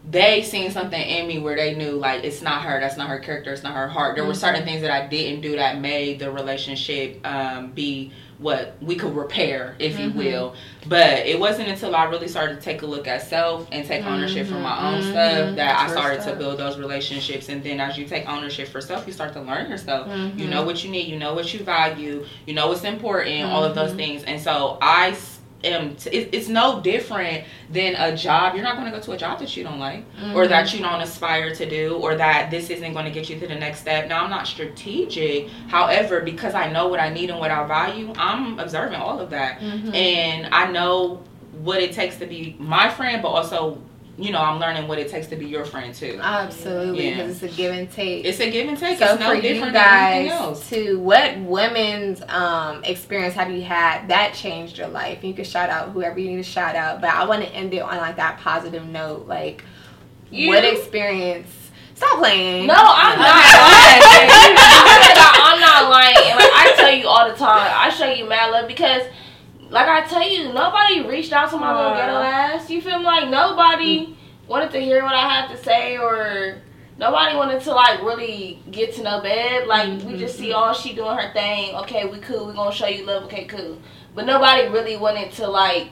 they 0.09 0.41
seen 0.41 0.69
something 0.69 1.01
in 1.01 1.27
me 1.27 1.39
where 1.39 1.55
they 1.55 1.75
knew 1.75 1.91
like 1.91 2.23
it's 2.23 2.41
not 2.41 2.63
her, 2.63 2.79
that's 2.79 2.97
not 2.97 3.09
her 3.09 3.19
character, 3.19 3.53
it's 3.53 3.63
not 3.63 3.75
her 3.75 3.87
heart. 3.87 4.15
There 4.15 4.25
were 4.25 4.33
certain 4.33 4.61
mm-hmm. 4.61 4.69
things 4.69 4.81
that 4.81 4.91
I 4.91 5.07
didn't 5.07 5.41
do 5.41 5.55
that 5.55 5.79
made 5.79 6.19
the 6.19 6.31
relationship 6.31 7.25
um, 7.25 7.71
be 7.71 8.11
what 8.39 8.75
we 8.81 8.95
could 8.95 9.15
repair, 9.15 9.75
if 9.79 9.97
you 9.97 10.09
mm-hmm. 10.09 10.17
will. 10.17 10.55
But 10.87 11.25
it 11.25 11.39
wasn't 11.39 11.69
until 11.69 11.95
I 11.95 12.03
really 12.05 12.27
started 12.27 12.55
to 12.55 12.61
take 12.61 12.81
a 12.81 12.85
look 12.85 13.07
at 13.07 13.21
self 13.21 13.67
and 13.71 13.87
take 13.87 14.05
ownership 14.05 14.47
for 14.47 14.55
my 14.55 14.93
own 14.93 15.01
mm-hmm. 15.01 15.11
stuff 15.11 15.55
that 15.55 15.79
I 15.79 15.85
True 15.85 15.95
started 15.95 16.21
to 16.23 16.35
build 16.35 16.59
those 16.59 16.77
relationships. 16.77 17.47
And 17.47 17.63
then 17.63 17.79
as 17.79 17.97
you 17.97 18.05
take 18.05 18.27
ownership 18.27 18.67
for 18.67 18.81
self, 18.81 19.07
you 19.07 19.13
start 19.13 19.31
to 19.33 19.41
learn 19.41 19.69
yourself. 19.69 20.07
You 20.35 20.47
know 20.47 20.63
what 20.63 20.83
you 20.83 20.91
need, 20.91 21.07
you 21.07 21.17
know 21.17 21.33
what 21.33 21.53
you 21.53 21.61
value, 21.61 22.25
you 22.45 22.53
know 22.53 22.67
what's 22.67 22.83
important, 22.83 23.45
all 23.45 23.63
of 23.63 23.75
those 23.75 23.93
things. 23.93 24.23
And 24.23 24.41
so 24.41 24.77
I 24.81 25.13
t- 25.63 26.09
it, 26.09 26.29
it's 26.33 26.47
no 26.47 26.81
different 26.81 27.45
than 27.69 27.95
a 27.95 28.15
job. 28.15 28.53
You're 28.53 28.63
not 28.63 28.75
going 28.75 28.91
to 28.91 28.97
go 28.97 29.01
to 29.03 29.11
a 29.13 29.17
job 29.17 29.39
that 29.39 29.55
you 29.55 29.63
don't 29.63 29.79
like 29.79 30.05
or 30.35 30.47
that 30.47 30.67
mm-hmm. 30.67 30.77
you 30.77 30.83
don't 30.83 31.01
aspire 31.01 31.53
to 31.55 31.69
do 31.69 31.95
or 31.95 32.15
that 32.15 32.51
this 32.51 32.69
isn't 32.69 32.93
going 32.93 33.05
to 33.05 33.11
get 33.11 33.29
you 33.29 33.39
to 33.39 33.47
the 33.47 33.55
next 33.55 33.79
step. 33.79 34.07
Now, 34.07 34.23
I'm 34.23 34.29
not 34.29 34.47
strategic. 34.47 35.49
However, 35.67 36.21
because 36.21 36.53
I 36.53 36.71
know 36.71 36.87
what 36.87 36.99
I 36.99 37.09
need 37.09 37.29
and 37.29 37.39
what 37.39 37.51
I 37.51 37.65
value, 37.65 38.13
I'm 38.17 38.59
observing 38.59 38.99
all 38.99 39.19
of 39.19 39.29
that. 39.31 39.59
Mm-hmm. 39.59 39.93
And 39.93 40.53
I 40.53 40.71
know 40.71 41.23
what 41.61 41.81
it 41.81 41.93
takes 41.93 42.17
to 42.17 42.25
be 42.25 42.55
my 42.59 42.89
friend, 42.89 43.21
but 43.21 43.29
also, 43.29 43.81
you 44.17 44.31
know, 44.31 44.39
I'm 44.39 44.59
learning 44.59 44.87
what 44.87 44.99
it 44.99 45.09
takes 45.09 45.25
to 45.27 45.35
be 45.35 45.47
your 45.47 45.65
friend 45.65 45.93
too. 45.93 46.19
Absolutely, 46.21 47.09
Yeah. 47.09 47.15
because 47.17 47.41
it's 47.43 47.53
a 47.53 47.57
give 47.57 47.73
and 47.73 47.91
take. 47.91 48.25
It's 48.25 48.39
a 48.39 48.51
give 48.51 48.67
and 48.69 48.77
take. 48.77 48.99
so 48.99 49.05
it's 49.13 49.19
no 49.19 49.29
for 49.29 49.35
you 49.35 49.41
different 49.41 49.73
than 49.73 50.25
guys, 50.27 50.31
else. 50.31 50.69
to 50.69 50.99
what 50.99 51.37
women's 51.39 52.21
um, 52.29 52.83
experience 52.83 53.33
have 53.33 53.49
you 53.51 53.61
had 53.63 54.07
that 54.09 54.35
changed 54.35 54.77
your 54.77 54.87
life? 54.89 55.23
You 55.23 55.33
can 55.33 55.45
shout 55.45 55.69
out 55.71 55.89
whoever 55.89 56.19
you 56.19 56.29
need 56.29 56.37
to 56.37 56.43
shout 56.43 56.75
out, 56.75 57.01
but 57.01 57.09
I 57.09 57.25
want 57.25 57.43
to 57.43 57.49
end 57.49 57.73
it 57.73 57.79
on 57.81 57.97
like 57.97 58.17
that 58.17 58.39
positive 58.39 58.85
note. 58.85 59.25
Like, 59.27 59.63
You? 60.29 60.47
what 60.49 60.63
experience? 60.63 61.49
Stop 61.95 62.19
playing. 62.19 62.67
No, 62.67 62.73
I'm 62.75 63.17
not 63.17 63.45
lying. 63.53 64.55
I'm 64.57 65.59
not 65.59 65.89
lying. 65.89 66.17
And 66.17 66.37
like 66.39 66.51
I 66.53 66.73
tell 66.75 66.91
you 66.93 67.07
all 67.07 67.29
the 67.29 67.35
time, 67.35 67.71
I 67.73 67.89
show 67.89 68.05
you 68.11 68.27
mad 68.27 68.51
love 68.51 68.67
because, 68.67 69.03
like 69.73 69.87
I 69.87 70.07
tell 70.07 70.21
you, 70.21 70.53
nobody 70.53 71.01
reached 71.01 71.33
out 71.33 71.49
to 71.49 71.57
my 71.57 71.75
little 71.75 71.97
ghetto 71.97 72.17
ass. 72.17 72.69
You 72.69 72.79
feel 72.79 72.99
me? 72.99 73.05
Like 73.05 73.29
nobody 73.29 74.15
wanted 74.47 74.69
to 74.69 74.79
hear 74.79 75.03
what 75.03 75.15
I 75.15 75.27
had 75.27 75.47
to 75.55 75.63
say 75.63 75.97
or. 75.97 76.61
Nobody 76.95 77.35
wanted 77.35 77.59
to 77.63 77.71
like 77.73 78.03
really 78.03 78.61
get 78.69 78.93
to 78.93 79.03
know 79.03 79.19
Beb. 79.19 79.65
Like 79.65 79.87
we 79.87 79.95
mm-hmm, 79.95 80.17
just 80.17 80.37
see 80.37 80.49
mm-hmm. 80.49 80.55
all 80.57 80.73
she 80.73 80.93
doing 80.93 81.17
her 81.17 81.33
thing. 81.33 81.73
Okay, 81.77 82.05
we 82.05 82.19
cool. 82.19 82.45
We 82.45 82.53
gonna 82.53 82.71
show 82.71 82.85
you 82.85 83.03
love. 83.03 83.23
Okay, 83.23 83.45
cool. 83.45 83.81
But 84.13 84.27
nobody 84.27 84.67
really 84.67 84.95
wanted 84.95 85.31
to 85.33 85.47
like 85.47 85.89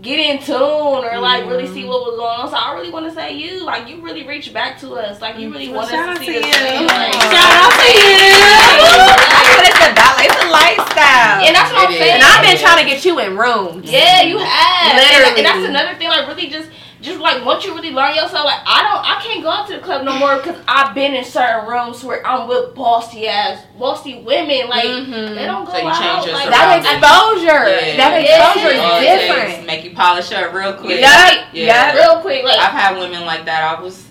get 0.00 0.18
in 0.18 0.42
tune 0.42 0.56
or 0.56 1.18
like 1.18 1.44
really 1.44 1.66
see 1.66 1.80
mm-hmm. 1.80 1.88
what 1.90 2.06
was 2.06 2.16
going 2.16 2.40
on. 2.40 2.48
So 2.48 2.56
I 2.56 2.72
really 2.72 2.90
want 2.90 3.04
to 3.04 3.12
say 3.12 3.36
you 3.36 3.66
like 3.66 3.86
you 3.86 4.00
really 4.00 4.26
reached 4.26 4.54
back 4.54 4.80
to 4.80 4.94
us. 4.94 5.20
Like 5.20 5.38
you 5.38 5.52
really 5.52 5.68
Well, 5.68 5.80
want 5.80 5.90
shout 5.90 6.08
us 6.08 6.16
out 6.16 6.24
to 6.24 6.24
see 6.24 6.36
you. 6.36 6.86
Like, 6.86 7.12
Shout 7.12 7.52
out 7.52 7.72
to 7.76 9.04
you. 9.04 9.09
It's 10.50 10.90
a 10.90 10.94
balance. 10.94 10.94
It's 10.94 10.94
a 10.94 10.94
lifestyle. 10.94 11.46
And 11.46 11.54
that's 11.56 11.72
what 11.72 11.86
I'm 11.86 11.90
It 11.90 11.94
is. 11.94 12.00
saying. 12.00 12.14
And 12.14 12.22
I've 12.22 12.42
been 12.42 12.58
trying 12.58 12.84
to 12.84 12.88
get 12.90 13.04
you 13.04 13.18
in 13.20 13.36
rooms. 13.38 13.90
Yeah, 13.90 14.22
you 14.22 14.38
have. 14.38 14.96
Literally. 14.96 15.28
And, 15.28 15.38
and 15.38 15.46
that's 15.46 15.64
another 15.68 15.94
thing. 15.98 16.08
Like 16.08 16.26
really, 16.28 16.48
just 16.48 16.68
just 17.00 17.18
like 17.18 17.42
once 17.46 17.64
you 17.64 17.74
really 17.74 17.92
learn 17.92 18.14
yourself, 18.14 18.44
like 18.44 18.60
I 18.66 18.82
don't, 18.82 19.00
I 19.00 19.18
can't 19.24 19.42
go 19.42 19.48
out 19.48 19.66
to 19.68 19.72
the 19.76 19.80
club 19.80 20.04
no 20.04 20.18
more 20.18 20.36
because 20.36 20.60
I've 20.68 20.94
been 20.94 21.14
in 21.14 21.24
certain 21.24 21.66
rooms 21.66 22.04
where 22.04 22.20
I'm 22.26 22.46
with 22.46 22.74
bossy 22.74 23.26
ass, 23.26 23.64
bossy 23.78 24.20
women. 24.20 24.68
Like 24.68 24.84
Mhm. 24.84 25.34
they 25.34 25.46
don't 25.46 25.64
go 25.64 25.72
So 25.72 25.78
you 25.78 25.88
out. 25.88 25.96
change 25.98 26.26
your 26.26 26.34
like, 26.34 26.50
That 26.50 26.82
surroundings. 26.84 26.92
exposure. 26.92 27.70
Yeah. 27.70 27.96
That 27.96 28.22
Yeah. 28.22 28.52
exposure 28.52 28.80
All 28.82 28.98
is 28.98 29.02
it 29.06 29.26
different. 29.28 29.66
Make 29.66 29.84
you 29.84 29.94
polish 29.96 30.30
up 30.32 30.52
real 30.52 30.74
quick. 30.74 31.00
Yup. 31.00 31.38
Yeah. 31.54 31.86
Yup. 31.86 31.94
real 31.96 32.20
quick. 32.20 32.44
Like 32.44 32.58
I've 32.58 32.72
had 32.72 32.98
women 32.98 33.24
like 33.24 33.46
that. 33.46 33.78
I 33.78 33.80
was 33.80 34.04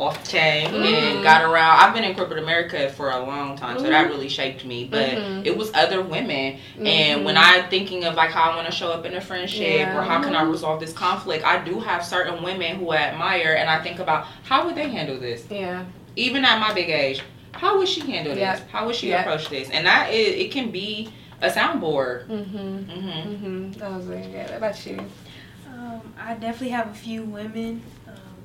off 0.00 0.28
chain 0.28 0.68
Mm. 0.70 0.84
and 0.84 1.22
got 1.22 1.42
around. 1.42 1.78
I've 1.80 1.94
been 1.94 2.04
in 2.04 2.14
corporate 2.14 2.42
America 2.42 2.88
for 2.90 3.10
a 3.10 3.18
long 3.18 3.56
time, 3.56 3.76
so 3.76 3.82
Mm-hmm. 3.84 3.92
that 3.92 4.08
really 4.08 4.28
shaped 4.28 4.64
me. 4.64 4.84
But 4.90 5.10
Mhm. 5.10 5.46
it 5.46 5.56
was 5.56 5.70
other 5.74 6.00
women, 6.02 6.54
Mm-hmm. 6.76 6.86
and 6.86 7.24
when 7.24 7.36
I'm 7.36 7.68
thinking 7.68 8.04
of 8.04 8.14
like 8.14 8.30
how 8.30 8.50
I 8.50 8.56
want 8.56 8.66
to 8.66 8.72
show 8.72 8.90
up 8.90 9.04
in 9.04 9.14
a 9.14 9.20
friendship 9.20 9.60
Yeah. 9.80 9.96
or 9.98 10.02
how 10.02 10.20
can 10.22 10.34
I 10.34 10.42
resolve 10.42 10.80
this 10.80 10.92
conflict, 10.92 11.44
I 11.44 11.58
do 11.58 11.78
have 11.80 12.04
certain 12.04 12.42
women 12.42 12.76
who 12.76 12.90
I 12.90 12.96
admire, 12.96 13.56
and 13.58 13.68
I 13.68 13.78
think 13.82 13.98
about 13.98 14.26
how 14.44 14.64
would 14.64 14.74
they 14.74 14.88
handle 14.88 15.18
this, 15.18 15.44
Yeah. 15.50 15.82
even 16.16 16.44
at 16.44 16.58
my 16.60 16.72
big 16.72 16.88
age. 16.88 17.22
How 17.52 17.76
would 17.78 17.88
she 17.88 18.00
handle 18.00 18.32
this? 18.34 18.40
Yep. 18.40 18.70
How 18.70 18.86
would 18.86 18.94
she 18.96 19.08
Yep. 19.10 19.20
approach 19.26 19.48
this? 19.50 19.68
And 19.70 19.86
that 19.86 20.12
is, 20.12 20.28
it 20.36 20.50
can 20.50 20.70
be 20.70 21.10
a 21.42 21.50
soundboard. 21.50 22.26
Mm-hmm. 22.28 22.56
hmm 22.56 23.08
Mm-hmm. 23.10 23.72
That 23.72 23.92
was 23.92 24.06
really 24.06 24.22
good. 24.30 24.48
What 24.48 24.56
about 24.56 24.86
you? 24.86 24.98
Um, 25.68 26.00
I 26.22 26.34
definitely 26.34 26.68
have 26.70 26.88
a 26.90 26.94
few 26.94 27.22
women, 27.22 27.82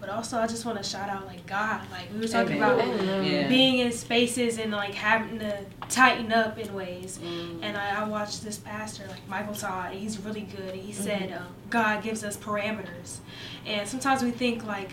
but 0.06 0.14
also 0.14 0.38
I 0.38 0.45
just 0.45 0.66
want 0.66 0.78
to 0.78 0.84
shout 0.84 1.10
out 1.10 1.26
like 1.26 1.45
God. 1.47 1.82
Like 1.91 2.12
we 2.14 2.20
were 2.20 2.28
talking 2.28 2.58
Amen. 2.58 2.80
about 2.80 2.86
Mm-hmm. 2.86 3.24
Yeah. 3.24 3.47
being 3.47 3.80
in 3.80 3.91
spaces 3.91 4.60
and 4.60 4.72
like 4.72 4.93
having 4.93 5.39
to 5.39 5.66
tighten 5.89 6.32
up 6.32 6.58
in 6.60 6.74
ways. 6.74 7.18
Mm. 7.24 7.60
And 7.64 7.76
I, 7.78 8.01
I 8.01 8.08
watched 8.08 8.43
this 8.43 8.58
pastor, 8.58 9.03
like 9.08 9.28
Michael 9.28 9.56
Todd. 9.56 9.93
He's 9.93 10.20
really 10.20 10.41
good. 10.41 10.74
And 10.74 10.82
he 10.82 10.91
Mm-hmm. 10.93 11.03
said 11.03 11.34
um, 11.34 11.47
God 11.70 12.03
gives 12.03 12.24
us 12.24 12.38
parameters, 12.38 13.18
and 13.66 13.88
sometimes 13.88 14.22
we 14.24 14.32
think 14.32 14.66
like, 14.66 14.91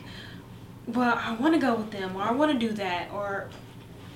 well, 0.86 1.18
I 1.22 1.34
want 1.34 1.54
to 1.54 1.60
go 1.60 1.74
with 1.74 1.90
them, 1.90 2.16
or 2.16 2.22
I 2.22 2.32
want 2.32 2.50
to 2.52 2.58
do 2.58 2.72
that, 2.74 3.10
or 3.12 3.48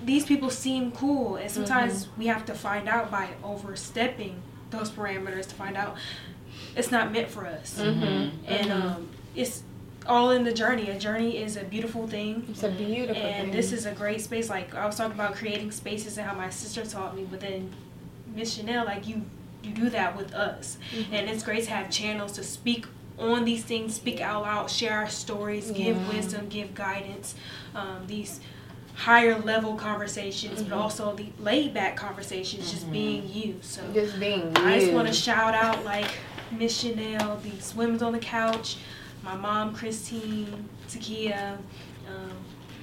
these 0.05 0.24
people 0.24 0.51
seem 0.51 0.92
cool. 0.92 1.36
And 1.36 1.51
sometimes 1.51 2.07
Mm-hmm. 2.07 2.20
we 2.20 2.26
have 2.28 2.47
to 2.47 2.55
find 2.55 2.88
out 2.88 3.11
by 3.11 3.28
overstepping 3.44 4.42
those 4.70 4.90
parameters 4.90 5.47
to 5.49 5.55
find 5.55 5.76
out 5.76 5.97
it's 6.74 6.90
not 6.90 7.12
meant 7.12 7.28
for 7.28 7.47
us. 7.47 7.78
Mm-hmm. 7.78 8.44
And 8.47 8.72
um, 8.72 9.09
it's 9.34 9.62
all 10.09 10.30
in 10.30 10.44
the 10.44 10.52
journey. 10.52 10.90
A 10.90 10.98
journey 10.98 11.38
is 11.38 11.57
a 11.57 11.64
beautiful 11.64 12.07
thing. 12.07 12.46
It's 12.50 12.62
a 12.62 12.70
beautiful 12.70 13.14
thing. 13.14 13.34
And 13.34 13.46
thing. 13.48 13.57
this 13.57 13.72
is 13.72 13.86
a 13.86 13.92
great 13.92 14.20
space. 14.20 14.48
Like 14.50 14.74
I 14.74 14.86
was 14.86 14.96
talking 14.96 15.12
about 15.12 15.34
creating 15.34 15.70
spaces 15.72 16.18
and 16.18 16.26
how 16.26 16.34
my 16.34 16.50
sister 16.50 16.84
taught 16.84 17.16
me, 17.16 17.26
but 17.30 17.40
then 17.40 17.72
Miss 18.34 18.54
Chanel, 18.54 18.84
like 18.84 19.07
you, 19.09 19.22
you 19.62 19.72
do 19.72 19.90
that 19.90 20.16
with 20.16 20.34
us, 20.34 20.78
Mm-hmm. 20.94 21.14
and 21.14 21.28
it's 21.30 21.42
great 21.42 21.64
to 21.64 21.70
have 21.70 21.90
channels 21.90 22.32
to 22.32 22.44
speak 22.44 22.86
on 23.18 23.44
these 23.44 23.64
things, 23.64 23.94
speak 23.94 24.20
out 24.20 24.42
loud, 24.42 24.70
share 24.70 24.92
our 24.98 25.09
stories, 25.09 25.70
give 25.70 25.96
Yeah. 25.96 26.09
wisdom, 26.09 26.48
give 26.48 26.74
guidance. 26.74 27.34
Um, 27.74 28.04
these 28.07 28.40
higher 28.94 29.38
level 29.38 29.74
conversations, 29.74 30.61
Mm-hmm. 30.61 30.70
but 30.70 30.76
also 30.78 31.14
the 31.14 31.28
laid 31.38 31.72
back 31.74 31.96
conversations, 31.96 32.70
just 32.70 32.90
being 32.92 33.28
you. 33.32 33.57
So 33.62 33.80
just 33.94 34.20
being 34.20 34.54
you. 34.54 34.62
I 34.64 34.78
just 34.80 34.92
want 34.92 35.09
to 35.09 35.14
shout 35.14 35.54
out 35.54 35.84
like 35.84 36.11
Miss 36.50 36.78
Chanel, 36.80 37.38
these 37.42 37.74
women's 37.74 38.02
on 38.02 38.12
the 38.12 38.18
couch, 38.18 38.76
my 39.27 39.35
mom 39.35 39.74
Christine, 39.74 40.68
Takia, 40.89 41.59
um, 42.09 42.31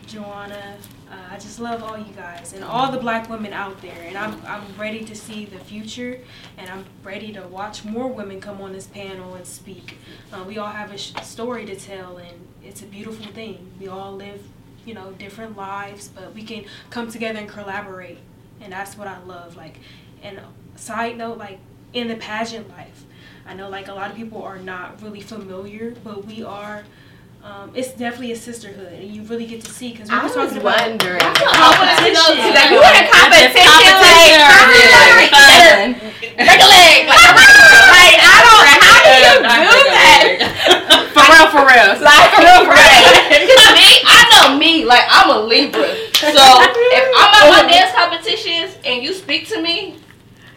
Joanna. 0.05 0.75
Uh, 1.09 1.15
I 1.31 1.35
just 1.35 1.57
love 1.57 1.81
all 1.81 1.97
you 1.97 2.13
guys 2.13 2.51
and 2.51 2.65
all 2.65 2.91
the 2.91 2.97
black 2.97 3.29
women 3.29 3.53
out 3.53 3.81
there. 3.81 4.03
And 4.05 4.17
I'm 4.17 4.45
I'm 4.45 4.63
ready 4.77 5.05
to 5.05 5.15
see 5.15 5.45
the 5.45 5.57
future, 5.57 6.19
and 6.57 6.69
I'm 6.69 6.83
ready 7.01 7.31
to 7.31 7.47
watch 7.47 7.85
more 7.85 8.09
women 8.09 8.41
come 8.41 8.59
on 8.61 8.73
this 8.73 8.87
panel 8.87 9.35
and 9.35 9.45
speak. 9.45 9.97
Uh, 10.33 10.43
we 10.45 10.57
all 10.57 10.67
have 10.71 10.91
a 10.91 10.97
sh- 10.97 11.13
story 11.23 11.65
to 11.65 11.77
tell, 11.77 12.17
and 12.17 12.45
it's 12.61 12.81
a 12.81 12.87
beautiful 12.87 13.25
thing. 13.27 13.71
We 13.79 13.87
all 13.87 14.13
live, 14.13 14.43
you 14.85 14.93
know, 14.93 15.13
different 15.13 15.55
lives, 15.55 16.09
but 16.09 16.35
we 16.35 16.43
can 16.43 16.65
come 16.89 17.09
together 17.09 17.39
and 17.39 17.47
collaborate, 17.47 18.17
and 18.59 18.73
that's 18.73 18.97
what 18.97 19.07
I 19.07 19.23
love. 19.23 19.55
Like, 19.55 19.79
and 20.21 20.41
side 20.75 21.17
note, 21.17 21.37
like 21.37 21.59
in 21.93 22.09
the 22.09 22.17
pageant 22.17 22.67
life, 22.69 23.05
I 23.45 23.53
know 23.53 23.69
like 23.69 23.87
a 23.87 23.93
lot 23.93 24.09
of 24.11 24.15
people 24.17 24.41
are 24.43 24.57
not 24.57 25.01
really 25.01 25.21
familiar, 25.21 25.93
but 26.03 26.25
we 26.25 26.43
are. 26.43 26.83
Um, 27.43 27.71
it's 27.75 27.91
definitely 27.91 28.31
a 28.31 28.37
sisterhood, 28.37 28.93
and 28.93 29.03
you 29.03 29.21
really 29.23 29.45
get 29.45 29.59
to 29.65 29.71
see 29.71 29.91
because 29.91 30.07
we 30.07 30.15
I 30.15 30.23
were 30.23 30.31
talking 30.33 30.59
about 30.63 30.79
wondering. 30.79 31.19
competition. 31.19 32.39
Like, 32.55 32.71
you 32.71 32.79
in 32.79 32.95
a 32.95 33.11
competition, 33.11 33.67
like, 33.99 35.27
Fun. 35.27 35.91
regulate. 36.39 37.03
Like, 37.03 37.35
like, 37.91 38.15
I 38.23 38.39
don't. 38.47 38.63
How 38.63 39.59
do 39.59 39.75
you 39.75 39.75
do 39.75 39.91
that? 39.91 41.11
For 41.11 41.25
real, 41.27 41.47
for 41.51 41.63
real. 41.67 41.99
Like, 42.07 42.31
for 42.31 42.47
real, 42.47 42.63
for 42.63 42.79
real. 42.79 43.03
Cause 43.43 43.75
me, 43.75 43.89
I 44.07 44.23
know 44.31 44.55
me. 44.57 44.85
Like 44.85 45.03
I'm 45.11 45.29
a 45.29 45.39
Libra. 45.43 45.83
So 46.15 46.31
if 46.31 47.05
I'm 47.11 47.31
at 47.43 47.51
my 47.51 47.67
dance 47.69 47.91
competitions 47.91 48.77
and 48.85 49.03
you 49.03 49.11
speak 49.13 49.47
to 49.49 49.61
me, 49.61 49.95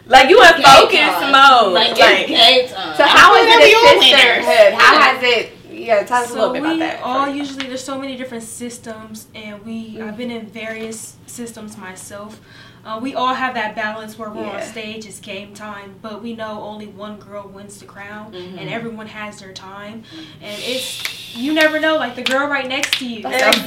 Like, 0.07 0.29
you 0.29 0.41
in 0.41 0.53
game 0.55 0.63
focus 0.63 0.99
time. 0.99 1.31
mode. 1.31 1.73
Like, 1.73 1.97
Like, 1.97 2.29
it's 2.29 2.29
game 2.29 2.67
time. 2.69 2.95
so 2.97 3.03
how 3.03 3.35
is 3.35 3.45
it 3.47 3.59
a 3.59 3.59
winners. 3.99 4.03
sisterhood? 4.45 4.73
How 4.79 4.99
has 4.99 5.23
it? 5.23 5.51
Yeah, 5.71 6.03
tell 6.03 6.23
us 6.23 6.31
a 6.31 6.33
little 6.33 6.53
bit 6.53 6.61
we 6.63 6.69
about 6.69 6.79
that. 6.79 7.01
all 7.03 7.29
usually 7.29 7.67
there's 7.67 7.83
so 7.83 7.99
many 7.99 8.15
different 8.17 8.43
systems, 8.43 9.27
and 9.35 9.63
we 9.63 10.01
I've 10.01 10.17
been 10.17 10.31
in 10.31 10.47
various 10.47 11.15
systems 11.27 11.77
myself. 11.77 12.39
Uh, 12.85 12.99
we 13.01 13.13
all 13.13 13.33
have 13.33 13.53
that 13.55 13.75
balance 13.75 14.17
where 14.17 14.29
we're 14.29 14.45
on 14.45 14.61
stage, 14.63 15.05
it's 15.05 15.19
game 15.19 15.53
time, 15.53 15.95
but 16.01 16.23
we 16.23 16.33
know 16.33 16.61
only 16.63 16.87
one 16.87 17.17
girl 17.19 17.47
wins 17.47 17.77
the 17.79 17.85
crown, 17.85 18.31
Mm-hmm. 18.31 18.57
and 18.59 18.69
everyone 18.69 19.07
has 19.07 19.39
their 19.39 19.51
time, 19.53 20.03
and 20.41 20.61
it's 20.63 21.35
you 21.35 21.53
never 21.53 21.79
know, 21.79 21.97
like 21.97 22.15
the 22.15 22.23
girl 22.23 22.47
right 22.47 22.67
next 22.67 22.97
to 22.99 23.05
you. 23.07 23.21
That's 23.23 23.57
a 23.57 23.63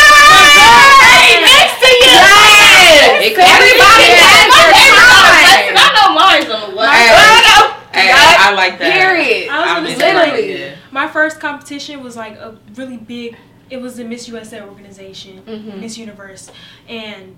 Right 0.00 1.38
next 1.44 1.76
to 1.82 1.86
you. 1.86 2.14
Yes. 2.14 3.26
It 3.26 3.34
could 3.34 3.44
be 3.44 3.52
Everybody 3.52 4.06
different. 4.06 4.24
has 4.24 4.48
their 4.54 4.72
time. 4.80 6.14
I 6.40 6.48
know 6.48 6.48
mine's 6.48 6.64
on 6.64 6.70
the 6.70 6.76
way. 6.76 6.86
Hey, 6.86 6.90
I 6.90 7.74
hey, 7.92 8.10
Right? 8.12 8.36
I 8.40 8.54
like 8.54 8.78
that. 8.78 8.92
Period. 8.92 9.48
I 9.50 9.58
was 9.60 9.68
I'm 9.70 9.82
gonna 9.84 9.96
say, 9.96 10.12
that, 10.12 10.26
literally. 10.34 10.60
yeah. 10.60 10.74
My 10.92 11.08
first 11.08 11.40
competition 11.40 12.02
was 12.02 12.16
like 12.16 12.36
a 12.36 12.56
really 12.76 12.96
big. 12.96 13.36
It 13.68 13.80
was 13.80 13.96
the 13.96 14.04
Miss 14.04 14.26
USA 14.28 14.62
organization, 14.62 15.42
Mhm. 15.42 15.80
Miss 15.80 15.96
Universe, 15.98 16.50
and 16.88 17.36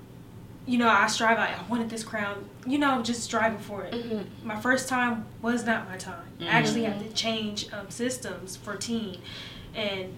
you 0.66 0.78
know 0.78 0.88
I 0.88 1.06
strive. 1.08 1.38
Like, 1.38 1.58
I 1.58 1.62
wanted 1.68 1.90
this 1.90 2.02
crown. 2.04 2.44
You 2.66 2.78
know, 2.78 3.02
just 3.02 3.22
striving 3.22 3.58
for 3.58 3.82
it. 3.84 3.92
Mhm. 3.92 4.24
My 4.44 4.58
first 4.60 4.88
time 4.88 5.26
was 5.42 5.64
not 5.66 5.88
my 5.90 5.96
time. 5.96 6.28
I 6.40 6.46
actually 6.46 6.84
had 6.84 7.00
to 7.00 7.08
change 7.14 7.66
um, 7.72 7.90
systems 7.90 8.56
for 8.56 8.76
teen, 8.76 9.18
and 9.74 10.14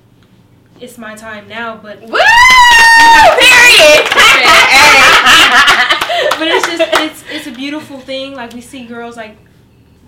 it's 0.80 0.99
my 0.99 1.14
time 1.14 1.49
now. 1.49 1.76
But 1.76 2.01
Woo! 2.03 2.18
Period. 3.39 4.09
but 6.39 6.49
it's 6.49 6.66
just 6.66 6.82
it's 7.03 7.24
it's 7.30 7.47
a 7.47 7.53
beautiful 7.53 7.99
thing. 8.01 8.35
Like 8.35 8.53
we 8.53 8.61
see 8.61 8.85
girls 8.87 9.16
like 9.16 9.37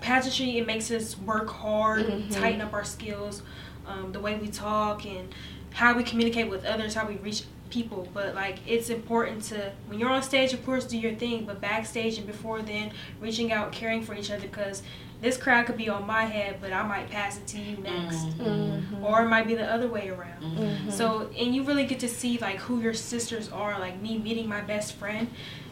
pageantry. 0.01 0.57
It 0.57 0.67
makes 0.67 0.91
us 0.91 1.17
work 1.17 1.49
hard, 1.49 2.05
Mhm. 2.05 2.31
tighten 2.39 2.61
up 2.61 2.73
our 2.73 2.83
skills, 2.83 3.41
um, 3.87 4.11
the 4.11 4.19
way 4.19 4.35
we 4.35 4.47
talk 4.47 5.05
and 5.05 5.33
how 5.73 5.95
we 5.95 6.03
communicate 6.03 6.49
with 6.49 6.65
others, 6.65 6.93
how 6.93 7.07
we 7.07 7.15
reach 7.17 7.43
people. 7.69 8.07
But 8.13 8.35
like 8.35 8.59
it's 8.67 8.89
important 8.89 9.43
to 9.45 9.71
when 9.87 9.99
you're 9.99 10.09
on 10.09 10.21
stage, 10.23 10.53
of 10.53 10.65
course, 10.65 10.85
do 10.85 10.97
your 10.97 11.13
thing. 11.15 11.45
But 11.45 11.61
backstage 11.61 12.17
and 12.17 12.27
before 12.27 12.61
then, 12.61 12.91
reaching 13.19 13.51
out, 13.51 13.71
caring 13.71 14.01
for 14.03 14.13
each 14.15 14.31
other 14.31 14.41
because 14.41 14.83
this 15.19 15.35
crowd 15.35 15.65
could 15.65 15.77
be 15.77 15.89
on 15.89 16.05
my 16.05 16.25
head, 16.25 16.57
but 16.61 16.71
I 16.71 16.83
might 16.83 17.09
pass 17.09 17.37
it 17.39 17.47
to 17.47 17.59
you 17.59 17.77
next, 17.77 18.17
Mm-hmm. 18.37 19.03
or 19.03 19.23
it 19.23 19.27
might 19.27 19.47
be 19.47 19.55
the 19.55 19.65
other 19.65 19.87
way 19.87 20.09
around. 20.09 20.91
So, 20.91 21.31
and 21.35 21.55
you 21.55 21.63
really 21.63 21.85
get 21.85 21.99
to 22.01 22.07
see 22.07 22.37
like 22.37 22.57
who 22.57 22.79
your 22.81 22.93
sisters 22.93 23.49
are. 23.49 23.79
Like 23.79 23.99
me 23.99 24.19
meeting 24.19 24.47
my 24.47 24.61
best 24.61 24.93
friend, 24.93 25.27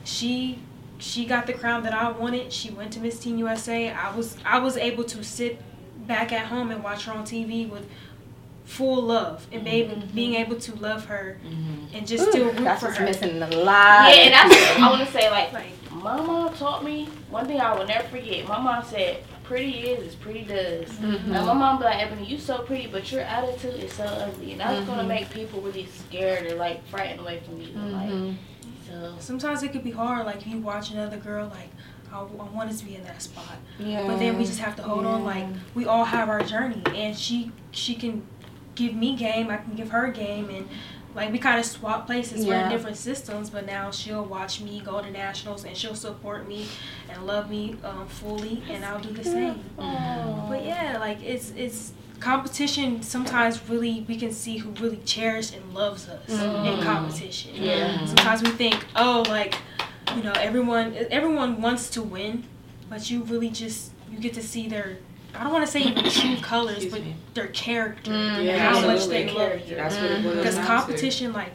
she 0.06 0.60
she 0.98 1.26
got 1.26 1.46
the 1.46 1.54
crown 1.54 1.84
that 1.84 1.94
I 1.94 2.10
wanted. 2.12 2.54
She 2.54 2.70
went 2.70 2.94
to 2.94 3.00
Miss 3.02 3.20
Teen 3.20 3.38
USA. 3.38 3.90
I 3.92 4.16
was 4.16 4.38
I 4.46 4.60
was 4.60 4.78
able 4.78 5.04
to 5.06 5.24
sit 5.24 5.62
back 6.08 6.32
at 6.32 6.46
home 6.46 6.72
and 6.72 6.84
watch 6.84 7.06
her 7.06 7.12
on 7.14 7.24
TV 7.26 7.70
with 7.70 7.86
full 8.66 9.02
love 9.04 9.46
and 9.52 9.64
be, 9.64 9.84
being 10.14 10.34
able 10.36 10.56
to 10.60 10.76
love 10.76 11.06
her 11.06 11.38
and 11.94 12.08
just 12.08 12.30
still 12.30 12.46
root 12.46 12.64
That's 12.64 12.80
for 12.82 12.88
what's 12.88 12.98
her. 12.98 13.06
missing 13.06 13.42
a 13.42 13.48
lot. 13.48 14.10
Yeah, 14.16 14.24
and 14.24 14.34
that's 14.34 14.56
what 14.56 14.80
I 14.82 14.90
want 14.90 15.06
to 15.06 15.12
say. 15.14 15.30
Like, 15.30 15.54
Like, 15.54 15.68
my 15.92 16.18
mom 16.20 16.54
taught 16.56 16.84
me 16.84 17.06
one 17.30 17.46
thing 17.48 17.60
I 17.62 17.76
will 17.78 17.86
never 17.86 18.08
forget. 18.08 18.48
My 18.48 18.60
mom 18.60 18.84
said, 18.84 19.24
"Pretty 19.44 19.72
is 19.90 20.08
as 20.08 20.16
pretty 20.16 20.44
does." 20.44 20.88
Mm-hmm. 20.90 21.32
Now 21.32 21.46
my 21.46 21.54
mom 21.54 21.78
be 21.78 21.84
like, 21.86 22.00
"Ebony, 22.00 22.26
you 22.26 22.38
so 22.40 22.60
pretty, 22.60 22.88
but 22.88 23.12
your 23.12 23.22
attitude 23.22 23.76
is 23.84 23.94
so 23.94 24.04
ugly, 24.04 24.52
and 24.54 24.62
that's 24.62 24.80
Mm-hmm. 24.80 24.90
gonna 24.90 25.08
make 25.08 25.30
people 25.32 25.62
really 25.62 25.86
scared 25.88 26.52
or 26.52 26.56
like 26.56 26.86
frightened 26.88 27.20
away 27.20 27.42
from 27.46 27.60
you." 27.62 27.70
Like, 27.70 28.36
Mm-hmm. 28.96 29.20
sometimes 29.20 29.64
it 29.64 29.72
could 29.72 29.84
be 29.84 29.92
hard. 29.92 30.26
Like 30.26 30.46
you 30.48 30.60
watch 30.60 30.92
another 30.92 31.18
girl, 31.18 31.48
like 31.48 31.70
I, 32.14 32.20
I 32.20 32.24
wanted 32.50 32.78
to 32.78 32.86
be 32.86 32.96
in 32.96 33.04
that 33.04 33.22
spot. 33.22 33.56
yeah. 33.80 34.08
but 34.08 34.20
then 34.20 34.38
we 34.38 34.46
just 34.46 34.60
have 34.60 34.76
to 34.78 34.84
hold 34.84 35.06
on 35.06 35.24
like 35.26 35.46
we 35.74 35.86
all 35.86 36.06
have 36.06 36.30
our 36.30 36.42
journey 36.44 36.82
and 36.96 37.18
she 37.18 37.52
she 37.72 37.94
can 37.96 38.26
give 38.76 38.94
me 38.94 39.16
game 39.16 39.50
i 39.50 39.58
can 39.58 39.74
give 39.76 39.90
her 39.90 40.08
game 40.12 40.50
and 40.50 40.68
like 41.14 41.32
we 41.32 41.38
kind 41.40 41.60
of 41.60 41.66
swap 41.66 42.06
places 42.06 42.44
Yeah. 42.46 42.50
we're 42.60 42.64
in 42.66 42.70
different 42.72 42.98
systems 42.98 43.50
but 43.50 43.66
now 43.66 43.90
she'll 43.92 44.24
watch 44.26 44.62
me 44.62 44.82
go 44.82 45.02
to 45.02 45.10
nationals 45.12 45.64
and 45.66 45.76
she'll 45.76 45.96
support 45.96 46.48
me 46.48 46.68
and 47.10 47.26
love 47.26 47.50
me 47.50 47.76
um, 47.84 48.08
fully 48.08 48.62
and 48.70 48.86
i'll 48.86 49.00
do 49.02 49.10
the 49.12 49.24
same 49.24 49.64
but 49.78 50.64
yeah 50.64 50.98
like 51.00 51.22
it's 51.24 51.52
it's 51.58 51.92
competition 52.30 53.04
sometimes 53.04 53.70
really 53.70 54.04
we 54.08 54.18
can 54.18 54.32
see 54.32 54.58
who 54.58 54.72
really 54.84 54.98
cherishes 55.06 55.54
and 55.54 55.74
loves 55.76 56.10
us 56.10 56.28
in 56.66 56.82
competition. 56.82 57.52
Yeah. 57.54 58.04
sometimes 58.04 58.42
we 58.42 58.50
think 58.50 58.84
oh 58.96 59.24
like 59.30 59.54
you 60.16 60.24
know 60.24 60.34
everyone 60.48 60.96
everyone 61.12 61.62
wants 61.62 61.88
to 61.92 62.02
win 62.02 62.44
but 62.90 63.12
you 63.12 63.22
really 63.26 63.50
just 63.52 63.92
you 64.12 64.18
get 64.18 64.34
to 64.34 64.42
see 64.42 64.68
their 64.68 64.98
i 65.36 65.44
don't 65.44 65.54
want 65.54 65.64
to 65.68 65.72
say 65.72 65.82
even 65.84 66.04
true 66.20 66.38
colors 66.38 66.78
Excuse 66.78 66.94
but 66.94 67.02
me. 67.04 67.16
their 67.36 67.48
character 67.50 68.10
Mm, 68.12 68.44
Yeah, 68.44 68.58
how 68.58 68.82
much 68.88 69.06
they 69.08 69.30
love 69.32 69.60
you. 69.68 69.76
That's 69.76 69.96
what 70.02 70.10
it 70.10 70.24
boils 70.24 70.38
because 70.38 70.56
down 70.56 70.64
to. 70.66 70.72
competition 70.72 71.32
like 71.32 71.54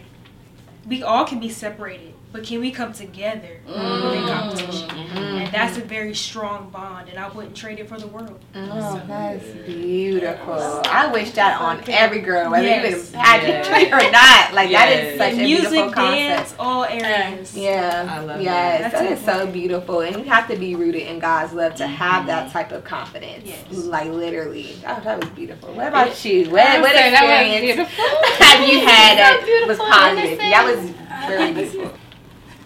we 0.87 1.03
all 1.03 1.25
can 1.25 1.41
be 1.41 1.51
separated 1.51 2.15
but 2.33 2.45
can 2.45 2.61
we 2.61 2.71
come 2.71 2.93
together 2.93 3.61
mm. 3.67 4.17
in 4.17 4.27
competition 4.29 4.89
mm-hmm. 4.89 5.19
and 5.19 5.53
that's 5.53 5.77
a 5.77 5.81
very 5.81 6.15
strong 6.15 6.71
bond 6.71 7.09
and 7.09 7.19
i 7.19 7.29
wouldn't 7.29 7.57
trade 7.57 7.79
it 7.79 7.89
for 7.89 7.99
the 7.99 8.07
world 8.07 8.41
Oh, 8.55 9.03
that's 9.07 9.45
beautiful. 9.67 10.83
I 10.87 11.07
wish 11.13 11.31
that 11.33 11.61
on 11.61 11.83
every 11.89 12.21
girl, 12.21 12.51
whether 12.51 12.67
Yes. 12.67 13.13
you 13.13 13.19
in 13.19 13.25
pageantry 13.25 13.87
or 13.93 14.11
not. 14.11 14.55
Like 14.55 14.71
that 14.71 14.91
is 14.91 15.17
Yes. 15.17 15.19
such 15.19 15.33
a 15.33 15.37
music 15.37 15.71
beautiful 15.71 15.93
concept. 15.93 16.17
dance 16.17 16.55
all 16.59 16.85
areas 16.85 17.57
Yeah, 17.57 18.07
I 18.11 18.21
love 18.21 18.41
yes, 18.41 18.81
that. 18.81 18.93
that 18.93 18.99
That's 19.09 19.21
is 19.21 19.25
so 19.25 19.47
beautiful, 19.47 20.01
and 20.01 20.17
you 20.17 20.25
have 20.25 20.49
to 20.49 20.57
be 20.57 20.75
rooted 20.75 21.03
in 21.03 21.19
God's 21.21 21.53
love 21.53 21.75
to 21.77 21.87
have 21.87 22.27
that 22.27 22.45
mm-hmm. 22.45 22.53
type 22.53 22.73
of 22.73 22.85
confidence. 22.85 23.45
Yes. 23.45 23.61
Like 23.71 24.11
literally, 24.11 24.77
oh, 24.87 25.01
that 25.05 25.23
was 25.23 25.31
beautiful. 25.31 25.73
What 25.75 25.89
about 25.89 26.25
you? 26.25 26.51
What, 26.51 26.81
what 26.81 26.93
say 26.93 27.11
that 27.11 27.23
was 27.23 27.55
experience 27.55 27.91
have 28.41 28.69
you 28.69 28.81
had 28.81 29.19
that 29.19 29.65
was 29.69 29.79
positive? 29.79 30.39
That 30.39 30.65
was 30.65 30.91
very 31.29 31.53
beautiful. 31.53 32.00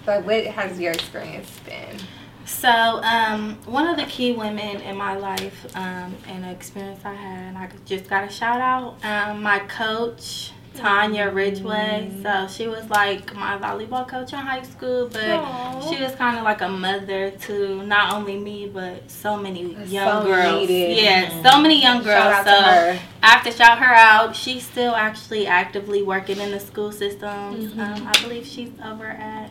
But 0.05 0.25
what 0.25 0.45
has 0.45 0.79
your 0.79 0.93
experience 0.93 1.51
been? 1.61 1.99
So, 2.47 2.69
um, 2.69 3.57
one 3.65 3.87
of 3.89 3.97
the 3.97 4.05
key 4.05 4.33
women 4.33 4.81
in 4.83 4.97
my 4.97 5.17
life 5.17 5.67
um, 5.77 6.15
and 6.29 6.45
the 6.45 6.51
experience 6.51 7.01
I 7.05 7.15
had, 7.15 7.39
and 7.49 7.59
I 7.59 7.71
just 7.87 8.09
got 8.09 8.25
a 8.25 8.31
shout 8.31 8.61
out 8.61 9.03
um, 9.03 9.43
my 9.43 9.61
coach, 9.61 10.53
Tanya 10.75 11.31
Ridgeway. 11.31 12.11
So, 12.23 12.47
she 12.49 12.69
was 12.69 12.89
like 12.91 13.35
my 13.35 13.57
volleyball 13.57 14.07
coach 14.07 14.35
in 14.35 14.41
high 14.41 14.63
school, 14.63 15.09
but 15.09 15.89
she 15.89 16.03
was 16.03 16.15
kind 16.17 16.37
of 16.37 16.45
like 16.45 16.61
a 16.61 16.69
mother 16.69 17.31
to 17.31 17.83
not 17.87 18.13
only 18.13 18.39
me, 18.39 18.69
but 18.69 19.11
so 19.11 19.39
many 19.39 19.75
young 19.87 20.23
So 20.23 20.27
girls. 20.27 20.69
needed. 20.69 20.99
Yeah, 21.03 21.43
so 21.51 21.61
many 21.63 21.81
young 21.81 22.03
girls. 22.03 22.45
So. 22.45 22.99
I 23.23 23.29
have 23.29 23.45
to 23.45 23.53
shout 23.53 23.79
her 23.79 23.95
out. 23.95 24.37
She's 24.37 24.67
still 24.67 24.95
actually 24.95 25.47
actively 25.47 26.03
working 26.03 26.39
in 26.41 26.51
the 26.51 26.61
school 26.61 26.93
systems. 26.93 27.71
Mm-hmm. 27.71 27.81
Um, 27.81 28.07
I 28.07 28.23
believe 28.23 28.45
she's 28.47 28.71
over 28.85 29.07
at 29.07 29.51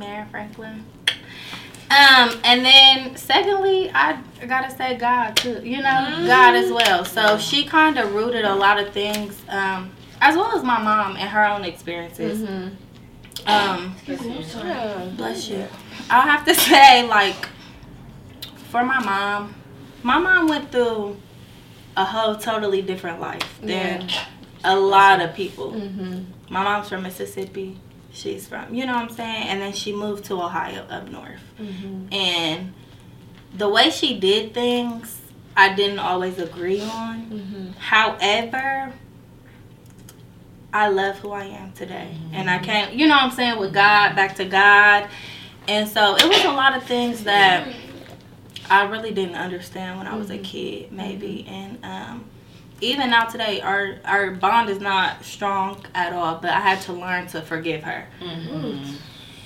Marion-Franklin. 0.00 0.84
Um, 1.90 2.40
and 2.44 2.64
then 2.64 3.16
secondly, 3.16 3.90
I 3.92 4.20
gotta 4.46 4.70
say 4.74 4.96
God 4.96 5.36
too. 5.36 5.60
You 5.64 5.78
know, 5.78 6.24
God 6.26 6.54
as 6.54 6.70
well. 6.72 7.04
So 7.04 7.36
she 7.38 7.64
kind 7.64 7.98
of 7.98 8.14
rooted 8.14 8.44
a 8.44 8.54
lot 8.54 8.78
of 8.78 8.92
things, 8.92 9.36
um, 9.48 9.90
as 10.20 10.36
well 10.36 10.56
as 10.56 10.62
my 10.62 10.80
mom 10.80 11.16
and 11.16 11.28
her 11.28 11.44
own 11.44 11.64
experiences. 11.64 12.42
Um, 13.46 13.96
bless 15.16 15.48
you. 15.48 15.66
I'll 16.10 16.28
have 16.28 16.44
to 16.44 16.54
say, 16.68 17.06
like, 17.08 17.48
for 18.70 18.84
my 18.84 19.00
mom, 19.04 19.54
my 20.04 20.18
mom 20.18 20.46
went 20.46 20.70
through 20.70 21.16
a 21.96 22.04
whole 22.04 22.36
totally 22.36 22.82
different 22.82 23.20
life 23.20 23.58
than 23.62 24.08
a 24.62 24.76
lot 24.78 25.20
of 25.20 25.34
people. 25.34 25.72
My 26.48 26.62
mom's 26.62 26.88
from 26.88 27.02
Mississippi. 27.02 27.78
She's 28.12 28.48
from, 28.48 28.74
you 28.74 28.86
know 28.86 28.94
what 28.94 29.02
I'm 29.02 29.10
saying? 29.10 29.48
And 29.48 29.60
then 29.60 29.72
she 29.72 29.94
moved 29.94 30.24
to 30.26 30.34
Ohio 30.34 30.84
up 30.84 31.08
north. 31.08 31.40
Mm-hmm. 31.60 32.12
And 32.12 32.74
the 33.54 33.68
way 33.68 33.90
she 33.90 34.18
did 34.18 34.52
things, 34.52 35.20
I 35.56 35.74
didn't 35.74 36.00
always 36.00 36.38
agree 36.38 36.82
on. 36.82 37.26
Mm-hmm. 37.26 37.72
However, 37.78 38.92
I 40.72 40.88
love 40.88 41.18
who 41.18 41.30
I 41.32 41.44
am 41.44 41.72
today. 41.72 42.10
Mm-hmm. 42.14 42.34
And 42.34 42.50
I 42.50 42.58
can't, 42.58 42.94
you 42.94 43.06
know 43.06 43.14
what 43.14 43.24
I'm 43.24 43.30
saying, 43.30 43.58
with 43.58 43.72
God, 43.72 44.16
back 44.16 44.36
to 44.36 44.44
God. 44.44 45.08
And 45.68 45.88
so 45.88 46.16
it 46.16 46.28
was 46.28 46.44
a 46.44 46.52
lot 46.52 46.76
of 46.76 46.84
things 46.84 47.24
that 47.24 47.68
I 48.68 48.84
really 48.84 49.12
didn't 49.12 49.36
understand 49.36 49.98
when 49.98 50.06
I 50.06 50.16
was 50.16 50.30
a 50.30 50.38
kid, 50.38 50.92
maybe. 50.92 51.46
And 51.48 51.84
um, 51.84 52.24
even 52.80 53.10
now 53.10 53.24
today, 53.26 53.60
our 53.60 53.96
our 54.04 54.30
bond 54.32 54.68
is 54.70 54.80
not 54.80 55.24
strong 55.24 55.84
at 55.94 56.12
all. 56.12 56.36
But 56.40 56.50
I 56.50 56.60
had 56.60 56.80
to 56.82 56.92
learn 56.92 57.26
to 57.28 57.42
forgive 57.42 57.82
her, 57.82 58.06
mm-hmm. 58.20 58.94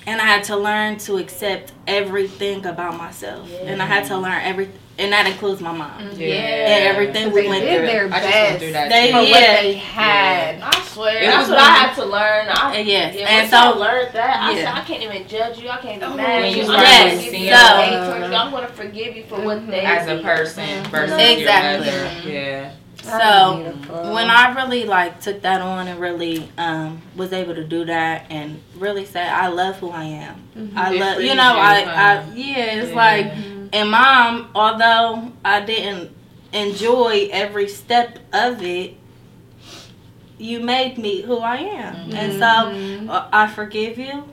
and 0.07 0.21
I 0.21 0.25
had 0.25 0.43
to 0.45 0.57
learn 0.57 0.97
to 0.99 1.17
accept 1.17 1.73
everything 1.87 2.65
about 2.65 2.97
myself, 2.97 3.49
and 3.63 3.81
I 3.81 3.85
had 3.85 4.05
to 4.05 4.17
learn 4.17 4.41
every, 4.43 4.69
and 4.97 5.11
that 5.11 5.27
includes 5.27 5.59
my 5.61 5.71
mom 5.73 5.91
mm-hmm. 5.99 6.19
Yeah, 6.21 6.27
and 6.35 6.83
everything 6.95 7.31
we 7.33 7.47
went 7.49 7.63
through. 7.63 7.85
their 7.87 8.05
I 8.05 8.09
just 8.09 8.23
went 8.23 8.23
best 8.23 8.59
through 8.59 8.71
that 8.71 8.89
They- 8.89 9.11
for 9.11 9.25
too. 9.25 9.31
what 9.31 9.61
they 9.61 9.73
had. 9.73 10.61
I 10.61 10.81
swear, 10.85 11.17
It 11.23 11.25
that's 11.25 11.49
was 11.49 11.49
what 11.49 11.59
I 11.59 11.71
had 11.71 11.95
to 11.95 12.05
learn. 12.05 12.47
I, 12.47 12.51
Uh, 12.79 12.83
yes. 12.83 13.15
yeah, 13.15 13.27
And 13.27 13.43
once 13.51 13.53
I 13.53 13.71
so- 13.73 13.77
learned 13.79 14.13
that, 14.13 14.37
I 14.41 14.51
Yeah. 14.51 14.57
said 14.63 14.81
I 14.81 14.81
can't 14.85 15.03
even 15.03 15.27
judge 15.27 15.59
you. 15.59 15.69
I 15.69 15.77
can't 15.77 15.99
be 15.99 16.05
Oh, 16.05 16.13
mad 16.15 16.43
at 16.43 16.51
you 16.51 16.63
you. 16.63 16.71
I'm 16.71 16.79
Yes, 16.81 17.11
gonna 17.11 18.21
so- 18.21 18.27
you. 18.29 18.35
I'm 18.35 18.51
gonna 18.51 18.67
forgive 18.69 19.17
you 19.17 19.23
for 19.25 19.39
what 19.41 19.57
mm-hmm. 19.57 19.71
they 19.71 19.81
as 19.81 20.07
a 20.07 20.15
did. 20.15 20.23
person 20.23 20.83
versus 20.85 21.17
Exactly. 21.19 21.91
your 21.91 22.03
mother. 22.05 22.29
Yeah. 22.29 22.69
So 23.05 23.61
beautiful. 23.63 24.13
when 24.13 24.29
I 24.29 24.53
really 24.55 24.85
like 24.85 25.21
took 25.21 25.41
that 25.43 25.61
on 25.61 25.87
and 25.87 25.99
really 25.99 26.49
um, 26.57 27.01
was 27.15 27.33
able 27.33 27.55
to 27.55 27.63
do 27.63 27.85
that 27.85 28.25
and 28.29 28.61
really 28.75 29.05
say 29.05 29.21
I 29.21 29.47
love 29.47 29.77
who 29.77 29.89
I 29.89 30.03
am. 30.05 30.41
I 30.75 30.91
love 30.91 31.21
you 31.21 31.35
know 31.35 31.55
I. 31.57 31.83
I 31.83 32.31
yeah 32.33 32.57
it's 32.81 32.89
Yeah. 32.89 32.95
like 32.95 33.31
and 33.73 33.91
mom 33.91 34.49
although 34.55 35.31
I 35.43 35.61
didn't 35.61 36.11
enjoy 36.53 37.29
every 37.31 37.67
step 37.67 38.19
of 38.33 38.61
it 38.61 38.95
you 40.37 40.59
made 40.59 40.97
me 40.97 41.21
who 41.21 41.37
I 41.39 41.57
am 41.57 42.11
and 42.13 42.33
so 42.33 43.11
uh, 43.11 43.29
I 43.31 43.47
forgive 43.47 43.97
you 43.97 44.23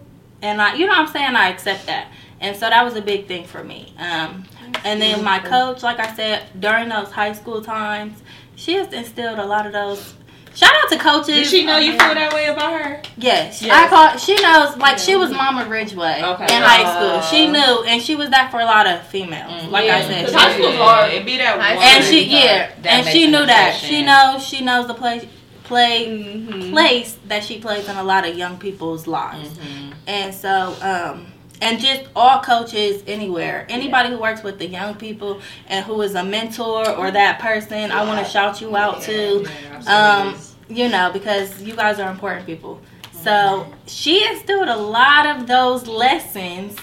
and 0.40 0.60
I 0.60 0.74
you 0.74 0.86
know 0.86 0.92
what 0.92 1.00
I'm 1.00 1.06
saying 1.08 1.36
I 1.36 1.48
accept 1.48 1.86
that 1.86 2.08
and 2.40 2.56
so 2.56 2.68
that 2.68 2.84
was 2.84 2.96
a 2.96 3.02
big 3.02 3.26
thing 3.26 3.44
for 3.44 3.62
me 3.62 3.92
um, 3.98 4.44
and 4.84 5.00
then 5.00 5.22
my 5.22 5.38
coach 5.38 5.82
like 5.82 6.00
I 6.00 6.14
said 6.14 6.44
during 6.60 6.88
those 6.88 7.10
high 7.12 7.32
school 7.32 7.62
times 7.62 8.22
she 8.62 8.74
has 8.74 8.92
instilled 8.92 9.38
a 9.38 9.44
lot 9.46 9.66
of 9.66 9.72
those 9.72 10.14
shout 10.54 10.72
out 10.82 10.88
to 10.90 10.98
coaches 10.98 11.26
Did 11.34 11.46
she 11.46 11.64
know 11.64 11.78
you 11.78 11.92
feel 11.92 12.14
that 12.14 12.32
way 12.32 12.46
about 12.46 12.80
her? 12.80 13.02
Yes, 13.16 13.62
Yes. 13.62 13.72
I 13.72 13.88
call. 13.88 14.18
She 14.18 14.34
knows, 14.42 14.76
like 14.76 14.98
she 14.98 15.16
was 15.16 15.30
Mama 15.30 15.66
Ridgeway 15.68 16.22
Okay. 16.22 16.54
in 16.56 16.62
high 16.62 16.84
school. 16.94 17.20
She 17.30 17.48
knew, 17.48 17.84
and 17.84 18.02
she 18.02 18.14
was 18.16 18.28
that 18.30 18.50
for 18.50 18.60
a 18.60 18.64
lot 18.64 18.86
of 18.86 19.06
females. 19.06 19.64
Like 19.68 19.88
I 19.88 20.02
said, 20.02 20.30
high 20.32 20.52
school's 20.54 20.76
hard. 20.76 21.12
It 21.12 21.24
be 21.24 21.38
that 21.38 21.58
High 21.60 21.76
one. 21.76 21.84
and 21.84 22.04
she 22.04 22.24
yeah, 22.24 22.70
and 22.84 23.06
she 23.06 23.26
knew 23.26 23.44
that. 23.46 23.74
impression. 23.74 23.88
She 23.88 24.02
knows. 24.02 24.46
She 24.46 24.60
knows 24.62 24.86
the 24.86 24.94
play 24.94 25.28
play 25.64 26.06
Mm-hmm. 26.06 26.70
place 26.72 27.16
that 27.28 27.42
she 27.44 27.58
plays 27.58 27.88
in 27.88 27.96
a 27.96 28.02
lot 28.02 28.26
of 28.28 28.36
young 28.36 28.58
people's 28.58 29.06
lives. 29.06 29.48
Mhm. 29.50 29.92
And 30.06 30.34
so, 30.34 30.74
um, 30.82 31.32
and 31.62 31.78
just 31.80 32.02
all 32.16 32.40
coaches 32.40 33.02
anywhere, 33.06 33.66
anybody 33.68 34.10
who 34.10 34.18
works 34.18 34.42
with 34.42 34.58
the 34.58 34.66
young 34.66 34.96
people 34.96 35.40
and 35.68 35.84
who 35.84 36.02
is 36.02 36.14
a 36.14 36.24
mentor 36.24 36.88
or 36.90 37.10
that 37.10 37.38
person, 37.38 37.90
I 37.92 38.04
want 38.04 38.24
to 38.24 38.30
shout 38.30 38.60
you 38.60 38.76
out 38.76 39.00
too. 39.00 39.46
Yeah, 39.82 40.28
Um, 40.28 40.38
you 40.68 40.88
know, 40.88 41.10
because 41.12 41.62
you 41.62 41.74
guys 41.76 41.98
are 42.00 42.10
important 42.10 42.46
people. 42.46 42.80
So 43.12 43.72
she 43.86 44.26
instilled 44.26 44.68
a 44.68 44.76
lot 44.76 45.26
of 45.26 45.46
those 45.46 45.86
lessons 45.86 46.76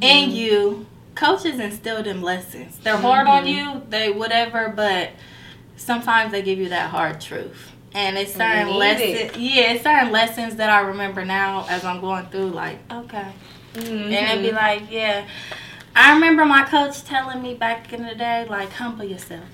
in 0.00 0.30
you 0.30 0.86
coaches 1.14 1.58
instill 1.58 2.02
them 2.02 2.22
lessons. 2.22 2.78
They're 2.78 2.96
hard 2.96 3.26
on 3.26 3.46
you, 3.46 3.82
they 3.88 4.10
whatever, 4.10 4.68
but 4.68 5.10
sometimes 5.76 6.30
they 6.32 6.42
give 6.42 6.58
you 6.58 6.68
that 6.70 6.90
hard 6.90 7.20
truth. 7.20 7.72
And 7.92 8.16
it's 8.18 8.34
certain 8.34 8.68
lessons. 8.74 9.36
Yeah, 9.36 9.72
it's 9.72 9.82
certain 9.82 10.12
lessons 10.12 10.56
that 10.56 10.68
I 10.70 10.80
remember 10.80 11.24
now 11.24 11.66
as 11.68 11.84
I'm 11.84 12.00
going 12.00 12.26
through. 12.26 12.50
Like, 12.50 12.78
okay, 12.92 13.32
and 13.76 14.12
it'd 14.12 14.42
be 14.42 14.48
mm-hmm. 14.48 14.56
like, 14.56 14.90
yeah. 14.90 15.26
I 15.94 16.12
remember 16.12 16.44
my 16.44 16.64
coach 16.64 17.04
telling 17.04 17.40
me 17.40 17.54
back 17.54 17.92
in 17.92 18.04
the 18.04 18.14
day, 18.14 18.46
like, 18.48 18.70
humble 18.70 19.04
yourself. 19.04 19.44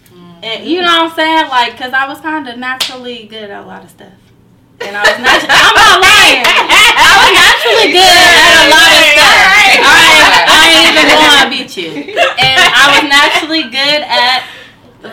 And 0.43 0.67
you 0.67 0.81
know 0.81 1.05
what 1.05 1.13
I'm 1.13 1.17
saying? 1.17 1.49
Like, 1.49 1.73
because 1.73 1.93
I 1.93 2.09
was 2.09 2.19
kind 2.21 2.49
of 2.49 2.59
naturally 2.59 3.29
good 3.29 3.49
at 3.51 3.63
a 3.63 3.67
lot 3.67 3.85
of 3.85 3.91
stuff. 3.91 4.13
And 4.81 4.97
I 4.97 5.03
was 5.03 5.19
naturally, 5.23 5.55
I'm 5.55 5.75
not 5.79 6.03
lying. 6.03 6.43
I 6.43 7.15
was 7.23 7.31
naturally 7.39 7.93
good 7.95 8.03
at 8.03 8.59
a 8.59 8.75
lot 8.75 8.91
of 8.91 9.07
stuff. 9.07 9.39
I 9.39 9.63
ain't, 9.71 9.87
I 10.51 10.67
ain't 10.67 10.91
even 10.91 11.07
going 11.15 11.39
to 11.39 11.51
beat 11.55 11.71
you. 11.79 12.19
And 12.19 12.59
I 12.59 12.91
was 12.91 13.07
naturally 13.07 13.71
good 13.71 14.03
at 14.03 14.43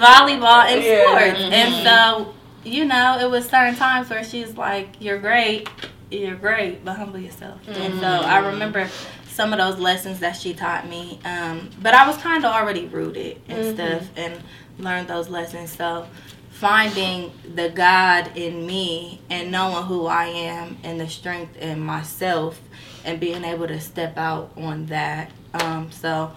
volleyball 0.01 0.65
and 0.65 0.81
sports. 0.81 1.41
And 1.53 1.69
mm-hmm. 1.75 1.85
so, 1.85 2.33
you 2.63 2.85
know, 2.85 3.19
it 3.21 3.29
was 3.29 3.45
certain 3.47 3.75
times 3.75 4.09
where 4.09 4.23
she's 4.23 4.57
like, 4.57 4.97
you're 4.99 5.19
great, 5.19 5.69
you're 6.11 6.35
great, 6.35 6.83
but 6.83 6.95
humble 6.95 7.19
yourself. 7.19 7.59
And 7.67 7.99
so 7.99 8.07
I 8.07 8.39
remember 8.39 8.89
some 9.27 9.53
of 9.53 9.59
those 9.59 9.79
lessons 9.79 10.19
that 10.19 10.35
she 10.35 10.53
taught 10.53 10.87
me. 10.89 11.19
Um, 11.23 11.69
but 11.81 11.93
I 11.93 12.07
was 12.07 12.17
kind 12.17 12.43
of 12.43 12.51
already 12.51 12.87
rooted 12.87 13.41
and 13.47 13.75
stuff 13.75 14.09
and 14.17 14.41
learned 14.77 15.07
those 15.07 15.29
lessons. 15.29 15.71
So 15.71 16.07
finding 16.49 17.31
the 17.55 17.69
God 17.69 18.35
in 18.35 18.65
me 18.65 19.21
and 19.29 19.51
knowing 19.51 19.85
who 19.85 20.07
I 20.07 20.25
am 20.25 20.77
and 20.83 20.99
the 20.99 21.07
strength 21.07 21.55
in 21.57 21.79
myself 21.79 22.59
and 23.05 23.19
being 23.19 23.45
able 23.45 23.67
to 23.67 23.79
step 23.79 24.17
out 24.17 24.51
on 24.57 24.87
that. 24.87 25.31
Um, 25.53 25.89
so 25.91 26.33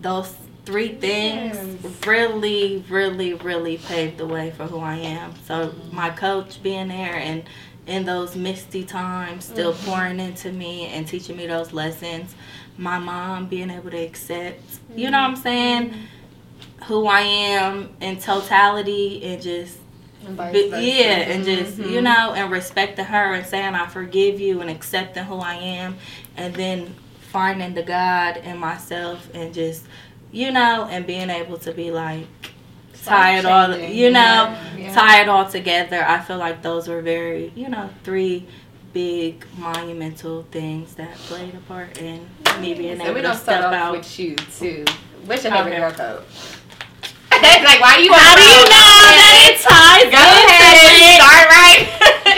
those 0.00 0.32
three 0.64 0.94
things 0.94 2.06
really, 2.06 2.84
really, 2.88 3.34
really 3.34 3.78
paved 3.78 4.18
the 4.18 4.26
way 4.26 4.52
for 4.52 4.66
who 4.66 4.78
I 4.78 4.96
am. 4.96 5.34
So 5.46 5.74
my 5.90 6.10
coach 6.10 6.62
being 6.62 6.88
there 6.88 7.16
and 7.16 7.42
in 7.86 8.04
those 8.04 8.34
misty 8.36 8.84
times, 8.84 9.44
still 9.44 9.74
pouring 9.74 10.20
into 10.20 10.50
me 10.52 10.86
and 10.86 11.06
teaching 11.06 11.36
me 11.36 11.46
those 11.46 11.72
lessons. 11.72 12.34
My 12.76 12.98
mom 12.98 13.46
being 13.46 13.70
able 13.70 13.90
to 13.90 13.98
accept, 13.98 14.62
you 14.96 15.10
know 15.10 15.20
what 15.20 15.30
I'm 15.30 15.36
saying, 15.36 15.94
who 16.86 17.06
I 17.06 17.20
am 17.20 17.90
in 18.00 18.18
totality 18.18 19.22
and 19.24 19.42
just 19.42 19.78
but 20.36 20.54
yeah, 20.82 21.18
and 21.18 21.44
just 21.44 21.76
you 21.78 22.00
know, 22.00 22.32
and 22.34 22.50
respecting 22.50 23.04
her 23.04 23.34
and 23.34 23.46
saying 23.46 23.74
I 23.74 23.86
forgive 23.86 24.40
you 24.40 24.60
and 24.62 24.70
accepting 24.70 25.24
who 25.24 25.36
I 25.36 25.54
am, 25.54 25.96
and 26.36 26.54
then 26.54 26.94
finding 27.30 27.74
the 27.74 27.82
God 27.82 28.38
in 28.38 28.58
myself 28.58 29.28
and 29.34 29.52
just 29.52 29.84
you 30.32 30.50
know, 30.50 30.88
and 30.90 31.06
being 31.06 31.30
able 31.30 31.58
to 31.58 31.72
be 31.72 31.90
like 31.90 32.26
tie 33.04 33.38
it 33.38 33.44
all, 33.44 33.76
you 33.76 34.10
know, 34.10 34.56
tie 34.92 35.20
it 35.22 35.28
all 35.28 35.48
together. 35.48 36.04
I 36.06 36.20
feel 36.20 36.38
like 36.38 36.62
those 36.62 36.88
were 36.88 37.02
very, 37.02 37.52
you 37.54 37.68
know, 37.68 37.90
three 38.02 38.46
big 38.92 39.44
monumental 39.58 40.44
things 40.50 40.94
that 40.94 41.12
played 41.26 41.54
a 41.54 41.58
part 41.60 41.98
in 42.00 42.26
me 42.60 42.74
being 42.74 42.96
So 42.98 43.04
able 43.04 43.14
we 43.14 43.22
to 43.22 43.34
step 43.34 43.64
out. 43.72 43.92
with 43.92 44.18
you 44.18 44.36
too. 44.36 44.84
What's 45.26 45.42
your 45.44 45.52
favorite 45.52 45.72
Okay. 45.72 45.80
girl 45.80 45.92
code? 45.92 46.24
Like 47.34 47.80
why 47.80 47.98
you? 47.98 48.08
How 48.14 48.36
do 48.36 48.42
you 48.42 48.62
know 48.72 48.94
that 49.20 49.34
it 49.52 49.56
ties 49.60 50.08
Go 50.08 50.16
ahead, 50.16 51.18
start 51.18 51.44
right. 51.52 51.82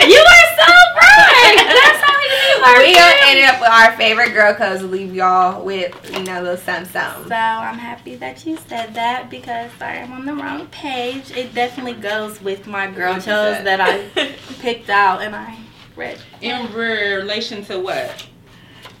You 0.03 0.19
are 0.19 0.47
so 0.57 0.67
right. 0.97 1.57
That's 1.63 2.01
how 2.03 2.17
you 2.27 2.43
are. 2.59 2.66
We 2.79 2.93
gonna 2.93 3.47
up 3.47 3.59
with 3.61 3.69
our 3.69 3.95
favorite 3.97 4.33
girl 4.33 4.53
codes. 4.53 4.83
Leave 4.83 5.13
y'all 5.13 5.63
with 5.63 5.93
you 6.13 6.23
know 6.23 6.41
a 6.41 6.43
little 6.43 6.57
something 6.57 6.91
something. 6.91 7.27
So 7.29 7.35
I'm 7.35 7.77
happy 7.77 8.15
that 8.15 8.45
you 8.45 8.57
said 8.67 8.93
that 8.95 9.29
because 9.29 9.71
I 9.81 9.95
am 9.95 10.11
on 10.13 10.25
the 10.25 10.33
wrong 10.33 10.67
page. 10.67 11.31
It 11.31 11.53
definitely 11.53 11.93
goes 12.01 12.41
with 12.41 12.67
my 12.67 12.87
girl 12.89 13.09
What 13.13 13.15
you 13.17 13.21
shows 13.31 13.55
said? 13.57 13.65
that 13.65 13.81
I 13.81 14.31
picked 14.59 14.89
out 14.89 15.21
and 15.21 15.35
I 15.35 15.57
read. 15.95 16.19
In 16.41 16.71
relation 16.73 17.63
to 17.65 17.79
what? 17.79 18.27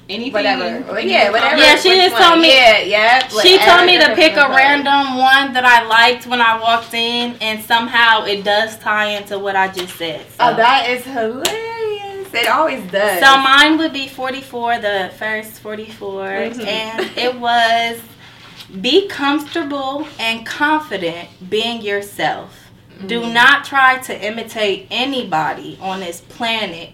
Anything? 0.09 0.31
Whatever. 0.31 0.97
Any 0.97 1.11
Yeah, 1.11 1.31
whatever. 1.31 1.57
Yeah, 1.57 1.75
she 1.75 1.89
Which 1.89 1.97
just 1.97 2.13
one? 2.13 2.21
told 2.23 2.39
me- 2.39 2.53
Yeah, 2.55 2.79
yeah. 2.79 3.27
She 3.27 3.57
told 3.59 3.85
me 3.85 3.99
to 3.99 4.15
pick 4.15 4.37
a 4.37 4.47
random 4.47 5.17
one 5.17 5.51
that 5.51 5.65
I 5.65 5.85
liked 5.85 6.25
when 6.27 6.39
I 6.39 6.57
walked 6.61 6.93
in, 6.93 7.35
and 7.41 7.61
somehow 7.61 8.23
it 8.23 8.45
does 8.45 8.77
tie 8.79 9.07
into 9.17 9.37
what 9.37 9.57
I 9.57 9.67
just 9.67 9.97
said. 9.97 10.21
Oh, 10.39 10.47
so, 10.47 10.53
Oh, 10.53 10.55
that 10.55 10.89
is 10.89 11.03
hilarious. 11.03 11.76
It 12.37 12.47
always 12.47 12.83
does. 12.91 13.19
so 13.19 13.37
mine 13.37 13.77
would 13.77 13.93
be 13.93 14.07
44, 14.07 14.79
the 14.79 15.11
first 15.17 15.59
44, 15.59 16.25
Mhm. 16.27 16.67
and 16.67 17.17
it 17.17 17.35
was 17.35 17.99
be 18.81 19.07
comfortable 19.07 20.07
and 20.19 20.45
confident 20.45 21.29
being 21.49 21.81
yourself. 21.81 22.49
Do 23.05 23.27
not 23.31 23.63
try 23.63 23.97
to 23.99 24.25
imitate 24.25 24.87
anybody 24.89 25.77
on 25.79 25.99
this 25.99 26.21
planet. 26.21 26.89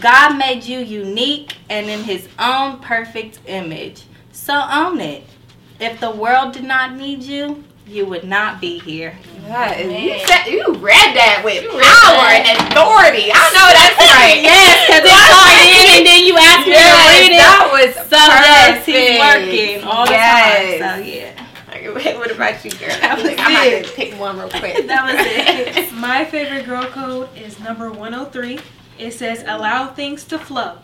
God 0.00 0.36
made 0.36 0.64
you 0.64 0.80
unique 0.80 1.56
and 1.70 1.88
in 1.88 2.02
his 2.04 2.28
own 2.38 2.78
perfect 2.78 3.38
image. 3.46 4.02
So 4.32 4.54
own 4.68 5.00
it. 5.00 5.24
If 5.78 6.00
the 6.00 6.10
world 6.10 6.52
did 6.52 6.64
not 6.64 6.94
need 6.94 7.22
you, 7.22 7.62
you 7.86 8.06
would 8.06 8.24
not 8.24 8.60
be 8.60 8.78
here. 8.78 9.16
That 9.46 9.78
is- 9.78 9.92
you, 9.92 10.26
said, 10.26 10.46
you 10.46 10.64
read 10.80 11.14
that 11.16 11.42
with 11.44 11.64
power 11.68 12.28
and 12.32 12.56
authority. 12.72 13.28
I 13.28 13.44
know 13.52 13.68
that's 13.76 13.98
right. 14.16 14.40
Yes, 14.40 14.88
because 14.88 15.04
it 15.04 15.12
tied 15.36 15.68
in 15.68 15.98
and 15.98 16.06
then 16.06 16.24
you 16.24 16.36
asked 16.38 16.66
me 16.66 16.72
to 16.72 16.80
read 16.80 17.32
it. 17.32 17.38
that 17.38 17.68
was 17.72 17.94
So 18.08 18.16
yes, 18.16 18.86
he's 18.86 19.20
perfect. 19.20 19.52
working 19.52 19.84
all 19.84 20.06
the 20.06 20.12
Yes. 20.12 20.80
time. 20.80 21.02
So 21.02 21.06
yeah. 21.06 21.40
Okay, 21.96 22.16
what 22.18 22.30
about 22.30 22.64
you, 22.64 22.70
girl? 22.72 22.88
That 22.88 23.16
was 23.18 23.26
I'm 23.26 23.34
about 23.34 23.66
it. 23.66 23.84
to 23.86 23.92
pick 23.92 24.18
one 24.18 24.38
real 24.38 24.48
quick. 24.48 24.86
That 24.86 25.04
was 25.04 25.76
it. 25.76 25.92
My 25.92 26.24
favorite 26.24 26.64
girl 26.64 26.84
code 26.86 27.28
is 27.36 27.60
number 27.60 27.90
103. 27.90 28.58
It 28.98 29.10
says 29.12 29.44
allow 29.46 29.88
things 29.88 30.24
to 30.24 30.38
flow, 30.38 30.78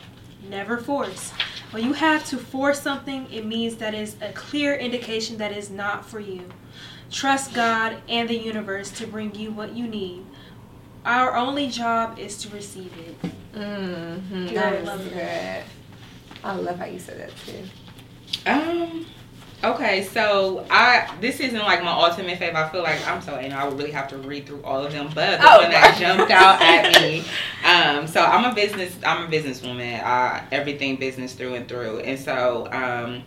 never 0.50 0.76
force. 0.76 1.32
When 1.70 1.84
you 1.84 1.92
have 1.94 2.26
to 2.26 2.36
force 2.36 2.82
something, 2.82 3.26
it 3.32 3.46
means 3.46 3.76
that 3.76 3.94
is 3.94 4.16
a 4.20 4.32
clear 4.32 4.74
indication 4.74 5.38
that 5.38 5.52
is 5.56 5.70
not 5.70 6.04
for 6.04 6.18
you. 6.20 6.42
Trust 7.10 7.54
God 7.54 7.96
and 8.08 8.28
the 8.28 8.36
universe 8.36 8.90
to 8.92 9.06
bring 9.06 9.34
you 9.34 9.50
what 9.50 9.74
you 9.74 9.86
need. 9.86 10.24
Our 11.04 11.34
only 11.36 11.68
job 11.68 12.18
is 12.18 12.36
to 12.42 12.48
receive 12.50 12.92
it. 12.98 13.30
Mm-hmm. 13.54 14.56
I 14.58 14.78
love 14.80 15.10
that. 15.14 15.64
I 16.44 16.54
love 16.54 16.78
how 16.78 16.84
you 16.86 16.98
said 16.98 17.20
that 17.20 17.32
too. 17.46 18.50
Um. 18.50 19.06
Okay, 19.62 20.04
so 20.04 20.64
I 20.70 21.14
this 21.20 21.38
isn't 21.38 21.58
like 21.58 21.82
my 21.82 21.92
ultimate 21.92 22.38
favorite. 22.38 22.58
I 22.58 22.68
feel 22.70 22.82
like 22.82 23.06
I'm 23.06 23.20
so 23.20 23.38
you 23.38 23.50
I 23.50 23.68
would 23.68 23.76
really 23.76 23.90
have 23.90 24.08
to 24.08 24.16
read 24.16 24.46
through 24.46 24.62
all 24.62 24.82
of 24.86 24.90
them, 24.92 25.10
but 25.14 25.38
the 25.38 25.46
Oh, 25.46 25.58
one 25.60 25.70
that 25.70 25.98
jumped 25.98 26.30
out 26.32 26.62
at 26.62 27.02
me. 27.02 27.24
Um, 27.62 28.06
so 28.06 28.22
I'm 28.22 28.50
a 28.50 28.54
business 28.54 28.96
I'm 29.04 29.26
a 29.26 29.28
businesswoman. 29.28 30.02
Uh, 30.02 30.40
everything 30.50 30.96
business 30.96 31.34
through 31.34 31.54
and 31.54 31.68
through, 31.68 31.98
and 32.00 32.18
so 32.18 32.68
um, 32.72 33.22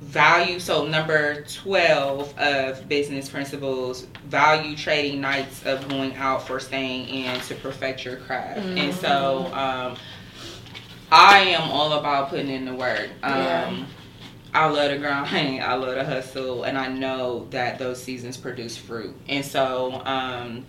value. 0.00 0.58
So 0.60 0.86
number 0.86 1.42
twelve 1.44 2.36
of 2.38 2.88
business 2.88 3.28
principles: 3.28 4.06
value 4.26 4.76
trading 4.76 5.20
nights 5.20 5.64
of 5.66 5.88
going 5.88 6.14
out 6.16 6.46
for 6.46 6.60
staying 6.60 7.08
in 7.08 7.40
to 7.40 7.54
perfect 7.56 8.04
your 8.04 8.16
craft. 8.16 8.60
And 8.60 8.94
so. 8.94 9.46
Um, 9.52 9.96
I 11.10 11.38
am 11.38 11.70
all 11.70 11.94
about 11.94 12.28
putting 12.28 12.48
in 12.50 12.66
the 12.66 12.74
work. 12.74 13.08
Um, 13.22 13.38
Yeah. 13.38 13.84
I 14.54 14.66
love 14.66 14.90
the 14.90 14.98
grind. 14.98 15.62
I 15.62 15.74
love 15.74 15.94
the 15.94 16.04
hustle, 16.04 16.64
and 16.64 16.76
I 16.76 16.88
know 16.88 17.46
that 17.50 17.78
those 17.78 18.02
seasons 18.02 18.36
produce 18.36 18.76
fruit. 18.76 19.14
And 19.28 19.44
so, 19.44 20.02
um, 20.04 20.66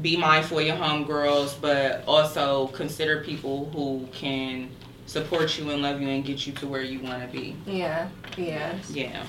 be 0.00 0.16
mindful 0.16 0.58
of 0.60 0.66
your 0.66 0.76
homegirls, 0.76 1.60
but 1.60 2.02
also 2.06 2.68
consider 2.68 3.22
people 3.22 3.70
who 3.72 4.08
can 4.12 4.70
support 5.10 5.58
you 5.58 5.68
and 5.70 5.82
love 5.82 6.00
you 6.00 6.08
and 6.08 6.24
get 6.24 6.46
you 6.46 6.52
to 6.52 6.68
where 6.68 6.82
you 6.82 7.00
want 7.00 7.20
to 7.20 7.28
be. 7.36 7.56
Yeah, 7.66 8.08
yeah. 8.36 8.78
Yeah. 8.90 9.24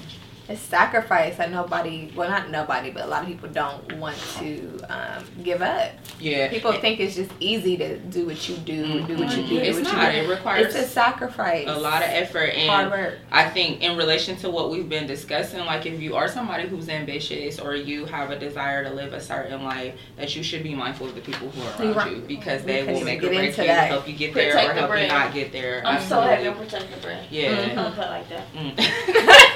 It's 0.52 0.62
sacrifice 0.62 1.38
that 1.38 1.50
nobody, 1.50 2.12
well, 2.14 2.30
not 2.30 2.50
nobody, 2.50 2.92
but 2.92 3.04
a 3.06 3.08
lot 3.08 3.22
of 3.24 3.30
people 3.30 3.48
don't 3.48 3.98
want 3.98 4.18
to 4.40 4.80
um, 4.90 5.24
give 5.44 5.62
up. 5.62 5.92
Yeah. 6.20 6.50
People 6.50 6.74
think 6.74 7.00
it's 7.00 7.16
just 7.16 7.32
easy 7.40 7.78
to 7.78 7.98
do 7.98 8.26
what 8.26 8.50
you 8.50 8.58
do, 8.58 9.06
do 9.08 9.16
what 9.18 9.36
you 9.38 9.44
do, 9.44 9.50
do 9.50 9.58
It's 9.60 9.78
what 9.80 9.94
not. 9.96 10.14
you 10.14 10.24
It 10.24 10.30
requires 10.30 10.68
It's 10.68 10.76
a 10.76 10.88
sacrifice. 10.90 11.68
a 11.70 11.78
lot 11.80 12.02
of 12.04 12.10
effort 12.10 12.50
and 12.54 12.70
hard 12.70 12.92
work. 12.92 13.20
I 13.32 13.50
think 13.50 13.82
in 13.82 13.98
relation 13.98 14.36
to 14.38 14.50
what 14.50 14.70
we've 14.72 14.90
been 14.90 15.08
discussing, 15.08 15.60
like 15.66 15.86
if 15.86 16.02
you 16.02 16.16
are 16.18 16.28
somebody 16.28 16.68
who's 16.68 16.90
ambitious 16.90 17.58
or 17.58 17.76
you 17.76 18.06
have 18.06 18.30
a 18.32 18.38
desire 18.38 18.84
to 18.84 18.90
live 18.94 19.14
a 19.14 19.22
certain 19.22 19.64
life, 19.64 19.96
that 20.18 20.36
you 20.36 20.44
should 20.44 20.64
be 20.64 20.76
mindful 20.76 21.08
of 21.08 21.16
the 21.16 21.22
people 21.22 21.50
who 21.50 21.62
are 21.86 21.94
around 21.94 22.12
you 22.12 22.22
because 22.28 22.64
they 22.64 22.80
couldn't 22.80 22.96
will 22.96 23.06
make 23.06 23.20
or 23.20 23.30
get 23.30 23.36
break 23.36 23.50
into 23.50 23.64
you, 23.64 23.70
help 23.70 24.08
you 24.08 24.16
get 24.16 24.34
there 24.34 24.52
Protect 24.52 24.70
or 24.70 24.74
the 24.74 24.80
help 24.82 25.00
you 25.00 25.08
not 25.08 25.34
get 25.34 25.52
there. 25.54 25.82
I'm 25.86 26.02
so 26.02 26.20
Absolutely. 26.20 26.30
happy 26.30 26.48
I'm 26.48 26.56
protecting 26.66 26.92
the 26.92 26.98
brand. 26.98 27.28
Yeah. 27.32 27.52
I'm 27.52 27.76
gonna 27.76 27.92
put 27.92 28.10
like 28.10 28.30
that. 28.30 28.54
Mm. 28.54 29.48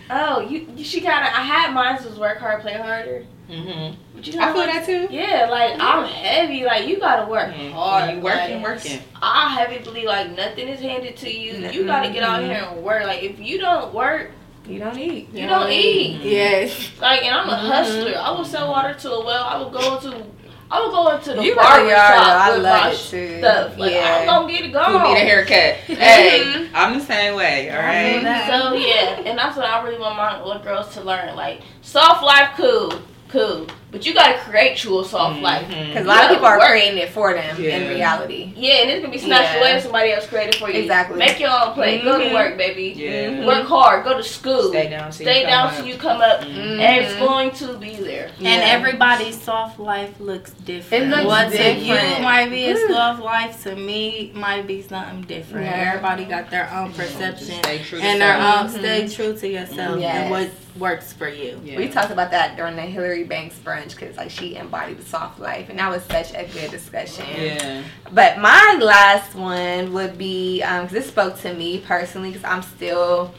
Oh 0.10 0.40
you, 0.40 0.66
you 0.76 0.86
she 0.86 1.02
kind 1.02 1.28
of. 1.28 1.34
I 1.34 1.42
had 1.44 1.74
mine 1.74 1.96
was 2.04 2.18
work 2.18 2.38
hard, 2.38 2.62
play 2.62 2.74
harder. 2.76 3.26
hmm 3.50 3.94
But 4.16 4.26
you 4.26 4.38
know 4.38 4.42
I 4.42 4.46
feel 4.54 4.56
what? 4.56 4.66
that 4.68 4.86
too. 4.86 5.08
Yeah, 5.12 5.48
like 5.52 5.74
I'm 5.80 6.06
heavy. 6.08 6.64
Like 6.64 6.88
you 6.88 6.98
gotta 6.98 7.30
work 7.30 7.54
Yeah. 7.54 7.72
hard. 7.72 8.16
You 8.16 8.22
working, 8.22 8.56
like, 8.62 8.64
working. 8.64 9.02
I 9.22 9.50
heavy 9.50 9.84
believe 9.84 10.06
like 10.06 10.32
nothing 10.32 10.70
is 10.70 10.80
handed 10.80 11.18
to 11.18 11.30
you. 11.30 11.58
You 11.72 11.86
gotta 11.86 12.10
get 12.14 12.24
out 12.24 12.42
here 12.42 12.54
and 12.72 12.84
work. 12.84 13.04
Like 13.04 13.22
if 13.22 13.38
you 13.38 13.58
don't 13.60 13.94
work, 13.94 14.32
You 14.66 14.80
don't 14.80 14.98
eat. 14.98 15.28
you 15.34 15.46
don't 15.46 15.70
eat. 15.72 16.22
Yes. 16.22 16.90
Like 17.02 17.24
and 17.24 17.36
I'm 17.36 17.50
a 17.50 17.52
Mhm. 17.54 17.68
hustler. 17.68 18.14
I 18.18 18.32
would 18.32 18.48
sell 18.48 18.70
water 18.70 18.94
to 18.94 19.12
a 19.12 19.26
well. 19.26 19.44
I 19.44 19.62
would 19.62 19.74
go 19.74 19.96
into. 19.98 20.26
I 20.70 20.82
would 20.82 20.92
go 20.92 21.08
into 21.16 21.34
the 21.34 21.44
You 21.44 21.56
barber 21.56 21.82
really 21.84 21.94
are, 21.94 22.10
though. 22.10 22.16
shop 22.24 22.42
I 22.42 22.52
with 22.56 22.64
love 22.64 22.82
my 22.84 22.92
it, 22.92 22.98
too. 22.98 23.38
stuff. 23.40 23.78
Like 23.78 23.92
Yeah. 23.94 24.18
I'm 24.20 24.26
gonna 24.26 24.52
get 24.54 24.66
it 24.66 24.74
gone. 24.74 24.92
Who 25.02 25.08
need 25.08 25.16
a 25.18 25.20
haircut? 25.26 25.54
hey, 25.88 26.42
mm-hmm. 26.44 26.76
I'm 26.76 27.00
the 27.00 27.06
same 27.06 27.36
way. 27.36 27.70
All 27.72 27.78
right. 27.78 28.22
So 28.50 28.74
yeah, 28.76 29.22
and 29.30 29.38
that's 29.38 29.56
what 29.56 29.66
I 29.66 29.82
really 29.84 30.00
want 30.00 30.18
my 30.18 30.44
little 30.44 30.62
girls 30.62 30.94
to 30.96 31.02
learn. 31.02 31.36
Like 31.36 31.62
soft 31.82 32.22
life, 32.24 32.52
cool, 32.58 32.94
cool, 33.30 33.68
but 33.92 34.06
you 34.06 34.14
gotta 34.14 34.38
create 34.40 34.84
you 34.84 35.00
a 35.00 35.06
soft 35.06 35.40
life. 35.42 35.66
Mhm. 35.68 35.88
Because 35.88 36.06
a 36.06 36.10
lot 36.10 36.24
of 36.26 36.30
people 36.32 36.46
are 36.46 36.58
work. 36.60 36.70
creating 36.70 36.98
it 37.00 37.10
for 37.10 37.34
them 37.34 37.56
in 37.64 37.88
reality. 37.90 38.52
Yeah, 38.56 38.82
and 38.82 38.90
it's 38.92 39.00
gonna 39.02 39.14
be 39.14 39.18
snatched 39.18 39.54
Yeah. 39.56 39.60
away 39.62 39.72
if 39.78 39.84
somebody 39.84 40.12
else 40.12 40.26
created 40.28 40.56
for 40.56 40.70
you. 40.70 40.82
Exactly. 40.82 41.18
Make 41.18 41.40
your 41.40 41.50
own 41.52 41.74
plate. 41.74 42.04
Go 42.04 42.18
to 42.20 42.26
Mhm. 42.26 42.34
work, 42.34 42.58
baby. 42.58 42.94
Yeah. 42.98 43.46
Work 43.46 43.66
hard. 43.68 44.04
Go 44.04 44.18
to 44.18 44.24
school. 44.24 44.70
Stay 44.70 44.90
down. 44.90 45.12
So 45.12 45.24
Stay 45.24 45.42
you 45.42 45.48
down 45.48 45.68
come 45.70 45.76
till 45.78 45.86
up. 45.86 45.92
you 45.92 45.98
come 45.98 46.22
up. 46.22 46.42
Mhm. 46.42 46.80
And 46.82 47.06
it's 47.06 47.14
going 47.16 47.52
to 47.52 47.74
be 47.78 47.96
there. 47.96 48.30
And 48.44 48.62
everybody's 48.64 49.42
soft 49.42 49.80
life 49.80 50.10
looks 50.20 50.52
different. 50.52 51.06
It 51.06 51.10
looks 51.10 51.26
what 51.26 51.52
to 51.52 51.72
you 51.74 51.94
different. 51.94 52.22
might 52.22 52.50
be 52.50 52.66
a 52.70 52.78
soft 52.90 53.22
life, 53.22 53.64
to 53.64 53.76
me 53.76 54.32
might 54.34 54.68
be 54.68 54.82
something 54.82 55.22
different. 55.22 55.66
Yeah. 55.66 55.86
Everybody 55.94 56.26
got 56.26 56.50
their 56.52 56.70
own 56.76 56.92
perception 56.92 57.56
Stay 57.64 57.80
true 57.80 58.00
to 58.00 58.06
and 58.06 58.20
their 58.22 58.36
self. 58.38 58.60
own. 58.64 58.70
Stay 58.70 59.08
true 59.08 59.34
to 59.38 59.48
yourself 59.48 60.00
Yes. 60.00 60.16
and 60.16 60.30
what 60.32 60.50
works 60.78 61.12
for 61.14 61.28
you. 61.28 61.60
Yeah. 61.64 61.78
We 61.78 61.88
talked 61.88 62.12
about 62.12 62.30
that 62.32 62.56
during 62.56 62.76
the 62.76 62.84
Hilary 62.84 63.24
Banks 63.24 63.56
because 63.86 64.18
like 64.18 64.30
she 64.32 64.56
embodied 64.56 64.98
the 64.98 65.06
soft 65.06 65.40
life, 65.40 65.70
and 65.70 65.80
that 65.80 65.90
was 65.90 66.04
such 66.04 66.34
a 66.34 66.46
good 66.54 66.72
discussion. 66.72 67.26
Yeah. 67.38 67.84
But 68.12 68.40
my 68.40 68.78
last 68.82 69.36
one 69.36 69.94
would 69.94 70.18
be 70.18 70.60
because 70.60 70.92
this 70.92 71.08
spoke 71.08 71.40
to 71.42 71.54
me 71.54 71.80
personally 71.80 72.32
because 72.32 72.44
I'm 72.46 72.62
still 72.64 73.34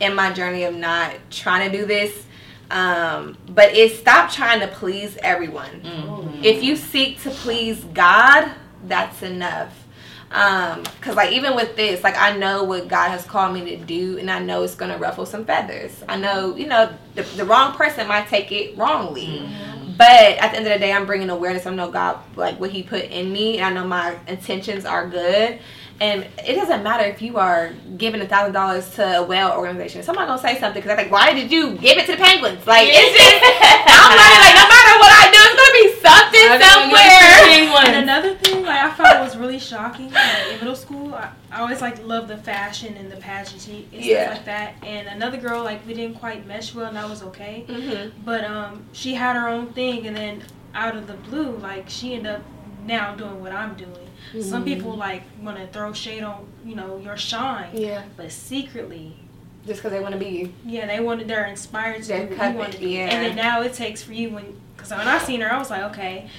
in 0.00 0.14
my 0.14 0.32
journey 0.32 0.64
of 0.64 0.74
not 0.74 1.14
trying 1.30 1.70
to 1.70 1.76
do 1.78 1.86
this. 1.86 2.26
Um, 2.70 3.36
but 3.50 3.74
it 3.74 3.96
stop 3.96 4.30
trying 4.32 4.60
to 4.60 4.66
please 4.68 5.18
everyone. 5.22 5.82
Mhm. 5.84 6.42
If 6.42 6.62
you 6.62 6.74
seek 6.76 7.22
to 7.22 7.30
please 7.30 7.84
God, 7.92 8.50
that's 8.86 9.22
enough. 9.22 9.74
Um, 10.34 10.82
cause 11.02 11.14
like 11.14 11.32
even 11.32 11.54
with 11.54 11.76
this, 11.76 12.02
like 12.02 12.16
I 12.16 12.34
know 12.34 12.64
what 12.64 12.88
God 12.88 13.10
has 13.10 13.26
called 13.26 13.52
me 13.52 13.76
to 13.76 13.84
do, 13.84 14.16
and 14.16 14.30
I 14.30 14.38
know 14.38 14.62
it's 14.62 14.74
gonna 14.74 14.96
ruffle 14.96 15.26
some 15.26 15.44
feathers. 15.44 16.02
I 16.08 16.16
know, 16.16 16.56
you 16.56 16.66
know, 16.66 16.88
the, 17.14 17.22
the 17.36 17.44
wrong 17.44 17.74
person 17.74 18.08
might 18.08 18.28
take 18.28 18.50
it 18.50 18.74
wrongly, 18.78 19.46
but 19.96 20.38
at 20.38 20.50
the 20.50 20.56
end 20.56 20.66
of 20.66 20.72
the 20.72 20.78
day, 20.78 20.92
I'm 20.92 21.06
bringing 21.06 21.30
awareness. 21.30 21.66
I 21.66 21.74
know 21.74 21.90
God, 21.90 22.18
like 22.36 22.58
what 22.60 22.70
He 22.70 22.82
put 22.82 23.04
in 23.04 23.32
me, 23.32 23.58
and 23.58 23.66
I 23.66 23.72
know 23.80 23.86
my 23.86 24.16
intentions 24.26 24.84
are 24.84 25.08
good. 25.08 25.58
And 26.00 26.26
it 26.44 26.54
doesn't 26.56 26.82
matter 26.82 27.04
if 27.04 27.22
you 27.22 27.38
are 27.38 27.70
giving 27.96 28.20
a 28.20 28.26
thousand 28.26 28.54
dollars 28.54 28.90
to 28.96 29.18
a 29.18 29.22
well 29.22 29.56
organization. 29.56 30.02
Somebody 30.02 30.26
gonna 30.26 30.42
say 30.42 30.58
something 30.58 30.82
because 30.82 30.90
I 30.90 30.96
think, 30.98 31.12
why 31.12 31.32
did 31.32 31.52
you 31.52 31.78
give 31.78 31.96
it 31.96 32.06
to 32.06 32.12
the 32.12 32.18
penguins? 32.18 32.66
Like 32.66 32.88
it's 32.90 33.14
just, 33.14 33.38
I'm 33.86 34.10
learning 34.10 34.42
like 34.42 34.56
no 34.58 34.66
matter 34.66 34.94
what 34.98 35.12
I 35.14 35.30
do, 35.30 35.38
it's 35.46 35.54
gonna 35.54 35.78
be 35.78 35.86
something 36.02 36.48
somewhere. 36.58 37.38
And 37.86 38.02
another 38.02 38.34
thing 38.34 38.64
like 38.66 38.82
I 38.82 38.90
found 38.98 39.21
was 39.21 39.21
really 39.42 39.58
shocking 39.58 40.10
like, 40.12 40.46
in 40.52 40.58
middle 40.60 40.76
school. 40.76 41.14
I, 41.14 41.30
I 41.50 41.60
always 41.60 41.80
like 41.80 42.02
love 42.06 42.28
the 42.28 42.36
fashion 42.38 42.96
and 42.96 43.10
the 43.10 43.16
pageantry 43.16 43.88
and 43.92 44.02
Yeah. 44.04 44.24
stuff 44.24 44.36
like 44.38 44.44
that. 44.46 44.74
And 44.82 45.08
another 45.08 45.36
girl 45.36 45.62
like 45.64 45.84
we 45.86 45.94
didn't 45.94 46.18
quite 46.18 46.46
mesh 46.46 46.74
well, 46.74 46.86
and 46.86 46.96
that 46.96 47.08
was 47.08 47.22
okay. 47.24 47.64
Mm-hmm. 47.68 48.22
But 48.24 48.44
um, 48.44 48.84
she 48.92 49.14
had 49.14 49.36
her 49.36 49.48
own 49.48 49.72
thing, 49.72 50.06
and 50.06 50.16
then 50.16 50.42
out 50.74 50.96
of 50.96 51.06
the 51.06 51.14
blue, 51.14 51.56
like 51.58 51.88
she 51.88 52.14
ended 52.14 52.36
up 52.36 52.42
now 52.86 53.14
doing 53.14 53.40
what 53.42 53.52
I'm 53.52 53.74
doing. 53.74 54.08
Some 54.40 54.64
people 54.64 54.94
like 54.96 55.24
want 55.42 55.58
to 55.58 55.66
throw 55.66 55.92
shade 55.92 56.22
on 56.22 56.46
you 56.64 56.74
know 56.76 56.96
your 56.98 57.16
shine, 57.16 57.70
Yeah, 57.74 58.04
but 58.16 58.30
secretly, 58.32 59.16
just 59.66 59.80
because 59.80 59.92
they 59.92 60.00
want 60.00 60.14
to 60.14 60.18
be 60.18 60.28
you. 60.38 60.52
yeah, 60.64 60.86
they 60.86 61.00
wanted 61.00 61.26
they're 61.28 61.44
inspired 61.46 62.02
to 62.04 62.08
They're 62.08 62.26
do 62.28 62.36
what 62.36 62.52
you 62.52 62.58
want 62.58 62.72
to 62.72 62.78
do. 62.78 62.88
yeah. 62.88 63.08
And 63.10 63.26
then 63.26 63.36
now 63.36 63.60
it 63.62 63.74
takes 63.74 64.02
for 64.02 64.12
you 64.14 64.30
when 64.30 64.56
because 64.76 64.90
when 64.90 65.06
I 65.08 65.18
seen 65.18 65.40
her, 65.42 65.52
I 65.52 65.58
was 65.58 65.68
like, 65.70 65.82
okay, 65.90 66.30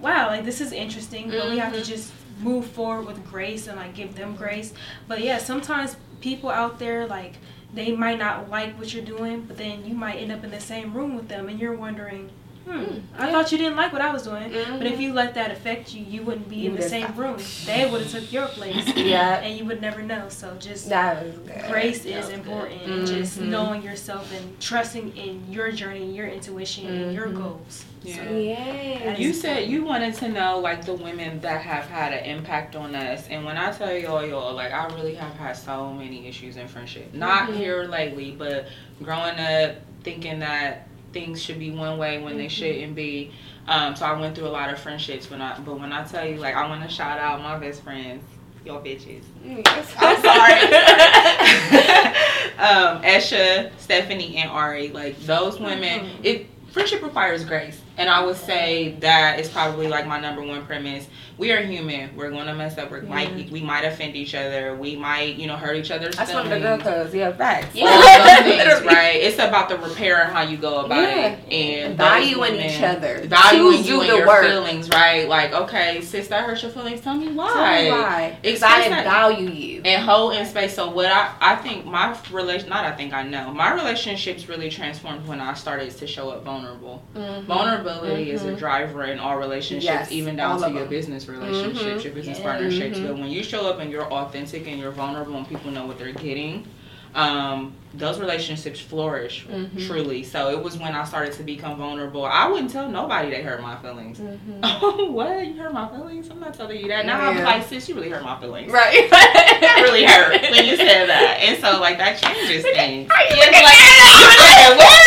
wow, 0.00 0.26
like 0.26 0.44
this 0.44 0.60
is 0.60 0.72
interesting, 0.72 1.30
but 1.30 1.48
we 1.48 1.58
have 1.58 1.72
to 1.72 1.80
Mhm. 1.80 1.86
just 1.86 2.12
move 2.42 2.66
forward 2.66 3.06
with 3.06 3.24
grace 3.30 3.66
and 3.66 3.76
like 3.76 3.94
give 3.94 4.14
them 4.14 4.36
grace. 4.36 4.72
But 5.08 5.20
yeah, 5.20 5.38
sometimes 5.38 5.96
people 6.20 6.50
out 6.50 6.78
there 6.78 7.06
like 7.06 7.34
they 7.72 7.92
might 7.92 8.18
not 8.18 8.50
like 8.50 8.78
what 8.78 8.92
you're 8.92 9.04
doing, 9.04 9.42
but 9.42 9.56
then 9.56 9.84
you 9.84 9.94
might 9.94 10.16
end 10.16 10.32
up 10.32 10.44
in 10.44 10.50
the 10.50 10.60
same 10.60 10.92
room 10.92 11.14
with 11.14 11.28
them, 11.28 11.48
and 11.48 11.58
you're 11.58 11.74
wondering. 11.74 12.30
Hmm, 12.66 12.98
I 13.18 13.30
thought 13.30 13.50
you 13.50 13.58
didn't 13.58 13.76
like 13.76 13.92
what 13.92 14.00
I 14.02 14.12
was 14.12 14.22
doing, 14.22 14.52
but 14.78 14.86
if 14.86 15.00
you 15.00 15.12
let 15.12 15.34
that 15.34 15.50
affect 15.50 15.92
you, 15.94 16.04
you 16.04 16.22
wouldn't 16.22 16.48
be 16.48 16.56
You 16.56 16.70
in 16.70 16.76
the 16.76 16.78
would've- 16.78 16.90
same 16.90 17.14
room. 17.16 17.36
They 17.66 17.90
would 17.90 18.02
have 18.02 18.10
took 18.10 18.32
your 18.32 18.46
place, 18.46 18.86
Yeah, 18.96 19.40
and 19.40 19.58
you 19.58 19.64
would 19.64 19.80
never 19.80 20.00
know. 20.00 20.28
So 20.28 20.54
just 20.60 20.88
that 20.88 21.24
was 21.26 21.34
good. 21.38 21.64
grace 21.68 22.04
That 22.04 22.10
is 22.10 22.16
was 22.16 22.26
good. 22.28 22.34
important 22.38 22.82
and 22.82 23.06
just 23.06 23.40
knowing 23.40 23.82
yourself 23.82 24.32
and 24.32 24.60
trusting 24.60 25.16
in 25.16 25.44
your 25.50 25.72
journey 25.72 26.12
your 26.14 26.28
intuition 26.28 26.86
and 26.86 27.14
your 27.14 27.26
Mhm. 27.28 27.36
goals 27.42 27.84
Yeah. 28.04 28.16
So, 28.16 28.22
Yeah. 28.36 29.16
You 29.16 29.32
said 29.32 29.68
you 29.68 29.84
wanted 29.84 30.14
to 30.14 30.28
know 30.28 30.58
like 30.58 30.84
the 30.84 30.94
women 30.94 31.40
that 31.40 31.62
have 31.62 31.84
had 31.88 32.12
an 32.12 32.24
impact 32.24 32.74
on 32.76 32.94
us, 32.94 33.26
and 33.28 33.44
when 33.44 33.56
I 33.56 33.70
tell 33.72 33.92
y'all, 33.96 34.24
y'all, 34.26 34.54
like 34.54 34.72
I 34.72 34.86
really 34.94 35.14
have 35.14 35.34
had 35.36 35.52
so 35.56 35.92
many 35.92 36.26
issues 36.28 36.56
in 36.56 36.66
friendship. 36.68 37.12
Not 37.12 37.50
Mhm. 37.50 37.56
here 37.56 37.84
lately, 37.84 38.34
but 38.38 38.66
growing 39.02 39.38
up 39.38 39.76
thinking 40.04 40.40
that 40.40 40.86
things 41.12 41.42
should 41.42 41.58
be 41.58 41.70
one 41.70 41.98
way 41.98 42.22
when 42.22 42.36
they 42.36 42.48
shouldn't 42.48 42.94
be. 42.94 43.32
Um, 43.68 43.94
so 43.94 44.06
I 44.06 44.18
went 44.18 44.34
through 44.34 44.48
a 44.48 44.50
lot 44.50 44.72
of 44.72 44.78
friendships 44.78 45.30
when 45.30 45.40
I, 45.40 45.58
but 45.60 45.78
when 45.78 45.92
I 45.92 46.04
tell 46.04 46.26
you, 46.26 46.36
like 46.36 46.54
I 46.54 46.68
want 46.68 46.82
to 46.82 46.88
shout 46.88 47.18
out 47.18 47.42
my 47.42 47.58
best 47.58 47.82
friends, 47.82 48.24
y'all 48.64 48.82
bitches. 48.82 49.22
I'm 49.98 50.22
sorry. 50.22 50.52
um, 52.58 53.02
Esha, 53.02 53.70
Stephanie, 53.78 54.36
and 54.36 54.50
Ari, 54.50 54.88
like 54.88 55.18
those 55.20 55.60
women, 55.60 56.08
it 56.22 56.46
friendship 56.72 57.02
requires 57.02 57.44
grace. 57.44 57.80
And 57.98 58.08
I 58.08 58.24
would 58.24 58.36
say 58.36 58.96
that 59.00 59.38
is 59.38 59.48
probably 59.48 59.88
like 59.88 60.06
my 60.06 60.18
number 60.18 60.42
one 60.42 60.64
premise. 60.66 61.06
We 61.42 61.50
are 61.50 61.60
human. 61.60 62.14
We're 62.14 62.30
gonna 62.30 62.54
mess 62.54 62.78
up. 62.78 62.92
We 62.92 63.00
might 63.00 63.50
we 63.50 63.60
might 63.62 63.84
offend 63.84 64.14
each 64.14 64.32
other. 64.32 64.76
We 64.76 64.94
might 64.94 65.34
you 65.34 65.48
know 65.48 65.56
hurt 65.56 65.74
each 65.74 65.90
other's 65.90 66.14
That's 66.14 66.32
one 66.32 66.44
feelings. 66.44 66.64
of 66.64 66.78
the 66.78 66.84
girl 66.84 66.94
codes. 67.02 67.12
Yeah, 67.12 67.32
facts. 67.32 67.74
Yeah. 67.74 68.42
Things, 68.44 68.86
right? 68.86 69.16
It's 69.16 69.40
about 69.40 69.68
the 69.68 69.76
repair 69.76 70.22
and 70.22 70.32
how 70.32 70.42
you 70.42 70.56
go 70.56 70.84
about 70.84 71.02
Yeah. 71.02 71.26
it, 71.32 71.52
and 71.52 71.96
Valuing 71.96 72.38
women- 72.52 72.70
each 72.70 72.80
other. 72.80 73.22
valuing 73.26 73.82
you 73.82 74.02
and 74.02 74.08
your 74.08 74.24
work. 74.24 74.44
feelings, 74.44 74.88
right? 74.90 75.28
Like, 75.28 75.52
okay, 75.52 76.00
sis, 76.00 76.28
that 76.28 76.44
hurt 76.44 76.62
your 76.62 76.70
feelings. 76.70 77.00
Tell 77.00 77.16
me 77.16 77.26
why. 77.32 77.52
Tell 77.52 77.82
me 77.82 77.90
why. 77.90 78.38
Because 78.40 78.62
I 78.62 78.88
that. 78.90 79.02
value 79.04 79.50
you. 79.50 79.82
and 79.84 80.00
hold 80.04 80.34
in 80.34 80.46
space. 80.46 80.76
So 80.76 80.92
what 80.92 81.06
I 81.06 81.32
I 81.40 81.56
think 81.56 81.86
my 81.86 82.16
relation 82.30 82.68
not 82.68 82.84
I 82.84 82.92
think 82.92 83.12
I 83.12 83.24
know 83.24 83.52
my 83.52 83.74
relationships 83.74 84.48
really 84.48 84.70
transformed 84.70 85.26
when 85.26 85.40
I 85.40 85.54
started 85.54 85.90
to 85.90 86.06
show 86.06 86.30
up 86.30 86.44
vulnerable. 86.44 87.02
Mhm. 87.16 87.42
Vulnerability 87.46 88.30
is 88.30 88.44
a 88.44 88.52
Mhm. 88.52 88.58
driver 88.58 89.02
in 89.06 89.18
all 89.18 89.38
relationships, 89.38 89.84
Yes, 89.84 90.12
even 90.12 90.36
down 90.36 90.60
to 90.60 90.68
your 90.70 90.80
them. 90.82 90.88
business 90.88 91.28
relationships, 91.32 92.00
Mhm. 92.02 92.04
your 92.04 92.12
business 92.14 92.38
Yeah. 92.38 92.44
partnerships. 92.44 92.98
Mhm. 92.98 93.06
But 93.08 93.18
when 93.18 93.28
you 93.30 93.42
show 93.42 93.68
up 93.68 93.80
and 93.80 93.90
you're 93.90 94.04
authentic 94.12 94.66
and 94.66 94.78
you're 94.78 94.90
vulnerable 94.92 95.36
and 95.36 95.48
people 95.48 95.70
know 95.70 95.86
what 95.86 95.98
they're 95.98 96.12
getting, 96.12 96.66
um, 97.14 97.74
those 97.94 98.18
relationships 98.18 98.80
flourish 98.80 99.44
Mhm. 99.46 99.86
truly. 99.86 100.22
So 100.22 100.48
it 100.48 100.62
was 100.62 100.78
when 100.78 100.94
I 100.94 101.04
started 101.04 101.34
to 101.34 101.42
become 101.42 101.76
vulnerable. 101.76 102.24
I 102.24 102.48
wouldn't 102.48 102.70
tell 102.70 102.88
nobody 102.88 103.28
they 103.28 103.42
hurt 103.42 103.60
my 103.60 103.76
feelings. 103.76 104.18
Mhm. 104.18 104.60
Oh, 104.82 105.10
what? 105.12 105.44
You 105.46 105.60
hurt 105.60 105.74
my 105.74 105.86
feelings? 105.88 106.30
I'm 106.30 106.40
not 106.40 106.54
telling 106.54 106.80
you 106.80 106.88
that. 106.88 107.04
Now 107.04 107.20
I'm 107.20 107.36
Yeah. 107.36 107.44
like, 107.44 107.68
sis, 107.68 107.86
you 107.88 107.94
really 107.94 108.08
hurt 108.08 108.22
my 108.24 108.36
feelings. 108.40 108.72
Right. 108.72 109.10
That 109.62 109.78
really 109.84 110.04
hurt 110.04 110.40
when 110.50 110.64
you 110.66 110.74
said 110.76 111.06
that. 111.08 111.38
And 111.40 111.54
so, 111.62 111.78
like, 111.78 111.98
that 111.98 112.18
changes 112.18 112.64
things. 112.64 113.06
Yeah, 113.12 113.36
looking 113.36 113.62
like, 113.62 113.78
at 113.78 113.94
yeah, 114.42 114.74
what? 114.74 115.06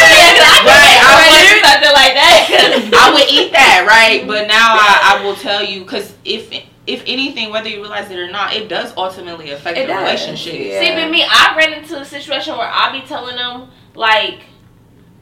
Right, 0.63 0.95
I 0.95 1.11
would, 1.19 1.65
something 1.67 1.91
like 1.91 2.13
that. 2.15 2.24
I 2.93 3.11
would 3.13 3.29
eat 3.31 3.51
that, 3.51 3.85
right? 3.87 4.25
But 4.27 4.47
now 4.47 4.75
I, 4.75 5.17
I 5.19 5.23
will 5.25 5.35
tell 5.35 5.63
you, 5.63 5.81
because 5.81 6.13
if 6.25 6.51
if 6.87 7.01
anything, 7.07 7.49
whether 7.51 7.67
you 7.67 7.81
realize 7.81 8.11
it 8.11 8.17
or 8.19 8.29
not, 8.29 8.53
it 8.53 8.69
does 8.69 8.93
ultimately 8.95 9.49
affect 9.51 9.77
It 9.77 9.87
the 9.87 9.93
does, 9.93 10.03
relationship. 10.03 10.53
yeah. 10.53 10.79
See, 10.79 10.91
but 10.93 11.09
me, 11.09 11.23
I 11.27 11.55
ran 11.57 11.73
into 11.73 11.99
a 11.99 12.05
situation 12.05 12.55
where 12.57 12.69
I 12.71 12.91
be 12.99 13.05
telling 13.07 13.35
them 13.37 13.69
like, 13.95 14.41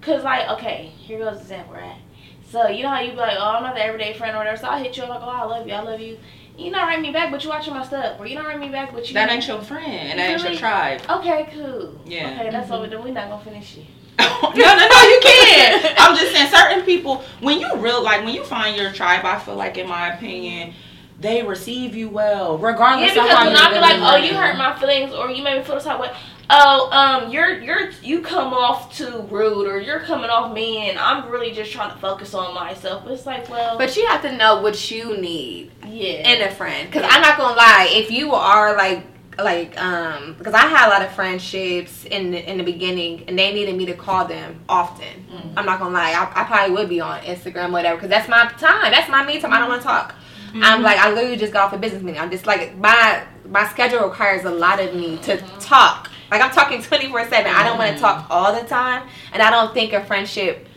cause 0.02 0.24
like, 0.24 0.50
okay, 0.50 0.92
here 0.98 1.20
goes 1.20 1.36
the 1.36 1.42
example, 1.42 1.76
right? 1.76 2.00
So 2.50 2.68
you 2.68 2.84
know 2.84 2.90
how 2.90 3.00
you 3.00 3.12
be 3.12 3.18
like, 3.18 3.38
oh, 3.40 3.56
I'm 3.56 3.64
not 3.64 3.76
the 3.76 3.84
everyday 3.84 4.14
friend 4.14 4.36
or 4.36 4.40
whatever. 4.40 4.58
So 4.58 4.68
I 4.68 4.80
hit 4.84 4.96
you 4.98 5.04
up 5.04 5.10
like, 5.10 5.22
oh, 5.22 5.30
I 5.30 5.44
love 5.46 5.66
you, 5.68 5.74
I 5.74 5.82
love 5.82 6.00
you. 6.02 6.18
You 6.58 6.70
not 6.70 6.88
write 6.88 7.02
me 7.02 7.12
back, 7.12 7.32
but 7.32 7.44
you 7.44 7.50
watching 7.50 7.74
my 7.74 7.84
stuff, 7.84 8.20
or 8.20 8.28
you 8.28 8.36
not 8.36 8.46
write 8.46 8.60
me 8.60 8.70
back, 8.70 8.94
but 8.94 9.08
you. 9.08 9.14
That 9.16 9.32
ain't 9.32 9.48
your 9.48 9.62
friend, 9.62 9.86
and 9.92 10.20
that 10.20 10.30
ain't 10.30 10.44
your 10.44 10.54
tribe. 10.60 11.02
Okay, 11.10 11.50
cool. 11.52 12.00
Yeah. 12.06 12.30
Okay, 12.32 12.50
that's 12.52 12.70
what 12.70 12.82
we're 12.82 12.90
doing. 12.90 13.06
We're 13.06 13.14
not 13.14 13.30
gonna 13.30 13.44
finish 13.44 13.78
it. 13.78 13.86
no, 14.44 14.50
no, 14.52 14.88
no, 14.88 15.02
you 15.04 15.20
can't. 15.22 15.96
I'm 15.98 16.16
just 16.16 16.32
saying, 16.34 16.50
certain 16.52 16.84
people, 16.86 17.24
when 17.40 17.60
you 17.60 17.76
real 17.78 18.04
like 18.04 18.24
when 18.24 18.34
you 18.34 18.44
find 18.44 18.76
your 18.76 18.92
tribe, 18.92 19.26
I 19.26 19.40
feel 19.40 19.56
like, 19.56 19.78
in 19.78 19.88
my 19.88 20.14
opinion, 20.14 20.74
they 21.20 21.42
receive 21.42 21.96
you 21.96 22.10
well, 22.10 22.58
regardless 22.58 23.16
Yeah, 23.16 23.22
of 23.22 23.28
because 23.28 23.38
how 23.38 23.46
when 23.48 23.56
I 23.56 23.74
be 23.74 23.80
like, 23.80 24.00
oh, 24.00 24.16
you 24.18 24.36
hurt 24.36 24.58
my 24.58 24.78
feelings, 24.78 25.14
or 25.14 25.30
you 25.30 25.44
made 25.44 25.58
me 25.60 25.64
feel 25.64 25.80
some 25.80 26.00
way, 26.00 26.12
oh, 26.50 26.90
um, 26.92 27.32
you're 27.32 27.62
you're 27.62 27.92
you 28.02 28.22
come 28.22 28.54
off 28.54 28.96
too 28.96 29.22
rude 29.30 29.68
or 29.68 29.80
you're 29.80 30.02
coming 30.02 30.30
off 30.30 30.54
mean. 30.54 30.98
I'm 31.00 31.30
really 31.30 31.52
just 31.52 31.72
trying 31.72 31.94
to 31.94 31.98
focus 32.00 32.34
on 32.34 32.54
myself. 32.54 33.08
It's 33.08 33.26
like, 33.26 33.50
well, 33.50 33.78
But 33.78 33.96
you 33.96 34.06
have 34.08 34.22
to 34.24 34.36
know 34.36 34.62
what 34.62 34.92
you 34.92 35.18
need 35.18 35.72
yeah, 35.86 36.30
in 36.30 36.42
a 36.42 36.52
friend. 36.52 36.90
Because 36.90 37.08
I'm 37.10 37.22
not 37.22 37.38
gonna 37.38 37.56
lie, 37.56 37.88
if 37.92 38.12
you 38.12 38.34
are 38.34 38.76
like 38.76 39.06
like 39.38 39.80
um 39.82 40.36
because 40.38 40.54
I 40.54 40.68
had 40.68 40.88
a 40.88 40.90
lot 40.90 41.02
of 41.02 41.12
friendships 41.14 42.06
in 42.06 42.32
the, 42.32 42.50
in 42.50 42.58
the 42.58 42.64
beginning 42.64 43.24
and 43.28 43.38
they 43.38 43.54
needed 43.54 43.76
me 43.76 43.86
to 43.88 43.94
call 43.94 44.26
them 44.28 44.60
often. 44.70 45.26
Mm-hmm. 45.32 45.58
I'm 45.58 45.66
not 45.66 45.80
gonna 45.80 45.94
lie, 45.94 46.12
I, 46.12 46.42
I 46.42 46.44
probably 46.46 46.76
would 46.76 46.90
be 46.90 47.02
on 47.02 47.20
Instagram 47.22 47.72
whatever 47.72 47.96
because 47.98 48.10
that's 48.10 48.30
my 48.30 48.46
time. 48.60 48.92
That's 48.92 49.10
my 49.10 49.26
me 49.26 49.40
time. 49.40 49.54
I 49.54 49.60
don't 49.60 49.70
want 49.70 49.82
to 49.82 49.88
talk. 49.88 50.14
Mm-hmm. 50.50 50.62
I'm 50.64 50.82
like 50.82 50.98
I 50.98 51.12
literally 51.12 51.38
just 51.38 51.54
got 51.54 51.66
off 51.66 51.74
a 51.74 51.78
business 51.78 52.04
meeting. 52.04 52.22
I'm 52.22 52.32
just 52.32 52.46
like 52.46 52.76
my 52.78 53.24
my 53.50 53.68
schedule 53.68 54.02
requires 54.08 54.46
a 54.46 54.52
lot 54.52 54.80
of 54.80 54.94
me 54.96 55.18
to 55.24 55.38
Mm-hmm. 55.38 55.60
talk. 55.60 56.10
Like 56.32 56.42
I'm 56.42 56.52
talking 56.52 56.82
24 56.82 57.30
seven. 57.30 57.52
I 57.54 57.64
don't 57.64 57.78
want 57.78 57.94
to 57.96 58.00
talk 58.00 58.28
all 58.30 58.54
the 58.60 58.68
time, 58.68 59.08
and 59.34 59.42
I 59.42 59.52
don't 59.52 59.74
think 59.74 59.94
a 59.94 60.04
friendship 60.06 60.68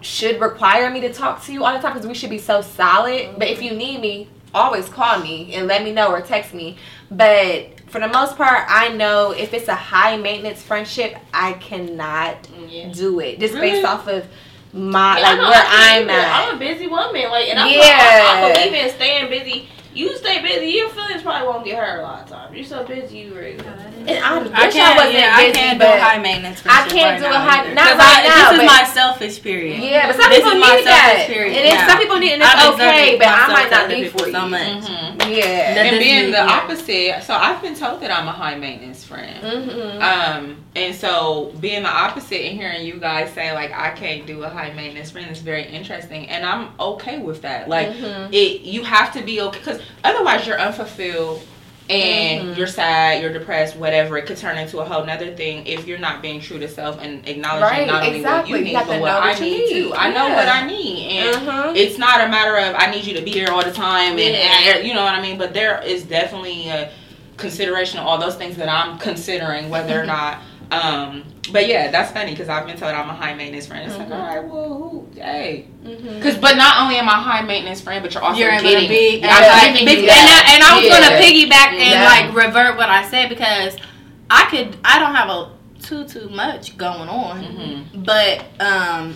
should 0.00 0.40
require 0.40 0.90
me 0.90 1.00
to 1.00 1.12
talk 1.12 1.42
to 1.44 1.52
you 1.52 1.64
all 1.64 1.72
the 1.74 1.80
time 1.80 1.92
because 1.94 2.06
we 2.06 2.14
should 2.14 2.30
be 2.30 2.38
so 2.38 2.60
solid. 2.60 3.38
But 3.38 3.48
if 3.48 3.62
you 3.62 3.72
need 3.72 4.00
me, 4.00 4.28
always 4.54 4.88
call 4.88 5.18
me 5.20 5.52
and 5.54 5.66
let 5.66 5.82
me 5.82 5.92
know 5.92 6.10
or 6.10 6.20
text 6.22 6.54
me. 6.54 6.76
But 7.10 7.70
for 7.86 8.00
the 8.00 8.08
most 8.08 8.36
part, 8.36 8.64
I 8.68 8.88
know 8.88 9.32
if 9.32 9.54
it's 9.54 9.68
a 9.68 9.74
high 9.74 10.16
maintenance 10.16 10.62
friendship, 10.62 11.16
I 11.32 11.54
cannot 11.54 12.48
yeah. 12.68 12.90
do 12.92 13.20
it 13.20 13.38
just 13.38 13.54
Really? 13.54 13.70
based 13.72 13.86
off 13.86 14.08
of 14.08 14.26
my 14.72 15.18
Yeah, 15.18 15.30
like 15.30 15.38
where 15.38 15.64
I'm 15.66 16.10
at. 16.10 16.48
I'm 16.48 16.56
a 16.56 16.58
busy 16.58 16.86
woman, 16.86 17.30
like, 17.30 17.48
and 17.48 17.58
I'm 17.58 17.70
Yeah. 17.70 17.80
I, 17.80 18.42
I 18.50 18.52
believe 18.52 18.74
in 18.74 18.90
staying 18.90 19.30
busy. 19.30 19.68
You 19.96 20.14
stay 20.18 20.42
busy, 20.42 20.66
your 20.76 20.90
feelings 20.90 21.22
probably 21.22 21.48
won't 21.48 21.64
get 21.64 21.78
hurt 21.78 22.00
a 22.00 22.02
lot 22.02 22.22
of 22.24 22.28
times. 22.28 22.54
You're 22.54 22.66
so 22.66 22.84
busy, 22.84 23.18
you 23.20 23.34
ready. 23.34 23.56
And 23.56 24.10
I, 24.22 24.38
wish 24.42 24.52
I 24.52 24.70
can't. 24.70 24.96
wasn't 24.96 25.14
yeah, 25.14 25.32
I 25.34 25.50
can't 25.50 25.78
do 25.80 25.86
but 25.86 25.96
a 25.96 26.00
high 26.02 26.18
maintenance. 26.18 26.62
I 26.66 26.86
can't 26.86 27.20
right 27.22 27.30
do 27.30 27.34
a 27.34 27.38
high- 27.38 27.64
either. 27.64 27.74
not 27.74 27.86
'Cause 27.88 27.98
right 27.98 28.22
I- 28.22 28.28
now, 28.28 28.50
This 28.52 28.60
is 28.60 28.66
my 28.66 28.84
selfish 28.92 29.42
period. 29.42 29.80
Yeah, 29.80 30.06
but 30.08 30.20
some 30.20 30.28
This 30.30 30.38
people 30.40 30.52
is 30.52 30.60
my 30.60 30.76
need 30.76 30.86
that, 30.86 31.14
selfish 31.16 31.34
period 31.34 31.56
and 31.56 31.64
then 31.66 31.74
now. 31.78 31.88
some 31.88 31.98
people 31.98 32.16
need, 32.18 32.32
and 32.34 32.42
it's 32.42 32.54
I've 32.54 32.74
okay. 32.74 33.16
But 33.18 33.28
I 33.28 33.46
might 33.48 33.70
not 33.70 33.84
other 33.86 33.94
be 33.96 34.08
for 34.08 34.26
you. 34.26 34.32
so 34.32 34.46
much. 34.46 34.60
Mhm. 34.60 35.16
Yeah. 35.34 35.74
That 35.74 35.86
and 35.86 35.98
being 35.98 36.26
the 36.26 36.36
yeah. 36.36 36.46
opposite, 36.46 37.24
so 37.24 37.34
I've 37.34 37.60
been 37.62 37.74
told 37.74 38.00
that 38.02 38.10
I'm 38.16 38.28
a 38.28 38.32
high 38.32 38.54
maintenance 38.56 39.02
friend. 39.02 39.42
Mm-hmm. 39.42 40.02
Um, 40.02 40.56
and 40.76 40.94
so 40.94 41.52
being 41.58 41.82
the 41.82 41.88
opposite 41.88 42.42
and 42.42 42.56
hearing 42.60 42.86
you 42.86 42.94
guys 43.00 43.32
say 43.32 43.52
like 43.54 43.72
I 43.72 43.90
can't 43.90 44.26
do 44.26 44.44
a 44.44 44.48
high 44.48 44.72
maintenance 44.74 45.10
friend 45.10 45.30
is 45.30 45.40
very 45.40 45.64
interesting, 45.64 46.28
and 46.28 46.44
I'm 46.44 46.68
okay 46.78 47.18
with 47.18 47.42
that. 47.42 47.68
Like 47.68 47.88
Mhm. 47.88 48.28
it, 48.32 48.60
you 48.60 48.84
have 48.84 49.12
to 49.14 49.22
be 49.22 49.40
okay 49.40 49.58
because 49.58 49.80
otherwise 50.04 50.46
you're 50.46 50.58
unfulfilled 50.60 51.42
and 51.88 52.42
Mhm. 52.48 52.56
you're 52.58 52.66
sad, 52.66 53.22
you're 53.22 53.32
depressed, 53.32 53.76
whatever. 53.76 54.18
It 54.18 54.26
could 54.26 54.38
turn 54.38 54.58
into 54.58 54.80
a 54.80 54.84
whole 54.84 55.04
nother 55.04 55.28
thing 55.30 55.66
if 55.68 55.86
you're 55.86 55.98
not 55.98 56.20
being 56.20 56.40
true 56.40 56.58
to 56.58 56.66
self 56.68 57.00
and 57.00 57.26
acknowledging 57.28 57.62
Right, 57.78 57.86
not 57.86 58.02
only 58.02 58.16
exactly. 58.16 58.50
what 58.52 58.58
You 58.60 58.66
you 58.66 58.72
need 58.72 58.76
have 58.78 58.86
but 58.88 59.00
what 59.00 59.10
I 59.12 59.28
what 59.30 59.40
need 59.40 59.50
need. 59.58 59.68
too. 59.68 59.94
I 59.96 60.10
know 60.10 60.26
Yeah. 60.26 60.34
what 60.36 60.48
I 60.48 60.66
need, 60.66 61.18
and 61.18 61.36
Mhm. 61.46 61.76
it's 61.76 61.96
not 61.96 62.20
a 62.22 62.28
matter 62.28 62.56
of 62.56 62.74
I 62.76 62.90
need 62.90 63.04
you 63.04 63.14
to 63.14 63.22
be 63.22 63.30
here 63.30 63.48
all 63.52 63.62
the 63.62 63.70
time 63.70 64.18
and 64.18 64.18
Yeah. 64.18 64.78
you 64.78 64.94
know 64.94 65.04
what 65.04 65.14
I 65.14 65.20
mean. 65.20 65.38
But 65.38 65.54
there 65.54 65.80
is 65.86 66.02
definitely 66.02 66.68
a 66.70 66.88
consideration 67.36 68.00
of 68.00 68.06
all 68.06 68.18
those 68.18 68.34
things 68.34 68.56
that 68.56 68.68
I'm 68.68 68.98
considering 68.98 69.70
whether 69.70 70.00
or 70.00 70.04
not. 70.16 70.38
Um, 70.70 71.24
but 71.52 71.68
yeah, 71.68 71.90
that's 71.90 72.10
funny 72.12 72.32
because 72.32 72.48
I've 72.48 72.66
been 72.66 72.76
told 72.76 72.92
I'm 72.94 73.08
a 73.08 73.14
high 73.14 73.34
maintenance 73.34 73.66
friend. 73.66 73.86
It's 73.88 73.96
like, 73.98 74.10
all 74.10 74.18
right, 74.18 74.44
well, 74.44 74.74
who, 74.74 75.08
hey, 75.14 75.68
Mm-hmm. 75.84 76.14
because 76.16 76.36
but 76.36 76.56
not 76.56 76.82
only 76.82 76.96
am 76.96 77.08
I 77.08 77.12
a 77.12 77.22
high 77.22 77.42
maintenance 77.42 77.80
friend, 77.80 78.02
but 78.02 78.12
you're 78.12 78.22
also 78.22 78.40
You're 78.40 78.50
getting. 78.58 78.88
be, 78.88 79.22
I'm 79.22 79.30
and, 79.68 79.78
giving 79.78 79.94
and, 79.96 80.02
you 80.04 80.10
I, 80.10 80.54
and 80.54 80.62
I 80.64 80.76
was 80.76 80.84
Yeah. 80.84 81.00
gonna 81.00 81.22
piggyback 81.22 81.78
and 81.78 81.90
Yeah. 81.92 82.04
like 82.04 82.34
revert 82.46 82.76
what 82.76 82.88
I 82.88 83.08
said 83.08 83.28
because 83.28 83.76
I 84.28 84.46
could 84.50 84.76
I 84.84 84.98
don't 84.98 85.14
have 85.14 85.28
a 85.30 85.52
too 85.80 86.04
too 86.08 86.28
much 86.30 86.76
going 86.76 87.08
on, 87.08 87.44
Mhm. 87.44 88.04
but 88.04 88.44
um. 88.60 89.14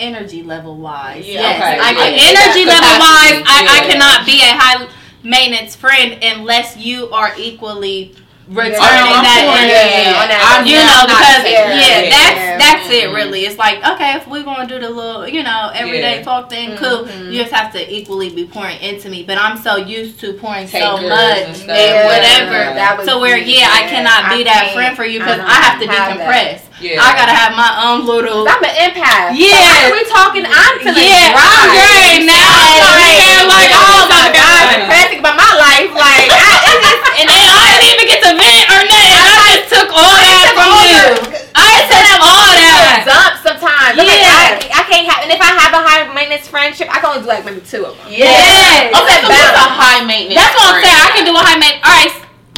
Energy 0.00 0.42
level 0.42 0.76
wise, 0.78 1.24
Yeah, 1.24 1.40
yes, 1.40 1.56
okay, 1.62 1.78
I 1.80 1.90
yeah. 1.92 2.42
Energy 2.42 2.64
level 2.64 2.98
wise, 2.98 3.38
capacity, 3.38 3.44
I, 3.46 3.66
I 3.68 3.86
yeah. 3.86 3.92
cannot 3.92 4.26
be 4.26 4.40
a 4.42 4.52
high 4.58 4.88
maintenance 5.22 5.76
friend 5.76 6.18
unless 6.20 6.76
you 6.76 7.10
are 7.10 7.32
equally 7.38 8.16
returning 8.48 8.76
Oh, 8.76 9.16
I'm 9.16 9.24
that 9.24 9.40
energy. 9.40 9.72
Yeah, 9.72 10.20
on 10.20 10.28
that 10.28 10.64
you 10.68 10.76
know, 10.76 11.02
because 11.08 11.42
taking 11.42 11.80
yeah, 11.80 12.04
it. 12.04 12.10
that's 12.12 12.40
Yeah. 12.40 12.58
that's 12.58 12.86
it 12.90 13.08
Mhm. 13.08 13.14
really. 13.16 13.40
It's 13.46 13.58
like 13.58 13.80
okay, 13.86 14.14
if 14.16 14.26
we're 14.28 14.42
gonna 14.44 14.66
do 14.66 14.78
the 14.78 14.90
little, 14.90 15.26
you 15.26 15.42
know, 15.42 15.70
everyday 15.74 16.18
Yeah. 16.18 16.24
talk 16.24 16.50
thing, 16.50 16.76
cool. 16.76 17.04
Mhm. 17.08 17.32
You 17.32 17.40
just 17.42 17.52
have 17.54 17.72
to 17.72 17.80
equally 17.80 18.28
be 18.30 18.44
pouring 18.44 18.78
into 18.80 19.08
me. 19.08 19.22
But 19.22 19.38
I'm 19.38 19.56
so 19.56 19.76
used 19.76 20.20
to 20.20 20.34
pouring 20.34 20.68
so 20.68 20.98
much 20.98 21.02
and 21.02 21.56
and. 21.56 21.68
Yeah, 21.68 22.04
whatever. 22.06 22.74
that 22.74 23.00
So 23.04 23.18
where 23.18 23.36
me, 23.38 23.58
yeah, 23.60 23.70
I 23.72 23.82
cannot 23.88 24.28
be 24.30 24.40
I 24.40 24.44
that 24.44 24.60
can't- 24.64 24.74
friend 24.74 24.92
for 24.96 25.04
you 25.04 25.20
because 25.20 25.40
I 25.40 25.48
I, 25.48 25.54
have 25.64 25.80
to 25.80 25.86
have 25.88 26.18
that. 26.18 26.28
decompress. 26.28 26.60
Yeah. 26.80 27.00
I 27.00 27.14
gotta 27.16 27.32
have 27.32 27.54
my 27.56 27.70
own 27.86 28.04
little. 28.04 28.44
I'm 28.48 28.60
an 28.62 28.74
empath. 28.76 29.32
Yeah. 29.38 29.56
So 29.56 29.88
when 29.88 29.92
we 29.94 30.04
talking. 30.10 30.44
I'm 30.44 30.74
feeling 30.84 31.00
Yeah, 31.06 31.32
dry. 31.32 31.40
I'm 31.40 31.70
drained 31.70 32.26
now. 32.26 32.34
I'm 32.34 33.48
Like, 33.48 33.70
like, 33.70 33.72
oh 33.72 34.04
my 34.10 34.26
I'm 34.26 34.32
god. 34.34 34.64
depressed 34.84 35.16
about 35.22 35.36
my 35.38 35.52
life. 35.54 35.90
Like, 35.94 36.28
I, 36.28 36.52
it's 36.66 36.82
just, 36.84 37.02
And 37.14 37.28
then 37.30 37.46
I 37.46 37.78
didn't 37.78 37.94
even 37.94 38.06
get 38.10 38.20
to 38.26 38.30
vent 38.34 38.64
or 38.74 38.80
nothing. 38.90 39.22
I 39.22 39.48
just 39.54 39.68
took 39.70 39.88
all 39.94 40.18
that 40.18 40.44
took 40.50 40.54
from 40.58 40.68
all 40.74 40.84
you. 40.84 41.04
the- 41.14 41.46
I 41.54 41.72
took 41.86 42.20
all 42.26 42.50
that. 42.58 43.06
dump 43.06 43.32
sometimes. 43.46 43.94
I'm 43.94 44.04
like, 44.04 44.18
Yeah. 44.20 44.58
I, 44.74 44.82
I 44.82 44.82
can't 45.04 45.12
have, 45.14 45.22
and 45.24 45.32
if 45.32 45.40
I 45.40 45.52
have 45.60 45.72
a 45.72 45.82
high 45.84 46.12
maintenance 46.14 46.48
friendship, 46.48 46.88
I 46.90 47.00
can 47.00 47.06
only 47.12 47.22
do 47.22 47.28
like 47.28 47.44
maybe 47.44 47.60
two 47.60 47.84
of 47.86 47.96
them. 47.98 48.06
Yes. 48.08 48.88
Okay, 48.90 49.20
so 49.22 49.28
what's 49.28 49.56
a 49.60 49.68
high 49.76 50.04
maintenance? 50.04 50.40
That's 50.40 50.54
what 50.56 50.74
I'm 50.74 50.82
saying. 50.82 51.00
I 51.04 51.10
can 51.14 51.24
do 51.28 51.34
a 51.36 51.44
high 51.44 51.58
maintenance. 51.58 51.84
All 51.84 51.94
right. 51.94 52.12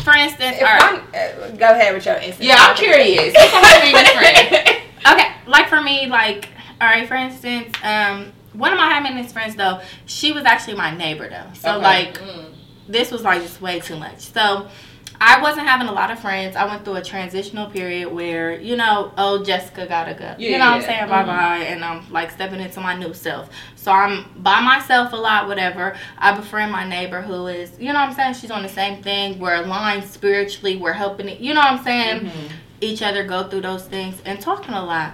For 0.06 0.14
instance, 0.14 0.56
If 0.56 0.62
all 0.62 0.78
right. 0.78 1.02
I'm, 1.02 1.52
uh, 1.52 1.56
go 1.56 1.70
ahead 1.74 1.92
with 1.94 2.06
your 2.06 2.14
instance. 2.16 2.46
Yeah, 2.46 2.56
I'm 2.58 2.76
curious. 2.76 3.34
What's 3.34 3.52
a 3.52 3.58
high 3.58 3.82
maintenance 3.82 4.14
friend? 4.14 4.82
Okay, 5.06 5.28
like 5.46 5.68
for 5.68 5.80
me, 5.82 6.06
like 6.06 6.48
all 6.80 6.88
right, 6.88 7.06
for 7.06 7.14
instance, 7.14 7.74
um, 7.82 8.32
one 8.54 8.72
of 8.72 8.78
my 8.78 8.86
high 8.90 9.00
maintenance 9.00 9.32
friends 9.32 9.54
though, 9.56 9.80
she 10.06 10.32
was 10.32 10.44
actually 10.44 10.74
my 10.76 10.90
neighbor 10.96 11.28
though. 11.28 11.46
So 11.54 11.74
Okay. 11.76 11.82
like, 11.82 12.20
this 12.88 13.10
was 13.12 13.22
like 13.22 13.42
just 13.42 13.60
way 13.60 13.80
too 13.80 13.96
much. 13.96 14.20
So. 14.32 14.68
I 15.20 15.40
wasn't 15.40 15.66
having 15.66 15.88
a 15.88 15.92
lot 15.92 16.10
of 16.10 16.18
friends. 16.18 16.56
I 16.56 16.66
went 16.66 16.84
through 16.84 16.96
a 16.96 17.02
transitional 17.02 17.70
period 17.70 18.12
where, 18.12 18.60
you 18.60 18.76
know, 18.76 19.12
oh, 19.16 19.42
Jessica 19.42 19.86
gotta 19.86 20.14
go. 20.14 20.34
you 20.38 20.50
Yeah, 20.50 20.58
know 20.58 20.64
what 20.66 20.74
I'm 20.74 20.80
yeah. 20.82 20.86
saying? 20.86 21.08
Bye 21.08 21.24
bye. 21.24 21.58
And 21.58 21.84
I'm 21.84 22.10
like 22.12 22.30
stepping 22.30 22.60
into 22.60 22.80
my 22.80 22.94
new 22.94 23.14
self. 23.14 23.48
So 23.76 23.92
I'm 23.92 24.26
by 24.36 24.60
myself 24.60 25.12
a 25.12 25.16
lot, 25.16 25.46
whatever. 25.48 25.96
I 26.18 26.36
befriend 26.36 26.72
my 26.72 26.86
neighbor 26.88 27.22
who 27.22 27.46
is, 27.46 27.72
you 27.78 27.88
know 27.92 28.00
what 28.00 28.08
I'm 28.10 28.14
saying? 28.14 28.34
She's 28.34 28.50
on 28.50 28.62
the 28.62 28.68
same 28.68 29.02
thing. 29.02 29.38
We're 29.38 29.56
aligned 29.56 30.04
spiritually. 30.04 30.76
We're 30.76 30.92
helping 30.92 31.28
it. 31.28 31.40
You 31.40 31.54
know 31.54 31.60
what 31.60 31.72
I'm 31.72 31.84
saying? 31.84 32.20
Mhm. 32.26 32.50
each 32.82 33.00
other 33.00 33.24
go 33.24 33.44
through 33.48 33.62
those 33.62 33.84
things 33.84 34.20
and 34.26 34.38
talking 34.38 34.74
a 34.74 34.84
lot. 34.84 35.12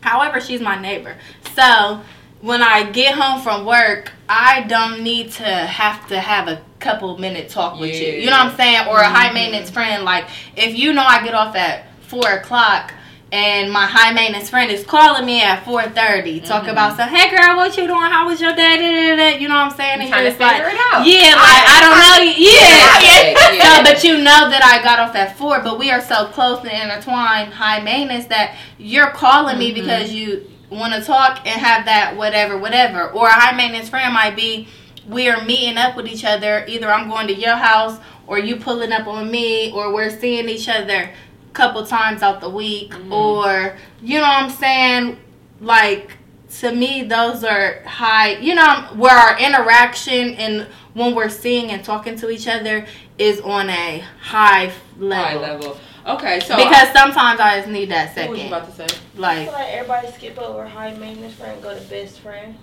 However, 0.00 0.40
she's 0.40 0.60
my 0.60 0.80
neighbor. 0.80 1.16
So 1.56 2.00
when 2.44 2.62
I 2.62 2.90
get 2.90 3.14
home 3.14 3.40
from 3.40 3.64
work, 3.64 4.12
I 4.28 4.64
don't 4.64 5.02
need 5.02 5.32
to 5.32 5.44
have 5.46 6.06
to 6.08 6.20
have 6.20 6.46
a 6.46 6.60
couple 6.78 7.16
minute 7.16 7.48
talk 7.48 7.80
with 7.80 7.94
you. 7.94 8.08
You 8.08 8.26
know 8.26 8.32
what 8.32 8.52
I'm 8.52 8.56
saying? 8.56 8.86
Or 8.86 8.98
a 8.98 9.08
high 9.08 9.26
mm-hmm. 9.26 9.34
maintenance 9.34 9.70
friend. 9.70 10.04
Like 10.04 10.26
if 10.54 10.76
you 10.76 10.92
know 10.92 11.02
I 11.02 11.24
get 11.24 11.32
off 11.32 11.56
at 11.56 11.86
four 12.02 12.28
o'clock 12.28 12.92
and 13.32 13.72
my 13.72 13.86
high 13.86 14.12
maintenance 14.12 14.50
friend 14.50 14.70
is 14.70 14.84
calling 14.84 15.24
me 15.24 15.40
at 15.40 15.64
four 15.64 15.84
thirty, 15.84 16.40
talking 16.40 16.68
about 16.68 16.98
mm-hmm. 16.98 17.00
some, 17.00 17.08
hey 17.08 17.34
girl, 17.34 17.56
what 17.56 17.78
you 17.78 17.86
doing? 17.86 18.12
How 18.12 18.26
was 18.26 18.42
your 18.42 18.54
day? 18.54 18.76
Da, 18.76 18.92
da, 18.92 19.16
da. 19.16 19.38
You 19.38 19.48
know 19.48 19.54
what 19.54 19.72
I'm 19.72 19.76
saying? 19.78 20.00
And 20.00 20.10
trying 20.10 20.24
you're 20.24 20.32
to 20.32 20.38
just 20.38 20.40
like, 20.40 20.56
figure 20.56 20.68
it 20.68 20.80
out. 20.92 21.06
Yeah, 21.06 21.40
like 21.40 21.64
I 21.64 21.78
don't 21.80 21.96
know. 21.96 22.20
Yeah. 22.28 23.56
Yeah. 23.56 23.76
So, 23.78 23.90
but 23.90 24.04
you 24.04 24.18
know 24.18 24.50
that 24.50 24.62
I 24.62 24.84
got 24.84 25.00
off 25.00 25.16
at 25.16 25.38
four, 25.38 25.62
but 25.62 25.78
we 25.78 25.90
are 25.90 26.02
so 26.02 26.26
close 26.26 26.62
and 26.62 26.90
intertwined, 26.90 27.54
high 27.54 27.80
maintenance, 27.80 28.26
that 28.26 28.58
you're 28.76 29.10
calling 29.12 29.58
me 29.58 29.72
mm-hmm. 29.72 29.80
because 29.80 30.12
you 30.12 30.50
want 30.70 30.94
to 30.94 31.02
talk 31.02 31.46
and 31.46 31.60
have 31.60 31.84
that 31.86 32.16
whatever, 32.16 32.58
whatever. 32.58 33.10
Or 33.10 33.26
a 33.26 33.32
high 33.32 33.56
maintenance 33.56 33.88
friend 33.88 34.12
might 34.12 34.36
be, 34.36 34.68
we 35.08 35.28
are 35.28 35.44
meeting 35.44 35.76
up 35.76 35.96
with 35.96 36.06
each 36.06 36.24
other. 36.24 36.64
Either 36.66 36.90
I'm 36.90 37.08
going 37.08 37.26
to 37.28 37.34
your 37.34 37.56
house, 37.56 38.00
or 38.26 38.38
you 38.38 38.56
pulling 38.56 38.92
up 38.92 39.06
on 39.06 39.30
me, 39.30 39.72
or 39.72 39.92
we're 39.92 40.10
seeing 40.10 40.48
each 40.48 40.68
other 40.68 41.10
a 41.10 41.52
couple 41.52 41.84
times 41.86 42.22
out 42.22 42.40
the 42.40 42.48
week, 42.50 42.90
mm-hmm. 42.92 43.12
or 43.12 43.76
you 44.02 44.16
know 44.16 44.22
what 44.22 44.44
I'm 44.44 44.50
saying, 44.50 45.18
like. 45.60 46.12
To 46.60 46.72
me, 46.72 47.02
those 47.02 47.42
are 47.42 47.82
high, 47.82 48.36
you 48.36 48.54
know, 48.54 48.88
where 48.94 49.10
our 49.12 49.36
interaction 49.40 50.34
and 50.36 50.68
when 50.92 51.12
we're 51.12 51.28
seeing 51.28 51.72
and 51.72 51.84
talking 51.84 52.16
to 52.18 52.30
each 52.30 52.46
other 52.46 52.86
is 53.18 53.40
on 53.40 53.68
a 53.70 54.04
high 54.20 54.72
level. 54.96 55.24
High 55.24 55.52
level. 55.52 55.76
Okay, 56.06 56.40
so 56.40 56.56
Because 56.56 56.88
sometimes 56.92 57.40
I 57.40 57.56
just 57.58 57.68
need 57.70 57.90
that 57.90 58.14
second. 58.14 58.30
what 58.30 58.30
was 58.32 58.42
you 58.42 58.48
second. 58.50 58.62
about 58.68 58.76
to 58.76 58.88
say? 58.94 58.98
I 59.16 59.18
Like, 59.20 59.44
feel 59.44 59.52
like 59.52 59.68
everybody 59.72 60.08
skip 60.12 60.38
over 60.38 60.66
high 60.66 60.92
maintenance 60.94 61.34
friend, 61.34 61.62
go 61.62 61.74
to 61.78 61.84
best 61.88 62.20
friend, 62.20 62.56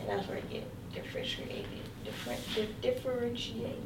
and 0.00 0.08
that's 0.08 0.28
where 0.28 0.38
it 0.38 0.48
get 0.50 0.64
differentiated. 0.94 1.64
Different, 2.04 2.40
di- 2.54 2.68
differentiate. 2.88 3.78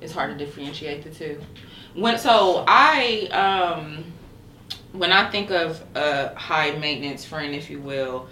It's 0.00 0.12
hard 0.12 0.36
to 0.38 0.44
differentiate 0.44 1.02
the 1.04 1.10
two. 1.10 1.40
When 1.94 2.18
so 2.18 2.64
I 2.68 3.26
um 3.32 4.04
when 4.92 5.12
I 5.12 5.30
think 5.30 5.50
of 5.50 5.82
a 5.94 6.34
high 6.36 6.70
maintenance 6.72 7.24
friend, 7.24 7.54
if 7.54 7.68
you 7.68 7.80
will, 7.80 8.28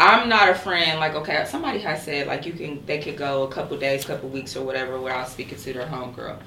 I'm 0.00 0.28
not 0.28 0.48
a 0.48 0.54
friend 0.54 0.98
like 1.00 1.14
okay, 1.14 1.44
somebody 1.46 1.78
has 1.80 2.02
said 2.02 2.26
like 2.26 2.46
you 2.46 2.52
can 2.52 2.84
they 2.86 2.98
could 2.98 3.16
go 3.16 3.42
a 3.44 3.48
couple 3.48 3.76
days, 3.78 4.04
couple 4.04 4.28
weeks 4.28 4.56
or 4.56 4.64
whatever 4.64 4.98
without 5.00 5.28
speaking 5.28 5.58
to 5.58 5.72
their 5.72 5.86
homegirl. 5.86 6.38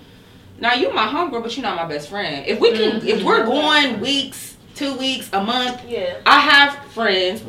Now 0.59 0.73
you 0.73 0.91
my 0.93 1.07
homegirl, 1.07 1.43
but 1.43 1.55
you're 1.55 1.63
not 1.63 1.75
my 1.75 1.85
best 1.85 2.09
friend. 2.09 2.45
If 2.47 2.59
we 2.59 2.71
can, 2.71 3.05
if 3.07 3.23
we're 3.23 3.45
going 3.45 3.99
weeks, 3.99 4.55
two 4.75 4.95
weeks, 4.97 5.29
a 5.33 5.43
month, 5.43 5.81
Yeah. 5.87 6.17
I 6.25 6.39
have 6.39 6.75
friends. 6.91 7.43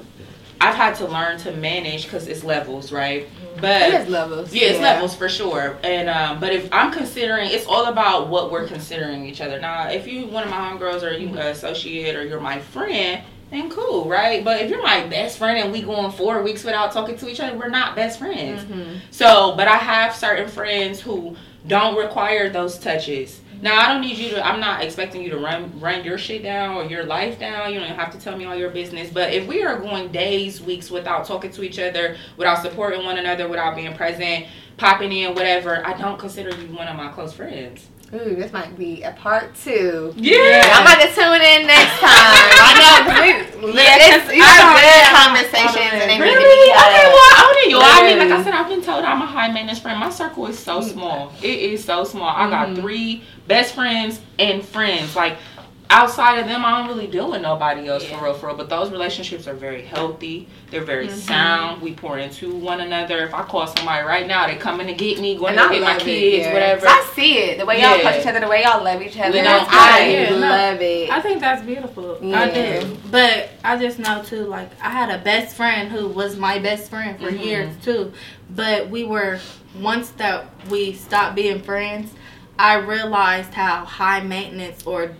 I've 0.58 0.74
had 0.74 0.94
to 0.96 1.06
learn 1.06 1.36
to 1.40 1.52
manage 1.52 2.04
because 2.04 2.26
it's 2.28 2.42
levels, 2.42 2.90
right? 2.90 3.28
But 3.60 3.82
It 3.82 3.94
is 4.02 4.08
levels. 4.08 4.54
yeah, 4.54 4.68
it's 4.68 4.80
levels 4.80 5.14
for 5.14 5.28
sure. 5.28 5.76
And 5.82 6.08
um, 6.08 6.40
but 6.40 6.52
if 6.52 6.68
I'm 6.72 6.90
considering, 6.92 7.50
it's 7.50 7.66
all 7.66 7.86
about 7.86 8.28
what 8.28 8.50
we're 8.50 8.66
considering 8.66 9.26
each 9.26 9.40
other. 9.42 9.60
Now, 9.60 9.88
if 9.90 10.06
you 10.06 10.26
one 10.26 10.44
of 10.44 10.50
my 10.50 10.56
homegirls 10.56 11.02
or 11.02 11.12
you 11.12 11.28
an 11.28 11.38
associate 11.38 12.16
or 12.16 12.24
you're 12.24 12.40
my 12.40 12.58
friend, 12.58 13.22
then 13.50 13.70
cool, 13.70 14.08
right? 14.08 14.42
But 14.44 14.62
if 14.62 14.70
you're 14.70 14.82
my 14.82 15.06
best 15.06 15.36
friend 15.38 15.58
and 15.58 15.72
we 15.72 15.82
going 15.82 16.10
four 16.12 16.42
weeks 16.42 16.64
without 16.64 16.90
talking 16.90 17.16
to 17.18 17.28
each 17.28 17.38
other, 17.40 17.56
we're 17.56 17.68
not 17.68 17.94
best 17.94 18.18
friends. 18.18 18.62
Mm-hmm. 18.64 18.96
So, 19.10 19.54
but 19.56 19.68
I 19.68 19.76
have 19.76 20.14
certain 20.14 20.48
friends 20.48 21.00
who 21.00 21.36
don't 21.66 21.96
require 21.96 22.48
those 22.48 22.78
touches. 22.78 23.40
Now, 23.62 23.78
I 23.78 23.92
don't 23.92 24.02
need 24.02 24.18
you 24.18 24.30
to. 24.30 24.46
I'm 24.46 24.60
not 24.60 24.82
expecting 24.82 25.22
you 25.22 25.30
to 25.30 25.38
run 25.38 25.80
run 25.80 26.04
your 26.04 26.18
shit 26.18 26.42
down 26.42 26.76
or 26.76 26.84
your 26.84 27.04
life 27.04 27.38
down. 27.38 27.72
You 27.72 27.80
don't 27.80 27.88
have 27.88 28.12
to 28.12 28.18
tell 28.18 28.36
me 28.36 28.44
all 28.44 28.54
your 28.54 28.70
business. 28.70 29.10
But 29.10 29.32
if 29.32 29.46
we 29.46 29.62
are 29.62 29.78
going 29.78 30.12
days, 30.12 30.60
weeks 30.60 30.90
without 30.90 31.24
talking 31.24 31.50
to 31.52 31.62
each 31.62 31.78
other, 31.78 32.16
without 32.36 32.60
supporting 32.60 33.04
one 33.04 33.16
another, 33.16 33.48
without 33.48 33.74
being 33.74 33.94
present, 33.94 34.46
popping 34.76 35.10
in, 35.10 35.34
whatever, 35.34 35.84
I 35.86 35.96
don't 35.96 36.18
consider 36.18 36.50
you 36.50 36.74
one 36.74 36.86
of 36.86 36.96
my 36.96 37.08
close 37.08 37.32
friends. 37.32 37.88
Ooh, 38.14 38.36
this 38.36 38.52
might 38.52 38.78
be 38.78 39.02
a 39.02 39.10
part 39.12 39.52
two. 39.56 40.14
Yeah. 40.16 40.36
Y'all 40.36 40.84
might 40.84 40.98
have 41.02 41.10
to 41.10 41.20
tune 41.20 41.42
in 41.42 41.66
next 41.66 41.98
time. 41.98 42.06
I 42.06 42.70
know, 42.78 43.66
we, 43.66 43.72
Yeah, 43.74 43.96
it's, 43.98 44.28
these 44.30 44.42
I 44.42 44.62
are 44.62 44.78
good 44.78 45.06
conversations 45.10 46.02
and 46.06 46.22
Really? 46.22 46.70
Okay, 46.70 47.06
well, 47.10 47.30
I 47.34 47.52
don't 47.64 47.72
know. 47.72 47.80
I 47.82 48.02
mean, 48.08 48.18
like 48.18 48.30
I 48.38 48.44
said, 48.44 48.54
I've 48.54 48.68
been 48.68 48.80
told 48.82 49.04
I'm 49.04 49.22
a 49.22 49.26
high 49.26 49.50
maintenance 49.50 49.80
friend. 49.80 49.98
My 49.98 50.10
circle 50.10 50.46
is 50.46 50.56
so 50.58 50.80
small. 50.80 51.32
It 51.42 51.58
is 51.58 51.84
so 51.84 52.04
small. 52.04 52.28
I 52.28 52.48
got 52.48 52.68
Mhm. 52.68 52.80
three 52.80 53.24
best 53.48 53.74
friends 53.74 54.20
and 54.38 54.64
friends. 54.64 55.16
Like 55.16 55.36
outside 55.90 56.38
of 56.38 56.46
them, 56.46 56.64
I 56.64 56.78
don't 56.78 56.88
really 56.88 57.06
deal 57.06 57.30
with 57.30 57.42
nobody 57.42 57.88
else 57.88 58.04
Yeah. 58.08 58.18
for 58.18 58.24
real, 58.24 58.34
for 58.34 58.46
real. 58.48 58.56
But 58.56 58.68
those 58.68 58.90
relationships 58.90 59.46
are 59.46 59.54
very 59.54 59.82
healthy. 59.82 60.48
They're 60.70 60.82
very 60.84 61.08
Mhm. 61.08 61.12
sound. 61.12 61.80
We 61.82 61.92
pour 61.92 62.18
into 62.18 62.50
one 62.54 62.80
another. 62.80 63.18
If 63.24 63.32
I 63.34 63.42
call 63.42 63.66
somebody 63.66 64.04
right 64.04 64.26
now, 64.26 64.46
they're 64.46 64.56
coming 64.56 64.86
to 64.88 64.92
get 64.94 65.20
me, 65.20 65.36
going 65.36 65.50
And 65.58 65.58
to 65.58 65.64
I 65.64 65.72
get 65.74 65.82
my 65.82 65.94
kids, 65.96 66.08
it, 66.08 66.48
yeah. 66.48 66.52
whatever. 66.52 66.86
'Cause 66.86 66.96
I 67.10 67.14
see 67.14 67.38
it. 67.38 67.58
The 67.58 67.64
way 67.66 67.80
y'all 67.80 67.96
Yeah. 67.98 68.10
push 68.10 68.20
each 68.20 68.26
other, 68.26 68.40
the 68.40 68.48
way 68.48 68.62
y'all 68.62 68.82
love 68.82 69.00
each 69.02 69.18
other. 69.18 69.32
We 69.32 69.42
don't 69.42 69.72
I 69.72 70.26
fight. 70.26 70.30
No. 70.32 70.36
love 70.38 70.80
it. 70.82 71.10
I 71.10 71.20
think 71.20 71.40
that's 71.40 71.62
beautiful. 71.62 72.18
I 72.22 72.26
Yeah. 72.26 72.80
do. 72.80 72.98
But 73.10 73.50
I 73.64 73.76
just 73.76 73.98
know 73.98 74.22
too, 74.22 74.44
like 74.46 74.70
I 74.82 74.90
had 74.90 75.10
a 75.10 75.18
best 75.18 75.56
friend 75.56 75.90
who 75.90 76.08
was 76.08 76.36
my 76.36 76.58
best 76.58 76.90
friend 76.90 77.18
for 77.20 77.30
Mhm. 77.30 77.44
years 77.44 77.68
too. 77.84 78.12
But 78.50 78.88
we 78.90 79.04
were 79.04 79.38
once 79.80 80.10
that 80.16 80.46
we 80.68 80.92
stopped 80.92 81.34
being 81.36 81.60
friends, 81.60 82.10
I 82.58 82.74
realized 82.76 83.52
how 83.54 83.84
high 83.84 84.20
maintenance 84.20 84.82
or 84.86 85.10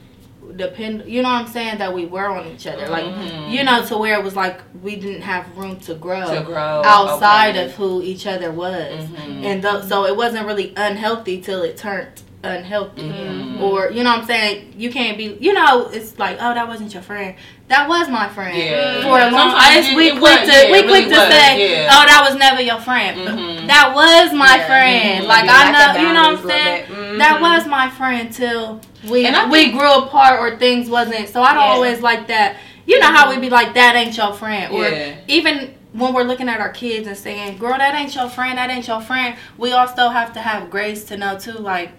depend 0.55 1.05
you 1.07 1.23
know 1.23 1.29
what 1.31 1.43
I'm 1.43 1.49
saying 1.49 1.79
that 1.79 1.93
we 1.93 2.05
were 2.07 2.27
on 2.29 2.47
each 2.47 2.67
other. 2.67 2.87
Like 2.89 3.05
Mhm. 3.05 3.51
you 3.51 3.65
know, 3.65 3.85
to 3.87 3.97
where 3.99 4.19
it 4.19 4.25
was 4.25 4.37
like 4.37 4.61
we 4.83 4.97
didn't 4.97 5.23
have 5.23 5.45
room 5.57 5.77
to 5.81 5.95
grow, 5.95 6.27
to 6.35 6.43
grow 6.43 6.83
outside 6.85 7.57
okay. 7.57 7.67
of 7.67 7.75
who 7.75 8.03
each 8.03 8.27
other 8.27 8.51
was. 8.53 9.05
Mhm. 9.05 9.45
And 9.45 9.63
th- 9.63 9.85
so 9.85 10.05
it 10.07 10.17
wasn't 10.17 10.47
really 10.47 10.73
unhealthy 10.77 11.41
till 11.41 11.63
it 11.63 11.77
turned 11.77 12.09
unhealthy. 12.49 13.03
Mhm. 13.03 13.61
or 13.61 13.91
you 13.91 14.03
know 14.03 14.11
what 14.11 14.21
I'm 14.21 14.27
saying? 14.27 14.75
You 14.77 14.91
can't 14.91 15.17
be 15.19 15.37
you 15.41 15.53
know 15.53 15.89
it's 15.93 16.19
like 16.19 16.37
oh 16.41 16.55
that 16.55 16.69
wasn't 16.69 16.93
your 16.93 17.03
friend. 17.03 17.35
That 17.69 17.89
was 17.89 18.09
my 18.09 18.29
friend. 18.29 18.57
Yeah. 18.57 19.03
for 19.03 19.19
a 19.19 19.31
long 19.31 19.51
time. 19.59 19.83
It- 19.85 19.97
we 19.97 20.09
it 20.09 20.19
quick 20.19 20.41
was- 20.41 20.49
to 20.49 20.55
yeah, 20.67 20.73
we 20.73 20.83
quick 20.83 20.85
really 20.85 21.05
to 21.05 21.17
was, 21.17 21.33
say 21.33 21.83
yeah. 21.83 21.89
oh 21.93 22.05
that 22.07 22.25
was 22.29 22.39
never 22.39 22.61
your 22.63 22.79
friend. 22.81 23.19
Mhm. 23.21 23.67
that 23.67 23.95
was 23.95 24.33
my 24.33 24.59
friend. 24.65 25.25
Mhm. 25.25 25.29
like 25.29 25.45
I 25.49 25.71
know 25.73 26.01
you 26.01 26.13
know 26.13 26.21
what 26.23 26.29
I'm 26.31 26.37
boundaries 26.37 26.45
a 26.45 26.47
little 26.47 26.49
saying? 26.49 27.19
that 27.19 27.37
Mhm. 27.39 27.41
was 27.41 27.67
my 27.67 27.91
friend 27.91 28.33
till 28.33 28.81
we 29.09 29.27
I 29.27 29.49
we 29.49 29.71
grew 29.73 29.93
apart 30.05 30.41
or 30.41 30.57
things 30.59 30.89
wasn't. 30.89 31.29
So 31.29 31.43
I 31.43 31.55
don't 31.55 31.63
always 31.63 32.01
like 32.01 32.27
that. 32.29 32.57
You 32.87 32.99
know 33.01 33.07
how 33.09 33.31
we 33.31 33.39
be 33.39 33.51
like 33.51 33.75
that 33.75 33.97
ain't 33.97 34.17
your 34.17 34.33
friend. 34.33 34.73
Or 34.73 34.87
even 35.27 35.75
when 35.93 36.13
we're 36.13 36.25
looking 36.25 36.49
at 36.49 36.61
our 36.61 36.69
kids 36.69 37.09
and 37.09 37.17
saying, 37.17 37.57
"Girl, 37.59 37.77
that 37.79 37.95
ain't 37.95 38.15
your 38.15 38.29
friend. 38.29 38.59
That 38.59 38.69
ain't 38.71 38.87
your 38.87 39.01
friend," 39.01 39.35
we 39.59 39.73
also 39.73 40.09
have 40.11 40.33
to 40.35 40.41
have 40.41 40.71
grace 40.71 41.03
to 41.05 41.17
know 41.17 41.39
too, 41.39 41.53
like, 41.53 41.91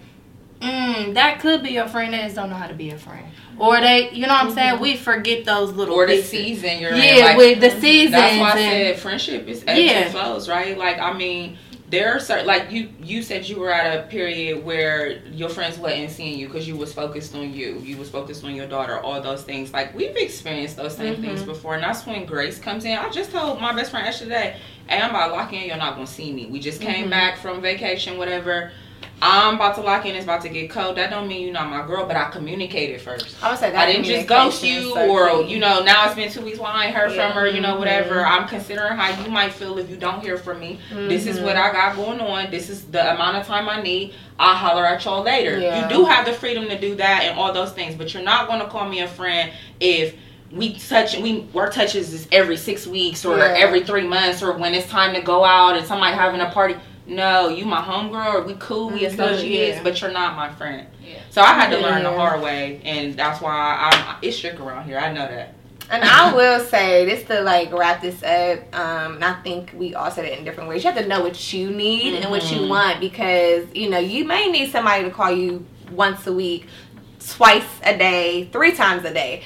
mm, 0.59 1.13
that 1.13 1.39
could 1.39 1.63
be 1.63 1.71
your 1.71 1.87
friend. 1.87 2.13
They 2.13 2.19
just 2.19 2.35
don't 2.35 2.49
know 2.49 2.55
how 2.55 2.67
to 2.67 2.73
be 2.73 2.89
a 2.91 2.97
friend, 2.97 3.27
or 3.57 3.79
they, 3.79 4.11
you 4.11 4.23
know 4.23 4.33
what 4.33 4.45
I'm 4.45 4.53
saying? 4.53 4.73
Mm-hmm. 4.75 4.83
We 4.83 4.97
forget 4.97 5.45
those 5.45 5.73
little 5.73 5.95
things. 5.95 6.09
or 6.09 6.15
the 6.15 6.21
pieces. 6.21 6.61
season 6.61 6.79
you're 6.79 6.91
in. 6.91 6.97
Yeah, 7.17 7.25
like, 7.25 7.37
with 7.37 7.61
the 7.61 7.71
season. 7.81 8.11
That's 8.11 8.39
why 8.39 8.51
I 8.51 8.55
said 8.55 8.99
friendship 8.99 9.47
is 9.47 9.63
ebbs 9.67 9.79
Yeah. 9.79 9.91
and 9.91 10.11
flows, 10.11 10.49
right? 10.49 10.77
Like 10.77 10.99
I 10.99 11.13
mean, 11.13 11.57
there 11.89 12.13
are 12.13 12.19
certain 12.19 12.45
like 12.45 12.69
you 12.69 12.89
you 13.01 13.21
said 13.21 13.47
you 13.47 13.59
were 13.59 13.71
at 13.71 13.97
a 13.97 14.07
period 14.07 14.63
where 14.65 15.23
your 15.27 15.47
friends 15.47 15.77
wasn't 15.77 16.11
seeing 16.11 16.37
you 16.37 16.47
because 16.47 16.67
you 16.67 16.75
was 16.75 16.93
focused 16.93 17.33
on 17.33 17.53
you, 17.53 17.79
you 17.79 17.97
was 17.97 18.09
focused 18.09 18.43
on 18.43 18.55
your 18.55 18.67
daughter, 18.67 18.99
all 18.99 19.21
those 19.21 19.43
things. 19.43 19.71
Like 19.71 19.95
we've 19.95 20.15
experienced 20.15 20.75
those 20.75 20.95
same 20.97 21.13
mm-hmm. 21.13 21.23
things 21.23 21.43
before, 21.43 21.75
and 21.75 21.83
that's 21.83 22.05
when 22.05 22.25
grace 22.25 22.59
comes 22.59 22.83
in. 22.83 22.97
I 22.97 23.09
just 23.09 23.31
told 23.31 23.61
my 23.61 23.73
best 23.73 23.91
friend 23.91 24.05
yesterday, 24.05 24.57
"Hey, 24.87 24.99
I'm 24.99 25.11
about 25.11 25.27
to 25.27 25.33
lock 25.33 25.53
in. 25.53 25.63
You're 25.63 25.77
not 25.77 25.95
gonna 25.95 26.07
see 26.07 26.33
me. 26.33 26.47
We 26.47 26.59
just 26.59 26.81
came 26.81 27.03
mm-hmm. 27.03 27.09
back 27.09 27.37
from 27.37 27.61
vacation, 27.61 28.17
whatever." 28.17 28.71
I'm 29.19 29.55
about 29.55 29.73
to 29.75 29.81
lock 29.81 30.05
in. 30.05 30.13
It's 30.15 30.25
about 30.25 30.41
to 30.41 30.49
get 30.49 30.69
cold. 30.69 30.97
That 30.97 31.09
don't 31.09 31.27
mean 31.27 31.43
you're 31.43 31.53
not 31.53 31.69
my 31.71 31.85
girl, 31.87 32.05
but 32.05 32.15
I 32.15 32.29
communicated 32.29 33.01
first. 33.01 33.35
I 33.43 33.49
would 33.49 33.59
say 33.59 33.71
that 33.71 33.87
I 33.87 33.91
didn't 33.91 34.05
just 34.05 34.27
ghost 34.27 34.63
you, 34.63 34.95
or 34.95 35.41
you 35.41 35.57
know, 35.57 35.81
now 35.83 36.05
it's 36.05 36.13
been 36.15 36.31
two 36.31 36.41
weeks 36.41 36.59
while 36.59 36.71
I 36.71 36.85
ain't 36.85 36.95
heard 36.95 37.11
Yeah. 37.13 37.31
from 37.31 37.41
her, 37.41 37.47
you 37.47 37.59
know, 37.59 37.77
whatever. 37.77 38.15
Mhm. 38.15 38.29
I'm 38.29 38.47
considering 38.47 38.95
how 38.95 39.09
you 39.23 39.29
might 39.31 39.53
feel 39.53 39.79
if 39.79 39.89
you 39.89 39.95
don't 39.95 40.21
hear 40.21 40.37
from 40.37 40.59
me. 40.59 40.79
This 40.91 41.25
is 41.25 41.39
what 41.39 41.55
I 41.55 41.71
got 41.71 41.95
going 41.95 42.19
on. 42.21 42.51
This 42.51 42.69
is 42.69 42.83
the 42.85 43.11
amount 43.15 43.37
of 43.37 43.47
time 43.47 43.67
I 43.67 43.81
need. 43.81 44.13
I'll 44.37 44.53
holler 44.55 44.85
at 44.85 45.03
y'all 45.03 45.23
later. 45.23 45.57
Yeah. 45.57 45.89
You 45.89 45.97
do 45.97 46.05
have 46.05 46.25
the 46.25 46.33
freedom 46.33 46.67
to 46.69 46.79
do 46.79 46.93
that 46.95 47.23
and 47.23 47.39
all 47.39 47.51
those 47.51 47.71
things, 47.71 47.95
but 47.95 48.13
you're 48.13 48.21
not 48.23 48.47
going 48.47 48.59
to 48.59 48.67
call 48.67 48.87
me 48.87 48.99
a 49.01 49.07
friend 49.07 49.49
if 49.79 50.13
we 50.51 50.75
touch 50.77 51.17
we 51.17 51.39
work 51.51 51.73
touches 51.73 52.13
is 52.13 52.27
every 52.31 52.55
six 52.55 52.87
weeks 52.87 53.25
or 53.25 53.37
Yeah. 53.37 53.55
every 53.57 53.81
three 53.83 54.07
months 54.07 54.41
or 54.43 54.53
when 54.53 54.73
it's 54.75 54.87
time 54.89 55.13
to 55.15 55.21
go 55.21 55.43
out 55.43 55.75
and 55.75 55.85
somebody 55.87 56.15
having 56.15 56.39
a 56.39 56.49
party. 56.51 56.75
No, 57.07 57.47
you 57.47 57.65
my 57.65 57.81
homegirl 57.81 58.33
or 58.35 58.41
we 58.43 58.55
cool, 58.59 58.89
we 58.89 58.99
Mhm. 59.01 59.13
associates, 59.13 59.77
Yeah. 59.77 59.83
but 59.83 60.01
you're 60.01 60.11
not 60.11 60.35
my 60.35 60.49
friend. 60.49 60.85
Yeah. 61.01 61.15
So 61.29 61.41
I 61.41 61.53
had 61.53 61.69
to 61.71 61.77
learn 61.77 62.03
the 62.03 62.11
hard 62.11 62.41
way, 62.41 62.81
and 62.83 63.13
that's 63.15 63.39
why 63.41 63.77
I'm. 63.91 64.15
It's 64.21 64.35
strict 64.37 64.59
around 64.59 64.85
here. 64.85 64.99
I 64.99 65.11
know 65.13 65.25
that. 65.27 65.53
And 65.89 66.03
I 66.03 66.33
will 66.35 66.59
say 66.59 67.05
this 67.05 67.23
to 67.29 67.41
like 67.41 67.71
wrap 67.73 68.01
this 68.01 68.21
up. 68.23 68.59
Um, 68.77 69.15
and 69.15 69.23
I 69.23 69.33
think 69.41 69.71
we 69.73 69.95
all 69.95 70.11
said 70.11 70.25
it 70.25 70.37
in 70.37 70.43
different 70.43 70.67
ways. 70.69 70.83
You 70.83 70.91
have 70.91 71.01
to 71.01 71.07
know 71.07 71.21
what 71.21 71.53
you 71.53 71.69
need 71.69 72.15
and 72.15 72.29
what 72.29 72.51
you 72.51 72.61
Mhm. 72.61 72.67
want 72.69 72.99
because 72.99 73.63
you 73.73 73.89
know 73.89 73.99
you 73.99 74.25
may 74.25 74.47
need 74.47 74.69
somebody 74.71 75.05
to 75.05 75.09
call 75.09 75.31
you 75.31 75.65
once 75.91 76.27
a 76.27 76.33
week, 76.33 76.67
twice 77.25 77.63
a 77.83 77.97
day, 77.97 78.49
three 78.51 78.73
times 78.73 79.05
a 79.05 79.13
day. 79.13 79.43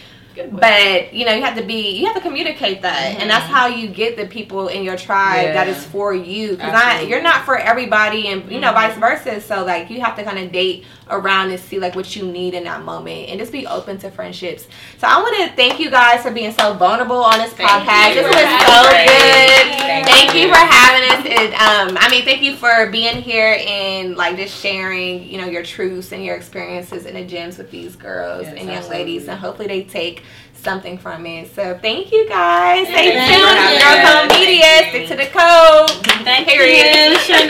But 0.51 1.13
you 1.13 1.25
know 1.25 1.33
you 1.33 1.41
have 1.43 1.57
to 1.57 1.63
be 1.63 1.91
you 1.97 2.05
have 2.05 2.15
to 2.15 2.21
communicate 2.21 2.81
that, 2.81 3.17
and 3.19 3.29
that's 3.29 3.45
how 3.45 3.67
you 3.67 3.87
get 3.87 4.17
the 4.17 4.25
people 4.25 4.67
in 4.69 4.83
your 4.83 4.97
tribe 4.97 5.53
that 5.53 5.67
Yeah. 5.67 5.73
is 5.73 5.85
for 5.85 6.13
you. 6.13 6.51
Because 6.57 7.07
you're 7.07 7.21
not 7.21 7.45
for 7.45 7.57
everybody, 7.57 8.27
and 8.27 8.49
you 8.51 8.59
know 8.59 8.71
Mhm. 8.71 8.73
vice 8.73 8.97
versa. 8.97 9.41
So 9.41 9.63
like 9.65 9.89
you 9.89 10.01
have 10.01 10.15
to 10.17 10.23
kind 10.23 10.39
of 10.39 10.51
date 10.51 10.85
around 11.11 11.51
and 11.51 11.59
see 11.59 11.79
like 11.79 11.95
what 11.95 12.15
you 12.15 12.25
need 12.25 12.53
in 12.53 12.63
that 12.63 12.83
moment, 12.83 13.29
and 13.29 13.39
just 13.39 13.51
be 13.51 13.67
open 13.67 13.97
to 13.99 14.09
friendships. 14.11 14.67
So 14.97 15.07
I 15.07 15.21
want 15.21 15.35
to 15.49 15.55
thank 15.55 15.79
you 15.79 15.89
guys 15.91 16.21
for 16.23 16.31
being 16.31 16.51
so 16.51 16.73
vulnerable 16.73 17.17
on 17.23 17.37
this 17.39 17.53
Thank 17.53 17.69
podcast. 17.69 18.09
you 18.09 18.21
This 18.21 18.27
was 18.27 18.35
so 18.35 18.79
us. 18.81 18.91
good. 19.05 19.77
Thank 19.81 20.07
Thank 20.07 20.33
you 20.35 20.47
you. 20.47 20.49
for 20.49 20.59
having 20.59 21.09
us. 21.11 21.39
And, 21.39 21.53
um, 21.91 21.97
I 21.99 22.09
mean, 22.09 22.23
thank 22.23 22.41
you 22.41 22.55
for 22.55 22.89
being 22.91 23.21
here 23.21 23.57
and 23.67 24.15
like 24.15 24.37
just 24.37 24.59
sharing, 24.61 25.23
you 25.29 25.37
know, 25.39 25.47
your 25.47 25.63
truths 25.63 26.11
and 26.11 26.23
your 26.23 26.35
experiences 26.35 27.05
in 27.05 27.15
the 27.15 27.25
gyms 27.25 27.57
with 27.57 27.71
these 27.71 27.95
girls 27.95 28.43
Yes, 28.43 28.51
and 28.57 28.67
young 28.67 28.77
absolutely. 28.77 28.97
ladies, 28.97 29.27
and 29.27 29.39
hopefully 29.39 29.67
they 29.67 29.83
take 29.83 30.23
something 30.61 30.97
from 30.97 31.25
it. 31.25 31.53
So 31.53 31.77
thank 31.81 32.11
you 32.11 32.27
guys. 32.29 32.87
Stay 32.87 33.13
Thank 33.13 33.33
tuned 33.33 33.41
you 33.41 33.47
for 33.47 33.53
to 33.53 33.61
having 33.61 34.05
Girl. 34.05 34.21
Code 34.21 34.31
Media. 34.39 34.89
Stick 34.89 35.07
to 35.09 35.15
the 35.15 35.29
code. 35.33 35.89
Thank 36.23 36.47
Period. 36.47 36.95
you, 36.95 37.17
Chanel. 37.19 37.49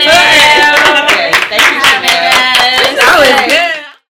Thank 1.48 1.66
you, 1.68 1.80
Chanel. 1.84 2.96
That 2.96 3.16
was 3.20 3.52
good. 3.52 3.71